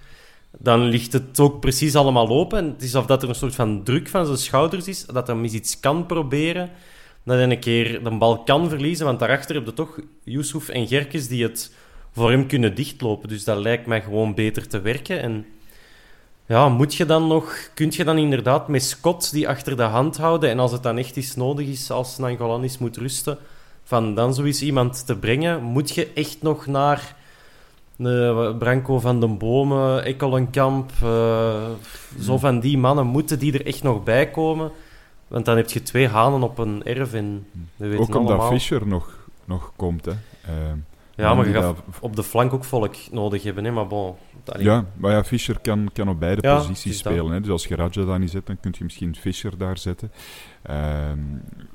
dan 0.59 0.81
ligt 0.81 1.13
het 1.13 1.41
ook 1.41 1.61
precies 1.61 1.95
allemaal 1.95 2.29
open. 2.29 2.59
En 2.59 2.67
het 2.67 2.83
is 2.83 2.95
of 2.95 3.07
dat 3.07 3.23
er 3.23 3.29
een 3.29 3.35
soort 3.35 3.55
van 3.55 3.83
druk 3.83 4.09
van 4.09 4.27
zijn 4.27 4.39
schouders 4.39 4.89
is, 4.89 5.07
dat 5.07 5.27
hij 5.27 5.37
eens 5.37 5.53
iets 5.53 5.81
kan 5.81 6.07
proberen, 6.07 6.71
dat 7.25 7.37
hij 7.37 7.51
een 7.51 7.59
keer 7.59 8.05
de 8.05 8.17
bal 8.17 8.43
kan 8.43 8.69
verliezen, 8.69 9.07
want 9.07 9.19
daarachter 9.19 9.55
heb 9.55 9.67
je 9.67 9.73
toch 9.73 10.01
Yusuf 10.25 10.69
en 10.69 10.87
Gerkes 10.87 11.29
die 11.29 11.43
het 11.43 11.75
voor 12.13 12.31
hem 12.31 12.47
kunnen 12.47 12.75
dichtlopen. 12.75 13.29
Dus 13.29 13.45
dat 13.45 13.59
lijkt 13.59 13.87
mij 13.87 14.03
gewoon 14.03 14.35
beter 14.35 14.69
te 14.69 14.81
werken. 14.81 15.21
En 15.23 15.47
ja, 16.47 16.69
moet 16.69 16.95
je 16.95 17.05
dan 17.07 17.27
nog, 17.27 17.71
kun 17.75 17.89
je 17.91 18.05
dan 18.05 18.19
inderdaad 18.19 18.69
met 18.69 18.83
Scott 18.83 19.33
die 19.33 19.49
achter 19.49 19.77
de 19.77 19.83
hand 19.83 20.17
houden 20.17 20.51
en 20.51 20.59
als 20.59 20.73
het 20.73 20.83
dan 20.83 20.99
echt 20.99 21.17
iets 21.17 21.37
nodig 21.37 21.67
is, 21.67 21.91
als 21.91 22.19
Nangolanis 22.19 22.79
moet 22.79 22.97
rusten, 22.97 23.39
van 23.85 24.15
dan 24.15 24.35
zoiets 24.35 24.63
iemand 24.63 25.07
te 25.07 25.17
brengen, 25.17 25.63
moet 25.63 25.95
je 25.95 26.13
echt 26.15 26.43
nog 26.43 26.67
naar 26.67 27.17
eh, 27.97 28.57
Branco 28.59 29.01
van 29.01 29.21
den 29.21 29.39
Bomen, 29.39 30.05
Ekkelenkamp, 30.05 30.91
eh, 31.03 31.71
zo 32.21 32.39
van 32.39 32.61
die 32.61 32.79
mannen, 32.79 33.07
moeten 33.07 33.39
die 33.39 33.53
er 33.53 33.67
echt 33.67 33.83
nog 33.83 34.03
bij 34.03 34.31
komen? 34.31 34.71
Want 35.29 35.45
dan 35.45 35.57
heb 35.57 35.71
je 35.71 35.83
twee 35.83 36.09
hanen 36.09 36.43
op 36.43 36.59
een 36.59 36.85
erf 36.85 37.13
en 37.13 37.47
we 37.77 37.89
weten 37.89 38.05
Ook 38.05 38.15
omdat 38.15 38.33
allemaal... 38.33 38.51
Fischer 38.51 38.87
nog, 38.87 39.19
nog 39.45 39.73
komt. 39.77 40.05
Hè. 40.05 40.13
Eh, 40.43 40.53
Ja, 41.17 41.35
maar 41.35 41.47
je 41.47 41.53
gaat 41.53 41.83
op 42.01 42.17
de 42.17 42.23
flank 42.23 42.53
ook 42.53 42.65
volk 42.65 42.95
nodig 43.11 43.43
hebben, 43.43 43.65
hè? 43.65 43.71
maar 43.71 43.87
bon... 43.87 44.15
allee, 44.45 44.65
Ja, 44.65 44.85
maar 44.95 45.13
ja, 45.13 45.25
Fischer 45.25 45.59
kan, 45.61 45.91
kan 45.93 46.09
op 46.09 46.21
beide 46.21 46.49
Ja, 46.49 46.57
posities 46.57 46.99
spelen. 46.99 47.33
Hè. 47.33 47.41
Dus 47.41 47.51
als 47.51 47.67
je 47.67 47.75
Raja 47.75 48.05
daar 48.05 48.19
niet 48.19 48.31
zet, 48.31 48.47
dan 48.47 48.61
kun 48.61 48.75
je 48.79 48.85
misschien 48.85 49.17
Fischer 49.17 49.59
daar 49.59 49.79
zetten. 49.79 50.13
Ehm, 50.63 51.19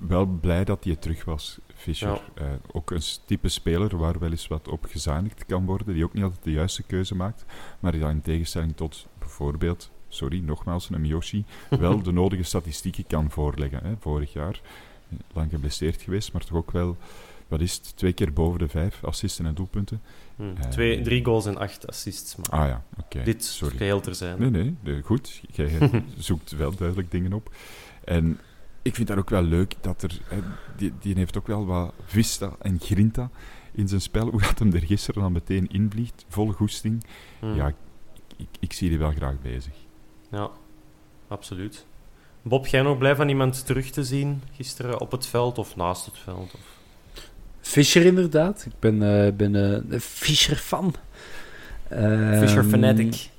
wel 0.07 0.25
blij 0.25 0.63
dat 0.63 0.83
hij 0.83 0.95
terug 0.95 1.25
was, 1.25 1.59
Fischer. 1.75 2.09
Ja. 2.09 2.21
Eh, 2.33 2.45
ook 2.71 2.91
een 2.91 3.01
type 3.25 3.49
speler 3.49 3.97
waar 3.97 4.19
wel 4.19 4.31
eens 4.31 4.47
wat 4.47 4.67
op 4.67 4.85
gezanigd 4.89 5.45
kan 5.45 5.65
worden, 5.65 5.93
die 5.93 6.03
ook 6.03 6.13
niet 6.13 6.23
altijd 6.23 6.43
de 6.43 6.51
juiste 6.51 6.83
keuze 6.83 7.15
maakt, 7.15 7.45
maar 7.79 7.91
die 7.91 8.01
dan 8.01 8.09
in 8.09 8.21
tegenstelling 8.21 8.75
tot 8.75 9.07
bijvoorbeeld, 9.19 9.91
sorry, 10.07 10.39
nogmaals, 10.39 10.89
een 10.89 11.01
Miyoshi, 11.01 11.45
wel 11.69 12.01
de 12.01 12.11
nodige 12.11 12.43
statistieken 12.43 13.07
kan 13.07 13.31
voorleggen. 13.31 13.79
Hè. 13.83 13.93
Vorig 13.99 14.33
jaar, 14.33 14.61
lang 15.33 15.49
geblesseerd 15.49 16.01
geweest, 16.01 16.33
maar 16.33 16.45
toch 16.45 16.57
ook 16.57 16.71
wel, 16.71 16.97
wat 17.49 17.61
is 17.61 17.73
het, 17.75 17.91
twee 17.97 18.13
keer 18.13 18.33
boven 18.33 18.59
de 18.59 18.67
vijf 18.67 19.03
assisten 19.03 19.45
en 19.45 19.53
doelpunten. 19.53 20.01
hm, 20.35 20.43
Eh, 20.43 20.69
twee, 20.69 21.01
drie 21.01 21.25
goals 21.25 21.45
en 21.45 21.57
acht 21.57 21.87
assists. 21.87 22.35
Maar 22.35 22.49
Ah 22.61 22.67
ja, 22.67 22.83
oké. 22.99 23.23
dit 23.23 23.43
sorry. 23.45 23.77
geheel 23.77 24.01
er 24.03 24.15
zijn. 24.15 24.51
Nee, 24.51 24.75
nee, 24.83 25.01
goed. 25.01 25.41
Jij 25.51 25.91
zoekt 26.17 26.51
wel 26.51 26.75
duidelijk 26.75 27.11
dingen 27.11 27.33
op. 27.33 27.55
En 28.03 28.39
ik 28.81 28.95
vind 28.95 29.07
dat 29.07 29.17
ook 29.17 29.29
wel 29.29 29.41
leuk 29.43 29.73
dat 29.81 30.01
er... 30.03 30.19
hè, 30.23 30.37
die, 30.77 30.93
die 30.99 31.15
heeft 31.15 31.37
ook 31.37 31.47
wel 31.47 31.65
wat 31.65 31.93
vista 32.05 32.55
en 32.59 32.79
grinta 32.79 33.29
in 33.71 33.87
zijn 33.87 34.01
spel. 34.01 34.29
Hoe 34.29 34.41
dat 34.41 34.59
hem 34.59 34.73
er 34.73 34.81
gisteren 34.85 35.21
dan 35.21 35.31
meteen 35.31 35.67
invliegt, 35.67 36.25
vol 36.29 36.51
goesting. 36.51 37.03
Hm, 37.39 37.53
Ja, 37.55 37.67
ik, 37.67 37.75
ik, 38.37 38.47
ik 38.59 38.73
zie 38.73 38.89
die 38.89 38.97
wel 38.97 39.11
graag 39.11 39.41
bezig. 39.41 39.73
ja, 40.31 40.49
absoluut. 41.27 41.85
Bob, 42.41 42.67
jij 42.67 42.81
nog 42.81 42.97
blij 42.97 43.15
van 43.15 43.29
iemand 43.29 43.65
terug 43.65 43.89
te 43.89 44.03
zien 44.03 44.41
gisteren 44.51 44.99
op 44.99 45.11
het 45.11 45.25
veld 45.27 45.57
of 45.57 45.75
naast 45.75 46.05
het 46.05 46.17
veld? 46.17 46.53
Of... 46.53 46.77
Fischer 47.69 48.05
inderdaad. 48.05 48.63
Ik 48.65 48.71
ben, 48.79 49.25
eh, 49.25 49.31
ben 49.33 49.55
eh, 49.55 49.77
een 49.89 50.01
Fischer-fan. 50.01 50.93
Fisher 52.39 52.57
Ehm, 52.57 52.69
Fanatic. 52.69 53.29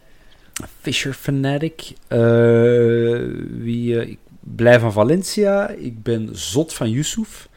Fisher 0.81 1.12
Fanatic. 1.12 1.93
Eh, 2.07 2.18
wie, 3.51 4.07
ik 4.11 4.18
blij 4.41 4.81
van 4.81 4.93
Valencia. 4.93 5.68
Ik 5.68 6.03
ben 6.03 6.28
zot 6.33 6.74
van 6.74 6.91
Yusuf. 6.91 7.49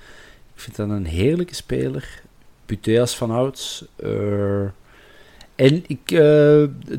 Ik 0.55 0.61
vind 0.61 0.75
dat 0.75 0.89
een 0.89 1.05
heerlijke 1.05 1.55
speler. 1.55 2.21
Puteas 2.65 3.15
van 3.15 3.31
ouds. 3.31 3.85
Eh, 3.95 4.61
en 5.55 5.83
ik, 5.87 6.11
eh, 6.11 6.17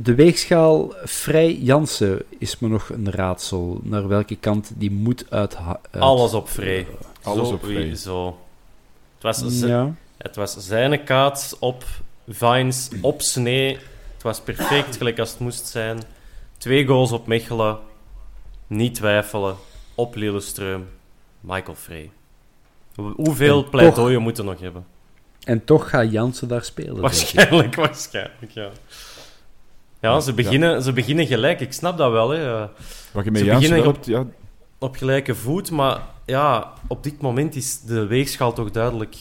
de 0.01 0.15
weegschaal 0.17 0.95
Vrij 1.05 1.53
Jansen 1.55 2.23
is 2.39 2.59
me 2.59 2.69
nog 2.69 2.89
een 2.89 3.11
raadsel. 3.11 3.81
Naar 3.83 4.09
welke 4.09 4.37
kant 4.37 4.73
die 4.77 4.91
moet 4.91 5.25
uit... 5.31 5.57
uit- 5.57 6.03
Alles 6.03 6.33
op 6.35 6.49
vrij. 6.49 6.87
Alles 7.23 7.49
op 7.49 7.65
vrij. 7.65 7.75
Sowieso. 7.75 8.39
Het 9.25 9.41
was, 9.41 9.59
z- 9.59 9.63
Ja. 9.65 9.95
het 10.19 10.37
was 10.37 10.57
zijn 10.59 11.05
kaats 11.05 11.59
op 11.59 11.85
Vines, 12.29 12.89
op 13.01 13.23
snee. 13.23 13.79
Het 14.15 14.23
was 14.23 14.41
perfect, 14.41 14.97
gelijk 14.97 15.19
als 15.19 15.31
het 15.31 15.39
moest 15.39 15.67
zijn. 15.67 15.99
Twee 16.59 16.87
goals 16.87 17.13
op 17.13 17.27
Mechelen. 17.27 17.79
Niet 18.67 18.95
twijfelen. 18.95 19.57
Op 19.95 20.15
Lillestrøm. 20.15 20.87
Michael 21.41 21.75
Frey. 21.77 22.11
Hoe- 22.95 23.13
Hoeveel 23.17 23.57
En 23.57 23.63
toch- 23.63 23.71
pleidooien 23.71 24.23
moeten 24.23 24.45
we 24.45 24.51
nog 24.51 24.61
hebben? 24.61 24.87
En 25.45 25.65
toch 25.65 25.89
gaat 25.91 26.11
Jansen 26.13 26.49
daar 26.49 26.65
spelen. 26.65 27.01
Waarschijnlijk, 27.01 27.75
waarschijnlijk, 27.75 28.51
ja. 28.51 28.69
Ja, 30.01 30.21
ze 30.21 30.33
beginnen, 30.33 30.83
ze 30.83 30.93
beginnen 30.93 31.27
gelijk. 31.27 31.61
Ik 31.61 31.73
snap 31.73 31.99
dat 31.99 32.11
wel, 32.11 32.29
hè. 32.31 32.59
Wat 33.13 33.25
je 33.25 33.31
met 33.31 33.41
Ze 33.41 33.45
Jansen 33.47 33.71
beginnen 33.77 33.97
ja, 34.05 34.27
Op 34.79 34.97
gelijke 34.97 35.35
voet, 35.35 35.71
maar 35.71 36.01
ja, 36.27 36.73
op 36.87 37.03
dit 37.03 37.21
moment 37.21 37.55
is 37.57 37.81
de 37.81 38.07
weegschaal 38.07 38.53
toch 38.53 38.71
duidelijk 38.71 39.17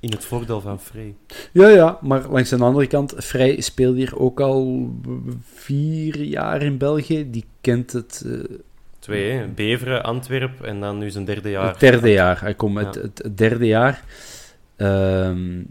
in 0.00 0.10
het 0.10 0.24
voordeel 0.24 0.60
van 0.60 0.80
Frey. 0.80 1.14
Ja, 1.52 1.68
ja, 1.68 1.98
maar 2.00 2.28
langs 2.28 2.50
de 2.50 2.56
andere 2.58 2.86
kant, 2.86 3.14
Vrij 3.16 3.60
speelt 3.60 3.96
hier 3.96 4.18
ook 4.18 4.40
al 4.40 4.90
vier 5.54 6.22
jaar 6.22 6.62
in 6.62 6.78
België. 6.78 7.30
Die 7.30 7.44
kent 7.60 7.92
het, 7.92 8.22
eh, 8.26 8.56
Twee, 8.98 9.30
hè. 9.32 9.46
Beveren, 9.46 10.02
Antwerpen 10.02 10.66
en 10.66 10.80
dan 10.80 10.98
nu 10.98 11.10
zijn 11.10 11.24
derde 11.24 11.50
jaar. 11.50 11.70
het 11.70 11.80
derde 11.80 12.10
jaar. 12.10 12.40
Hij 12.40 12.54
komt 12.54 12.78
Ja. 12.78 13.00
het, 13.00 13.30
derde 13.38 13.66
jaar. 13.66 14.04
Ehm 14.76 15.62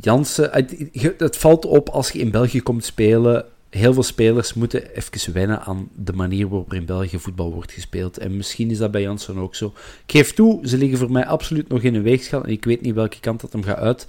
Jansen, 0.00 0.50
het, 0.52 0.74
het 1.18 1.36
valt 1.36 1.64
op 1.64 1.88
als 1.88 2.10
je 2.10 2.18
in 2.18 2.30
België 2.30 2.60
komt 2.60 2.84
spelen. 2.84 3.44
Heel 3.70 3.92
veel 3.92 4.02
spelers 4.02 4.54
moeten 4.54 4.94
even 4.94 5.32
wennen 5.32 5.60
aan 5.60 5.88
de 5.94 6.12
manier 6.12 6.48
waarop 6.48 6.70
er 6.70 6.76
in 6.76 6.84
België 6.84 7.18
voetbal 7.18 7.52
wordt 7.52 7.72
gespeeld. 7.72 8.18
En 8.18 8.36
misschien 8.36 8.70
is 8.70 8.78
dat 8.78 8.90
bij 8.90 9.02
Jansen 9.02 9.38
ook 9.38 9.54
zo. 9.54 9.66
Ik 10.06 10.12
geef 10.12 10.34
toe, 10.34 10.68
ze 10.68 10.78
liggen 10.78 10.98
voor 10.98 11.12
mij 11.12 11.26
absoluut 11.26 11.68
nog 11.68 11.82
in 11.82 11.94
een 11.94 12.02
weegschaal. 12.02 12.44
En 12.44 12.50
ik 12.50 12.64
weet 12.64 12.80
niet 12.80 12.94
welke 12.94 13.20
kant 13.20 13.40
dat 13.40 13.52
hem 13.52 13.62
gaat 13.62 14.04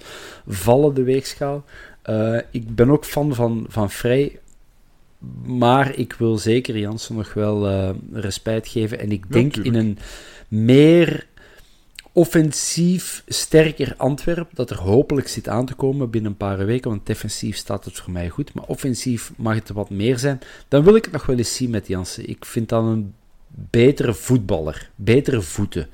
uitvallen, 0.46 0.94
de 0.94 1.02
weegschaal. 1.02 1.64
Eh, 2.02 2.38
ik 2.50 2.74
ben 2.74 2.90
ook 2.90 3.04
fan 3.04 3.34
van, 3.34 3.66
van 3.68 3.90
Vrij. 3.90 4.38
Maar 5.44 5.96
ik 5.96 6.12
wil 6.12 6.38
zeker 6.38 6.78
Jansen 6.78 7.16
nog 7.16 7.34
wel 7.34 7.68
eh, 7.68 7.90
respect 8.12 8.68
geven. 8.68 8.98
En 8.98 9.12
ik 9.12 9.24
Ja, 9.28 9.32
denk 9.32 9.56
in 9.56 9.74
een 9.74 9.98
meer 10.48 11.26
offensief 12.12 13.22
sterker 13.26 13.94
Antwerp, 13.96 14.50
dat 14.54 14.70
er 14.70 14.78
hopelijk 14.78 15.28
zit 15.28 15.48
aan 15.48 15.66
te 15.66 15.74
komen 15.74 16.10
binnen 16.10 16.30
een 16.30 16.36
paar 16.36 16.66
weken, 16.66 16.90
want 16.90 17.06
defensief 17.06 17.56
staat 17.56 17.84
het 17.84 17.94
voor 17.94 18.12
mij 18.12 18.28
goed, 18.28 18.54
maar 18.54 18.64
offensief 18.66 19.32
mag 19.36 19.54
het 19.54 19.70
wat 19.70 19.90
meer 19.90 20.18
zijn, 20.18 20.40
dan 20.68 20.84
wil 20.84 20.94
ik 20.94 21.04
het 21.04 21.12
nog 21.12 21.26
wel 21.26 21.36
eens 21.36 21.54
zien 21.56 21.70
met 21.70 21.86
Jansen. 21.86 22.28
Ik 22.28 22.44
vind 22.44 22.68
dat 22.68 22.84
een 22.84 23.14
betere 23.70 24.14
voetballer, 24.14 24.90
betere 24.94 25.40
voeten. 25.40 25.88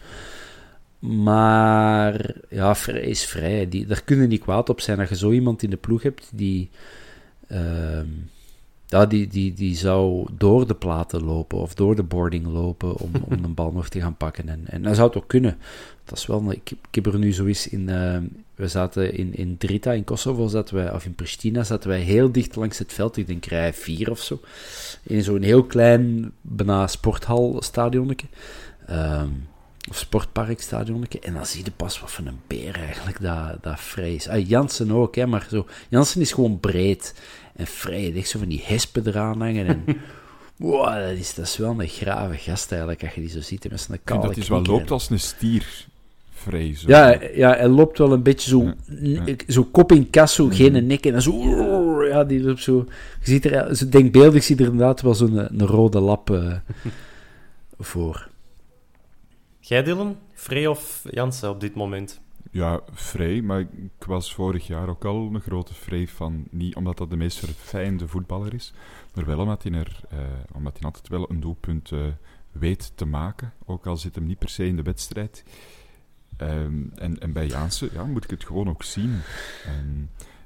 Maar 0.99 2.35
ja, 2.49 2.77
is 2.87 3.25
vrij. 3.25 3.69
Die, 3.69 3.87
daar 3.87 4.03
kunnen 4.03 4.29
niet 4.29 4.43
kwaad 4.43 4.69
op 4.69 4.81
zijn 4.81 4.99
dat 4.99 5.09
je 5.09 5.17
zo 5.17 5.31
iemand 5.31 5.63
in 5.63 5.71
de 5.71 5.77
ploeg 5.77 6.03
hebt 6.03 6.31
die, 6.35 6.71
ja, 8.87 9.07
die, 9.07 9.27
die, 9.27 9.53
die 9.53 9.77
zou 9.77 10.29
door 10.39 10.67
de 10.67 10.75
platen 10.75 11.25
lopen 11.25 11.59
of 11.59 11.75
door 11.75 11.97
de 11.97 12.03
boarding 12.03 12.47
lopen 12.47 12.97
om, 12.97 13.11
om 13.25 13.43
de 13.43 13.49
bal 13.49 13.73
nog 13.73 13.89
te 13.89 14.01
gaan 14.01 14.17
pakken. 14.17 14.49
En, 14.49 14.61
en 14.67 14.83
dat 14.83 14.95
zou 14.97 15.09
het 15.09 15.17
ook 15.17 15.29
kunnen. 15.29 15.59
Dat 16.09 16.19
is 16.19 16.27
wel, 16.27 16.53
ik, 16.53 16.71
ik 16.71 16.95
heb 16.95 17.07
er 17.07 17.19
nu 17.19 17.33
zo 17.33 17.45
eens 17.45 17.69
in, 17.69 17.89
ehm, 17.89 18.25
we 18.55 18.69
zaten 18.69 19.15
in, 19.15 19.35
in 19.35 19.57
Drita 19.59 19.93
in 19.93 20.05
Kosovo, 20.05 20.47
zaten 20.47 20.75
wij, 20.75 20.93
of 20.93 21.05
in 21.05 21.15
Pristina, 21.15 21.65
zaten 21.65 21.89
wij 21.89 22.01
heel 22.01 22.33
dicht 22.33 22.57
langs 22.57 22.79
het 22.79 22.93
veld, 22.93 23.17
ik 23.17 23.27
denk 23.27 23.45
rij 23.45 23.75
4 23.75 24.11
of 24.11 24.23
zo, 24.23 24.41
in 25.03 25.23
zo'n 25.23 25.43
heel 25.43 25.65
klein, 25.65 26.33
bijna 26.41 26.87
sporthal-stadionnetje. 26.87 28.27
Ehm, 28.87 29.29
of 29.89 29.97
sportparkstadionnetje. 29.97 31.21
En 31.21 31.35
dan 31.35 31.47
zie 31.47 31.65
je 31.65 31.71
pas 31.71 32.01
wat 32.01 32.13
van 32.13 32.27
een 32.27 32.41
beer 32.47 32.75
eigenlijk 32.75 33.21
dat, 33.21 33.63
dat 33.63 33.81
vrij 33.81 34.15
is. 34.15 34.29
Ah, 34.29 34.49
Jansen 34.49 34.93
ook, 34.93 35.15
hè, 35.15 35.27
maar 35.27 35.47
zo. 35.51 35.67
Jansen 35.89 36.21
is 36.21 36.33
gewoon 36.33 36.61
breed. 36.61 37.15
En 37.57 37.67
vrij, 37.67 38.01
heeft 38.01 38.17
echt 38.17 38.29
zo 38.29 38.39
van 38.39 38.49
die 38.49 38.63
hespen 38.65 39.07
eraan 39.07 39.41
hangen. 39.41 39.67
En, 39.67 39.85
wow, 40.57 41.09
dat, 41.09 41.19
is, 41.19 41.35
dat 41.35 41.47
is 41.47 41.57
wel 41.57 41.81
een 41.81 41.89
grave 41.89 42.37
gast 42.37 42.71
eigenlijk, 42.71 43.03
als 43.03 43.15
je 43.15 43.21
die 43.21 43.31
zo 43.31 43.41
ziet. 43.41 43.71
Met 43.71 43.81
zijn 43.81 44.01
kale 44.05 44.27
dat 44.27 44.37
hij 44.37 44.47
wel 44.49 44.63
loopt 44.63 44.91
als 44.91 45.11
een 45.11 45.21
stier. 45.21 45.87
Vrij 46.49 46.75
zo. 46.77 46.89
Ja, 46.89 47.21
ja, 47.35 47.51
hij 47.57 47.69
loopt 47.69 47.99
wel 47.99 48.13
een 48.13 48.23
beetje 48.23 48.49
zo, 48.51 48.63
Ja, 49.01 49.23
ja. 49.27 49.35
zo 49.49 49.65
kop 49.65 49.93
in 49.93 50.11
kas, 50.11 50.35
zo 50.35 50.45
Mhm. 50.47 50.55
geen 50.55 50.87
nek 50.87 51.05
en 51.07 51.13
dan 51.13 51.23
zo, 51.23 52.05
ja, 52.05 52.25
die 52.25 52.43
loopt 52.43 52.63
zo, 52.63 52.85
je 53.21 53.31
ziet 53.31 53.45
er, 53.45 53.77
zo 53.77 53.89
denkbeeldig 53.89 54.43
ziet 54.45 54.61
er 54.61 54.65
inderdaad 54.67 55.01
wel 55.01 55.15
zo'n 55.15 55.37
een 55.61 55.67
rode 55.67 56.01
lap 56.01 56.31
eh, 56.31 56.55
voor. 57.79 58.29
Jij, 59.61 59.83
Dylan? 59.83 60.17
Frey 60.35 60.67
of 60.67 61.05
Jansen 61.11 61.51
op 61.51 61.61
dit 61.61 61.75
moment? 61.75 62.21
Ja, 62.51 62.81
Frey, 62.95 63.41
maar 63.43 63.61
ik 63.61 64.05
was 64.07 64.35
vorig 64.35 64.67
jaar 64.67 64.89
ook 64.89 65.05
al 65.05 65.31
een 65.33 65.41
grote 65.41 65.75
Frey 65.75 66.07
van. 66.09 66.45
Niet 66.51 66.75
omdat 66.77 66.99
dat 66.99 67.11
de 67.11 67.17
meest 67.17 67.39
verfijnde 67.39 68.09
voetballer 68.09 68.55
is, 68.55 68.73
maar 69.15 69.25
wel 69.27 69.39
omdat 69.39 69.63
hij, 69.63 69.73
er, 69.73 70.01
eh, 70.11 70.19
omdat 70.55 70.73
hij 70.79 70.83
altijd 70.83 71.09
wel 71.09 71.31
een 71.31 71.41
doelpunt 71.41 71.93
eh, 71.93 71.99
weet 72.53 72.93
te 72.95 73.05
maken. 73.05 73.53
Ook 73.67 73.87
al 73.87 73.97
zit 73.97 74.15
hem 74.15 74.27
niet 74.27 74.39
per 74.39 74.49
se 74.49 74.67
in 74.67 74.77
de 74.77 74.83
wedstrijd. 74.83 75.45
Ehm, 76.39 76.83
en, 76.95 77.19
en 77.21 77.33
bij 77.33 77.47
Jansen 77.47 77.89
ja, 77.93 78.05
moet 78.05 78.25
ik 78.25 78.31
het 78.31 78.45
gewoon 78.45 78.69
ook 78.69 78.83
zien. 78.83 79.21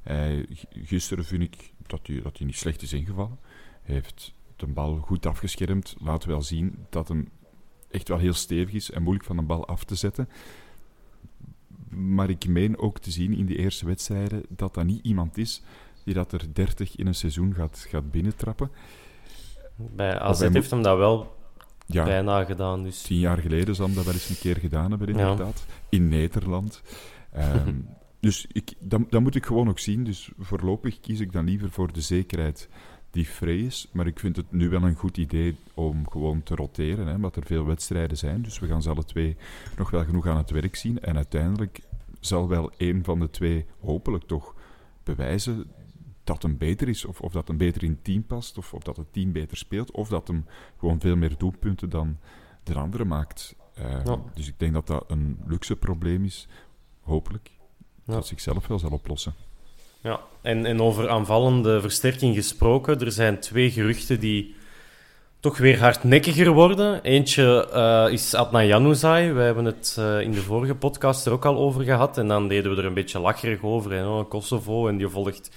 Hij- 0.02 0.46
g- 0.54 0.64
gisteren 0.70 1.24
vind 1.24 1.42
ik 1.42 1.72
dat 1.86 2.00
hij, 2.02 2.20
dat 2.22 2.36
hij 2.38 2.46
niet 2.46 2.56
slecht 2.56 2.82
is 2.82 2.92
ingevallen. 2.92 3.38
Hij 3.82 3.94
heeft 3.94 4.34
de 4.56 4.66
bal 4.66 4.96
goed 4.96 5.26
afgeschermd. 5.26 5.94
Laat 6.00 6.24
wel 6.24 6.42
zien 6.42 6.86
dat 6.90 7.08
hem 7.08 7.28
echt 7.90 8.08
wel 8.08 8.18
heel 8.18 8.32
stevig 8.32 8.74
is 8.74 8.90
en 8.90 9.02
moeilijk 9.02 9.26
van 9.26 9.36
de 9.36 9.42
bal 9.42 9.66
af 9.66 9.84
te 9.84 9.94
zetten. 9.94 10.28
Maar 11.88 12.30
ik 12.30 12.46
meen 12.48 12.78
ook 12.78 12.98
te 12.98 13.10
zien 13.10 13.32
in 13.34 13.46
die 13.46 13.56
eerste 13.56 13.86
wedstrijden 13.86 14.42
dat 14.48 14.74
dat 14.74 14.84
niet 14.84 15.04
iemand 15.04 15.38
is 15.38 15.62
die 16.04 16.14
dat 16.14 16.32
er 16.32 16.54
30 16.54 16.96
in 16.96 17.06
een 17.06 17.14
seizoen 17.14 17.54
gaat, 17.54 17.86
gaat 17.88 18.10
binnentrappen. 18.10 18.70
Bij 19.76 20.18
AZ 20.18 20.40
heeft 20.48 20.70
hem 20.70 20.82
dat 20.82 20.96
wel 20.98 21.36
Ja, 21.92 22.04
bijna 22.04 22.44
gedaan, 22.44 22.82
dus... 22.82 23.02
tien 23.02 23.18
jaar 23.18 23.38
geleden 23.38 23.74
zal 23.74 23.92
dat 23.92 24.04
wel 24.04 24.14
eens 24.14 24.28
een 24.28 24.38
keer 24.38 24.56
gedaan 24.56 24.90
hebben, 24.90 25.08
Ja. 25.08 25.14
inderdaad. 25.30 25.66
In 25.88 26.08
Nederland. 26.08 26.82
Ehm, 27.32 27.74
dus 28.20 28.46
ik, 28.52 28.72
dat, 28.78 29.00
dat 29.10 29.20
moet 29.20 29.34
ik 29.34 29.46
gewoon 29.46 29.68
ook 29.68 29.78
zien. 29.78 30.04
Dus 30.04 30.30
voorlopig 30.38 31.00
kies 31.00 31.20
ik 31.20 31.32
dan 31.32 31.44
liever 31.44 31.70
voor 31.70 31.92
de 31.92 32.00
zekerheid 32.00 32.68
die 33.10 33.28
vrij 33.28 33.58
is. 33.58 33.88
Maar 33.92 34.06
ik 34.06 34.18
vind 34.18 34.36
het 34.36 34.52
nu 34.52 34.68
wel 34.68 34.82
een 34.82 34.94
goed 34.94 35.16
idee 35.16 35.56
om 35.74 36.10
gewoon 36.10 36.42
te 36.42 36.54
roteren, 36.54 37.06
hè, 37.06 37.14
omdat 37.14 37.36
er 37.36 37.46
veel 37.46 37.66
wedstrijden 37.66 38.16
zijn. 38.16 38.42
Dus 38.42 38.58
we 38.58 38.66
gaan 38.66 38.82
ze 38.82 38.90
alle 38.90 39.04
twee 39.04 39.36
nog 39.76 39.90
wel 39.90 40.04
genoeg 40.04 40.26
aan 40.26 40.36
het 40.36 40.50
werk 40.50 40.76
zien. 40.76 41.00
En 41.00 41.16
uiteindelijk 41.16 41.80
zal 42.20 42.48
wel 42.48 42.70
een 42.76 43.04
van 43.04 43.20
de 43.20 43.30
twee 43.30 43.66
hopelijk 43.80 44.24
toch 44.24 44.54
bewijzen 45.04 45.66
dat 46.24 46.42
hem 46.42 46.58
beter 46.58 46.88
is, 46.88 47.04
of, 47.04 47.20
of 47.20 47.32
dat 47.32 47.48
hem 47.48 47.56
beter 47.56 47.82
in 47.82 47.90
het 47.90 48.04
team 48.04 48.24
past, 48.24 48.58
of, 48.58 48.74
of 48.74 48.82
dat 48.82 48.96
het 48.96 49.12
team 49.12 49.32
beter 49.32 49.56
speelt, 49.56 49.90
of 49.90 50.08
dat 50.08 50.28
hem 50.28 50.46
gewoon 50.78 51.00
veel 51.00 51.16
meer 51.16 51.34
doelpunten 51.38 51.90
dan 51.90 52.18
de 52.62 52.74
andere 52.74 53.04
maakt. 53.04 53.54
Eh, 53.74 54.04
Ja. 54.04 54.18
Dus 54.34 54.48
ik 54.48 54.58
denk 54.58 54.72
dat 54.72 54.86
dat 54.86 55.04
een 55.08 55.38
luxe 55.46 55.76
probleem 55.76 56.24
is, 56.24 56.48
hopelijk, 57.00 57.50
Ja. 58.06 58.12
dat 58.14 58.26
zichzelf 58.26 58.66
wel 58.66 58.78
zal 58.78 58.90
oplossen. 58.90 59.34
Ja, 60.02 60.20
en, 60.40 60.66
en 60.66 60.80
over 60.80 61.08
aanvallende 61.08 61.80
versterking 61.80 62.34
gesproken, 62.34 63.00
er 63.00 63.12
zijn 63.12 63.38
twee 63.40 63.70
geruchten 63.70 64.20
die 64.20 64.54
toch 65.42 65.58
weer 65.58 65.78
hardnekkiger 65.78 66.50
worden. 66.50 67.02
Eentje 67.02 67.68
eh, 67.72 68.12
is 68.12 68.34
Adnan 68.34 68.66
Januzaj. 68.66 69.32
Wij 69.32 69.44
hebben 69.44 69.64
het 69.64 69.96
eh, 69.98 70.20
in 70.20 70.32
de 70.32 70.40
vorige 70.40 70.74
podcast 70.74 71.26
er 71.26 71.32
ook 71.32 71.44
al 71.44 71.56
over 71.56 71.82
gehad. 71.82 72.18
En 72.18 72.28
dan 72.28 72.48
deden 72.48 72.70
we 72.70 72.76
er 72.76 72.84
een 72.84 72.94
beetje 72.94 73.20
lacherig 73.20 73.62
over. 73.62 73.92
Hè, 73.92 74.06
oh, 74.06 74.28
Kosovo, 74.28 74.88
en 74.88 74.96
die 74.96 75.08
volgt 75.08 75.50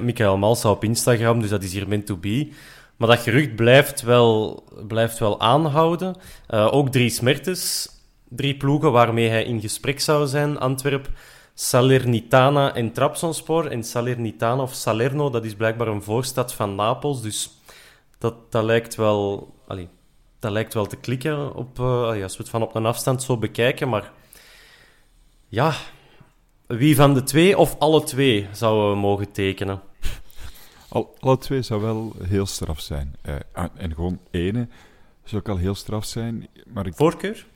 Michael 0.00 0.36
Malsa 0.36 0.70
op 0.70 0.84
Instagram, 0.84 1.40
dus 1.40 1.50
dat 1.50 1.62
is 1.62 1.72
hier 1.72 1.88
meant 1.88 2.06
to 2.06 2.16
be. 2.16 2.48
Maar 2.96 3.08
dat 3.08 3.18
gerucht 3.18 3.56
blijft 3.56 4.02
wel, 4.02 4.64
blijft 4.88 5.18
wel 5.18 5.40
aanhouden. 5.40 6.16
Eh, 6.46 6.72
ook 6.72 6.88
Dries 6.88 7.20
Mertens, 7.20 7.88
drie 8.28 8.56
ploegen 8.56 8.92
waarmee 8.92 9.28
hij 9.28 9.44
in 9.44 9.60
gesprek 9.60 10.00
zou 10.00 10.26
zijn. 10.26 10.58
Antwerp, 10.58 11.08
Salernitana 11.54 12.74
en 12.74 12.92
Trabzonspor. 12.92 13.66
En 13.66 13.84
Salernitana 13.84 14.62
of 14.62 14.74
Salerno, 14.74 15.30
dat 15.30 15.44
is 15.44 15.54
blijkbaar 15.54 15.88
een 15.88 16.02
voorstad 16.02 16.54
van 16.54 16.74
Napels. 16.74 17.22
Dus 17.22 17.59
dat, 18.20 18.52
dat, 18.52 18.64
lijkt, 18.64 18.94
wel, 18.94 19.48
allee, 19.66 19.88
dat 20.38 20.52
lijkt 20.52 20.74
wel 20.74 20.86
te 20.86 20.96
klikken 20.96 21.54
op, 21.54 21.78
eh, 21.78 22.02
allee, 22.02 22.22
als 22.22 22.36
we 22.36 22.42
het 22.42 22.50
van 22.50 22.62
op 22.62 22.74
een 22.74 22.86
afstand 22.86 23.22
zo 23.22 23.36
bekijken. 23.38 23.88
Maar 23.88 24.12
ja, 25.48 25.74
wie 26.66 26.96
van 26.96 27.14
de 27.14 27.22
twee 27.22 27.58
of 27.58 27.76
alle 27.78 28.02
twee 28.04 28.48
zouden 28.52 28.90
we 28.90 28.96
mogen 28.96 29.32
tekenen? 29.32 29.80
Al, 30.88 31.14
alle 31.20 31.38
twee 31.38 31.62
zou 31.62 31.80
wel 31.82 32.12
heel 32.22 32.46
straf 32.46 32.80
zijn. 32.80 33.16
Eh, 33.22 33.34
en- 33.52 33.70
en 33.76 33.94
gewoon 33.94 34.20
ene 34.30 34.68
zou 35.24 35.40
ook 35.42 35.48
al 35.48 35.56
heel 35.56 35.74
straf 35.74 36.04
zijn. 36.04 36.48
Maar 36.66 36.86
ik, 36.86 36.94
Voorkeur? 36.94 37.46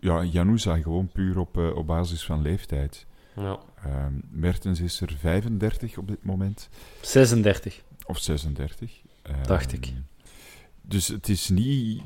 ja, 0.00 0.22
Januza 0.22 0.76
gewoon 0.76 1.08
puur 1.12 1.38
op, 1.38 1.58
eh, 1.58 1.76
op 1.76 1.86
basis 1.86 2.24
van 2.24 2.42
leeftijd. 2.42 3.06
Ja. 3.36 3.58
Ehm, 3.84 4.12
Mertens 4.30 4.80
is 4.80 5.00
er 5.00 5.12
35 5.18 5.96
op 5.98 6.08
dit 6.08 6.24
moment. 6.24 6.68
36. 7.00 7.82
Of 8.06 8.18
36. 8.18 9.00
Ehm, 9.30 9.46
Dacht 9.46 9.72
ik. 9.72 9.92
Dus 10.82 11.08
het 11.08 11.28
is 11.28 11.48
niet 11.48 12.02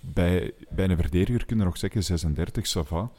bij, 0.00 0.52
bij 0.70 0.88
een 0.88 0.96
verdediger 0.96 1.44
kun 1.44 1.58
je 1.58 1.64
nog 1.64 1.78
zeggen 1.78 2.04
36, 2.04 2.66
Sava. 2.66 3.10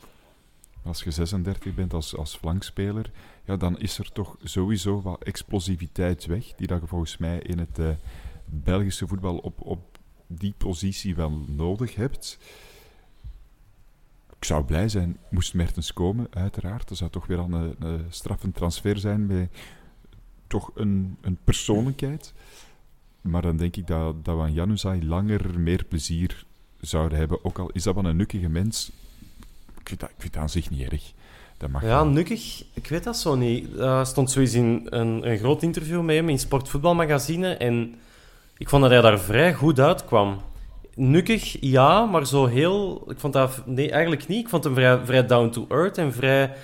Als 0.83 1.03
je 1.03 1.11
36 1.11 1.73
bent 1.73 1.93
als, 1.93 2.15
als 2.15 2.35
flankspeler, 2.35 3.11
ja, 3.45 3.57
dan 3.57 3.79
is 3.79 3.97
er 3.97 4.11
toch 4.11 4.37
sowieso 4.43 5.01
wat 5.01 5.23
explosiviteit 5.23 6.25
weg, 6.25 6.53
die 6.55 6.67
dat 6.67 6.81
je 6.81 6.87
volgens 6.87 7.17
mij 7.17 7.39
in 7.39 7.59
het 7.59 7.79
uh, 7.79 7.89
Belgische 8.45 9.07
voetbal 9.07 9.37
op, 9.37 9.61
op 9.61 9.97
die 10.27 10.53
positie 10.57 11.15
wel 11.15 11.29
nodig 11.47 11.95
hebt. 11.95 12.37
Ik 14.37 14.45
zou 14.45 14.63
blij 14.63 14.89
zijn, 14.89 15.17
moest 15.29 15.53
Mertens 15.53 15.93
komen, 15.93 16.27
uiteraard. 16.29 16.87
Dat 16.87 16.97
zou 16.97 17.09
toch 17.09 17.27
weer 17.27 17.39
een, 17.39 17.75
een 17.79 18.05
straffend 18.09 18.55
transfer 18.55 18.97
zijn 18.97 19.27
bij 19.27 19.49
toch 20.47 20.71
een, 20.75 21.17
een 21.21 21.37
persoonlijkheid. 21.43 22.33
Maar 23.23 23.41
dan 23.41 23.57
denk 23.57 23.75
ik 23.75 23.87
dat, 23.87 24.25
dat 24.25 24.35
we 24.35 24.41
aan 24.41 24.53
Januzaj 24.53 25.01
langer 25.01 25.59
meer 25.59 25.83
plezier 25.83 26.45
zouden 26.81 27.17
hebben. 27.17 27.45
Ook 27.45 27.59
al 27.59 27.69
is 27.73 27.83
dat 27.83 27.95
wel 27.95 28.05
een 28.05 28.15
nukkige 28.15 28.49
mens, 28.49 28.91
ik 29.79 29.87
vind 29.87 29.99
dat, 29.99 30.09
ik 30.09 30.15
vind 30.17 30.33
dat 30.33 30.41
aan 30.41 30.49
zich 30.49 30.69
niet 30.69 30.91
erg. 30.91 31.11
Dat 31.57 31.69
mag 31.69 31.83
ja, 31.83 32.03
nukkig, 32.03 32.63
ik 32.73 32.87
weet 32.87 33.03
dat 33.03 33.17
zo 33.17 33.35
niet. 33.35 33.77
Er 33.77 34.05
stond 34.05 34.31
sowieso 34.31 34.57
in 34.57 34.87
een, 34.89 35.29
een 35.29 35.37
groot 35.37 35.63
interview 35.63 36.01
met 36.01 36.15
hem 36.15 36.29
in 36.29 36.39
Sportvoetbalmagazine 36.39 37.53
en 37.53 37.95
ik 38.57 38.69
vond 38.69 38.81
dat 38.81 38.91
hij 38.91 39.01
daar 39.01 39.19
vrij 39.19 39.53
goed 39.53 39.79
uitkwam. 39.79 40.41
Nukkig, 40.95 41.57
ja, 41.61 42.05
maar 42.05 42.27
zo 42.27 42.45
heel... 42.45 43.03
Ik 43.11 43.19
vond 43.19 43.33
dat... 43.33 43.61
Nee, 43.65 43.91
eigenlijk 43.91 44.27
niet. 44.27 44.39
Ik 44.39 44.49
vond 44.49 44.63
hem 44.63 44.73
vrij, 44.73 45.05
vrij 45.05 45.25
down 45.25 45.49
to 45.49 45.65
earth 45.69 45.97
en 45.97 46.13
vrij... 46.13 46.55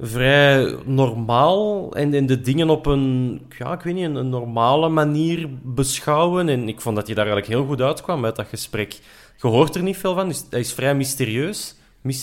Vrij 0.00 0.76
normaal 0.84 1.92
en, 1.92 2.14
en 2.14 2.26
de 2.26 2.40
dingen 2.40 2.70
op 2.70 2.86
een, 2.86 3.40
ja, 3.58 3.72
ik 3.72 3.80
weet 3.80 3.94
niet, 3.94 4.04
een, 4.04 4.28
normale 4.28 4.88
manier 4.88 5.48
beschouwen. 5.62 6.48
En 6.48 6.68
ik 6.68 6.80
vond 6.80 6.96
dat 6.96 7.06
hij 7.06 7.14
daar 7.14 7.26
eigenlijk 7.26 7.54
heel 7.54 7.66
goed 7.66 7.80
uitkwam 7.80 8.24
uit 8.24 8.36
dat 8.36 8.46
gesprek. 8.46 8.98
Je 9.36 9.46
hoort 9.46 9.74
er 9.74 9.82
niet 9.82 9.96
veel 9.96 10.14
van, 10.14 10.28
dus 10.28 10.44
hij 10.50 10.60
is 10.60 10.72
vrij 10.72 10.94
mysterieus. 10.94 11.76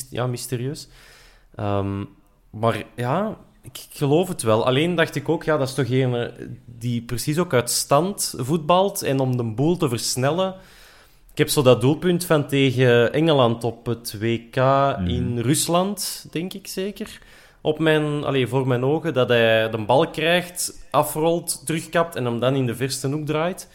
ja, 0.10 0.28
mysterieus. 0.28 0.88
Ehm, 1.56 2.04
maar 2.50 2.84
ja, 2.96 3.38
ik 3.62 3.86
geloof 3.90 4.28
het 4.28 4.42
wel. 4.42 4.66
Alleen 4.66 4.96
dacht 4.96 5.16
ik 5.16 5.30
ook, 5.30 5.44
ja, 5.44 5.58
dat 5.58 5.68
is 5.68 5.74
toch 5.74 5.90
een 5.90 6.32
die 6.66 7.02
precies 7.02 7.38
ook 7.38 7.54
uit 7.54 7.70
stand 7.70 8.34
voetbalt. 8.38 9.02
En 9.02 9.20
om 9.20 9.38
de 9.38 9.44
boel 9.44 9.78
te 9.78 9.90
versnellen. 9.90 10.56
Ik 11.32 11.38
heb 11.38 11.52
zo 11.52 11.62
dat 11.62 11.82
doelpunt 11.82 12.26
van 12.26 12.48
tegen 12.48 13.14
Engeland 13.14 13.64
op 13.64 13.86
het 13.86 14.20
WK 14.20 14.56
in 15.06 15.34
mhm. 15.34 15.40
Rusland, 15.40 16.28
denk 16.32 16.54
ik 16.54 16.68
zeker. 16.68 17.22
Op 17.68 17.80
mijn, 17.80 18.24
allez, 18.24 18.50
voor 18.50 18.68
mijn 18.68 18.84
ogen, 18.84 19.14
dat 19.14 19.30
hij 19.30 19.70
de 19.70 19.78
bal 19.78 20.10
krijgt, 20.10 20.88
afrolt, 20.92 21.66
terugkapt 21.66 22.16
en 22.16 22.26
hem 22.26 22.40
dan 22.40 22.56
in 22.56 22.66
de 22.66 22.76
verste 22.76 23.08
hoek 23.08 23.26
draait. 23.26 23.70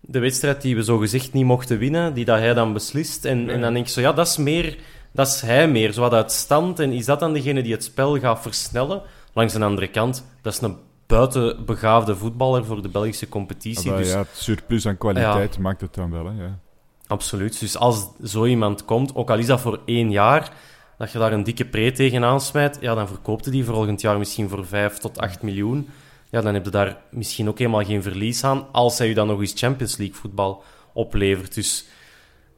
De 0.00 0.18
wedstrijd 0.18 0.62
die 0.62 0.76
we 0.76 0.84
zo 0.84 0.98
gezegd 0.98 1.32
niet 1.32 1.44
mochten 1.44 1.78
winnen, 1.78 2.14
die 2.14 2.24
dat 2.24 2.38
hij 2.38 2.54
dan 2.54 2.72
beslist. 2.72 3.24
En, 3.24 3.50
en 3.50 3.60
dan 3.60 3.72
denk 3.72 3.86
ik 3.86 3.92
zo, 3.92 4.00
ja, 4.00 4.12
dat 4.12 4.26
is 4.26 4.36
meer 4.36 4.76
dat 5.12 5.26
is 5.26 5.40
hij 5.40 5.68
meer, 5.68 5.92
zo 5.92 6.00
wat 6.00 6.12
uit 6.12 6.32
stand. 6.32 6.78
En 6.78 6.92
is 6.92 7.04
dat 7.04 7.20
dan 7.20 7.32
degene 7.32 7.62
die 7.62 7.72
het 7.72 7.84
spel 7.84 8.18
gaat 8.18 8.42
versnellen? 8.42 9.02
Langs 9.32 9.52
de 9.52 9.64
andere 9.64 9.88
kant, 9.88 10.24
dat 10.42 10.52
is 10.52 10.60
een 10.60 10.76
buitenbegaafde 11.06 12.16
voetballer 12.16 12.64
voor 12.64 12.82
de 12.82 12.88
Belgische 12.88 13.28
competitie. 13.28 13.96
dus, 13.96 14.10
ja, 14.10 14.18
het 14.18 14.28
surplus 14.32 14.86
aan 14.86 14.96
kwaliteit 14.96 15.58
maakt 15.58 15.80
het 15.80 15.94
dan 15.94 16.10
wel, 16.10 16.24
hè? 16.24 16.42
Ja. 16.42 16.58
Absoluut. 17.06 17.60
Dus 17.60 17.76
als 17.76 18.08
zo 18.24 18.44
iemand 18.44 18.84
komt, 18.84 19.14
ook 19.14 19.30
al 19.30 19.38
is 19.38 19.46
dat 19.46 19.60
voor 19.60 19.80
één 19.84 20.10
jaar, 20.10 20.52
dat 20.98 21.12
je 21.12 21.18
daar 21.18 21.32
een 21.32 21.44
dikke 21.44 21.64
pre 21.64 21.92
tegen 21.92 22.40
smijt, 22.40 22.78
ja, 22.80 22.94
dan 22.94 23.08
verkoopt 23.08 23.44
hij 23.44 23.52
die 23.52 23.64
volgend 23.64 24.00
jaar 24.00 24.18
misschien 24.18 24.48
voor 24.48 24.66
5 24.66 24.98
tot 24.98 25.18
8 25.18 25.42
miljoen. 25.42 25.88
Ja, 26.30 26.40
dan 26.40 26.54
heb 26.54 26.64
je 26.64 26.70
daar 26.70 26.96
misschien 27.10 27.48
ook 27.48 27.58
helemaal 27.58 27.84
geen 27.84 28.02
verlies 28.02 28.44
aan, 28.44 28.66
als 28.72 28.98
hij 28.98 29.08
je 29.08 29.14
dan 29.14 29.26
nog 29.26 29.40
eens 29.40 29.52
Champions 29.56 29.96
League 29.96 30.16
voetbal 30.16 30.62
oplevert. 30.92 31.54
Dus 31.54 31.86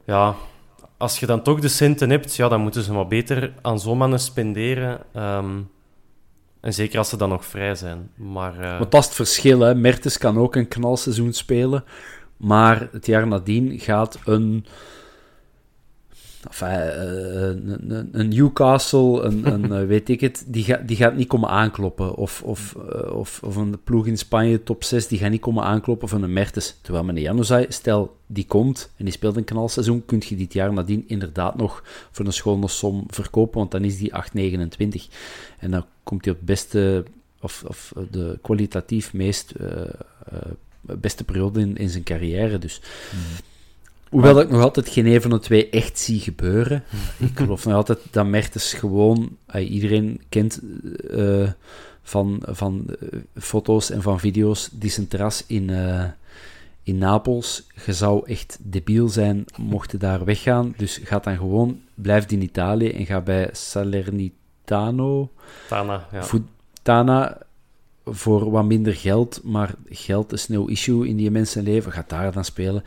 ja, 0.05 0.35
als 0.97 1.19
je 1.19 1.25
dan 1.25 1.41
toch 1.41 1.59
de 1.59 1.67
centen 1.67 2.09
hebt, 2.09 2.35
ja, 2.35 2.47
dan 2.47 2.61
moeten 2.61 2.83
ze 2.83 2.93
maar 2.93 3.07
beter 3.07 3.53
aan 3.61 3.79
zo'n 3.79 3.97
mannen 3.97 4.19
spenderen. 4.19 4.99
Ehm, 5.13 5.59
en 6.61 6.73
zeker 6.73 6.97
als 6.97 7.09
ze 7.09 7.17
dan 7.17 7.29
nog 7.29 7.45
vrij 7.45 7.75
zijn. 7.75 8.09
Maar, 8.15 8.59
uh... 8.59 8.79
dat 8.79 8.93
is 8.93 9.05
het 9.05 9.15
verschil. 9.15 9.59
Hè. 9.59 9.75
Mertens 9.75 10.17
kan 10.17 10.37
ook 10.37 10.55
een 10.55 10.67
knalseizoen 10.67 11.33
spelen. 11.33 11.83
Maar 12.37 12.89
het 12.91 13.05
jaar 13.05 13.27
nadien 13.27 13.79
gaat 13.79 14.19
een 14.25 14.65
enfin, 16.47 16.67
uh, 16.67 17.41
een, 17.41 18.09
een, 18.11 18.27
Newcastle, 18.27 19.21
een, 19.21 19.45
een 19.53 19.81
uh, 19.81 19.87
weet 19.87 20.09
ik 20.09 20.21
het, 20.21 20.43
die, 20.47 20.63
ga, 20.63 20.75
die 20.85 20.97
gaat 20.97 21.15
niet 21.15 21.27
komen 21.27 21.49
aankloppen. 21.49 22.15
Of, 22.15 22.41
of, 22.43 22.75
of, 23.13 23.43
of 23.43 23.55
een 23.55 23.83
ploeg 23.83 24.07
in 24.07 24.17
Spanje, 24.17 24.63
top 24.63 24.83
6, 24.83 25.07
die 25.07 25.19
gaat 25.19 25.29
niet 25.29 25.41
komen 25.41 25.63
aankloppen 25.63 26.09
van 26.09 26.23
een 26.23 26.33
Mertens. 26.33 26.77
Terwijl 26.81 27.03
meneer 27.03 27.23
Januzaj, 27.23 27.65
stel 27.69 28.15
die 28.27 28.45
komt 28.45 28.91
en 28.97 29.05
die 29.05 29.13
speelt 29.13 29.37
een 29.37 29.43
knalseizoen, 29.43 30.05
kun 30.05 30.21
je 30.27 30.35
dit 30.35 30.53
jaar 30.53 30.73
nadien 30.73 31.03
inderdaad 31.07 31.57
nog 31.57 31.83
voor 32.11 32.25
een 32.25 32.33
schone 32.33 32.67
som 32.67 33.03
verkopen, 33.07 33.59
want 33.59 33.71
dan 33.71 33.83
is 33.83 33.97
die 33.97 34.11
8,29. 34.11 35.13
En 35.59 35.71
dan 35.71 35.85
komt 36.03 36.25
hij 36.25 36.33
op 36.33 36.39
beste, 36.41 37.03
of, 37.41 37.63
of 37.67 37.93
de 38.11 38.39
kwalitatief 38.41 39.13
meest 39.13 39.53
beste 40.81 41.23
periode 41.23 41.59
in, 41.59 41.77
in 41.77 41.89
zijn 41.89 42.03
carrière. 42.03 42.57
Dus. 42.57 42.81
Mm. 43.13 43.49
Hoewel 44.11 44.39
ik 44.39 44.49
nog 44.49 44.61
altijd 44.61 44.89
geen 44.89 45.05
een 45.05 45.21
van 45.21 45.29
de 45.29 45.39
twee 45.39 45.69
echt 45.69 45.99
zie 45.99 46.19
gebeuren. 46.19 46.83
ik 47.29 47.37
geloof 47.37 47.65
nog 47.65 47.73
altijd 47.73 47.99
dat 48.09 48.25
Mertens 48.25 48.73
gewoon... 48.73 49.37
iedereen 49.53 50.21
kent 50.29 50.59
uh, 51.11 51.49
van, 52.03 52.41
van 52.45 52.85
uh, 52.87 53.19
foto's 53.35 53.89
en 53.89 54.01
van 54.01 54.19
video's 54.19 54.69
die 54.71 54.89
zijn 54.89 55.07
terras 55.07 55.43
in, 55.47 55.69
uh, 55.69 56.03
in 56.83 56.97
Napels. 56.97 57.67
Je 57.85 57.93
zou 57.93 58.25
echt 58.25 58.57
debiel 58.61 59.09
zijn 59.09 59.45
mocht 59.57 59.91
je 59.91 59.97
daar 59.97 60.25
weggaan. 60.25 60.73
Dus 60.77 60.99
ga 61.03 61.19
dan 61.19 61.37
gewoon... 61.37 61.81
Blijf 61.93 62.31
in 62.31 62.41
Italië 62.41 62.89
en 62.89 63.05
ga 63.05 63.21
bij 63.21 63.49
Salernitano... 63.51 65.29
Tana, 65.67 66.07
ja. 66.11 66.23
Tana 66.81 67.37
voor 68.05 68.51
wat 68.51 68.65
minder 68.65 68.95
geld, 68.95 69.41
maar 69.43 69.73
geld 69.89 70.33
is 70.33 70.47
no 70.47 70.65
issue 70.65 71.07
in 71.07 71.15
die 71.15 71.31
mensenleven. 71.31 71.91
Ga 71.91 72.03
daar 72.07 72.31
dan 72.31 72.45
spelen. 72.45 72.83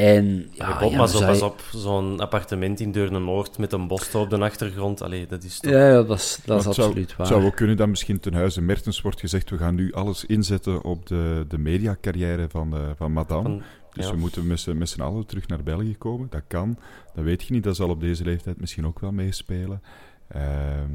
En, 0.00 0.48
ja, 0.52 0.78
ja, 0.80 0.96
maar 0.96 1.08
zo 1.08 1.18
pas 1.18 1.42
op, 1.42 1.60
zo'n 1.72 2.20
appartement 2.20 2.80
in 2.80 2.92
Deurne-Noord 2.92 3.58
met 3.58 3.72
een 3.72 3.86
bos 3.86 4.14
op 4.14 4.30
de 4.30 4.38
achtergrond. 4.38 5.02
Allee, 5.02 5.26
dat 5.26 5.44
is 5.44 5.58
toch... 5.60 5.72
Ja, 5.72 5.88
ja 5.88 6.02
dat 6.02 6.18
is, 6.18 6.40
dat 6.44 6.60
is 6.60 6.66
absoluut 6.66 7.06
zou, 7.08 7.16
waar. 7.16 7.26
Zou 7.26 7.44
ook 7.44 7.56
kunnen 7.56 7.76
dat 7.76 7.88
misschien 7.88 8.20
ten 8.20 8.34
huize 8.34 8.60
Mertens 8.60 9.00
wordt 9.00 9.20
gezegd, 9.20 9.50
we 9.50 9.58
gaan 9.58 9.74
nu 9.74 9.92
alles 9.92 10.24
inzetten 10.24 10.84
op 10.84 11.06
de, 11.06 11.44
de 11.48 11.58
mediacarrière 11.58 12.48
van, 12.48 12.74
uh, 12.74 12.80
van 12.96 13.12
Madame. 13.12 13.62
dus 13.92 14.10
we 14.10 14.16
moeten 14.16 14.46
met 14.78 14.88
z'n 14.88 15.00
allen 15.00 15.26
terug 15.26 15.46
naar 15.46 15.62
België 15.62 15.96
komen. 15.96 16.26
Dat 16.30 16.42
kan, 16.48 16.78
dat 17.14 17.24
weet 17.24 17.42
je 17.42 17.52
niet. 17.52 17.64
Dat 17.64 17.76
zal 17.76 17.88
op 17.88 18.00
deze 18.00 18.24
leeftijd 18.24 18.60
misschien 18.60 18.86
ook 18.86 19.00
wel 19.00 19.12
meespelen. 19.12 19.82
Ehm, 20.28 20.92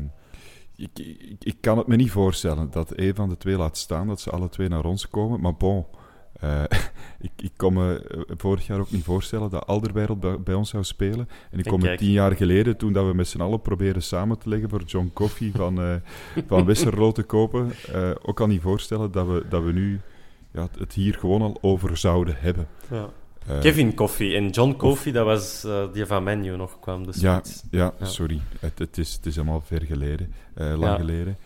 ik, 0.75 0.89
ik, 0.99 1.35
ik, 1.39 1.57
kan 1.61 1.77
het 1.77 1.87
me 1.87 1.95
niet 1.95 2.11
voorstellen 2.11 2.71
dat 2.71 2.97
een 2.97 3.15
van 3.15 3.29
de 3.29 3.37
twee 3.37 3.57
laat 3.57 3.77
staan, 3.77 4.07
dat 4.07 4.21
ze 4.21 4.29
alle 4.29 4.49
twee 4.49 4.67
naar 4.67 4.85
ons 4.85 5.07
komen. 5.07 5.41
Maar 5.41 5.55
bon... 5.55 5.85
Uh, 6.43 6.63
ik, 7.27 7.31
ik 7.35 7.51
kon 7.55 7.73
me 7.73 8.07
eh, 8.07 8.35
vorig 8.37 8.67
jaar 8.67 8.79
ook 8.79 8.91
niet 8.91 9.03
voorstellen 9.03 9.49
dat 9.49 9.67
Alderwereld 9.67 10.19
bij, 10.19 10.39
bij 10.39 10.53
ons 10.53 10.69
zou 10.69 10.83
spelen. 10.83 11.29
En 11.51 11.59
ik 11.59 11.65
kom 11.65 11.81
me 11.81 11.95
tien 11.95 12.11
jaar 12.11 12.35
geleden, 12.35 12.77
toen 12.77 12.93
dat 12.93 13.05
we 13.05 13.13
met 13.13 13.27
z'n 13.27 13.41
allen 13.41 13.61
proberen 13.61 14.03
samen 14.03 14.37
te 14.37 14.49
leggen 14.49 14.69
voor 14.69 14.83
John 14.83 15.11
Coffee 15.13 15.51
van, 15.55 15.81
uh, 15.81 15.95
van 16.47 16.65
Westerlo 16.65 17.11
te 17.11 17.23
kopen, 17.23 17.71
uh, 17.95 18.09
ook 18.21 18.39
al 18.39 18.47
niet 18.47 18.61
voorstellen 18.61 19.11
dat 19.11 19.27
we, 19.27 19.45
dat 19.49 19.63
we 19.63 19.71
nu 19.71 19.99
ja, 20.51 20.67
het 20.77 20.93
hier 20.93 21.13
gewoon 21.13 21.41
al 21.41 21.57
over 21.61 21.97
zouden 21.97 22.35
hebben. 22.37 22.67
Ja. 22.91 23.09
Kevin 23.59 23.93
Coffee 23.93 24.35
en 24.35 24.49
John 24.49 24.75
Coffee, 24.75 25.13
dat 25.13 25.25
was 25.25 25.67
die 25.93 26.05
van 26.05 26.23
Menu 26.23 26.55
nog 26.55 26.79
kwam. 26.79 27.05
Dus 27.05 27.19
ja, 27.19 27.41
ja, 27.71 27.93
ja, 27.99 28.05
sorry. 28.05 28.41
Het, 28.59 28.79
het, 28.79 28.97
is, 28.97 29.13
het 29.13 29.25
is 29.25 29.35
helemaal 29.35 29.61
ver 29.61 29.81
geleden, 29.81 30.33
lang 30.53 30.99
geleden. 30.99 31.37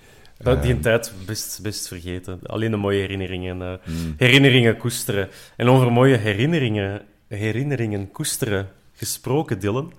Dat, 0.44 0.62
die 0.62 0.74
um, 0.74 0.82
tijd 0.82 1.14
best, 1.26 1.60
best 1.62 1.88
vergeten. 1.88 2.40
Alleen 2.44 2.72
de 2.72 2.78
mooie 2.78 3.00
herinneringen, 3.00 3.62
uh, 3.62 3.74
mm. 3.86 4.14
herinneringen 4.18 4.78
koesteren. 4.78 5.30
En 5.56 5.68
over 5.70 5.92
mooie 5.92 6.18
herinneringen, 6.18 7.02
herinneringen 7.28 8.12
koesteren 8.12 8.68
gesproken, 8.94 9.60
Dylan. 9.60 9.94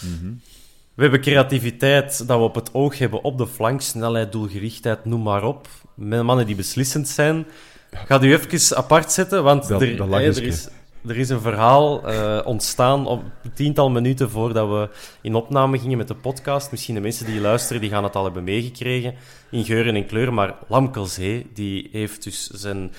Mm 0.00 0.18
-hmm. 0.20 0.40
We 0.94 1.02
hebben 1.02 1.20
creativiteit 1.20 2.26
dat 2.26 2.38
we 2.38 2.44
op 2.44 2.54
het 2.54 2.74
oog 2.74 2.98
hebben 2.98 3.24
op 3.24 3.38
de 3.38 3.46
flank, 3.46 3.80
snelheid, 3.80 4.32
doelgerichtheid, 4.32 5.04
noem 5.04 5.22
maar 5.22 5.44
op. 5.44 5.68
Met 5.94 6.22
mannen 6.22 6.46
die 6.46 6.56
beslissend 6.56 7.08
zijn. 7.08 7.46
Ga 7.90 8.22
u 8.22 8.32
even 8.32 8.76
apart 8.76 9.12
zetten, 9.12 9.42
want 9.42 9.68
dat, 9.68 9.82
er, 9.82 9.96
dat 9.96 10.08
hey, 10.08 10.26
er 10.26 10.42
is 10.42 10.68
er 11.06 11.16
is 11.16 11.28
een 11.28 11.40
verhaal 11.40 12.10
uh, 12.12 12.40
ontstaan 12.44 13.06
op 13.06 13.22
tiental 13.54 13.90
minuten 13.90 14.30
voordat 14.30 14.68
we 14.68 14.88
in 15.22 15.34
opname 15.34 15.78
gingen 15.78 15.98
met 15.98 16.08
de 16.08 16.14
podcast. 16.14 16.70
Misschien 16.70 16.94
de 16.94 17.00
mensen 17.00 17.26
die 17.26 17.40
luisteren, 17.40 17.80
die 17.80 17.90
gaan 17.90 18.04
het 18.04 18.16
al 18.16 18.24
hebben 18.24 18.44
meegekregen 18.44 19.14
in 19.50 19.64
geuren 19.64 19.94
en 19.94 20.06
kleuren. 20.06 20.34
Maar 20.34 20.54
Lamkelzee, 20.68 21.46
die 21.54 21.88
heeft 21.92 22.22
dus 22.22 22.46
zijn 22.46 22.92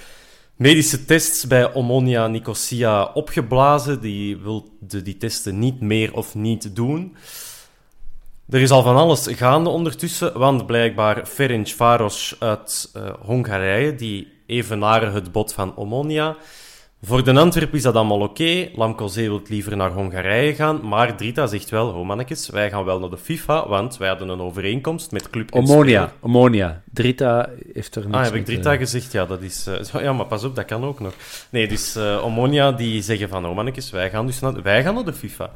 medische 0.55 1.05
tests 1.05 1.47
bij 1.47 1.73
Omonia 1.73 2.27
Nicosia 2.27 3.03
opgeblazen. 3.03 4.01
Die 4.01 4.37
wil 4.37 4.69
de, 4.79 5.01
die 5.01 5.17
testen 5.17 5.59
niet 5.59 5.81
meer 5.81 6.13
of 6.13 6.35
niet 6.35 6.75
doen. 6.75 7.15
Er 8.49 8.61
is 8.61 8.71
al 8.71 8.83
van 8.83 8.95
alles 8.95 9.27
gaande 9.27 9.69
ondertussen, 9.69 10.37
want 10.39 10.65
blijkbaar 10.65 11.25
Ferenc 11.25 11.67
Varos 11.67 12.35
uit 12.39 12.91
uh, 12.97 13.13
Hongarije, 13.21 13.95
die 13.95 14.27
evenaren 14.45 15.13
het 15.13 15.31
bod 15.31 15.53
van 15.53 15.75
Omonia 15.75 16.37
Voor 17.07 17.23
de 17.23 17.33
Antwerp 17.33 17.73
is 17.73 17.81
dat 17.81 17.95
allemaal 17.95 18.19
oké. 18.19 18.69
Okay. 18.75 19.09
Zee 19.09 19.29
wil 19.29 19.41
liever 19.47 19.77
naar 19.77 19.91
Hongarije 19.91 20.55
gaan. 20.55 20.87
Maar 20.87 21.17
Drita 21.17 21.47
zegt 21.47 21.69
wel, 21.69 21.87
oh 21.87 22.05
mannetjes, 22.05 22.49
wij 22.49 22.69
gaan 22.69 22.83
wel 22.83 22.99
naar 22.99 23.09
de 23.09 23.17
FIFA, 23.17 23.67
want 23.67 23.97
wij 23.97 24.07
hadden 24.07 24.29
een 24.29 24.41
overeenkomst 24.41 25.11
met 25.11 25.29
Club 25.29 25.53
Omonia, 25.53 26.13
Omonia. 26.19 26.81
Drita 26.93 27.49
heeft 27.73 27.95
er 27.95 28.03
niks 28.05 28.15
Ah, 28.15 28.23
heb 28.23 28.33
ik 28.33 28.45
Drita 28.45 28.75
gezegd? 28.75 29.11
Ja, 29.11 29.25
dat 29.25 29.41
is... 29.41 29.67
Uh, 29.67 30.01
ja, 30.01 30.13
maar 30.13 30.25
pas 30.25 30.43
op, 30.43 30.55
dat 30.55 30.65
kan 30.65 30.83
ook 30.83 30.99
nog. 30.99 31.13
Nee, 31.49 31.67
dus 31.67 31.95
uh, 31.97 32.25
Omonia 32.25 32.71
die 32.71 33.01
zeggen 33.01 33.29
van, 33.29 33.45
oh 33.45 33.55
mannetjes, 33.55 33.91
wij 33.91 34.09
gaan 34.09 34.25
dus 34.25 34.39
naar, 34.39 34.61
wij 34.61 34.83
gaan 34.83 34.93
naar 34.93 35.05
de 35.05 35.13
FIFA. 35.13 35.51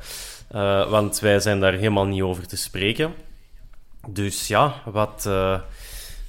Uh, 0.56 0.89
want 0.89 1.20
wij 1.20 1.39
zijn 1.39 1.60
daar 1.60 1.74
helemaal 1.74 2.06
niet 2.06 2.22
over 2.22 2.47
te 2.47 2.58
spreken. 2.58 3.14
Dus 4.08 4.47
ja, 4.47 4.74
wat... 4.86 5.30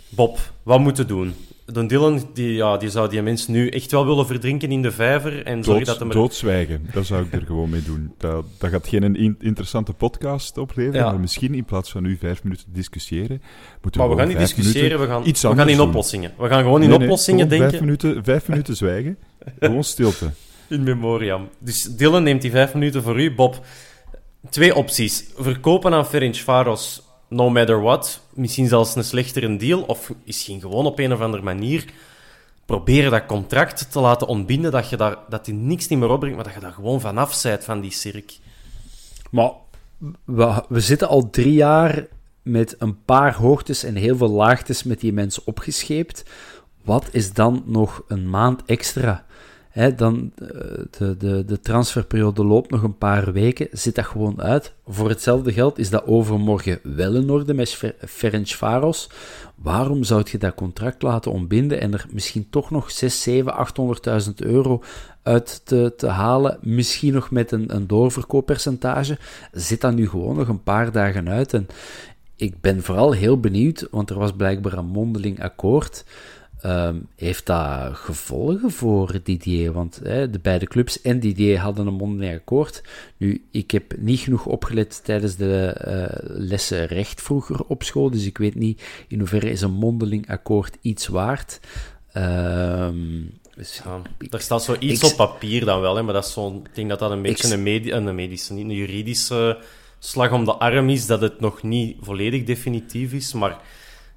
Bob, 0.08 0.38
wat 0.62 0.80
moeten 0.80 1.06
we 1.06 1.14
doen? 1.14 1.34
Don 1.72 1.86
Dylan 1.86 2.28
die, 2.34 2.54
ja, 2.54 2.76
die 2.76 2.90
zou 2.90 3.08
die 3.08 3.22
mensen 3.22 3.52
nu 3.52 3.68
echt 3.68 3.90
wel 3.90 4.06
willen 4.06 4.26
verdrinken 4.26 4.72
in 4.72 4.82
de 4.82 4.90
vijver. 4.90 5.44
En 5.44 5.60
Dood, 5.60 5.84
dat 5.84 5.98
hem 5.98 6.10
Doodzwijgen, 6.10 6.88
dat 6.92 7.06
zou 7.06 7.24
ik 7.24 7.32
er 7.32 7.46
gewoon 7.46 7.70
mee 7.70 7.82
doen. 7.82 8.12
Dat, 8.18 8.44
dat 8.58 8.70
gaat 8.70 8.88
geen 8.88 9.16
in, 9.16 9.36
interessante 9.38 9.92
podcast 9.92 10.58
opleveren, 10.58 11.04
maar 11.04 11.20
misschien 11.20 11.54
in 11.54 11.64
plaats 11.64 11.90
van 11.90 12.02
nu 12.02 12.16
vijf 12.20 12.42
minuten 12.42 12.64
discussiëren, 12.72 13.42
moeten 13.82 14.00
we 14.00 14.06
Maar 14.06 14.16
we 14.16 14.22
gaan 14.22 14.28
niet 14.28 14.38
discussiëren, 14.38 15.00
we 15.00 15.06
gaan, 15.06 15.26
iets 15.26 15.42
we 15.42 15.54
gaan 15.54 15.68
in 15.68 15.80
oplossingen. 15.80 16.32
We 16.38 16.48
gaan 16.48 16.62
gewoon 16.62 16.82
in 16.82 16.88
nee, 16.88 16.98
oplossingen 16.98 17.48
denken. 17.48 17.68
Vijf 17.68 17.80
minuten, 17.80 18.24
vijf 18.24 18.48
minuten 18.48 18.76
zwijgen, 18.76 19.18
gewoon 19.58 19.84
stilte. 19.84 20.30
In 20.68 20.82
memoriam. 20.82 21.48
Dus 21.58 21.82
Dylan 21.82 22.22
neemt 22.22 22.42
die 22.42 22.50
vijf 22.50 22.74
minuten 22.74 23.02
voor 23.02 23.20
u, 23.20 23.34
Bob. 23.34 23.64
Twee 24.50 24.74
opties. 24.74 25.24
Verkopen 25.36 25.94
aan 25.94 26.06
Ferenc 26.06 26.36
Faros 26.36 27.09
no 27.30 27.50
matter 27.50 27.82
what, 27.82 28.20
misschien 28.34 28.68
zelfs 28.68 28.94
een 28.94 29.04
slechtere 29.04 29.56
deal, 29.56 29.82
of 29.82 30.12
misschien 30.24 30.60
gewoon 30.60 30.86
op 30.86 30.98
een 30.98 31.12
of 31.12 31.20
andere 31.20 31.42
manier 31.42 31.84
proberen 32.66 33.10
dat 33.10 33.26
contract 33.26 33.92
te 33.92 34.00
laten 34.00 34.26
ontbinden, 34.26 34.70
dat 34.70 34.88
je 34.88 34.96
daar, 34.96 35.16
dat 35.28 35.44
die 35.44 35.54
niks 35.54 35.88
niet 35.88 35.98
meer 35.98 36.10
opbrengt, 36.10 36.36
maar 36.36 36.44
dat 36.44 36.54
je 36.54 36.60
daar 36.60 36.72
gewoon 36.72 37.00
vanaf 37.00 37.34
zijt 37.34 37.64
van 37.64 37.80
die 37.80 37.92
cirk. 37.92 38.38
Maar 39.30 39.50
we, 40.24 40.64
we 40.68 40.80
zitten 40.80 41.08
al 41.08 41.30
drie 41.30 41.52
jaar 41.52 42.06
met 42.42 42.74
een 42.78 43.04
paar 43.04 43.34
hoogtes 43.34 43.84
en 43.84 43.94
heel 43.94 44.16
veel 44.16 44.30
laagtes 44.30 44.82
met 44.82 45.00
die 45.00 45.12
mensen 45.12 45.42
opgescheept. 45.46 46.24
Wat 46.84 47.08
is 47.12 47.32
dan 47.32 47.62
nog 47.66 48.02
een 48.08 48.30
maand 48.30 48.62
extra? 48.66 49.24
Dan, 49.88 50.32
eh, 50.34 50.48
de, 50.98 51.16
de, 51.16 51.44
de 51.44 51.60
transferperiode 51.60 52.44
loopt 52.44 52.70
nog 52.70 52.82
een 52.82 52.98
paar 52.98 53.32
weken, 53.32 53.68
zit 53.72 53.94
dat 53.94 54.06
gewoon 54.06 54.42
uit. 54.42 54.74
Voor 54.86 55.08
hetzelfde 55.08 55.52
geld 55.52 55.78
is 55.78 55.90
dat 55.90 56.06
overmorgen 56.06 56.80
wel 56.82 57.14
in 57.14 57.30
orde 57.30 57.54
met 57.54 57.94
Ferenc 58.06 58.46
Faros. 58.46 59.10
Waarom 59.54 60.04
zou 60.04 60.22
je 60.30 60.38
dat 60.38 60.54
contract 60.54 61.02
laten 61.02 61.32
ontbinden 61.32 61.80
en 61.80 61.92
er 61.92 62.06
misschien 62.10 62.46
toch 62.50 62.70
nog 62.70 62.90
6, 62.90 63.22
7, 63.22 63.54
800.000 64.26 64.34
euro 64.36 64.82
uit 65.22 65.60
te, 65.64 65.92
te 65.96 66.06
halen? 66.06 66.58
Misschien 66.60 67.12
nog 67.12 67.30
met 67.30 67.52
een, 67.52 67.74
een 67.74 67.86
doorverkooppercentage. 67.86 69.18
Zit 69.52 69.80
dat 69.80 69.94
nu 69.94 70.08
gewoon 70.08 70.36
nog 70.36 70.48
een 70.48 70.62
paar 70.62 70.92
dagen 70.92 71.28
uit? 71.28 71.54
En 71.54 71.66
ik 72.36 72.60
ben 72.60 72.82
vooral 72.82 73.12
heel 73.12 73.40
benieuwd, 73.40 73.88
want 73.90 74.10
er 74.10 74.18
was 74.18 74.32
blijkbaar 74.32 74.72
een 74.72 74.86
mondeling 74.86 75.42
akkoord. 75.42 76.04
Um, 76.66 77.06
heeft 77.16 77.46
dat 77.46 77.94
gevolgen 77.96 78.70
voor 78.70 79.20
Didier? 79.22 79.72
Want 79.72 80.00
hè, 80.02 80.30
de 80.30 80.38
beide 80.38 80.66
clubs 80.66 81.00
en 81.00 81.20
Didier 81.20 81.58
hadden 81.58 81.86
een 81.86 81.94
mondeling 81.94 82.34
akkoord. 82.34 82.82
Nu, 83.16 83.44
ik 83.50 83.70
heb 83.70 83.94
niet 83.98 84.20
genoeg 84.20 84.46
opgelet 84.46 85.04
tijdens 85.04 85.36
de 85.36 85.76
uh, 85.86 86.30
lessen 86.38 86.86
recht 86.86 87.22
vroeger 87.22 87.64
op 87.64 87.82
school, 87.82 88.10
dus 88.10 88.26
ik 88.26 88.38
weet 88.38 88.54
niet 88.54 88.82
in 89.08 89.18
hoeverre 89.18 89.50
is 89.50 89.60
een 89.60 89.70
mondeling 89.70 90.28
akkoord 90.28 90.76
iets 90.80 91.06
waard. 91.06 91.60
Um, 92.16 93.38
dus 93.56 93.80
ja, 93.84 94.02
er 94.30 94.40
staat 94.40 94.62
zoiets 94.62 95.02
ik, 95.02 95.10
op 95.10 95.16
papier 95.16 95.64
dan 95.64 95.80
wel, 95.80 95.96
hè, 95.96 96.02
maar 96.02 96.14
dat 96.14 96.24
is 96.24 96.32
zo, 96.32 96.62
ik 96.64 96.74
denk 96.74 96.88
dat 96.88 96.98
dat 96.98 97.10
een 97.10 97.22
beetje 97.22 97.46
ik, 97.46 97.52
een, 97.92 98.06
een 98.06 98.14
medische, 98.14 98.52
niet 98.52 98.64
een 98.64 98.74
juridische 98.74 99.58
slag 99.98 100.32
om 100.32 100.44
de 100.44 100.54
arm 100.54 100.88
is, 100.88 101.06
dat 101.06 101.20
het 101.20 101.40
nog 101.40 101.62
niet 101.62 101.96
volledig 102.00 102.44
definitief 102.44 103.12
is, 103.12 103.32
maar 103.32 103.60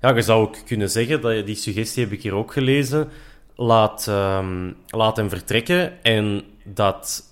ja, 0.04 0.16
je 0.16 0.22
zou 0.22 0.42
ook 0.42 0.56
kunnen 0.66 0.90
zeggen, 0.90 1.22
dat, 1.22 1.46
die 1.46 1.56
suggestie 1.56 2.04
heb 2.04 2.14
ik 2.14 2.22
hier 2.22 2.34
ook 2.34 2.54
gelezen, 2.54 3.10
laat, 3.56 4.08
um, 4.10 4.76
laat 4.88 5.18
hem 5.18 5.30
vertrekken 5.30 6.04
en 6.04 6.44
dat 6.64 7.24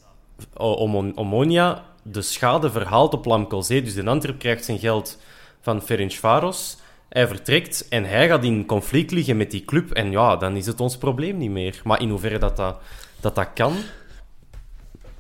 Om 0.58 1.12
Omonia 1.16 1.86
de 2.04 2.22
schade 2.22 2.72
verhaalt 2.72 3.14
op 3.14 3.26
Lamkelzee. 3.26 3.82
Dus 3.82 3.94
de 3.94 4.06
Antwerp 4.06 4.40
krijgt 4.40 4.66
zijn 4.66 4.80
geld 4.80 5.20
van 5.62 5.82
Ferencvaros. 5.82 6.78
Hij 7.10 7.28
vertrekt 7.28 7.88
en 7.90 8.04
hij 8.04 8.28
gaat 8.28 8.44
in 8.44 8.66
conflict 8.66 9.12
liggen 9.12 9.38
met 9.38 9.52
die 9.52 9.66
club. 9.66 9.92
En 9.92 10.12
ja, 10.12 10.36
dan 10.36 10.56
is 10.56 10.66
het 10.66 10.80
ons 10.80 10.98
probleem 10.98 11.38
niet 11.38 11.52
meer. 11.52 11.82
Maar 11.84 12.02
in 12.02 12.10
hoeverre 12.10 12.38
dat 12.38 12.58
dat, 12.58 12.78
dat, 13.20 13.36
dat 13.36 13.50
kan, 13.54 13.74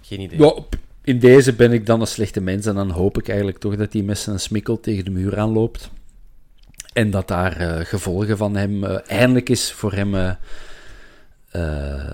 geen 0.01 0.19
idee. 0.19 0.39
Ja, 0.39 0.53
in 1.03 1.19
deze 1.19 1.53
ben 1.53 1.71
ik 1.71 1.85
dan 1.85 2.01
een 2.01 2.07
slechte 2.07 2.41
mens 2.41 2.65
en 2.65 2.75
dan 2.75 2.89
hoop 2.89 3.17
ik 3.17 3.27
eigenlijk 3.27 3.57
toch 3.57 3.75
dat 3.75 3.93
hij 3.93 4.01
met 4.01 4.17
zijn 4.17 4.39
smikkel 4.39 4.79
tegen 4.79 5.05
de 5.05 5.11
muur 5.11 5.39
aanloopt. 5.39 5.89
En 6.93 7.11
dat 7.11 7.27
daar 7.27 7.61
uh, 7.61 7.85
gevolgen 7.85 8.37
van 8.37 8.55
hem 8.55 8.83
uh, 8.83 8.97
eindelijk 9.07 9.49
is 9.49 9.71
voor 9.71 9.93
hem. 9.93 10.15
Uh, 10.15 10.31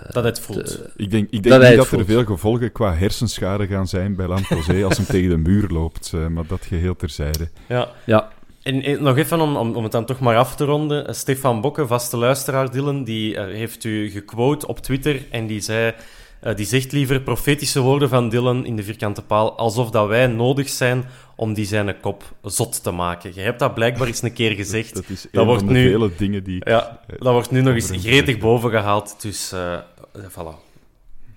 dat 0.09 0.23
het 0.23 0.39
voelt. 0.39 0.79
Ik 0.95 1.11
denk, 1.11 1.27
ik 1.31 1.43
denk 1.43 1.55
dat 1.55 1.69
niet 1.69 1.77
dat 1.77 1.87
voelt. 1.87 2.01
er 2.01 2.07
veel 2.07 2.25
gevolgen 2.25 2.71
qua 2.71 2.93
hersenschade 2.93 3.67
gaan 3.67 3.87
zijn 3.87 4.15
bij 4.15 4.27
Lamprosé 4.27 4.83
als 4.83 4.97
hem 4.97 5.05
tegen 5.15 5.29
de 5.29 5.37
muur 5.37 5.67
loopt. 5.67 6.13
maar 6.29 6.47
dat 6.47 6.65
geheel 6.65 6.95
terzijde. 6.95 7.49
Ja. 7.67 7.87
ja. 8.03 8.29
En, 8.63 8.83
en, 8.83 9.03
nog 9.03 9.17
even 9.17 9.41
om, 9.41 9.55
om, 9.55 9.75
om 9.75 9.83
het 9.83 9.91
dan 9.91 10.05
toch 10.05 10.19
maar 10.19 10.37
af 10.37 10.55
te 10.55 10.65
ronden. 10.65 11.15
Stefan 11.15 11.61
Bokke, 11.61 11.87
vaste 11.87 12.17
luisteraar 12.17 12.71
Dylan, 12.71 13.03
die 13.03 13.39
heeft 13.39 13.83
u 13.83 14.09
gequote 14.09 14.67
op 14.67 14.79
Twitter 14.79 15.25
en 15.31 15.47
die 15.47 15.61
zei... 15.61 15.93
Uh, 16.43 16.55
die 16.55 16.65
zegt 16.65 16.91
liever 16.91 17.21
profetische 17.21 17.79
woorden 17.79 18.09
van 18.09 18.29
Dylan 18.29 18.65
in 18.65 18.75
de 18.75 18.83
vierkante 18.83 19.21
paal, 19.21 19.57
alsof 19.57 19.89
dat 19.89 20.07
wij 20.07 20.27
nodig 20.27 20.69
zijn 20.69 21.05
om 21.35 21.53
die 21.53 21.65
zijn 21.65 21.99
kop 21.99 22.23
zot 22.41 22.83
te 22.83 22.91
maken. 22.91 23.31
Je 23.35 23.41
hebt 23.41 23.59
dat 23.59 23.73
blijkbaar 23.73 24.07
eens 24.07 24.21
een 24.21 24.33
keer 24.33 24.51
gezegd. 24.51 24.95
dat, 24.95 25.09
is 25.09 25.27
wordt 25.31 25.63
van 25.63 25.73
de 25.73 25.79
nu, 25.79 25.91
vele 25.91 26.11
dingen 26.17 26.43
die... 26.43 26.69
Ja, 26.69 26.99
dat 27.07 27.33
wordt 27.33 27.51
nu 27.51 27.61
nog 27.61 27.73
eens 27.73 27.91
gretig 27.91 28.37
boven 28.37 28.69
gehaald. 28.69 29.21
Dus 29.21 29.53
uh, 29.53 29.79
voilà. 30.29 30.65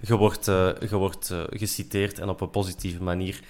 Je 0.01 0.17
wordt, 0.17 0.49
uh, 0.49 0.69
je 0.91 0.97
wordt 0.97 1.35
geciteerd 1.51 2.19
en 2.19 2.29
op 2.29 2.41
een 2.41 2.51
positieve 2.51 3.03
manier. 3.03 3.41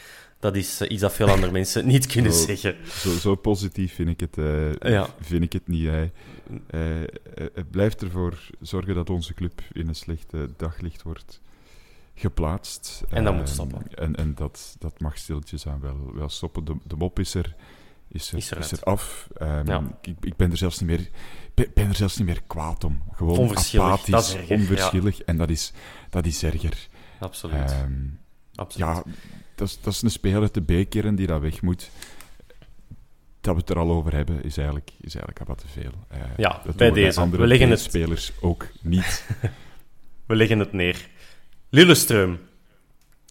Dat 0.40 0.56
is 0.56 0.80
iets 0.80 1.00
dat 1.00 1.12
veel 1.12 1.28
andere 1.28 1.52
mensen 1.52 1.86
niet 1.86 2.06
kunnen 2.06 2.32
zo, 2.32 2.44
zeggen. 2.44 2.76
Zo, 2.90 3.10
zo, 3.10 3.34
positief 3.34 3.94
vind 3.94 4.08
ik 4.08 4.20
het, 4.20 4.36
ja. 4.80 5.08
vind 5.20 5.42
ik 5.42 5.52
het 5.52 5.68
niet. 5.68 5.90
het 7.54 7.70
blijft 7.70 8.02
ervoor 8.02 8.50
zorgen 8.60 8.94
dat 8.94 9.10
onze 9.10 9.34
club 9.34 9.62
in 9.72 9.88
een 9.88 9.94
slecht 9.94 10.32
daglicht 10.56 11.02
wordt 11.02 11.40
geplaatst. 12.20 13.04
En 13.08 13.24
dat 13.24 13.34
moet 13.34 13.48
stoppen. 13.48 13.94
En, 13.94 14.16
en 14.16 14.34
dat, 14.34 14.76
dat 14.78 15.00
mag 15.00 15.18
stiltjes 15.18 15.66
aan 15.66 15.80
wel, 15.80 16.14
wel 16.14 16.28
stoppen. 16.28 16.64
De, 16.64 16.76
de 16.84 16.96
mop 16.96 17.18
is 17.18 17.34
er, 17.34 17.54
is 18.08 18.32
er, 18.32 18.38
is 18.38 18.52
is 18.52 18.72
er 18.72 18.82
af. 18.82 19.28
Um, 19.42 19.66
ja. 19.66 19.98
ik, 20.02 20.16
ik 20.20 20.36
ben 20.36 20.50
er 20.50 20.56
zelfs 20.56 20.80
niet 20.80 20.88
meer, 20.88 21.08
ben, 21.54 21.70
ben 21.74 21.88
er 21.88 21.94
zelfs 21.94 22.16
niet 22.16 22.26
meer 22.26 22.42
kwaad 22.46 22.84
om. 22.84 23.02
Gewoon 23.12 23.38
onverschillig, 23.38 23.86
apathisch, 23.86 24.36
onverschillig. 24.48 25.18
Ja. 25.18 25.24
En 25.24 25.36
dat 25.36 25.50
is, 25.50 25.72
dat 26.10 26.26
is 26.26 26.42
erger. 26.42 26.88
Absoluut. 27.18 27.72
Um, 27.82 28.18
Absoluut. 28.54 28.88
Ja, 28.88 29.02
dat 29.60 29.68
is, 29.68 29.78
dat 29.80 29.92
is 29.92 30.02
een 30.02 30.10
speler 30.10 30.40
uit 30.40 30.54
de 30.54 30.84
B-kern 30.84 31.14
die 31.14 31.26
dat 31.26 31.40
weg 31.40 31.62
moet 31.62 31.90
dat 33.40 33.54
we 33.54 33.60
het 33.60 33.70
er 33.70 33.78
al 33.78 33.90
over 33.90 34.12
hebben, 34.12 34.44
is 34.44 34.56
eigenlijk, 34.56 34.90
is 35.00 35.14
eigenlijk 35.14 35.48
wat 35.48 35.58
te 35.58 35.68
veel. 35.68 35.92
Uh, 36.12 36.18
ja, 36.36 36.62
bij 36.76 36.90
deze. 36.90 37.20
Andere 37.20 37.42
we 37.42 37.48
leggen 37.48 37.70
het... 37.70 37.80
spelers 37.80 38.32
ook 38.40 38.66
niet. 38.82 39.26
we 40.26 40.34
leggen 40.36 40.58
het 40.58 40.72
neer. 40.72 41.06
Lillestrøm. 41.70 42.38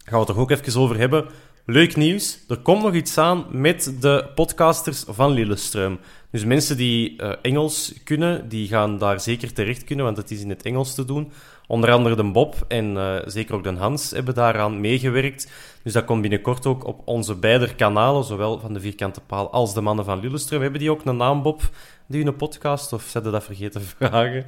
Gaan 0.04 0.20
we 0.20 0.26
het 0.26 0.28
toch 0.28 0.38
ook 0.38 0.52
even 0.52 0.82
over 0.82 0.98
hebben. 0.98 1.26
Leuk 1.66 1.96
nieuws. 1.96 2.40
Er 2.48 2.58
komt 2.58 2.84
nog 2.84 2.94
iets 2.94 3.18
aan 3.18 3.46
met 3.52 3.96
de 4.00 4.32
podcasters 4.36 5.04
van 5.08 5.32
Lillestrøm. 5.32 6.00
Dus 6.32 6.46
mensen 6.46 6.78
die 6.78 7.22
uh, 7.22 7.34
Engels 7.42 7.94
kunnen, 8.04 8.50
die 8.50 8.68
gaan 8.68 8.98
daar 8.98 9.20
zeker 9.20 9.54
terecht 9.54 9.84
kunnen, 9.84 10.06
want 10.06 10.18
het 10.18 10.32
is 10.32 10.42
in 10.42 10.50
het 10.50 10.62
Engels 10.62 10.96
te 10.96 11.06
doen. 11.06 11.32
Onder 11.70 11.92
andere 11.92 12.16
de 12.16 12.32
Bob 12.32 12.56
en 12.68 12.94
uh, 12.94 13.16
zeker 13.26 13.56
ook 13.56 13.64
de 13.64 13.74
Hans 13.74 14.12
hebben 14.12 14.34
daaraan 14.34 14.82
meegewerkt. 14.82 15.52
Dus 15.84 15.94
dat 15.94 16.06
komt 16.06 16.22
binnenkort 16.22 16.66
ook 16.66 16.86
op 16.86 17.02
onze 17.06 17.36
beide 17.36 17.76
kanalen, 17.76 18.24
zowel 18.24 18.60
van 18.60 18.74
de 18.74 18.80
Vierkante 18.80 19.22
Paal 19.22 19.52
als 19.52 19.74
de 19.74 19.82
mannen 19.82 20.06
van 20.06 20.20
Lillestrøm. 20.20 20.62
Hebben 20.62 20.80
die 20.80 20.92
ook 20.92 21.06
een 21.06 21.18
naam, 21.18 21.42
Bob, 21.42 21.62
die 22.08 22.26
een 22.26 22.36
podcast? 22.36 22.94
Of 22.94 23.04
zetten 23.04 23.32
dat 23.32 23.44
vergeten 23.44 23.82
vragen? 23.98 24.46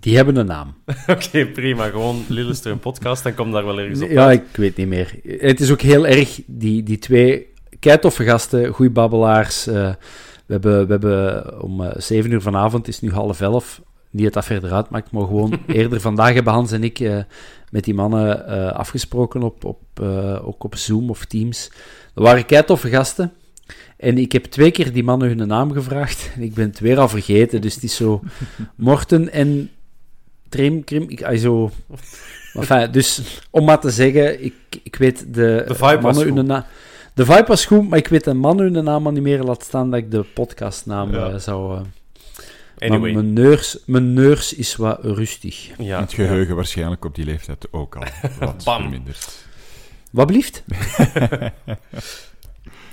Die 0.00 0.16
hebben 0.16 0.36
een 0.36 0.46
naam. 0.46 0.74
Oké, 0.86 1.12
okay, 1.12 1.46
prima. 1.46 1.88
Gewoon 1.88 2.24
Lillestrøm 2.28 2.78
podcast, 2.78 3.22
dan 3.22 3.34
komt 3.34 3.52
daar 3.52 3.64
wel 3.64 3.78
ergens 3.80 4.00
op. 4.00 4.10
Ja, 4.10 4.30
ik 4.30 4.56
weet 4.56 4.76
niet 4.76 4.88
meer. 4.88 5.14
Het 5.22 5.60
is 5.60 5.70
ook 5.70 5.80
heel 5.80 6.06
erg, 6.06 6.40
die, 6.46 6.82
die 6.82 6.98
twee 6.98 7.46
keitoffe 7.78 8.24
gasten, 8.24 8.72
goeie 8.72 8.92
babbelaars. 8.92 9.68
Uh, 9.68 9.74
we, 9.74 10.52
hebben, 10.52 10.86
we 10.86 10.90
hebben 10.90 11.62
om 11.62 11.80
uh, 11.80 11.90
7 11.96 12.30
uur 12.30 12.40
vanavond, 12.40 12.88
is 12.88 13.00
nu 13.00 13.12
half 13.12 13.40
elf, 13.40 13.80
niet 14.10 14.24
dat 14.24 14.32
dat 14.32 14.44
verder 14.44 14.72
uitmaakt, 14.72 15.10
maar 15.10 15.22
gewoon 15.22 15.60
eerder 15.66 16.00
vandaag 16.00 16.34
hebben 16.34 16.52
Hans 16.52 16.72
en 16.72 16.84
ik 16.84 16.98
uh, 17.00 17.18
met 17.70 17.84
die 17.84 17.94
mannen 17.94 18.46
afgesproken 18.74 19.42
op, 19.42 19.64
op, 19.64 20.00
ook 20.44 20.64
op 20.64 20.76
Zoom 20.76 21.10
of 21.10 21.24
Teams. 21.24 21.70
Dat 22.14 22.24
waren 22.24 22.46
keitoffe 22.46 22.88
gasten. 22.88 23.32
En 23.96 24.18
ik 24.18 24.32
heb 24.32 24.44
twee 24.44 24.70
keer 24.70 24.92
die 24.92 25.04
mannen 25.04 25.28
hun 25.38 25.48
naam 25.48 25.72
gevraagd 25.72 26.30
en 26.34 26.42
ik 26.42 26.54
ben 26.54 26.66
het 26.68 26.80
weer 26.80 26.98
al 26.98 27.08
vergeten. 27.08 27.60
Dus 27.60 27.74
het 27.74 27.84
is 27.84 27.96
zo 27.96 28.22
Morten 28.74 29.32
en 29.32 29.70
Trim, 30.48 30.84
krim, 30.84 31.04
ik, 31.08 31.22
ah, 31.22 31.38
zo... 31.38 31.70
Enfin, 32.54 32.90
dus 32.92 33.22
om 33.50 33.64
maar 33.64 33.80
te 33.80 33.90
zeggen, 33.90 34.44
ik, 34.44 34.54
ik 34.82 34.96
weet 34.96 35.18
de, 35.34 35.64
De 35.66 35.74
vibe 35.74 36.00
was 36.00 36.02
mannen 36.02 36.24
hun 36.26 36.36
goed. 36.36 36.46
na- 36.46 36.66
De 37.14 37.24
vibe 37.24 37.44
was 37.46 37.64
goed, 37.66 37.88
maar 37.88 37.98
ik 37.98 38.08
weet 38.08 38.24
de 38.24 38.34
mannen 38.34 38.72
hun 38.74 38.84
naam 38.84 39.06
al 39.06 39.12
niet 39.12 39.22
meer. 39.22 39.42
Laat 39.42 39.62
staan 39.62 39.90
dat 39.90 39.98
ik 40.00 40.10
de 40.10 40.22
podcastnaam 40.34 41.12
Ja. 41.14 41.28
eh, 41.30 41.38
zou... 41.38 41.80
Anyway. 42.78 42.98
maar 43.12 43.22
mijn 43.22 43.32
neurs, 43.32 43.78
mijn 43.86 44.12
neurs 44.12 44.54
is 44.54 44.76
wat 44.76 44.98
rustig. 45.04 45.70
ja, 45.78 46.00
het 46.00 46.12
geheugen 46.12 46.56
waarschijnlijk 46.56 47.04
op 47.04 47.14
die 47.14 47.24
leeftijd 47.24 47.66
ook 47.70 47.96
al 47.96 48.02
wat 48.40 48.64
Bam. 48.64 48.80
verminderd. 48.80 49.44
Wat 50.10 50.26
blieft? 50.26 50.62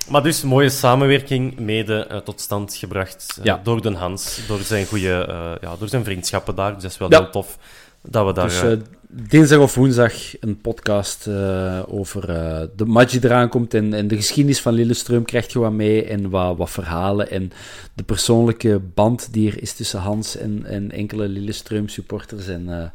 Maar 0.09 0.23
dus 0.23 0.41
mooie 0.43 0.69
samenwerking 0.69 1.59
mede 1.59 2.05
eh, 2.05 2.17
tot 2.17 2.41
stand 2.41 2.75
gebracht 2.75 3.35
eh, 3.39 3.43
Ja. 3.45 3.59
door 3.63 3.81
Den 3.81 3.93
Hans, 3.93 4.39
door 4.47 4.59
zijn 4.59 4.85
goede, 4.85 5.25
eh, 5.29 5.51
ja, 5.61 5.75
door 5.79 5.87
zijn 5.87 6.03
vriendschappen 6.03 6.55
daar. 6.55 6.73
Dus 6.73 6.81
dat 6.83 6.91
is 6.91 6.97
wel 6.97 7.11
Ja. 7.11 7.19
heel 7.21 7.29
tof 7.29 7.57
dat 8.01 8.25
we 8.25 8.33
daar... 8.33 8.47
Dus 8.49 8.77
dinsdag 9.23 9.59
of 9.59 9.75
woensdag 9.75 10.13
een 10.39 10.61
podcast 10.61 11.27
eh, 11.27 11.83
over 11.87 12.29
eh, 12.29 12.61
de 12.75 12.85
match 12.85 13.23
eraan 13.23 13.49
komt 13.49 13.73
en, 13.73 14.07
de 14.07 14.15
geschiedenis 14.15 14.61
van 14.61 14.73
Lillestrøm 14.73 15.25
krijgt 15.25 15.51
je 15.51 15.59
wat 15.59 15.71
mee 15.71 16.05
en 16.05 16.29
wat, 16.29 16.57
wat 16.57 16.69
verhalen 16.69 17.29
en 17.29 17.51
de 17.93 18.03
persoonlijke 18.03 18.81
band 18.93 19.33
die 19.33 19.51
er 19.51 19.61
is 19.61 19.73
tussen 19.73 19.99
Hans 19.99 20.37
en, 20.37 20.65
en 20.65 20.91
enkele 20.91 21.27
Lillestrøm 21.27 21.87
supporters. 21.87 22.47
En, 22.47 22.91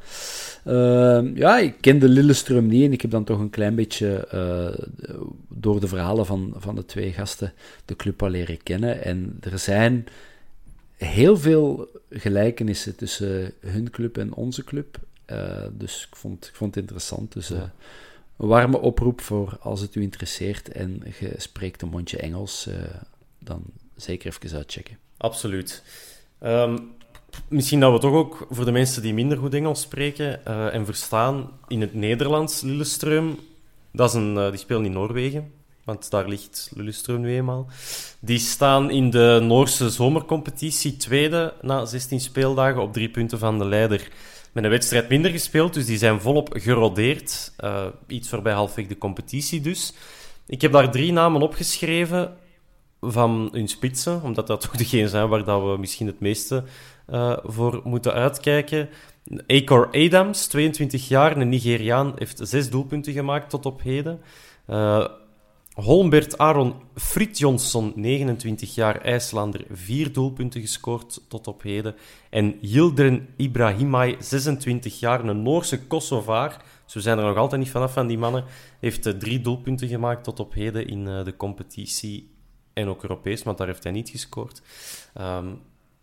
eh, 0.65 1.21
ja, 1.35 1.59
ik 1.59 1.75
ken 1.81 1.99
de 1.99 2.09
Lillestrøm 2.09 2.67
niet 2.67 2.85
en 2.85 2.93
ik 2.93 3.01
heb 3.01 3.11
dan 3.11 3.25
toch 3.25 3.39
een 3.39 3.51
klein 3.51 3.75
beetje 3.75 4.29
door 5.49 5.81
de 5.81 5.89
verhalen 5.89 6.27
van, 6.27 6.55
van 6.57 6.75
de 6.75 6.85
twee 6.85 7.13
gasten 7.13 7.53
de 7.85 7.97
club 7.97 8.23
al 8.23 8.29
leren 8.31 8.63
kennen. 8.63 9.05
En 9.05 9.39
er 9.41 9.59
zijn 9.59 10.07
heel 10.97 11.37
veel 11.37 11.89
gelijkenissen 12.11 12.97
tussen 12.97 13.53
hun 13.61 13.91
club 13.91 14.19
en 14.19 14.35
onze 14.35 14.65
club. 14.65 14.99
Eh, 15.31 15.67
dus 15.73 16.07
ik 16.11 16.17
vond, 16.17 16.47
ik 16.47 16.55
vond 16.55 16.75
het 16.75 16.83
interessant. 16.83 17.33
Dus 17.33 17.51
eh, 17.51 17.59
een 18.37 18.49
warme 18.49 18.79
oproep 18.79 19.21
voor 19.21 19.57
als 19.61 19.81
het 19.81 19.95
u 19.95 20.03
interesseert 20.03 20.69
en 20.69 21.03
je 21.21 21.35
spreekt 21.37 21.83
een 21.83 21.89
mondje 21.89 22.19
Engels, 22.19 22.67
eh, 22.67 22.75
dan 23.39 23.63
zeker 23.97 24.27
even 24.27 24.57
uitchecken. 24.57 24.99
Absoluut. 25.17 25.83
Ehm, 26.39 26.79
misschien 27.49 27.81
dat 27.81 27.93
we 27.93 27.99
toch 27.99 28.13
ook 28.13 28.47
voor 28.51 28.65
de 28.65 28.73
mensen 28.73 29.03
die 29.03 29.15
minder 29.15 29.39
goed 29.39 29.55
Engels 29.55 29.81
spreken 29.81 30.45
en 30.73 30.85
verstaan, 30.85 31.51
in 31.69 31.81
het 31.81 31.95
Nederlands, 31.95 32.61
Lillestrøm, 32.61 33.39
dat 33.93 34.09
is 34.09 34.15
een, 34.15 34.51
die 34.51 34.61
spelen 34.61 34.85
in 34.85 34.93
Noorwegen, 34.93 35.53
want 35.85 36.11
daar 36.11 36.29
ligt 36.29 36.71
Lillestrøm 36.75 37.21
nu 37.21 37.35
eenmaal. 37.35 37.67
Die 38.21 38.39
staan 38.39 38.91
in 38.91 39.11
de 39.11 39.39
Noorse 39.43 39.91
zomercompetitie 39.91 40.97
tweede 40.97 41.55
na 41.63 41.85
16 41.85 42.21
speeldagen 42.21 42.83
op 42.83 42.93
drie 42.93 43.11
punten 43.11 43.39
van 43.39 43.59
de 43.59 43.65
leider. 43.65 44.11
Met 44.53 44.65
een 44.65 44.71
wedstrijd 44.71 45.09
minder 45.09 45.31
gespeeld, 45.31 45.75
dus 45.75 45.87
die 45.87 45.99
zijn 45.99 46.21
volop 46.21 46.49
gerodeerd. 46.53 47.53
Eh, 47.57 47.87
iets 48.07 48.29
voorbij 48.29 48.53
halfweg 48.53 48.87
de 48.87 48.99
competitie 48.99 49.61
dus. 49.61 49.95
Ik 50.47 50.61
heb 50.61 50.73
daar 50.73 50.91
drie 50.91 51.13
namen 51.13 51.43
opgeschreven 51.43 52.37
van 53.01 53.49
hun 53.53 53.69
spitsen, 53.69 54.23
omdat 54.23 54.47
dat 54.47 54.61
toch 54.61 54.77
degene 54.85 55.09
zijn 55.09 55.29
waar 55.29 55.45
dat 55.45 55.63
we 55.63 55.77
misschien 55.79 56.07
het 56.07 56.21
meeste 56.21 56.65
eh, 57.07 57.37
voor 57.43 57.81
moeten 57.85 58.13
uitkijken. 58.13 58.89
Akor 59.47 59.89
Adams, 59.91 60.47
22 60.47 61.09
jaar, 61.09 61.37
een 61.37 61.49
Nigeriaan, 61.49 62.13
heeft 62.17 62.41
zes 62.43 62.71
doelpunten 62.71 63.13
gemaakt 63.13 63.51
tot 63.51 63.67
op 63.67 63.83
heden. 63.83 64.21
Eh, 64.67 65.07
Holmbert 65.75 66.39
Aron 66.39 66.75
Fridjonsson, 66.95 67.93
29 67.97 68.75
jaar, 68.75 69.01
IJslander, 69.01 69.65
vier 69.71 70.13
doelpunten 70.13 70.61
gescoord 70.61 71.21
tot 71.29 71.47
op 71.47 71.63
heden. 71.63 71.95
En 72.31 72.59
Yildirim 72.61 73.29
Ibrahimay, 73.37 74.17
26 74.19 75.01
jaar, 75.01 75.25
een 75.25 75.43
Noorse 75.43 75.87
Kosovaar. 75.87 76.65
Dus 76.85 76.95
we 76.95 77.01
zijn 77.01 77.19
er 77.19 77.25
nog 77.25 77.37
altijd 77.37 77.61
niet 77.61 77.71
vanaf 77.71 77.93
van 77.93 78.07
die 78.07 78.19
mannen. 78.19 78.45
Heeft 78.81 79.07
eh, 79.07 79.13
drie 79.13 79.41
doelpunten 79.41 79.89
gemaakt 79.89 80.25
tot 80.25 80.41
op 80.41 80.55
heden 80.55 80.87
in 80.87 81.09
eh, 81.09 81.25
de 81.25 81.37
competitie 81.37 82.31
en 82.73 82.89
ook 82.89 83.03
Europees, 83.03 83.43
want 83.43 83.59
daar 83.59 83.67
heeft 83.67 83.83
hij 83.83 83.93
niet 83.93 84.09
gescoord. 84.09 84.63
Ehm, 85.15 85.47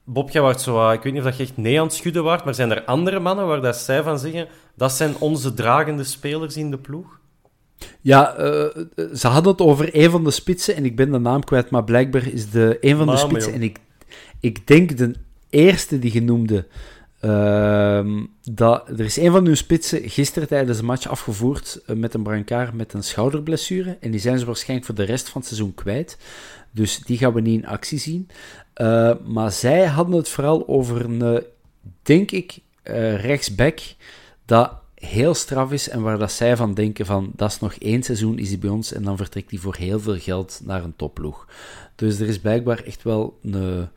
Bob, 0.03 0.29
jij 0.29 0.57
zo, 0.57 0.87
eh, 0.87 0.93
ik 0.93 1.01
weet 1.01 1.13
niet 1.13 1.21
of 1.21 1.27
dat 1.27 1.37
je 1.37 1.43
echt 1.43 1.57
nee 1.57 1.79
aan 1.79 1.85
het 1.85 1.95
schudden 1.95 2.23
maar 2.23 2.55
zijn 2.55 2.71
er 2.71 2.85
andere 2.85 3.19
mannen 3.19 3.47
waar 3.47 3.61
dat 3.61 3.75
zij 3.75 4.03
van 4.03 4.19
zeggen, 4.19 4.47
dat 4.75 4.91
zijn 4.91 5.17
onze 5.17 5.53
dragende 5.53 6.03
spelers 6.03 6.57
in 6.57 6.71
de 6.71 6.77
ploeg? 6.77 7.19
Ja, 8.01 8.35
eh, 8.35 8.83
ze 9.13 9.27
hadden 9.27 9.51
het 9.51 9.61
over 9.61 9.89
een 9.91 10.11
van 10.11 10.23
de 10.23 10.31
spitsen 10.31 10.75
en 10.75 10.85
ik 10.85 10.95
ben 10.95 11.11
de 11.11 11.17
naam 11.17 11.43
kwijt, 11.43 11.69
maar 11.69 11.83
blijkbaar 11.83 12.27
is 12.27 12.49
de 12.49 12.77
een 12.81 12.97
van 12.97 13.07
de 13.07 13.17
spitsen. 13.17 13.51
joh. 13.51 13.61
En 13.61 13.67
ik, 13.67 13.79
ik 14.39 14.67
denk 14.67 14.97
de 14.97 15.13
eerste 15.49 15.99
die 15.99 16.13
je 16.13 16.21
noemde, 16.21 16.65
ehm, 17.19 18.23
dat, 18.51 18.89
er 18.89 19.05
is 19.05 19.17
een 19.17 19.31
van 19.31 19.45
hun 19.45 19.57
spitsen 19.57 20.09
gisteren 20.09 20.47
tijdens 20.47 20.79
een 20.79 20.85
match 20.85 21.07
afgevoerd 21.07 21.81
eh, 21.85 21.95
met 21.95 22.13
een 22.13 22.23
brancard 22.23 22.73
met 22.73 22.93
een 22.93 23.03
schouderblessure. 23.03 23.97
En 23.99 24.11
die 24.11 24.19
zijn 24.19 24.39
ze 24.39 24.45
waarschijnlijk 24.45 24.85
voor 24.85 24.95
de 24.95 25.11
rest 25.11 25.29
van 25.29 25.41
het 25.41 25.49
seizoen 25.49 25.73
kwijt. 25.73 26.17
Dus 26.71 26.99
die 26.99 27.17
gaan 27.17 27.33
we 27.33 27.41
niet 27.41 27.61
in 27.61 27.67
actie 27.67 27.99
zien. 27.99 28.29
Eh, 28.73 29.11
maar 29.25 29.51
zij 29.51 29.85
hadden 29.85 30.15
het 30.15 30.29
vooral 30.29 30.67
over 30.67 31.05
een, 31.05 31.43
denk 32.01 32.31
ik, 32.31 32.59
rechtsback 33.17 33.79
dat 34.45 34.71
heel 34.97 35.33
straf 35.33 35.71
is 35.71 35.89
en 35.89 36.01
waar 36.01 36.17
dat 36.17 36.31
zij 36.31 36.55
van 36.55 36.73
denken 36.73 37.05
van 37.05 37.31
dat 37.35 37.51
is 37.51 37.59
nog 37.59 37.73
één 37.73 38.03
seizoen 38.03 38.39
is 38.39 38.49
hij 38.49 38.59
bij 38.59 38.69
ons 38.69 38.93
en 38.93 39.03
dan 39.03 39.17
vertrekt 39.17 39.49
hij 39.51 39.59
voor 39.59 39.75
heel 39.75 39.99
veel 39.99 40.17
geld 40.19 40.61
naar 40.63 40.83
een 40.83 40.95
topploeg. 40.95 41.47
Dus 41.95 42.19
er 42.19 42.27
is 42.27 42.39
blijkbaar 42.39 42.83
echt 42.83 43.03
wel 43.03 43.39
een 43.43 43.87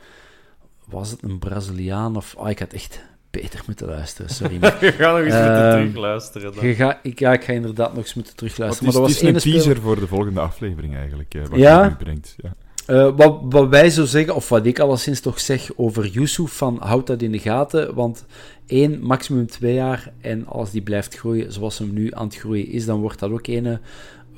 was 0.85 1.11
het 1.11 1.23
een 1.23 1.39
Braziliaan 1.39 2.17
of 2.17 2.35
ah, 2.37 2.51
ik 2.51 2.59
had 2.59 2.73
echt 2.73 3.01
beter 3.31 3.63
moeten 3.67 3.87
luisteren, 3.87 4.31
sorry. 4.31 4.57
Maar 4.61 4.77
We 4.81 4.93
gaan 4.93 5.15
nog 5.15 5.25
eens 5.25 5.35
moeten 5.35 5.63
Ehm, 5.71 5.77
terugluisteren. 5.79 6.55
dan. 6.55 6.67
je 6.67 6.75
ga, 6.75 6.99
ik, 7.03 7.19
ja, 7.19 7.33
ik 7.33 7.45
ga 7.45 7.53
inderdaad 7.53 7.95
nog 7.95 8.05
eens 8.05 8.15
moeten 8.15 8.33
Maar 8.33 8.43
terugluisteren. 8.43 8.87
het 8.93 8.99
Maar 8.99 9.09
is, 9.09 9.15
dat 9.15 9.23
het 9.25 9.33
was 9.35 9.41
is 9.41 9.45
een 9.45 9.53
teaser 9.53 9.71
speler- 9.77 9.83
voor 9.83 10.01
de 10.01 10.07
volgende 10.07 10.41
aflevering 10.41 10.97
eigenlijk, 10.97 11.35
eh, 11.35 11.47
wat 11.47 11.59
Ja? 11.59 11.83
je 11.85 11.89
nu 11.91 11.97
brengt. 11.97 12.35
Ja. 12.43 12.55
Eh, 12.91 13.17
wat, 13.43 13.69
wij 13.69 13.91
zo 13.91 14.05
zeggen, 14.05 14.35
of 14.35 14.49
wat 14.49 14.67
ik 14.67 14.79
alleszins 14.79 15.21
toch 15.21 15.41
zeg 15.41 15.71
over 15.77 16.07
Yusuf, 16.07 16.57
van 16.57 16.77
houd 16.81 17.07
dat 17.07 17.23
in 17.23 17.33
de 17.33 17.39
gaten, 17.39 17.95
want 17.95 18.25
één, 18.67 19.03
maximum 19.03 19.47
twee 19.47 19.75
jaar, 19.75 20.13
en 20.21 20.47
als 20.47 20.71
die 20.71 20.83
blijft 20.83 21.17
groeien 21.19 21.53
zoals 21.53 21.79
hem 21.79 21.93
nu 21.93 22.11
aan 22.15 22.27
het 22.27 22.37
groeien 22.37 22.69
is, 22.69 22.85
dan 22.85 23.01
wordt 23.01 23.19
dat 23.19 23.31
ook 23.31 23.47
ene 23.47 23.81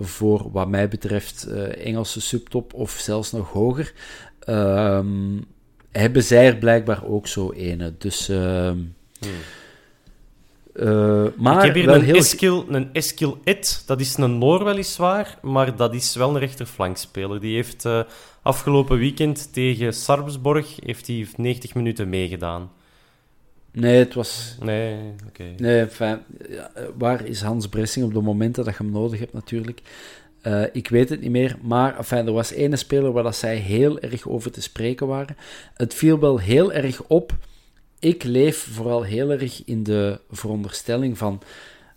voor, 0.01 0.51
wat 0.51 0.69
mij 0.69 0.89
betreft, 0.89 1.45
eh, 1.45 1.87
Engelse 1.87 2.21
subtop, 2.21 2.75
of 2.75 2.91
zelfs 2.91 3.33
nog 3.33 3.53
hoger. 3.53 3.93
Ehm, 4.39 5.41
hebben 5.91 6.23
zij 6.23 6.47
er 6.47 6.57
blijkbaar 6.57 7.05
ook 7.05 7.27
zo 7.27 7.53
ene, 7.53 7.95
dus... 7.99 8.29
ehm, 8.29 8.79
eh, 10.73 11.25
maar 11.37 11.57
ik 11.57 11.63
heb 11.65 11.75
hier 11.75 11.89
een 11.89 12.03
heel... 12.03 12.15
Eskil, 12.15 12.65
een 12.69 12.89
Eskil 12.93 13.39
Ed. 13.45 13.83
Dat 13.87 14.01
is 14.01 14.17
een 14.17 14.39
Noor 14.39 14.65
weliswaar, 14.65 15.39
maar 15.43 15.77
dat 15.77 15.95
is 15.95 16.15
wel 16.15 16.31
een 16.31 16.39
rechterflankspeler. 16.39 17.41
Die 17.41 17.55
heeft 17.55 17.85
eh, 17.85 18.01
afgelopen 18.43 18.99
weekend 18.99 19.53
tegen 19.53 19.95
Sarpsborg 19.95 20.77
heeft 20.85 21.07
hij 21.07 21.27
90 21.37 21.75
minuten 21.75 22.09
meegedaan. 22.09 22.71
Nee, 23.73 23.99
het 23.99 24.15
was... 24.15 24.57
Nee, 24.61 25.15
oké. 25.29 25.45
Nee, 25.57 25.81
enfin, 25.81 26.19
ja, 26.49 26.71
waar 26.99 27.27
is 27.27 27.43
Hans 27.43 27.69
Bressing 27.69 28.07
op 28.07 28.13
de 28.15 28.21
momenten 28.21 28.65
dat 28.65 28.77
je 28.77 28.83
hem 28.83 28.93
nodig 28.93 29.19
hebt, 29.19 29.33
natuurlijk? 29.33 29.83
Eh, 30.43 30.63
ik 30.73 30.89
weet 30.89 31.09
het 31.09 31.21
niet 31.21 31.31
meer, 31.31 31.57
maar 31.63 31.99
enfin, 31.99 32.27
er 32.27 32.33
was 32.33 32.51
ene 32.51 32.77
speler 32.77 33.13
waar 33.13 33.23
dat 33.23 33.37
zij 33.37 33.57
heel 33.57 34.01
erg 34.01 34.29
over 34.29 34.51
te 34.51 34.63
spreken 34.63 35.07
waren. 35.07 35.37
Het 35.75 35.95
viel 35.95 36.19
wel 36.19 36.39
heel 36.39 36.73
erg 36.73 37.03
op. 37.03 37.33
Ik 38.03 38.25
leef 38.25 38.69
vooral 38.73 39.03
heel 39.03 39.31
erg 39.31 39.65
in 39.65 39.83
de 39.83 40.21
veronderstelling 40.31 41.19
van... 41.19 41.43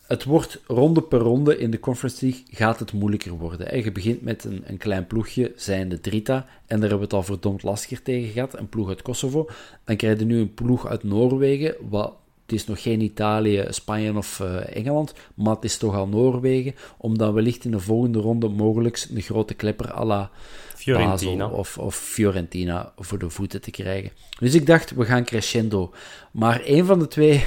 Het 0.07 0.23
wordt 0.23 0.61
ronde 0.67 1.01
per 1.01 1.19
ronde 1.19 1.57
in 1.57 1.71
de 1.71 1.79
Conference 1.79 2.25
League 2.25 2.43
gaat 2.51 2.79
het 2.79 2.93
moeilijker 2.93 3.31
worden. 3.31 3.83
Je 3.83 3.91
begint 3.91 4.21
met 4.21 4.43
een, 4.43 4.63
een 4.65 4.77
klein 4.77 5.07
ploegje, 5.07 5.53
zijnde 5.55 6.01
Drita, 6.01 6.35
en 6.35 6.79
daar 6.79 6.89
hebben 6.89 6.97
we 6.97 7.03
het 7.03 7.13
al 7.13 7.23
verdomd 7.23 7.63
lastiger 7.63 8.01
tegen 8.01 8.31
gehad, 8.31 8.57
een 8.57 8.69
ploeg 8.69 8.89
uit 8.89 9.01
Kosovo. 9.01 9.49
Dan 9.83 9.95
krijg 9.95 10.19
je 10.19 10.25
nu 10.25 10.39
een 10.39 10.53
ploeg 10.53 10.87
uit 10.87 11.03
Noorwegen, 11.03 11.75
wat 11.89 12.13
het 12.41 12.55
is 12.55 12.65
nog 12.65 12.81
geen 12.81 13.01
Italië, 13.01 13.65
Spanje 13.69 14.17
of 14.17 14.39
eh, 14.39 14.75
Engeland, 14.75 15.13
maar 15.35 15.55
het 15.55 15.63
is 15.63 15.77
toch 15.77 15.95
al 15.95 16.07
Noorwegen, 16.07 16.75
om 16.97 17.17
dan 17.17 17.33
wellicht 17.33 17.65
in 17.65 17.71
de 17.71 17.79
volgende 17.79 18.19
ronde 18.19 18.47
mogelijk 18.47 19.07
een 19.13 19.21
grote 19.21 19.53
klepper 19.53 19.93
à 19.93 20.05
la 20.05 20.31
Fiorentina. 20.75 21.43
Basel 21.43 21.59
of, 21.59 21.77
of 21.77 21.95
Fiorentina 21.95 22.91
voor 22.97 23.19
de 23.19 23.29
voeten 23.29 23.61
te 23.61 23.71
krijgen. 23.71 24.11
Dus 24.39 24.53
ik 24.53 24.65
dacht, 24.65 24.91
we 24.91 25.05
gaan 25.05 25.25
crescendo. 25.25 25.93
Maar 26.31 26.61
een 26.65 26.85
van 26.85 26.99
de 26.99 27.07
twee 27.07 27.43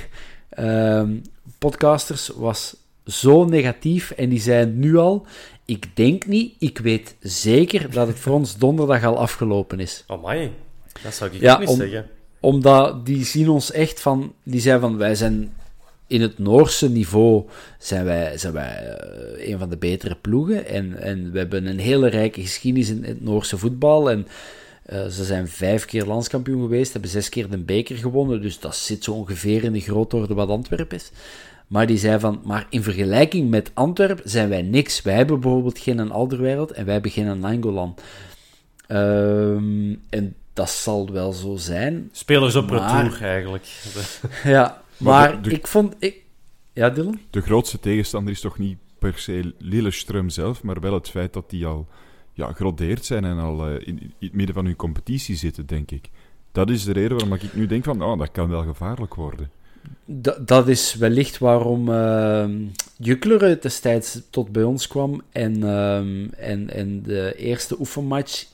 ehm, 0.51 1.17
podcasters 1.59 2.29
was 2.37 2.77
zo 3.05 3.45
negatief 3.45 4.11
en 4.11 4.29
die 4.29 4.41
zei 4.41 4.67
nu 4.67 4.97
al, 4.97 5.27
ik 5.65 5.97
denk 5.97 6.27
niet, 6.27 6.55
ik 6.59 6.79
weet 6.79 7.17
zeker 7.21 7.91
dat 7.91 8.07
het 8.07 8.19
voor 8.19 8.33
ons 8.35 8.57
donderdag 8.57 9.05
al 9.05 9.19
afgelopen 9.19 9.81
is. 9.81 10.05
Amai, 10.07 10.53
dat 11.03 11.15
zou 11.15 11.31
ik 11.31 11.41
Ja, 11.41 11.59
niet 11.59 11.69
om- 11.69 11.77
zeggen. 11.77 12.07
Omdat 12.41 13.07
die 13.07 13.25
zien 13.25 13.49
ons 13.49 13.73
echt 13.73 14.01
van, 14.01 14.33
die 14.43 14.61
zei 14.61 14.81
van, 14.81 14.97
wij 14.97 15.15
zijn 15.15 15.53
in 16.09 16.21
het 16.21 16.39
Noorse 16.39 16.91
niveau 16.91 17.45
zijn 17.79 18.05
wij, 18.05 18.39
zijn 18.39 18.53
wij 18.53 18.97
eh, 18.97 19.51
een 19.53 19.59
van 19.59 19.69
de 19.71 19.77
betere 19.77 20.17
ploegen. 20.21 20.67
En, 20.67 20.97
en 21.03 21.33
we 21.33 21.39
hebben 21.39 21.67
een 21.67 21.79
hele 21.79 22.09
rijke 22.09 22.41
geschiedenis 22.41 22.89
in 22.91 23.05
het 23.05 23.25
Noorse 23.25 23.59
voetbal. 23.59 24.11
En 24.11 24.27
Eh, 24.89 25.07
ze 25.07 25.25
zijn 25.25 25.49
vijf 25.49 25.85
keer 25.85 26.05
landskampioen 26.07 26.61
geweest, 26.63 26.93
hebben 26.93 27.11
zes 27.11 27.29
keer 27.29 27.49
de 27.51 27.59
beker 27.59 27.97
gewonnen, 27.97 28.43
dus 28.43 28.61
dat 28.61 28.77
zit 28.77 29.05
zo 29.05 29.13
ongeveer 29.13 29.65
in 29.65 29.73
de 29.73 29.81
grootorde 29.81 30.35
wat 30.35 30.49
Antwerpen 30.49 30.97
is. 30.97 31.11
Maar 31.67 31.87
die 31.87 31.99
zei 31.99 32.19
van, 32.21 32.41
maar 32.45 32.67
in 32.71 32.83
vergelijking 32.83 33.51
met 33.51 33.71
Antwerpen 33.75 34.31
zijn 34.31 34.49
wij 34.49 34.63
niks. 34.63 35.03
Wij 35.03 35.15
hebben 35.15 35.41
bijvoorbeeld 35.41 35.79
geen 35.79 36.11
Alderwereld 36.11 36.71
en 36.71 36.85
wij 36.85 36.93
hebben 36.93 37.11
geen 37.11 37.41
Nangolan. 37.41 37.95
Ehm, 38.87 39.95
en 40.11 40.35
dat 40.53 40.71
zal 40.71 41.11
wel 41.13 41.33
zo 41.33 41.57
zijn. 41.57 42.09
Spelers 42.13 42.55
op 42.55 42.71
Maar- 42.71 43.05
retour, 43.05 43.23
eigenlijk. 43.29 43.67
Ja, 44.45 44.83
Maar 44.99 45.31
maar, 45.31 45.43
de- 45.43 45.49
de- 45.49 45.55
ik 45.55 45.67
vond... 45.67 45.95
Ik... 45.99 46.23
Ja, 46.73 46.91
Dylan? 46.91 47.19
De 47.31 47.41
grootste 47.41 47.81
tegenstander 47.81 48.33
is 48.33 48.41
toch 48.41 48.59
niet 48.59 48.79
per 48.99 49.19
se 49.19 49.55
Lillestrøm 49.59 50.29
zelf, 50.29 50.63
maar 50.63 50.81
wel 50.81 50.95
het 50.95 51.09
feit 51.09 51.33
dat 51.33 51.51
die 51.51 51.67
al 51.67 51.87
ja, 52.33 52.53
gerodeerd 52.53 53.05
zijn 53.05 53.25
en 53.25 53.39
al 53.39 53.67
eh, 53.69 53.73
in, 53.75 54.01
in 54.01 54.13
het 54.19 54.33
midden 54.33 54.55
van 54.55 54.65
hun 54.65 54.77
competitie 54.77 55.37
zitten, 55.37 55.67
denk 55.67 55.91
ik. 55.91 56.09
Dat 56.53 56.71
is 56.71 56.85
de 56.85 56.93
reden 56.93 57.11
waarom 57.19 57.33
ik 57.35 57.55
nu 57.55 57.67
denk 57.67 57.85
van, 57.85 58.03
oh, 58.03 58.19
dat 58.19 58.31
kan 58.31 58.49
wel 58.49 58.63
gevaarlijk 58.63 59.15
worden. 59.15 59.51
Da- 60.05 60.39
dat 60.45 60.69
is 60.69 60.95
wellicht 60.95 61.39
waarom 61.39 61.89
uh, 61.89 62.49
Jukleren 62.97 63.61
destijds 63.61 64.21
tot 64.31 64.53
bij 64.53 64.63
ons 64.63 64.87
kwam 64.87 65.23
en, 65.33 65.63
ehm, 65.63 66.27
en, 66.37 66.71
en 66.71 67.03
de 67.03 67.35
eerste 67.37 67.79
oefenmatch, 67.79 68.47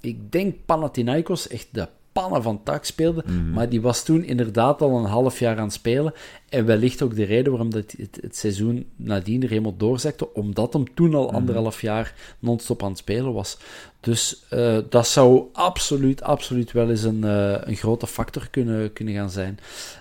ik 0.00 0.32
denk 0.32 0.54
Panathinaikos, 0.66 1.48
echt 1.48 1.68
de 1.70 1.88
pannen 2.12 2.42
van 2.42 2.62
tak 2.62 2.84
speelde, 2.84 3.24
maar 3.52 3.68
die 3.68 3.80
was 3.80 4.04
toen 4.04 4.24
inderdaad 4.24 4.82
al 4.82 4.98
een 4.98 5.04
half 5.04 5.38
jaar 5.38 5.56
aan 5.56 5.64
het 5.64 5.72
spelen 5.72 6.12
en 6.48 6.64
wellicht 6.64 7.02
ook 7.02 7.16
de 7.16 7.24
reden 7.24 7.52
waarom 7.52 7.70
dat 7.70 7.94
het, 7.98 8.18
het 8.20 8.36
seizoen 8.36 8.86
nadien 8.96 9.42
er 9.42 9.48
helemaal 9.48 9.76
doorzakte, 9.76 10.34
omdat 10.34 10.72
hem 10.72 10.94
toen 10.94 11.14
al 11.14 11.32
anderhalf 11.32 11.80
jaar 11.80 12.14
non-stop 12.38 12.82
aan 12.82 12.88
het 12.88 12.98
spelen 12.98 13.32
was. 13.32 13.58
Dus 14.00 14.44
eh, 14.48 14.78
dat 14.88 15.06
zou 15.06 15.44
absoluut, 15.52 16.22
absoluut 16.22 16.72
wel 16.72 16.90
eens 16.90 17.02
een, 17.02 17.24
eh, 17.24 17.54
een 17.60 17.76
grote 17.76 18.06
factor 18.06 18.48
kunnen, 18.50 18.92
kunnen 18.92 19.14
gaan 19.14 19.30
zijn. 19.30 19.58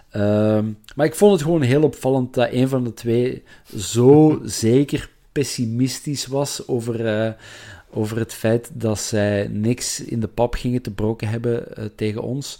Ehm, 0.09 0.66
maar 0.95 1.05
ik 1.05 1.16
vond 1.16 1.32
het 1.32 1.41
gewoon 1.41 1.62
heel 1.62 1.84
opvallend 1.84 2.34
dat 2.34 2.51
een 2.51 2.68
van 2.68 2.84
de 2.84 2.93
twee 2.93 3.43
zo 3.78 4.39
zeker 4.43 5.09
pessimistisch 5.32 6.28
was 6.28 6.68
over, 6.68 7.05
eh, 7.05 7.32
over 7.93 8.17
het 8.17 8.33
feit 8.33 8.69
dat 8.73 8.99
zij 8.99 9.47
niks 9.47 9.99
in 10.03 10.19
de 10.19 10.27
pap 10.27 10.53
gingen 10.53 10.81
te 10.81 10.91
broken 10.91 11.27
hebben 11.27 11.75
eh, 11.75 11.85
tegen 11.95 12.21
ons. 12.21 12.59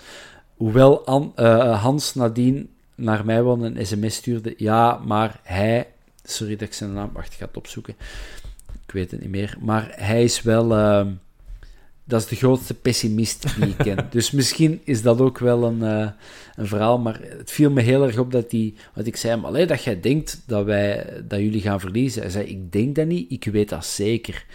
Hoewel 0.55 1.05
An- 1.05 1.32
eh, 1.36 1.82
Hans 1.82 2.15
nadien 2.15 2.69
naar 2.95 3.25
mij 3.25 3.43
wel 3.43 3.65
een 3.65 3.86
sms 3.86 4.15
stuurde. 4.15 4.53
Ja, 4.57 5.01
maar 5.05 5.39
hij... 5.43 5.88
Sorry 6.23 6.55
dat 6.55 6.67
ik 6.67 6.73
zijn 6.73 6.93
naam... 6.93 7.09
Wacht, 7.13 7.32
ik 7.34 7.38
ga 7.39 7.45
het 7.45 7.57
opzoeken. 7.57 7.95
Ik 8.86 8.91
weet 8.91 9.11
het 9.11 9.21
niet 9.21 9.29
meer. 9.29 9.57
Maar 9.59 9.91
hij 9.95 10.23
is 10.23 10.41
wel... 10.41 10.73
ehm, 10.75 11.07
dat 12.03 12.21
is 12.21 12.27
de 12.27 12.36
grootste 12.36 12.73
pessimist 12.73 13.55
die 13.55 13.67
ik 13.69 13.77
ken. 13.77 14.07
Dus 14.09 14.32
misschien 14.32 14.82
is 14.84 15.01
dat 15.01 15.21
ook 15.21 15.38
wel 15.38 15.63
een, 15.63 15.84
eh, 15.84 16.09
een 16.55 16.67
verhaal. 16.67 16.99
Maar 16.99 17.19
het 17.21 17.51
viel 17.51 17.71
me 17.71 17.82
heel 17.82 18.03
erg 18.03 18.17
op 18.17 18.32
dat 18.32 18.51
hij... 18.51 18.73
Want 18.93 19.07
ik 19.07 19.15
zei 19.15 19.34
hem, 19.34 19.45
allee, 19.45 19.65
dat 19.65 19.84
jij 19.84 19.99
denkt 19.99 20.41
dat, 20.45 20.65
wij, 20.65 21.07
dat 21.27 21.39
jullie 21.39 21.61
gaan 21.61 21.79
verliezen. 21.79 22.21
Hij 22.21 22.32
zei, 22.32 22.45
ik 22.45 22.71
denk 22.71 22.95
dat 22.95 23.07
niet. 23.07 23.32
Ik 23.32 23.43
weet 23.45 23.69
dat 23.69 23.86
zeker. 23.86 24.45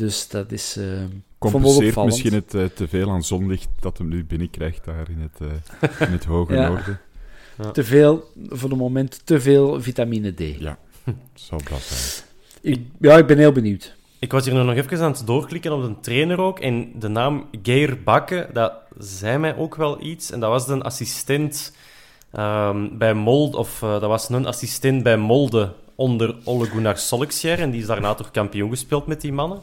Dus 0.00 0.28
dat 0.28 0.52
is... 0.52 0.74
het 0.74 1.10
Compenseert 1.38 1.86
opvallend. 1.86 2.12
misschien 2.12 2.34
het 2.34 2.54
eh, 2.54 2.64
te 2.76 2.88
veel 2.88 3.10
aan 3.10 3.22
zonlicht 3.22 3.68
dat 3.80 3.98
hem 3.98 4.08
nu 4.08 4.24
binnenkrijgt 4.24 4.84
daar 4.84 5.10
in 5.10 5.20
het, 5.20 5.50
eh, 5.80 6.06
in 6.06 6.12
het 6.12 6.24
hoge 6.24 6.54
Ja. 6.60 6.68
noorden. 6.68 7.00
Te 7.72 7.84
veel, 7.84 8.24
voor 8.48 8.68
de 8.68 8.74
moment, 8.74 9.20
te 9.24 9.40
veel 9.40 9.82
vitamine 9.82 10.32
D. 10.32 10.40
Ja, 10.58 10.78
zal 11.34 11.60
dat 11.70 11.80
zijn. 11.80 12.28
Ik, 12.60 12.80
ja, 13.00 13.16
ik 13.18 13.26
ben 13.26 13.38
heel 13.38 13.52
benieuwd. 13.52 13.94
Ik 14.18 14.32
was 14.32 14.44
hier 14.44 14.64
nog 14.64 14.74
even 14.74 15.00
aan 15.00 15.12
het 15.12 15.26
doorklikken 15.26 15.72
op 15.72 15.82
de 15.82 16.00
trainer 16.00 16.40
ook. 16.40 16.58
En 16.58 16.92
de 16.94 17.08
naam 17.08 17.46
Geir 17.62 18.02
Bakke, 18.02 18.48
dat 18.52 18.72
zei 18.98 19.38
mij 19.38 19.56
ook 19.56 19.74
wel 19.76 20.02
iets. 20.02 20.30
En 20.30 20.40
dat 20.40 20.50
was 20.50 20.68
een 20.68 20.82
assistent 20.82 21.76
ehm, 22.32 22.88
bij 22.98 23.14
Molde, 23.14 23.56
of 23.56 23.78
dat 23.78 24.02
was 24.02 24.28
een 24.28 24.46
assistent 24.46 25.02
bij 25.02 25.16
Molde 25.16 25.72
onder 26.00 26.34
Ole 26.44 26.66
Gunnar 26.66 26.96
Solskjaer. 26.98 27.58
En 27.58 27.70
die 27.70 27.80
is 27.80 27.86
daarna 27.86 28.14
toch 28.14 28.30
kampioen 28.30 28.70
gespeeld 28.70 29.06
met 29.06 29.20
die 29.20 29.32
mannen. 29.32 29.60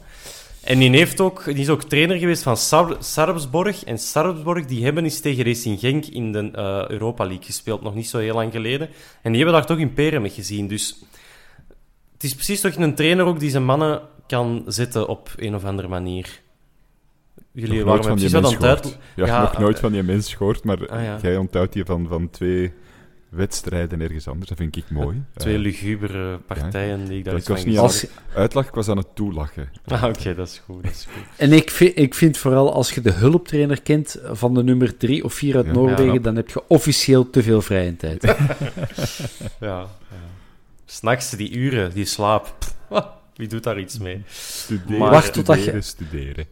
En 0.63 0.79
die, 0.79 0.89
heeft 0.89 1.21
ook, 1.21 1.45
die 1.45 1.55
is 1.55 1.69
ook 1.69 1.83
trainer 1.83 2.17
geweest 2.17 2.43
van 2.43 2.57
Sar 2.57 2.95
Sarpsborg. 2.99 3.83
En 3.83 3.97
Sarpsborg 3.97 4.65
die 4.65 4.83
hebben 4.83 5.03
eens 5.03 5.19
tegen 5.19 5.43
Racing 5.43 5.79
Genk 5.79 6.05
in 6.05 6.31
de 6.31 6.51
eh, 6.53 6.87
Europa 6.87 7.25
League 7.25 7.45
gespeeld, 7.45 7.81
nog 7.81 7.95
niet 7.95 8.07
zo 8.07 8.17
heel 8.17 8.33
lang 8.33 8.51
geleden. 8.51 8.89
En 9.21 9.31
die 9.31 9.41
hebben 9.41 9.59
daar 9.59 9.65
toch 9.65 9.77
in 9.77 9.93
peren 9.93 10.21
mee 10.21 10.31
gezien. 10.31 10.67
Dus 10.67 10.99
het 12.13 12.23
is 12.23 12.33
precies 12.33 12.61
toch 12.61 12.75
een 12.75 12.95
trainer 12.95 13.25
ook 13.25 13.39
die 13.39 13.49
zijn 13.49 13.65
mannen 13.65 14.01
kan 14.27 14.63
zetten 14.67 15.07
op 15.07 15.29
een 15.35 15.55
of 15.55 15.63
andere 15.63 15.87
manier. 15.87 16.41
Jullie 17.51 17.83
nog 17.83 17.87
waren 17.87 18.05
nooit 18.05 18.07
van 18.07 18.17
die 18.17 18.29
precies 18.29 18.35
aan 18.35 18.41
mens 18.41 18.53
het 18.53 18.85
gehoord. 18.85 18.97
Ja, 19.15 19.25
Ja, 19.25 19.41
nog 19.41 19.57
nooit 19.57 19.75
eh, 19.75 19.81
van 19.81 19.91
die 19.91 20.03
mens 20.03 20.33
gehoord, 20.33 20.63
maar 20.63 20.87
ah, 20.87 21.03
ja. 21.03 21.17
jij 21.21 21.37
onthoudt 21.37 21.73
die 21.73 21.85
van, 21.85 22.07
van 22.07 22.29
twee 22.29 22.73
wedstrijden 23.29 24.01
ergens 24.01 24.27
anders. 24.27 24.49
Dat 24.49 24.57
vind 24.57 24.75
ik 24.75 24.89
mooi. 24.89 25.23
Twee 25.35 25.55
Eh, 25.55 25.59
lugubere 25.61 26.37
partijen 26.37 27.05
die 27.07 27.17
ik 27.17 27.23
daar 27.25 27.33
dat 27.33 27.43
van 27.43 27.67
niet 27.67 27.77
als 27.77 28.05
uitlach, 28.35 28.67
ik 28.67 28.73
was 28.73 28.87
aan 28.89 28.97
het 28.97 29.15
toelachen. 29.15 29.69
Ah, 29.85 30.03
oké, 30.03 30.35
dat 30.35 30.47
is 30.47 30.61
goed, 30.65 30.83
dat 30.83 30.91
is 30.91 31.07
goed. 31.13 31.23
En 31.37 31.53
ik 31.53 31.71
vind, 31.71 31.97
ik 31.97 32.13
vind 32.15 32.37
vooral 32.37 32.73
als 32.73 32.91
je 32.93 33.01
de 33.01 33.11
hulptrainer 33.11 33.81
kent 33.81 34.19
van 34.31 34.53
de 34.53 34.63
nummer 34.63 34.97
drie 34.97 35.23
of 35.23 35.33
vier 35.33 35.55
uit 35.55 35.65
Ja. 35.65 35.71
Noorwegen, 35.71 36.13
Ja. 36.13 36.19
dan 36.19 36.35
heb 36.35 36.49
je 36.49 36.63
officieel 36.67 37.29
te 37.29 37.43
veel 37.43 37.61
vrije 37.61 37.95
tijd. 37.95 38.23
Ja, 39.59 39.67
ja. 39.69 39.85
S'nachts 40.85 41.29
die 41.29 41.51
uren, 41.51 41.93
die 41.93 42.05
slaap. 42.05 42.55
Pff, 42.59 42.75
wie 43.35 43.47
doet 43.47 43.63
daar 43.63 43.79
iets 43.79 43.97
mee? 43.97 44.21
Studeren, 44.27 44.97
Maar- 44.99 45.11
Wacht 45.11 45.33
totdat 45.33 45.55
studeren, 45.55 45.79
je- 45.79 45.85
studeren. 45.87 46.45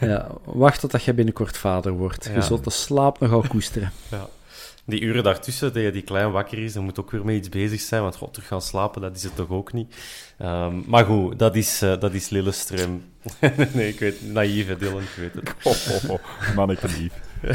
Ja, 0.00 0.28
wacht 0.44 0.80
totdat 0.80 1.04
je 1.04 1.14
binnenkort 1.14 1.56
vader 1.58 1.92
wordt. 1.92 2.24
Ja. 2.24 2.34
Je 2.34 2.42
zult 2.42 2.64
de 2.64 2.70
slaap 2.70 3.20
nogal 3.20 3.44
koesteren. 3.48 3.92
Die 4.86 5.00
uren 5.00 5.22
daartussen, 5.22 5.72
dat 5.72 5.82
je 5.82 5.90
die 5.90 6.02
klein 6.02 6.30
wakker 6.30 6.58
is, 6.58 6.72
dan 6.72 6.84
moet 6.84 7.00
ook 7.00 7.10
weer 7.10 7.24
mee 7.24 7.36
iets 7.36 7.48
bezig 7.48 7.80
zijn. 7.80 8.02
Want 8.02 8.16
god, 8.16 8.32
terug 8.32 8.48
gaan 8.48 8.62
slapen, 8.62 9.00
dat 9.00 9.16
is 9.16 9.22
het 9.22 9.36
toch 9.36 9.50
ook 9.50 9.72
niet. 9.72 9.94
Ehm, 10.38 10.80
maar 10.86 11.04
goed, 11.04 11.38
dat 11.38 11.56
is, 11.56 11.82
eh 11.82 12.00
dat 12.00 12.12
is 12.12 12.28
Lillestrøm. 12.28 13.02
nee, 13.72 13.88
ik 13.88 13.98
weet 13.98 14.32
naïeve 14.32 14.76
Dylan, 14.76 15.00
ik 15.00 15.14
weet 15.16 15.34
het. 15.34 15.54
Oh, 15.62 16.04
oh, 16.04 16.10
oh, 16.10 16.54
manneke 16.54 16.86
lief. 16.86 17.12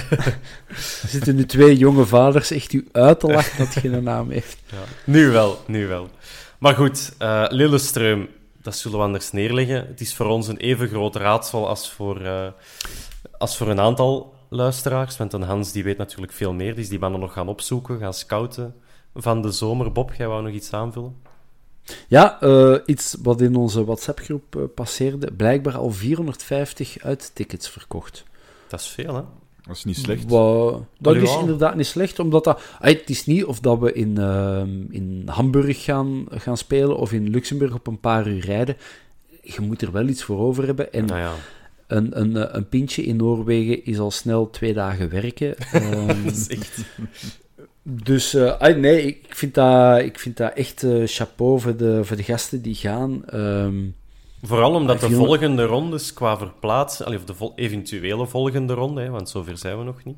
Er 1.02 1.10
zitten 1.10 1.36
nu 1.36 1.46
twee 1.46 1.78
jonge 1.78 2.06
vaders 2.06 2.52
echt 2.52 2.74
u 2.74 2.88
uit 2.92 3.20
te 3.20 3.28
lachen 3.28 3.58
dat 3.58 3.84
je 3.84 3.90
een 3.90 4.04
naam 4.04 4.30
heeft. 4.30 4.58
Ja. 4.72 4.84
Nu 5.04 5.30
wel, 5.30 5.64
nu 5.68 5.88
wel. 5.88 6.10
Maar 6.60 6.76
goed, 6.76 7.14
eh 7.18 7.46
Lillestrøm, 7.50 8.28
dat 8.62 8.76
zullen 8.76 8.98
we 8.98 9.04
anders 9.04 9.32
neerleggen. 9.32 9.88
Het 9.88 10.02
is 10.02 10.16
voor 10.16 10.26
ons 10.26 10.48
een 10.48 10.58
even 10.58 10.88
groot 10.88 11.16
raadsel 11.16 11.68
als 11.68 11.92
voor, 11.92 12.22
eh, 12.22 12.48
als 13.38 13.58
voor 13.58 13.68
een 13.68 13.80
aantal 13.80 14.34
luisteraars. 14.50 15.18
Want 15.18 15.34
een 15.34 15.42
Hans 15.42 15.72
die 15.72 15.84
weet 15.84 15.98
natuurlijk 15.98 16.32
veel 16.32 16.54
meer. 16.54 16.74
Die 16.74 16.84
is 16.84 16.90
die 16.90 17.00
mannen 17.00 17.20
nog 17.20 17.34
gaan 17.34 17.48
opzoeken, 17.48 18.00
gaan 18.00 18.14
scouten 18.14 18.76
van 19.16 19.42
de 19.42 19.52
zomer. 19.52 19.92
Bob, 19.92 20.14
jij 20.14 20.28
wou 20.28 20.44
nog 20.44 20.54
iets 20.54 20.74
aanvullen? 20.74 21.16
Ja, 22.08 22.42
eh, 22.42 22.76
iets 22.86 23.16
wat 23.24 23.42
in 23.42 23.56
onze 23.56 23.86
WhatsApp-groep 23.86 24.56
eh, 24.56 24.62
passeerde. 24.76 25.32
Blijkbaar 25.32 25.78
al 25.78 25.92
450 25.92 26.98
uittickets 27.00 27.70
verkocht. 27.70 28.24
Dat 28.68 28.80
is 28.80 28.88
veel, 28.88 29.16
hè? 29.16 29.22
Dat 29.62 29.76
is 29.76 29.84
niet 29.84 29.98
slecht. 29.98 30.24
Wa- 30.30 30.72
dat 30.72 31.16
Allee, 31.16 31.22
is 31.22 31.38
inderdaad 31.40 31.76
niet 31.76 31.86
slecht, 31.86 32.20
omdat 32.20 32.44
dat... 32.44 32.62
Ah, 32.80 32.92
het 32.92 33.10
is 33.10 33.26
niet 33.26 33.46
of 33.46 33.60
dat 33.60 33.80
we 33.80 33.94
in, 33.94 34.18
ehm, 34.18 34.82
in 34.90 35.24
Hamburg 35.26 35.84
gaan, 35.84 36.26
gaan 36.30 36.58
spelen 36.58 36.98
of 36.98 37.12
in 37.12 37.30
Luxemburg 37.30 37.74
op 37.74 37.88
een 37.88 38.00
paar 38.00 38.28
uur 38.28 38.46
rijden. 38.46 38.78
Je 39.42 39.62
moet 39.62 39.82
er 39.82 39.92
wel 39.92 40.08
iets 40.08 40.24
voor 40.24 40.40
over 40.40 40.66
hebben. 40.66 40.94
En 40.94 41.06
Nou 41.06 41.20
ja, 41.20 41.34
een, 41.90 42.20
een, 42.20 42.36
eh, 42.38 42.50
een 42.52 42.68
pintje 42.70 43.04
in 43.04 43.16
Noorwegen 43.16 43.86
is 43.86 44.00
al 44.00 44.12
snel 44.12 44.50
twee 44.50 44.74
dagen 44.74 45.10
werken. 45.10 45.56
Ehm, 45.72 46.24
dat 46.24 46.36
is 46.36 46.48
echt... 46.48 46.78
dus 47.84 48.34
eh, 48.34 48.60
ah, 48.60 48.78
nee, 48.78 49.02
ik 49.06 49.26
vind 49.30 49.54
dat, 49.54 50.00
ik 50.00 50.20
vind 50.20 50.38
dat 50.38 50.54
echt 50.54 50.84
eh, 50.84 51.02
chapeau 51.06 51.60
voor 51.60 51.76
de, 51.76 52.00
voor 52.04 52.18
de 52.18 52.24
gasten 52.24 52.62
die 52.62 52.76
gaan. 52.76 53.26
Ehm, 53.26 53.76
Vooral 54.44 54.74
omdat 54.74 55.00
de 55.00 55.08
Viel 55.08 55.20
me- 55.20 55.26
volgende 55.26 55.64
rondes 55.66 56.14
qua 56.14 56.38
verplaatsen, 56.38 57.08
of 57.08 57.24
de 57.26 57.34
vol- 57.34 57.54
eventuele 57.56 58.28
volgende 58.28 58.74
ronde, 58.74 59.02
hè, 59.02 59.10
want 59.10 59.30
zover 59.30 59.58
zijn 59.58 59.78
we 59.78 59.84
nog 59.84 60.04
niet, 60.04 60.18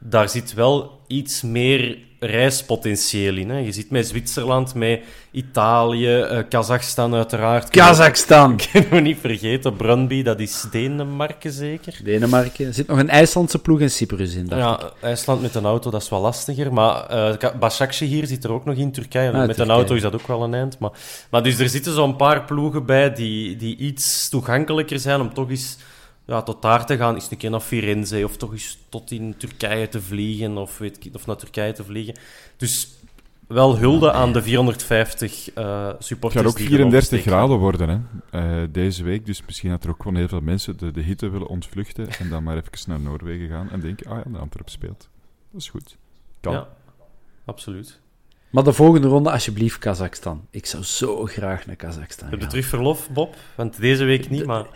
daar 0.00 0.28
zit 0.28 0.54
wel 0.54 1.00
iets 1.06 1.42
meer 1.42 1.98
reispotentieel 2.20 3.36
in. 3.36 3.50
Hè. 3.50 3.58
Je 3.58 3.72
zit 3.72 3.90
met 3.90 4.06
Zwitserland, 4.06 4.74
met 4.74 5.00
Italië, 5.30 6.20
eh 6.20 6.42
Kazachstan 6.48 7.14
uiteraard. 7.14 7.68
Kazachstan! 7.70 8.56
Kunnen 8.72 8.90
we 8.90 9.00
niet 9.00 9.18
vergeten, 9.20 9.76
Brøndby, 9.76 10.22
dat 10.22 10.40
is 10.40 10.64
Denemarken 10.70 11.52
zeker. 11.52 12.00
Denemarken. 12.04 12.66
Er 12.66 12.74
zit 12.74 12.86
nog 12.86 12.98
een 12.98 13.08
IJslandse 13.08 13.58
ploeg 13.58 13.80
in 13.80 13.90
Cyprus 13.90 14.34
in. 14.34 14.46
dacht 14.46 14.82
ik. 14.82 14.90
Ja, 15.00 15.08
IJsland 15.08 15.42
met 15.42 15.54
een 15.54 15.64
auto, 15.64 15.90
dat 15.90 16.02
is 16.02 16.08
wel 16.08 16.20
lastiger. 16.20 16.72
Maar 16.72 17.36
uh, 17.60 17.90
hier 17.98 18.26
zit 18.26 18.44
er 18.44 18.52
ook 18.52 18.64
nog 18.64 18.76
in 18.76 18.92
Turkije. 18.92 19.30
Ah, 19.30 19.36
met 19.36 19.46
Turkije. 19.46 19.68
een 19.68 19.74
auto 19.74 19.94
is 19.94 20.02
dat 20.02 20.14
ook 20.14 20.26
wel 20.26 20.42
een 20.42 20.54
eind. 20.54 20.78
Maar, 20.78 20.90
maar 21.30 21.42
dus 21.42 21.58
er 21.58 21.68
zitten 21.68 21.92
zo'n 21.92 22.16
paar 22.16 22.44
ploegen 22.44 22.86
bij 22.86 23.12
die, 23.12 23.56
die 23.56 23.76
iets 23.76 24.28
toegankelijker 24.28 24.98
zijn 24.98 25.20
om 25.20 25.34
toch 25.34 25.50
eens 25.50 25.76
ja, 26.26 26.42
tot 26.42 26.62
daar 26.62 26.86
te 26.86 26.96
gaan. 26.96 27.14
Eens 27.14 27.30
een 27.30 27.36
keer 27.36 27.50
naar 27.50 27.60
Firenze 27.60 28.24
of 28.24 28.36
toch 28.36 28.52
eens 28.52 28.78
tot 28.88 29.10
in 29.10 29.34
Turkije 29.36 29.88
te 29.88 30.00
vliegen 30.00 30.56
of, 30.56 30.78
weet 30.78 31.04
ik, 31.04 31.14
of 31.14 31.26
naar 31.26 31.36
Turkije 31.36 31.72
te 31.72 31.84
vliegen. 31.84 32.14
Dus 32.56 32.88
wel 33.46 33.78
hulde 33.78 34.12
aan 34.12 34.32
de 34.32 34.42
450 34.42 35.56
uh, 35.56 35.86
Het 35.86 36.04
supporters. 36.04 36.42
gaat 36.42 36.52
ook 36.52 36.58
die 36.58 36.68
34 36.68 37.10
erop 37.10 37.32
graden 37.32 37.58
worden 37.58 37.88
hè, 38.30 38.62
eh, 38.62 38.68
deze 38.70 39.04
week. 39.04 39.26
Dus 39.26 39.42
misschien 39.46 39.70
dat 39.70 39.84
er 39.84 39.90
ook 39.90 40.02
gewoon 40.02 40.16
heel 40.16 40.28
veel 40.28 40.40
mensen 40.40 40.76
de, 40.76 40.90
de 40.90 41.00
hitte 41.00 41.28
willen 41.28 41.46
ontvluchten. 41.46 42.08
En 42.08 42.28
dan 42.28 42.42
maar 42.42 42.56
even 42.56 42.70
naar 42.86 43.00
Noorwegen 43.00 43.48
gaan 43.48 43.70
en 43.70 43.80
denken: 43.80 44.10
ah 44.10 44.20
ja, 44.24 44.30
de 44.30 44.38
Antwerp 44.38 44.68
speelt. 44.68 45.08
Dat 45.50 45.60
is 45.60 45.68
goed. 45.68 45.96
Kan. 46.40 46.52
Ja, 46.52 46.68
absoluut. 47.44 48.00
Maar 48.50 48.64
de 48.64 48.72
volgende 48.72 49.08
ronde, 49.08 49.30
alsjeblieft, 49.30 49.78
Kazachstan. 49.78 50.46
Ik 50.50 50.66
zou 50.66 50.82
zo 50.82 51.24
graag 51.24 51.66
naar 51.66 51.76
Kazachstan 51.76 52.28
Heb 52.28 52.40
je 52.40 52.46
terug 52.46 52.66
verlof, 52.66 53.10
Bob? 53.10 53.36
Want 53.54 53.80
deze 53.80 54.04
week 54.04 54.30
niet, 54.30 54.46
maar... 54.46 54.66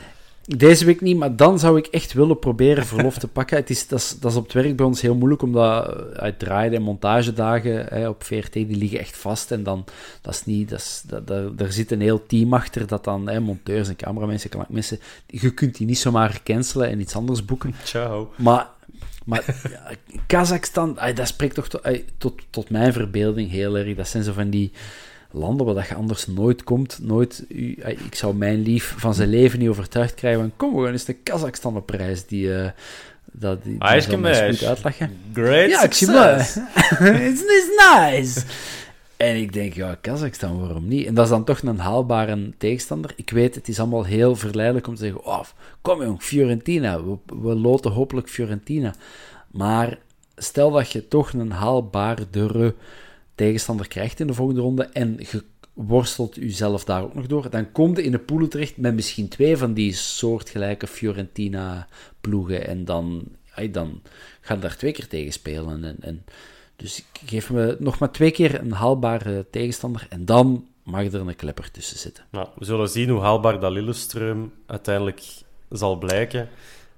Deze 0.56 0.84
week 0.84 1.00
niet, 1.00 1.16
maar 1.16 1.36
dan 1.36 1.58
zou 1.58 1.78
ik 1.78 1.86
echt 1.86 2.12
willen 2.12 2.38
proberen 2.38 2.86
verlof 2.86 3.18
te 3.18 3.28
pakken. 3.28 3.56
Het 3.56 3.70
is, 3.70 3.88
dat, 3.88 3.98
is, 3.98 4.16
dat 4.20 4.30
is 4.30 4.36
op 4.36 4.44
het 4.44 4.52
werk 4.52 4.76
bij 4.76 4.86
ons 4.86 5.00
heel 5.00 5.14
moeilijk, 5.14 5.42
omdat 5.42 5.86
eh, 5.86 6.18
uit 6.22 6.38
draaien 6.38 6.74
en 6.74 6.82
montagedagen 6.82 7.86
hè, 7.88 8.08
op 8.08 8.22
VRT, 8.24 8.52
die 8.52 8.76
liggen 8.76 8.98
echt 8.98 9.16
vast. 9.16 9.50
En 9.50 9.62
dan, 9.62 9.84
dat 10.20 10.34
is 10.34 10.44
niet, 10.44 10.68
dat 10.68 10.78
is, 10.78 11.02
dat, 11.06 11.26
dat, 11.26 11.58
daar 11.58 11.72
zit 11.72 11.90
een 11.90 12.00
heel 12.00 12.26
team 12.26 12.54
achter, 12.54 12.86
dat 12.86 13.04
dan, 13.04 13.28
hè, 13.28 13.40
monteurs 13.40 13.88
en 13.88 13.96
cameramensen, 13.96 14.50
mensen, 14.68 14.98
je 15.26 15.54
kunt 15.54 15.76
die 15.76 15.86
niet 15.86 15.98
zomaar 15.98 16.40
cancelen 16.44 16.88
en 16.88 17.00
iets 17.00 17.14
anders 17.14 17.44
boeken. 17.44 17.74
Ciao. 17.84 18.32
Maar, 18.36 18.68
maar 19.24 19.44
ja, 19.70 19.90
Kazachstan, 20.26 20.98
ay, 20.98 21.12
dat 21.12 21.26
spreekt 21.28 21.54
toch 21.54 21.68
to- 21.68 21.80
ay, 21.82 22.04
tot, 22.18 22.42
tot 22.50 22.70
mijn 22.70 22.92
verbeelding 22.92 23.50
heel 23.50 23.76
erg. 23.76 23.96
Dat 23.96 24.08
zijn 24.08 24.24
zo 24.24 24.32
van 24.32 24.50
die 24.50 24.72
landen 25.30 25.66
waar 25.66 25.74
dat 25.74 25.88
je 25.88 25.94
anders 25.94 26.26
nooit 26.26 26.64
komt. 26.64 26.98
Nooit, 27.02 27.44
ay, 27.82 27.98
ik 28.06 28.14
zou 28.14 28.34
mijn 28.34 28.62
lief 28.62 28.94
van 28.96 29.14
zijn 29.14 29.28
leven 29.28 29.58
niet 29.58 29.68
overtuigd 29.68 30.14
krijgen 30.14 30.40
van 30.40 30.52
kom, 30.56 30.74
we 30.74 30.82
gaan 30.84 30.92
eens 30.92 31.04
de 31.04 31.12
Kazachstan 31.12 31.76
op 31.76 31.90
reis. 31.90 32.26
Die, 32.26 32.54
eh 32.54 32.70
dat, 33.32 33.62
die, 33.62 33.78
die 33.78 34.16
meis. 34.16 34.58
goed 34.58 34.68
uitlachen. 34.68 35.16
Great 35.32 35.70
Ja, 35.70 35.82
ik 35.82 35.92
zie 35.92 36.08
it's 37.30 37.68
nice. 37.84 38.42
En 39.16 39.36
ik 39.36 39.52
denk, 39.52 39.74
ja, 39.74 39.96
Kazachstan, 40.00 40.60
waarom 40.60 40.88
niet? 40.88 41.06
En 41.06 41.14
dat 41.14 41.24
is 41.24 41.30
dan 41.30 41.44
toch 41.44 41.62
een 41.62 41.78
haalbare 41.78 42.50
tegenstander. 42.58 43.12
Ik 43.16 43.30
weet, 43.30 43.54
het 43.54 43.68
is 43.68 43.78
allemaal 43.78 44.04
heel 44.04 44.36
verleidelijk 44.36 44.86
om 44.86 44.94
te 44.94 45.00
zeggen, 45.00 45.24
oh, 45.24 45.42
kom 45.80 46.02
jong, 46.02 46.22
Fiorentina, 46.22 47.04
we, 47.04 47.16
we 47.26 47.54
loten 47.54 47.90
hopelijk 47.90 48.28
Fiorentina. 48.28 48.94
Maar 49.50 49.98
stel 50.36 50.70
dat 50.70 50.92
je 50.92 51.08
toch 51.08 51.32
een 51.32 51.50
haalbaardere 51.50 52.74
tegenstander 53.40 53.88
krijgt 53.88 54.20
in 54.20 54.26
de 54.26 54.34
volgende 54.34 54.60
ronde 54.60 54.84
en 54.84 55.16
je 55.18 55.44
worstelt 55.72 56.34
jezelf 56.34 56.84
daar 56.84 57.02
ook 57.02 57.14
nog 57.14 57.26
door, 57.26 57.50
dan 57.50 57.72
kom 57.72 57.96
je 57.96 58.02
in 58.02 58.10
de 58.10 58.18
poelen 58.18 58.48
terecht 58.48 58.76
met 58.76 58.94
misschien 58.94 59.28
twee 59.28 59.56
van 59.56 59.72
die 59.72 59.92
soortgelijke 59.92 60.86
Fiorentina-ploegen 60.86 62.66
en 62.66 62.84
dan, 62.84 63.24
ay, 63.54 63.70
dan 63.70 64.02
daar 64.60 64.76
twee 64.76 64.92
keer 64.92 65.06
tegen 65.06 65.32
spelen. 65.32 65.84
En, 65.84 65.96
en, 66.00 66.24
dus 66.76 66.98
ik 66.98 67.28
geef 67.28 67.50
me 67.50 67.76
nog 67.78 67.98
maar 67.98 68.10
twee 68.10 68.30
keer 68.30 68.60
een 68.60 68.72
haalbare 68.72 69.46
tegenstander 69.50 70.06
en 70.08 70.24
dan 70.24 70.66
mag 70.82 71.04
er 71.04 71.14
een 71.14 71.36
klepper 71.36 71.70
tussen 71.70 71.98
zitten. 71.98 72.24
Nou, 72.30 72.48
we 72.58 72.64
zullen 72.64 72.88
zien 72.88 73.08
hoe 73.08 73.20
haalbaar 73.20 73.60
dat 73.60 73.72
Lillestrøm 73.72 74.52
uiteindelijk 74.66 75.22
zal 75.70 75.98
blijken. 75.98 76.48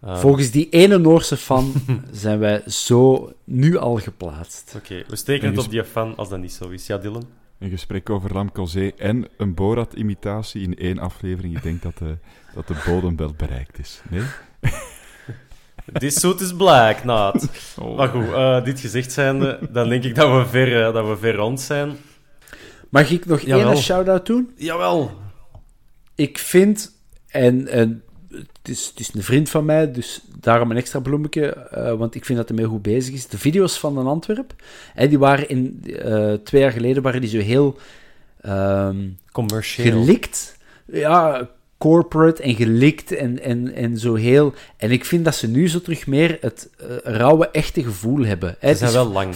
Uh, 0.04 0.18
Volgens 0.18 0.50
die 0.50 0.68
ene 0.68 0.98
Noorse 0.98 1.36
fan 1.36 1.72
zijn 2.12 2.38
wij 2.38 2.62
zo 2.66 3.32
nu 3.44 3.76
al 3.76 3.96
geplaatst. 3.96 4.74
Oké, 4.76 5.02
we 5.08 5.16
steken 5.16 5.48
En 5.48 5.54
het 5.54 5.64
op 5.64 5.70
die 5.70 5.84
fan 5.84 6.16
als 6.16 6.28
dat 6.28 6.38
niet 6.38 6.52
zo 6.52 6.68
is. 6.68 6.86
Ja, 6.86 6.98
Dylan? 6.98 7.24
Een 7.58 7.70
gesprek 7.70 8.10
over 8.10 8.32
Lamkelzee 8.32 8.94
en 8.94 9.28
een 9.36 9.54
Borat-imitatie 9.54 10.62
in 10.62 10.76
één 10.76 10.98
aflevering. 10.98 11.56
Ik 11.56 11.62
denk 11.62 11.82
dat 11.82 11.98
de, 11.98 12.16
dat 12.54 12.66
de 12.66 12.82
bodem 12.86 13.16
wel 13.16 13.34
bereikt 13.36 13.78
is. 13.78 14.02
Nee? 14.10 14.22
This 15.92 16.20
suit 16.20 16.40
is 16.40 16.54
black, 16.54 17.04
not. 17.04 17.48
Oh. 17.78 17.96
Maar 17.96 18.08
goed, 18.08 18.32
eh, 18.32 18.64
dit 18.64 18.80
gezegd 18.80 19.12
zijnde, 19.12 19.58
dan 19.70 19.88
denk 19.88 20.04
ik 20.04 20.14
dat 20.14 20.42
we 20.42 20.48
ver, 20.50 20.86
eh, 20.86 20.92
dat 20.92 21.08
we 21.08 21.16
ver 21.16 21.34
rond 21.34 21.60
zijn. 21.60 21.96
Mag 22.88 23.10
ik 23.10 23.26
nog 23.26 23.40
Jawel. 23.40 23.72
één 23.72 23.82
shout-out 23.82 24.26
doen? 24.26 24.52
Jawel. 24.56 25.10
Ik 26.14 26.38
vind, 26.38 26.92
en, 27.26 27.68
en 27.68 28.02
het, 28.32 28.68
is, 28.68 28.86
het 28.86 29.00
is 29.00 29.14
een 29.14 29.22
vriend 29.22 29.50
van 29.50 29.64
mij, 29.64 29.92
dus 29.92 30.20
daarom 30.40 30.70
een 30.70 30.76
extra 30.76 31.00
bloemetje, 31.00 31.46
eh, 31.46 31.92
want 31.94 32.14
ik 32.14 32.24
vind 32.24 32.38
dat 32.38 32.48
hij 32.48 32.58
heel 32.58 32.68
goed 32.68 32.82
bezig 32.82 33.14
is. 33.14 33.26
De 33.26 33.38
video's 33.38 33.78
van 33.78 33.98
een 33.98 34.06
Antwerp, 34.06 34.54
hè, 34.94 35.08
die 35.08 35.18
waren 35.18 35.48
in, 35.48 35.84
eh, 36.04 36.32
twee 36.32 36.60
jaar 36.60 36.72
geleden 36.72 37.02
waren 37.02 37.20
die 37.20 37.30
zo 37.30 37.38
heel 37.38 37.76
ehm, 38.40 38.96
Commercieel. 39.32 39.92
gelikt. 39.92 40.56
Ja, 40.84 41.48
corporate 41.78 42.42
en 42.42 42.54
gelikt 42.54 43.12
en, 43.12 43.42
en, 43.42 43.74
en 43.74 43.98
zo 43.98 44.14
heel... 44.14 44.54
En 44.76 44.90
ik 44.90 45.04
vind 45.04 45.24
dat 45.24 45.34
ze 45.34 45.48
nu 45.48 45.68
zo 45.68 45.80
terug 45.80 46.06
meer 46.06 46.38
het 46.40 46.68
eh, 46.78 46.86
rauwe, 47.02 47.50
echte 47.50 47.82
gevoel 47.82 48.24
hebben. 48.24 48.56
Hè, 48.58 48.70
Ze 48.70 48.76
zijn 48.76 48.92
wel 48.92 49.08
lang. 49.12 49.34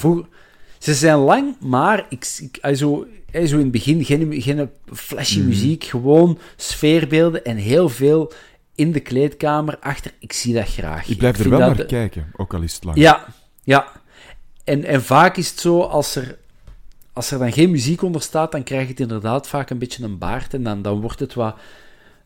ze 0.78 0.94
zijn 0.94 1.16
lang, 1.18 1.56
maar 1.60 2.06
ik, 2.08 2.26
ik, 2.40 2.56
eh, 2.56 2.74
zo, 2.74 3.06
zo 3.32 3.56
in 3.56 3.58
het 3.58 3.70
begin 3.70 4.04
geen, 4.04 4.42
geen 4.42 4.70
flashy 4.92 5.40
muziek, 5.40 5.84
gewoon 5.84 6.38
sfeerbeelden 6.56 7.44
en 7.44 7.56
heel 7.56 7.88
veel 7.88 8.32
in 8.76 8.92
de 8.92 9.00
kleedkamer 9.00 9.78
achter. 9.78 10.12
Ik 10.18 10.32
zie 10.32 10.54
dat 10.54 10.68
graag. 10.68 11.08
Ik 11.08 11.18
blijf 11.18 11.38
er 11.38 11.50
wel 11.50 11.58
naar 11.58 11.84
kijken, 11.84 12.32
ook 12.36 12.54
al 12.54 12.62
is 12.62 12.74
het 12.74 12.84
lang. 12.84 12.98
ja, 12.98 13.24
ja. 13.62 13.86
En, 14.64 14.84
en 14.84 15.02
vaak 15.02 15.36
is 15.36 15.50
het 15.50 15.60
zo, 15.60 15.80
als 15.80 16.14
er, 16.14 16.38
als 17.12 17.30
er 17.30 17.38
dan 17.38 17.52
geen 17.52 17.70
muziek 17.70 18.02
onder 18.02 18.22
staat, 18.22 18.52
dan 18.52 18.62
krijg 18.62 18.82
je 18.82 18.88
het 18.88 19.00
inderdaad 19.00 19.48
vaak 19.48 19.70
een 19.70 19.78
beetje 19.78 20.04
een 20.04 20.18
baard. 20.18 20.54
En 20.54 20.62
dan, 20.62 20.82
dan 20.82 21.00
wordt 21.00 21.20
het 21.20 21.34
wat 21.34 21.56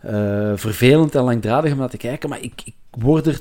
eh, 0.01 0.53
vervelend 0.55 1.15
en 1.15 1.23
langdradig 1.23 1.73
om 1.73 1.79
naar 1.79 1.89
te 1.89 1.97
kijken. 1.97 2.29
Maar 2.29 2.41
ik, 2.41 2.63
ik 2.65 2.75
word 2.91 3.27
er 3.27 3.41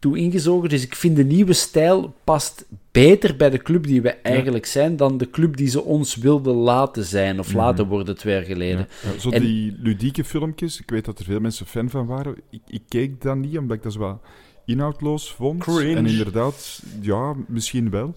naartoe 0.00 0.24
ingezogen. 0.24 0.68
Dus 0.68 0.82
ik 0.82 0.94
vind 0.94 1.16
de 1.16 1.24
nieuwe 1.24 1.52
stijl 1.52 2.14
past 2.24 2.66
beter 2.90 3.36
bij 3.36 3.50
de 3.50 3.58
club 3.58 3.86
die 3.86 4.02
we 4.02 4.10
eigenlijk 4.10 4.66
zijn, 4.66 4.96
dan 4.96 5.18
de 5.18 5.30
club 5.30 5.56
die 5.56 5.68
ze 5.68 5.82
ons 5.82 6.16
wilden 6.16 6.54
laten 6.54 7.04
zijn, 7.04 7.38
of 7.38 7.52
laten 7.52 7.86
worden 7.86 8.16
twee 8.16 8.34
jaar 8.34 8.44
geleden. 8.44 8.88
Ja, 9.02 9.18
zo 9.18 9.30
En- 9.30 9.42
die 9.42 9.76
ludieke 9.78 10.24
filmpjes, 10.24 10.80
ik 10.80 10.90
weet 10.90 11.04
dat 11.04 11.18
er 11.18 11.24
veel 11.24 11.40
mensen 11.40 11.66
fan 11.66 11.90
van 11.90 12.06
waren. 12.06 12.34
Ik, 12.50 12.60
ik 12.66 12.82
keek 12.88 13.22
dan 13.22 13.40
niet, 13.40 13.58
omdat 13.58 13.76
ik 13.76 13.82
dat 13.82 13.92
zo 13.92 13.98
wat 13.98 14.20
inhoudloos 14.66 15.32
vond. 15.32 15.62
Cringe. 15.62 15.96
En 15.96 16.06
inderdaad, 16.06 16.82
ja, 17.00 17.34
misschien 17.48 17.90
wel. 17.90 18.14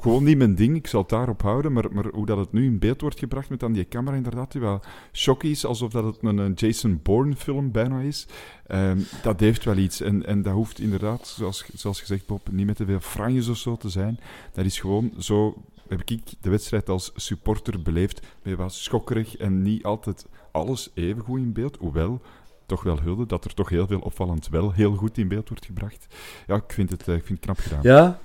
Gewoon 0.00 0.24
niet 0.24 0.38
mijn 0.38 0.54
ding, 0.54 0.76
ik 0.76 0.86
zal 0.86 1.00
het 1.00 1.08
daarop 1.08 1.42
houden. 1.42 1.72
Maar, 1.72 1.84
maar 1.92 2.06
hoe 2.06 2.26
dat 2.26 2.38
het 2.38 2.52
nu 2.52 2.64
in 2.64 2.78
beeld 2.78 3.00
wordt 3.00 3.18
gebracht 3.18 3.48
met 3.48 3.60
dan 3.60 3.72
die 3.72 3.88
camera, 3.88 4.16
inderdaad, 4.16 4.52
die 4.52 4.60
wel 4.60 4.80
shock 5.12 5.42
is, 5.42 5.64
alsof 5.64 5.92
dat 5.92 6.04
het 6.04 6.16
een, 6.20 6.52
Jason 6.52 7.00
Bourne 7.02 7.36
film 7.36 7.70
bijna 7.70 8.00
is. 8.00 8.26
Ehm, 8.66 8.98
dat 9.22 9.40
heeft 9.40 9.64
wel 9.64 9.76
iets. 9.76 10.00
En, 10.00 10.26
en 10.26 10.42
dat 10.42 10.52
hoeft 10.52 10.78
inderdaad, 10.78 11.26
zoals, 11.26 11.64
zoals 11.74 12.00
gezegd, 12.00 12.26
Bob, 12.26 12.48
niet 12.50 12.66
met 12.66 12.76
te 12.76 12.84
veel 12.84 13.00
franjes 13.00 13.48
of 13.48 13.56
zo 13.56 13.76
te 13.76 13.88
zijn. 13.88 14.18
Dat 14.52 14.64
is 14.64 14.80
gewoon 14.80 15.12
zo 15.18 15.62
heb 15.88 16.02
ik 16.04 16.22
de 16.40 16.50
wedstrijd 16.50 16.88
als 16.88 17.12
supporter 17.14 17.82
beleefd. 17.82 18.26
Met 18.42 18.56
wat 18.56 18.72
schokkerig 18.72 19.36
en 19.36 19.62
niet 19.62 19.84
altijd 19.84 20.26
alles 20.50 20.90
even 20.94 21.22
goed 21.22 21.40
in 21.40 21.52
beeld. 21.52 21.76
Hoewel, 21.76 22.20
toch 22.66 22.82
wel 22.82 23.00
hulde 23.00 23.26
dat 23.26 23.44
er 23.44 23.54
toch 23.54 23.68
heel 23.68 23.86
veel 23.86 24.00
opvallend 24.00 24.48
wel 24.48 24.72
heel 24.72 24.94
goed 24.94 25.18
in 25.18 25.28
beeld 25.28 25.48
wordt 25.48 25.64
gebracht. 25.64 26.06
Ja, 26.46 26.54
ik 26.54 26.72
vind 26.72 26.90
het, 26.90 27.08
eh, 27.08 27.14
ik 27.14 27.24
vind 27.24 27.38
het 27.38 27.46
knap 27.46 27.58
gedaan. 27.58 27.82
Ja, 27.82 28.18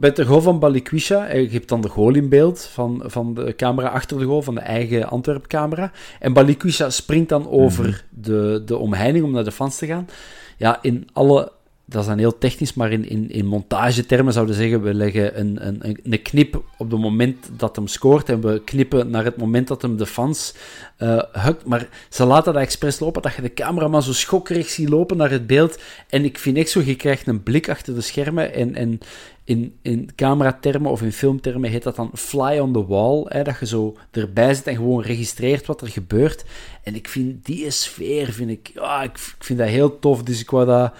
bij 0.00 0.12
de 0.12 0.24
goal 0.24 0.40
van 0.40 0.58
Balikwisha, 0.58 1.26
eh, 1.26 1.42
je 1.42 1.50
hebt 1.50 1.68
dan 1.68 1.80
de 1.80 1.88
goal 1.88 2.14
in 2.14 2.28
beeld 2.28 2.62
van, 2.72 3.02
van 3.04 3.34
de 3.34 3.54
camera 3.56 3.88
achter 3.88 4.18
de 4.18 4.24
goal, 4.24 4.42
van 4.42 4.54
de 4.54 4.60
eigen 4.60 5.08
Antwerp-camera. 5.08 5.92
En 6.18 6.32
Balikwisha 6.32 6.90
springt 6.90 7.28
dan 7.28 7.48
over 7.48 8.04
de, 8.10 8.62
de 8.64 8.76
omheining 8.76 9.24
om 9.24 9.30
naar 9.30 9.44
de 9.44 9.52
fans 9.52 9.76
te 9.76 9.86
gaan. 9.86 10.08
Ja, 10.56 10.78
in 10.82 11.08
alle... 11.12 11.52
Dat 11.90 12.00
is 12.02 12.08
dan 12.08 12.18
heel 12.18 12.38
technisch, 12.38 12.74
maar 12.74 12.92
in, 12.92 13.08
in, 13.08 13.30
in 13.30 13.46
montagetermen 13.46 14.32
zouden 14.32 14.54
zeggen, 14.54 14.82
we 14.82 14.94
leggen 14.94 15.40
een, 15.40 15.66
een, 15.66 15.98
een- 16.02 16.22
knip 16.22 16.62
op 16.78 16.90
het 16.90 17.00
moment 17.00 17.50
dat 17.56 17.76
hem 17.76 17.86
scoort 17.86 18.28
en 18.28 18.40
we 18.40 18.62
knippen 18.64 19.10
naar 19.10 19.24
het 19.24 19.36
moment 19.36 19.68
dat 19.68 19.82
hem 19.82 19.96
de 19.96 20.06
fans 20.06 20.54
eh 20.96 21.22
hukt. 21.32 21.64
Maar 21.64 21.88
ze 22.08 22.24
laten 22.24 22.52
dat 22.52 22.62
expres 22.62 22.98
lopen, 22.98 23.22
dat 23.22 23.34
je 23.34 23.42
de 23.42 23.54
cameraman 23.54 24.02
zo 24.02 24.12
schokkerig 24.12 24.68
ziet 24.68 24.88
lopen 24.88 25.16
naar 25.16 25.30
het 25.30 25.46
beeld. 25.46 25.78
En 26.08 26.24
ik 26.24 26.38
vind 26.38 26.56
echt 26.56 26.70
zo, 26.70 26.80
je 26.84 26.96
krijgt 26.96 27.26
een 27.26 27.42
blik 27.42 27.68
achter 27.68 27.94
de 27.94 28.00
schermen 28.00 28.54
en, 28.54 28.74
en 28.74 28.98
in, 29.44 29.74
in 29.82 30.08
cameratermen 30.16 30.90
of 30.90 31.02
in 31.02 31.12
filmtermen 31.12 31.70
heet 31.70 31.82
dat 31.82 31.96
dan 31.96 32.10
fly 32.14 32.58
on 32.58 32.72
the 32.72 32.86
wall. 32.86 33.24
Hè, 33.28 33.42
dat 33.42 33.58
je 33.60 33.66
zo 33.66 33.96
erbij 34.10 34.54
zit 34.54 34.66
en 34.66 34.76
gewoon 34.76 35.02
registreert 35.02 35.66
wat 35.66 35.80
er 35.80 35.88
gebeurt. 35.88 36.44
En 36.82 36.94
ik 36.94 37.08
vind 37.08 37.44
die 37.46 37.70
sfeer, 37.70 38.32
vind 38.32 38.50
ik, 38.50 38.70
ja, 38.74 39.02
ik, 39.02 39.10
ik 39.10 39.44
vind 39.44 39.58
dat 39.58 39.68
heel 39.68 39.98
tof. 39.98 40.22
Dus 40.22 40.40
ik 40.40 40.50
wou 40.50 40.66
dat... 40.66 40.92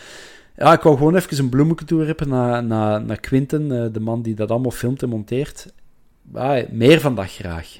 Ja, 0.60 0.72
ik 0.72 0.80
wou 0.80 0.96
gewoon 0.96 1.14
even 1.16 1.38
een 1.38 1.48
bloemetje 1.48 1.84
toewerpen 1.84 2.28
naar, 2.28 2.64
naar, 2.64 3.02
naar 3.04 3.20
Quinten, 3.20 3.84
eh, 3.84 3.92
de 3.92 4.00
man 4.00 4.22
die 4.22 4.34
dat 4.34 4.50
allemaal 4.50 4.70
filmt 4.70 5.02
en 5.02 5.08
monteert. 5.08 5.72
Ah, 6.32 6.70
meer 6.70 7.00
van 7.00 7.14
dat 7.14 7.30
graag. 7.32 7.78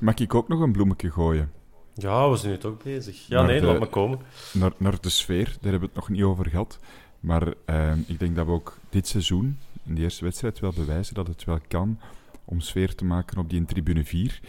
Mag 0.00 0.14
ik 0.14 0.34
ook 0.34 0.48
nog 0.48 0.60
een 0.60 0.72
bloemetje 0.72 1.10
gooien? 1.10 1.50
Ja, 1.94 2.30
we 2.30 2.36
zijn 2.36 2.52
nu 2.52 2.58
toch 2.58 2.82
bezig. 2.82 3.26
Ja, 3.26 3.38
Maar 3.38 3.46
nee, 3.50 3.60
de- 3.60 3.66
laat 3.66 3.78
me 3.78 3.86
komen. 3.86 4.18
Naar, 4.52 4.72
naar 4.76 5.00
de 5.00 5.08
sfeer, 5.10 5.44
daar 5.44 5.70
hebben 5.70 5.80
we 5.80 5.86
het 5.86 5.94
nog 5.94 6.08
niet 6.08 6.22
over 6.22 6.48
gehad. 6.48 6.78
Maar 7.20 7.54
ehm, 7.64 7.98
ik 8.06 8.18
denk 8.18 8.36
dat 8.36 8.46
we 8.46 8.52
ook 8.52 8.78
dit 8.90 9.08
seizoen, 9.08 9.58
in 9.86 9.94
de 9.94 10.00
eerste 10.00 10.24
wedstrijd, 10.24 10.60
wel 10.60 10.72
bewijzen 10.76 11.14
dat 11.14 11.26
het 11.26 11.44
wel 11.44 11.58
kan 11.68 11.98
om 12.44 12.60
sfeer 12.60 12.94
te 12.94 13.04
maken 13.04 13.38
op 13.38 13.50
die 13.50 13.64
tribune 13.64 14.04
4. 14.04 14.40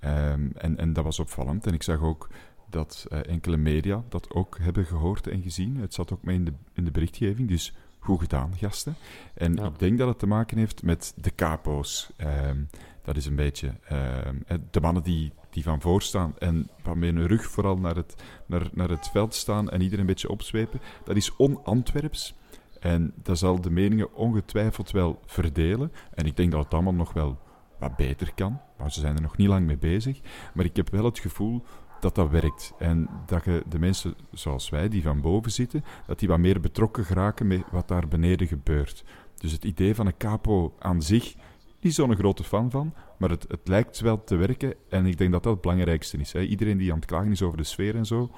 Ehm, 0.00 0.46
en, 0.56 0.78
en 0.78 0.92
dat 0.92 1.04
was 1.04 1.18
opvallend. 1.20 1.66
En 1.66 1.74
ik 1.74 1.82
zag 1.82 2.00
ook 2.02 2.28
dat 2.74 3.06
eh, 3.08 3.18
enkele 3.26 3.56
media 3.56 4.04
dat 4.08 4.30
ook 4.30 4.58
hebben 4.60 4.84
gehoord 4.84 5.26
en 5.26 5.42
gezien. 5.42 5.76
Het 5.76 5.94
zat 5.94 6.12
ook 6.12 6.22
mee 6.22 6.36
in 6.36 6.44
de, 6.44 6.52
in 6.72 6.84
de 6.84 6.90
berichtgeving. 6.90 7.48
Dus 7.48 7.74
goed 7.98 8.20
gedaan, 8.20 8.52
gasten. 8.56 8.94
En 9.34 9.54
Ja. 9.54 9.66
ik 9.66 9.78
denk 9.78 9.98
dat 9.98 10.08
het 10.08 10.18
te 10.18 10.26
maken 10.26 10.58
heeft 10.58 10.82
met 10.82 11.12
de 11.16 11.34
capo's. 11.34 12.10
Ehm, 12.16 12.58
dat 13.02 13.16
is 13.16 13.26
een 13.26 13.36
beetje 13.36 13.74
ehm, 13.84 14.36
eh, 14.46 14.58
de 14.70 14.80
mannen 14.80 15.02
die, 15.02 15.32
die 15.50 15.62
van 15.62 15.80
voor 15.80 16.02
staan 16.02 16.34
en 16.38 16.68
van 16.82 16.98
met 16.98 17.14
hun 17.14 17.26
rug 17.26 17.46
vooral 17.46 17.76
naar 17.78 17.96
het, 17.96 18.14
naar, 18.46 18.68
naar 18.72 18.88
het 18.88 19.08
veld 19.08 19.34
staan 19.34 19.70
en 19.70 19.80
iedereen 19.80 20.00
een 20.00 20.06
beetje 20.06 20.30
opzwepen. 20.30 20.80
Dat 21.04 21.16
is 21.16 21.36
on-Antwerps. 21.36 22.34
En 22.80 23.12
dat 23.22 23.38
zal 23.38 23.60
de 23.60 23.70
meningen 23.70 24.14
ongetwijfeld 24.14 24.90
wel 24.90 25.20
verdelen. 25.26 25.92
En 26.14 26.26
ik 26.26 26.36
denk 26.36 26.50
dat 26.52 26.64
het 26.64 26.74
allemaal 26.74 26.94
nog 26.94 27.12
wel 27.12 27.38
wat 27.78 27.96
beter 27.96 28.34
kan. 28.34 28.60
Maar 28.78 28.92
ze 28.92 29.00
zijn 29.00 29.16
er 29.16 29.22
nog 29.22 29.36
niet 29.36 29.48
lang 29.48 29.66
mee 29.66 29.78
bezig. 29.78 30.20
Maar 30.54 30.64
ik 30.64 30.76
heb 30.76 30.90
wel 30.90 31.04
het 31.04 31.18
gevoel 31.18 31.64
dat 32.04 32.14
dat 32.14 32.30
werkt. 32.30 32.72
En 32.78 33.08
dat 33.26 33.44
je 33.44 33.62
de 33.68 33.78
mensen 33.78 34.14
zoals 34.32 34.68
wij, 34.68 34.88
die 34.88 35.02
van 35.02 35.20
boven 35.20 35.52
zitten, 35.52 35.84
dat 36.06 36.18
die 36.18 36.28
wat 36.28 36.38
meer 36.38 36.60
betrokken 36.60 37.04
geraken 37.04 37.46
met 37.46 37.62
wat 37.70 37.88
daar 37.88 38.08
beneden 38.08 38.46
gebeurt. 38.46 39.04
Dus 39.36 39.52
het 39.52 39.64
idee 39.64 39.94
van 39.94 40.06
een 40.06 40.16
capo 40.16 40.74
aan 40.78 41.02
zich, 41.02 41.34
niet 41.80 41.94
zo'n 41.94 42.16
grote 42.16 42.44
fan 42.44 42.70
van, 42.70 42.94
maar 43.18 43.30
het, 43.30 43.44
het 43.48 43.68
lijkt 43.68 44.00
wel 44.00 44.24
te 44.24 44.36
werken. 44.36 44.74
En 44.88 45.06
ik 45.06 45.18
denk 45.18 45.32
dat 45.32 45.42
dat 45.42 45.52
het 45.52 45.60
belangrijkste 45.60 46.16
is. 46.18 46.32
Hè. 46.32 46.40
Iedereen 46.40 46.78
die 46.78 46.90
aan 46.92 46.98
het 46.98 47.06
klagen 47.06 47.30
is 47.30 47.42
over 47.42 47.56
de 47.56 47.64
sfeer 47.64 47.96
en 47.96 48.06
zo, 48.06 48.30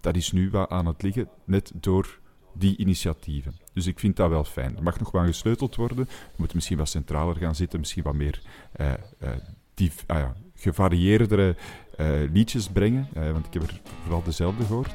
dat 0.00 0.16
is 0.16 0.32
nu 0.32 0.50
wat 0.50 0.70
aan 0.70 0.86
het 0.86 1.02
liggen, 1.02 1.28
net 1.44 1.72
door 1.74 2.18
die 2.52 2.76
initiatieven. 2.76 3.56
Dus 3.72 3.86
ik 3.86 3.98
vind 3.98 4.16
dat 4.16 4.28
wel 4.28 4.44
fijn. 4.44 4.76
Er 4.76 4.82
mag 4.82 4.98
nog 4.98 5.10
wel 5.10 5.24
gesleuteld 5.24 5.76
worden. 5.76 6.04
We 6.06 6.36
moeten 6.36 6.56
misschien 6.56 6.78
wat 6.78 6.88
centraler 6.88 7.36
gaan 7.36 7.54
zitten, 7.54 7.78
misschien 7.78 8.02
wat 8.02 8.14
meer 8.14 8.42
eh, 8.72 8.92
eh, 8.92 9.30
div- 9.74 10.02
ah 10.06 10.18
ja, 10.18 10.34
gevarieerdere 10.58 11.56
eh, 11.96 12.06
liedjes 12.32 12.68
brengen. 12.68 13.08
eh, 13.14 13.30
want 13.32 13.46
ik 13.46 13.52
heb 13.52 13.62
er 13.62 13.80
vooral 14.02 14.22
dezelfde 14.22 14.64
gehoord. 14.64 14.90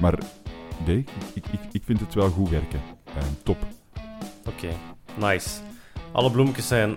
Maar 0.00 0.18
nee, 0.86 1.04
ik, 1.34 1.44
ik, 1.50 1.60
ik 1.72 1.82
vind 1.84 2.00
het 2.00 2.14
wel 2.14 2.28
goed 2.30 2.48
werken. 2.50 2.80
Eh, 3.04 3.12
top. 3.42 3.56
Oké, 4.46 4.68
nice. 5.14 5.48
Alle 6.12 6.30
bloemetjes 6.30 6.68
zijn 6.68 6.96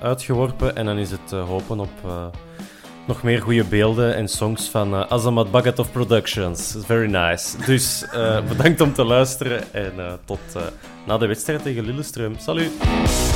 uitgeworpen 0.00 0.76
en 0.76 0.84
dan 0.84 0.98
is 0.98 1.10
het 1.10 1.30
hopen 1.30 1.80
op 1.80 1.90
nog 3.06 3.22
meer 3.22 3.42
goede 3.42 3.64
beelden 3.64 4.14
en 4.14 4.28
songs 4.28 4.68
van 4.68 4.94
Azamat 5.10 5.50
Bagatov 5.50 5.90
Productions. 5.90 6.76
Very 6.78 7.10
nice. 7.10 7.64
Dus 7.64 8.04
bedankt 8.48 8.80
om 8.80 8.92
te 8.92 9.04
luisteren 9.04 9.72
en 9.72 9.92
tot 10.24 10.40
na 11.06 11.18
de 11.18 11.26
wedstrijd 11.26 11.62
tegen 11.62 11.84
Lillestrøm. 11.84 12.38
Salut! 12.38 13.35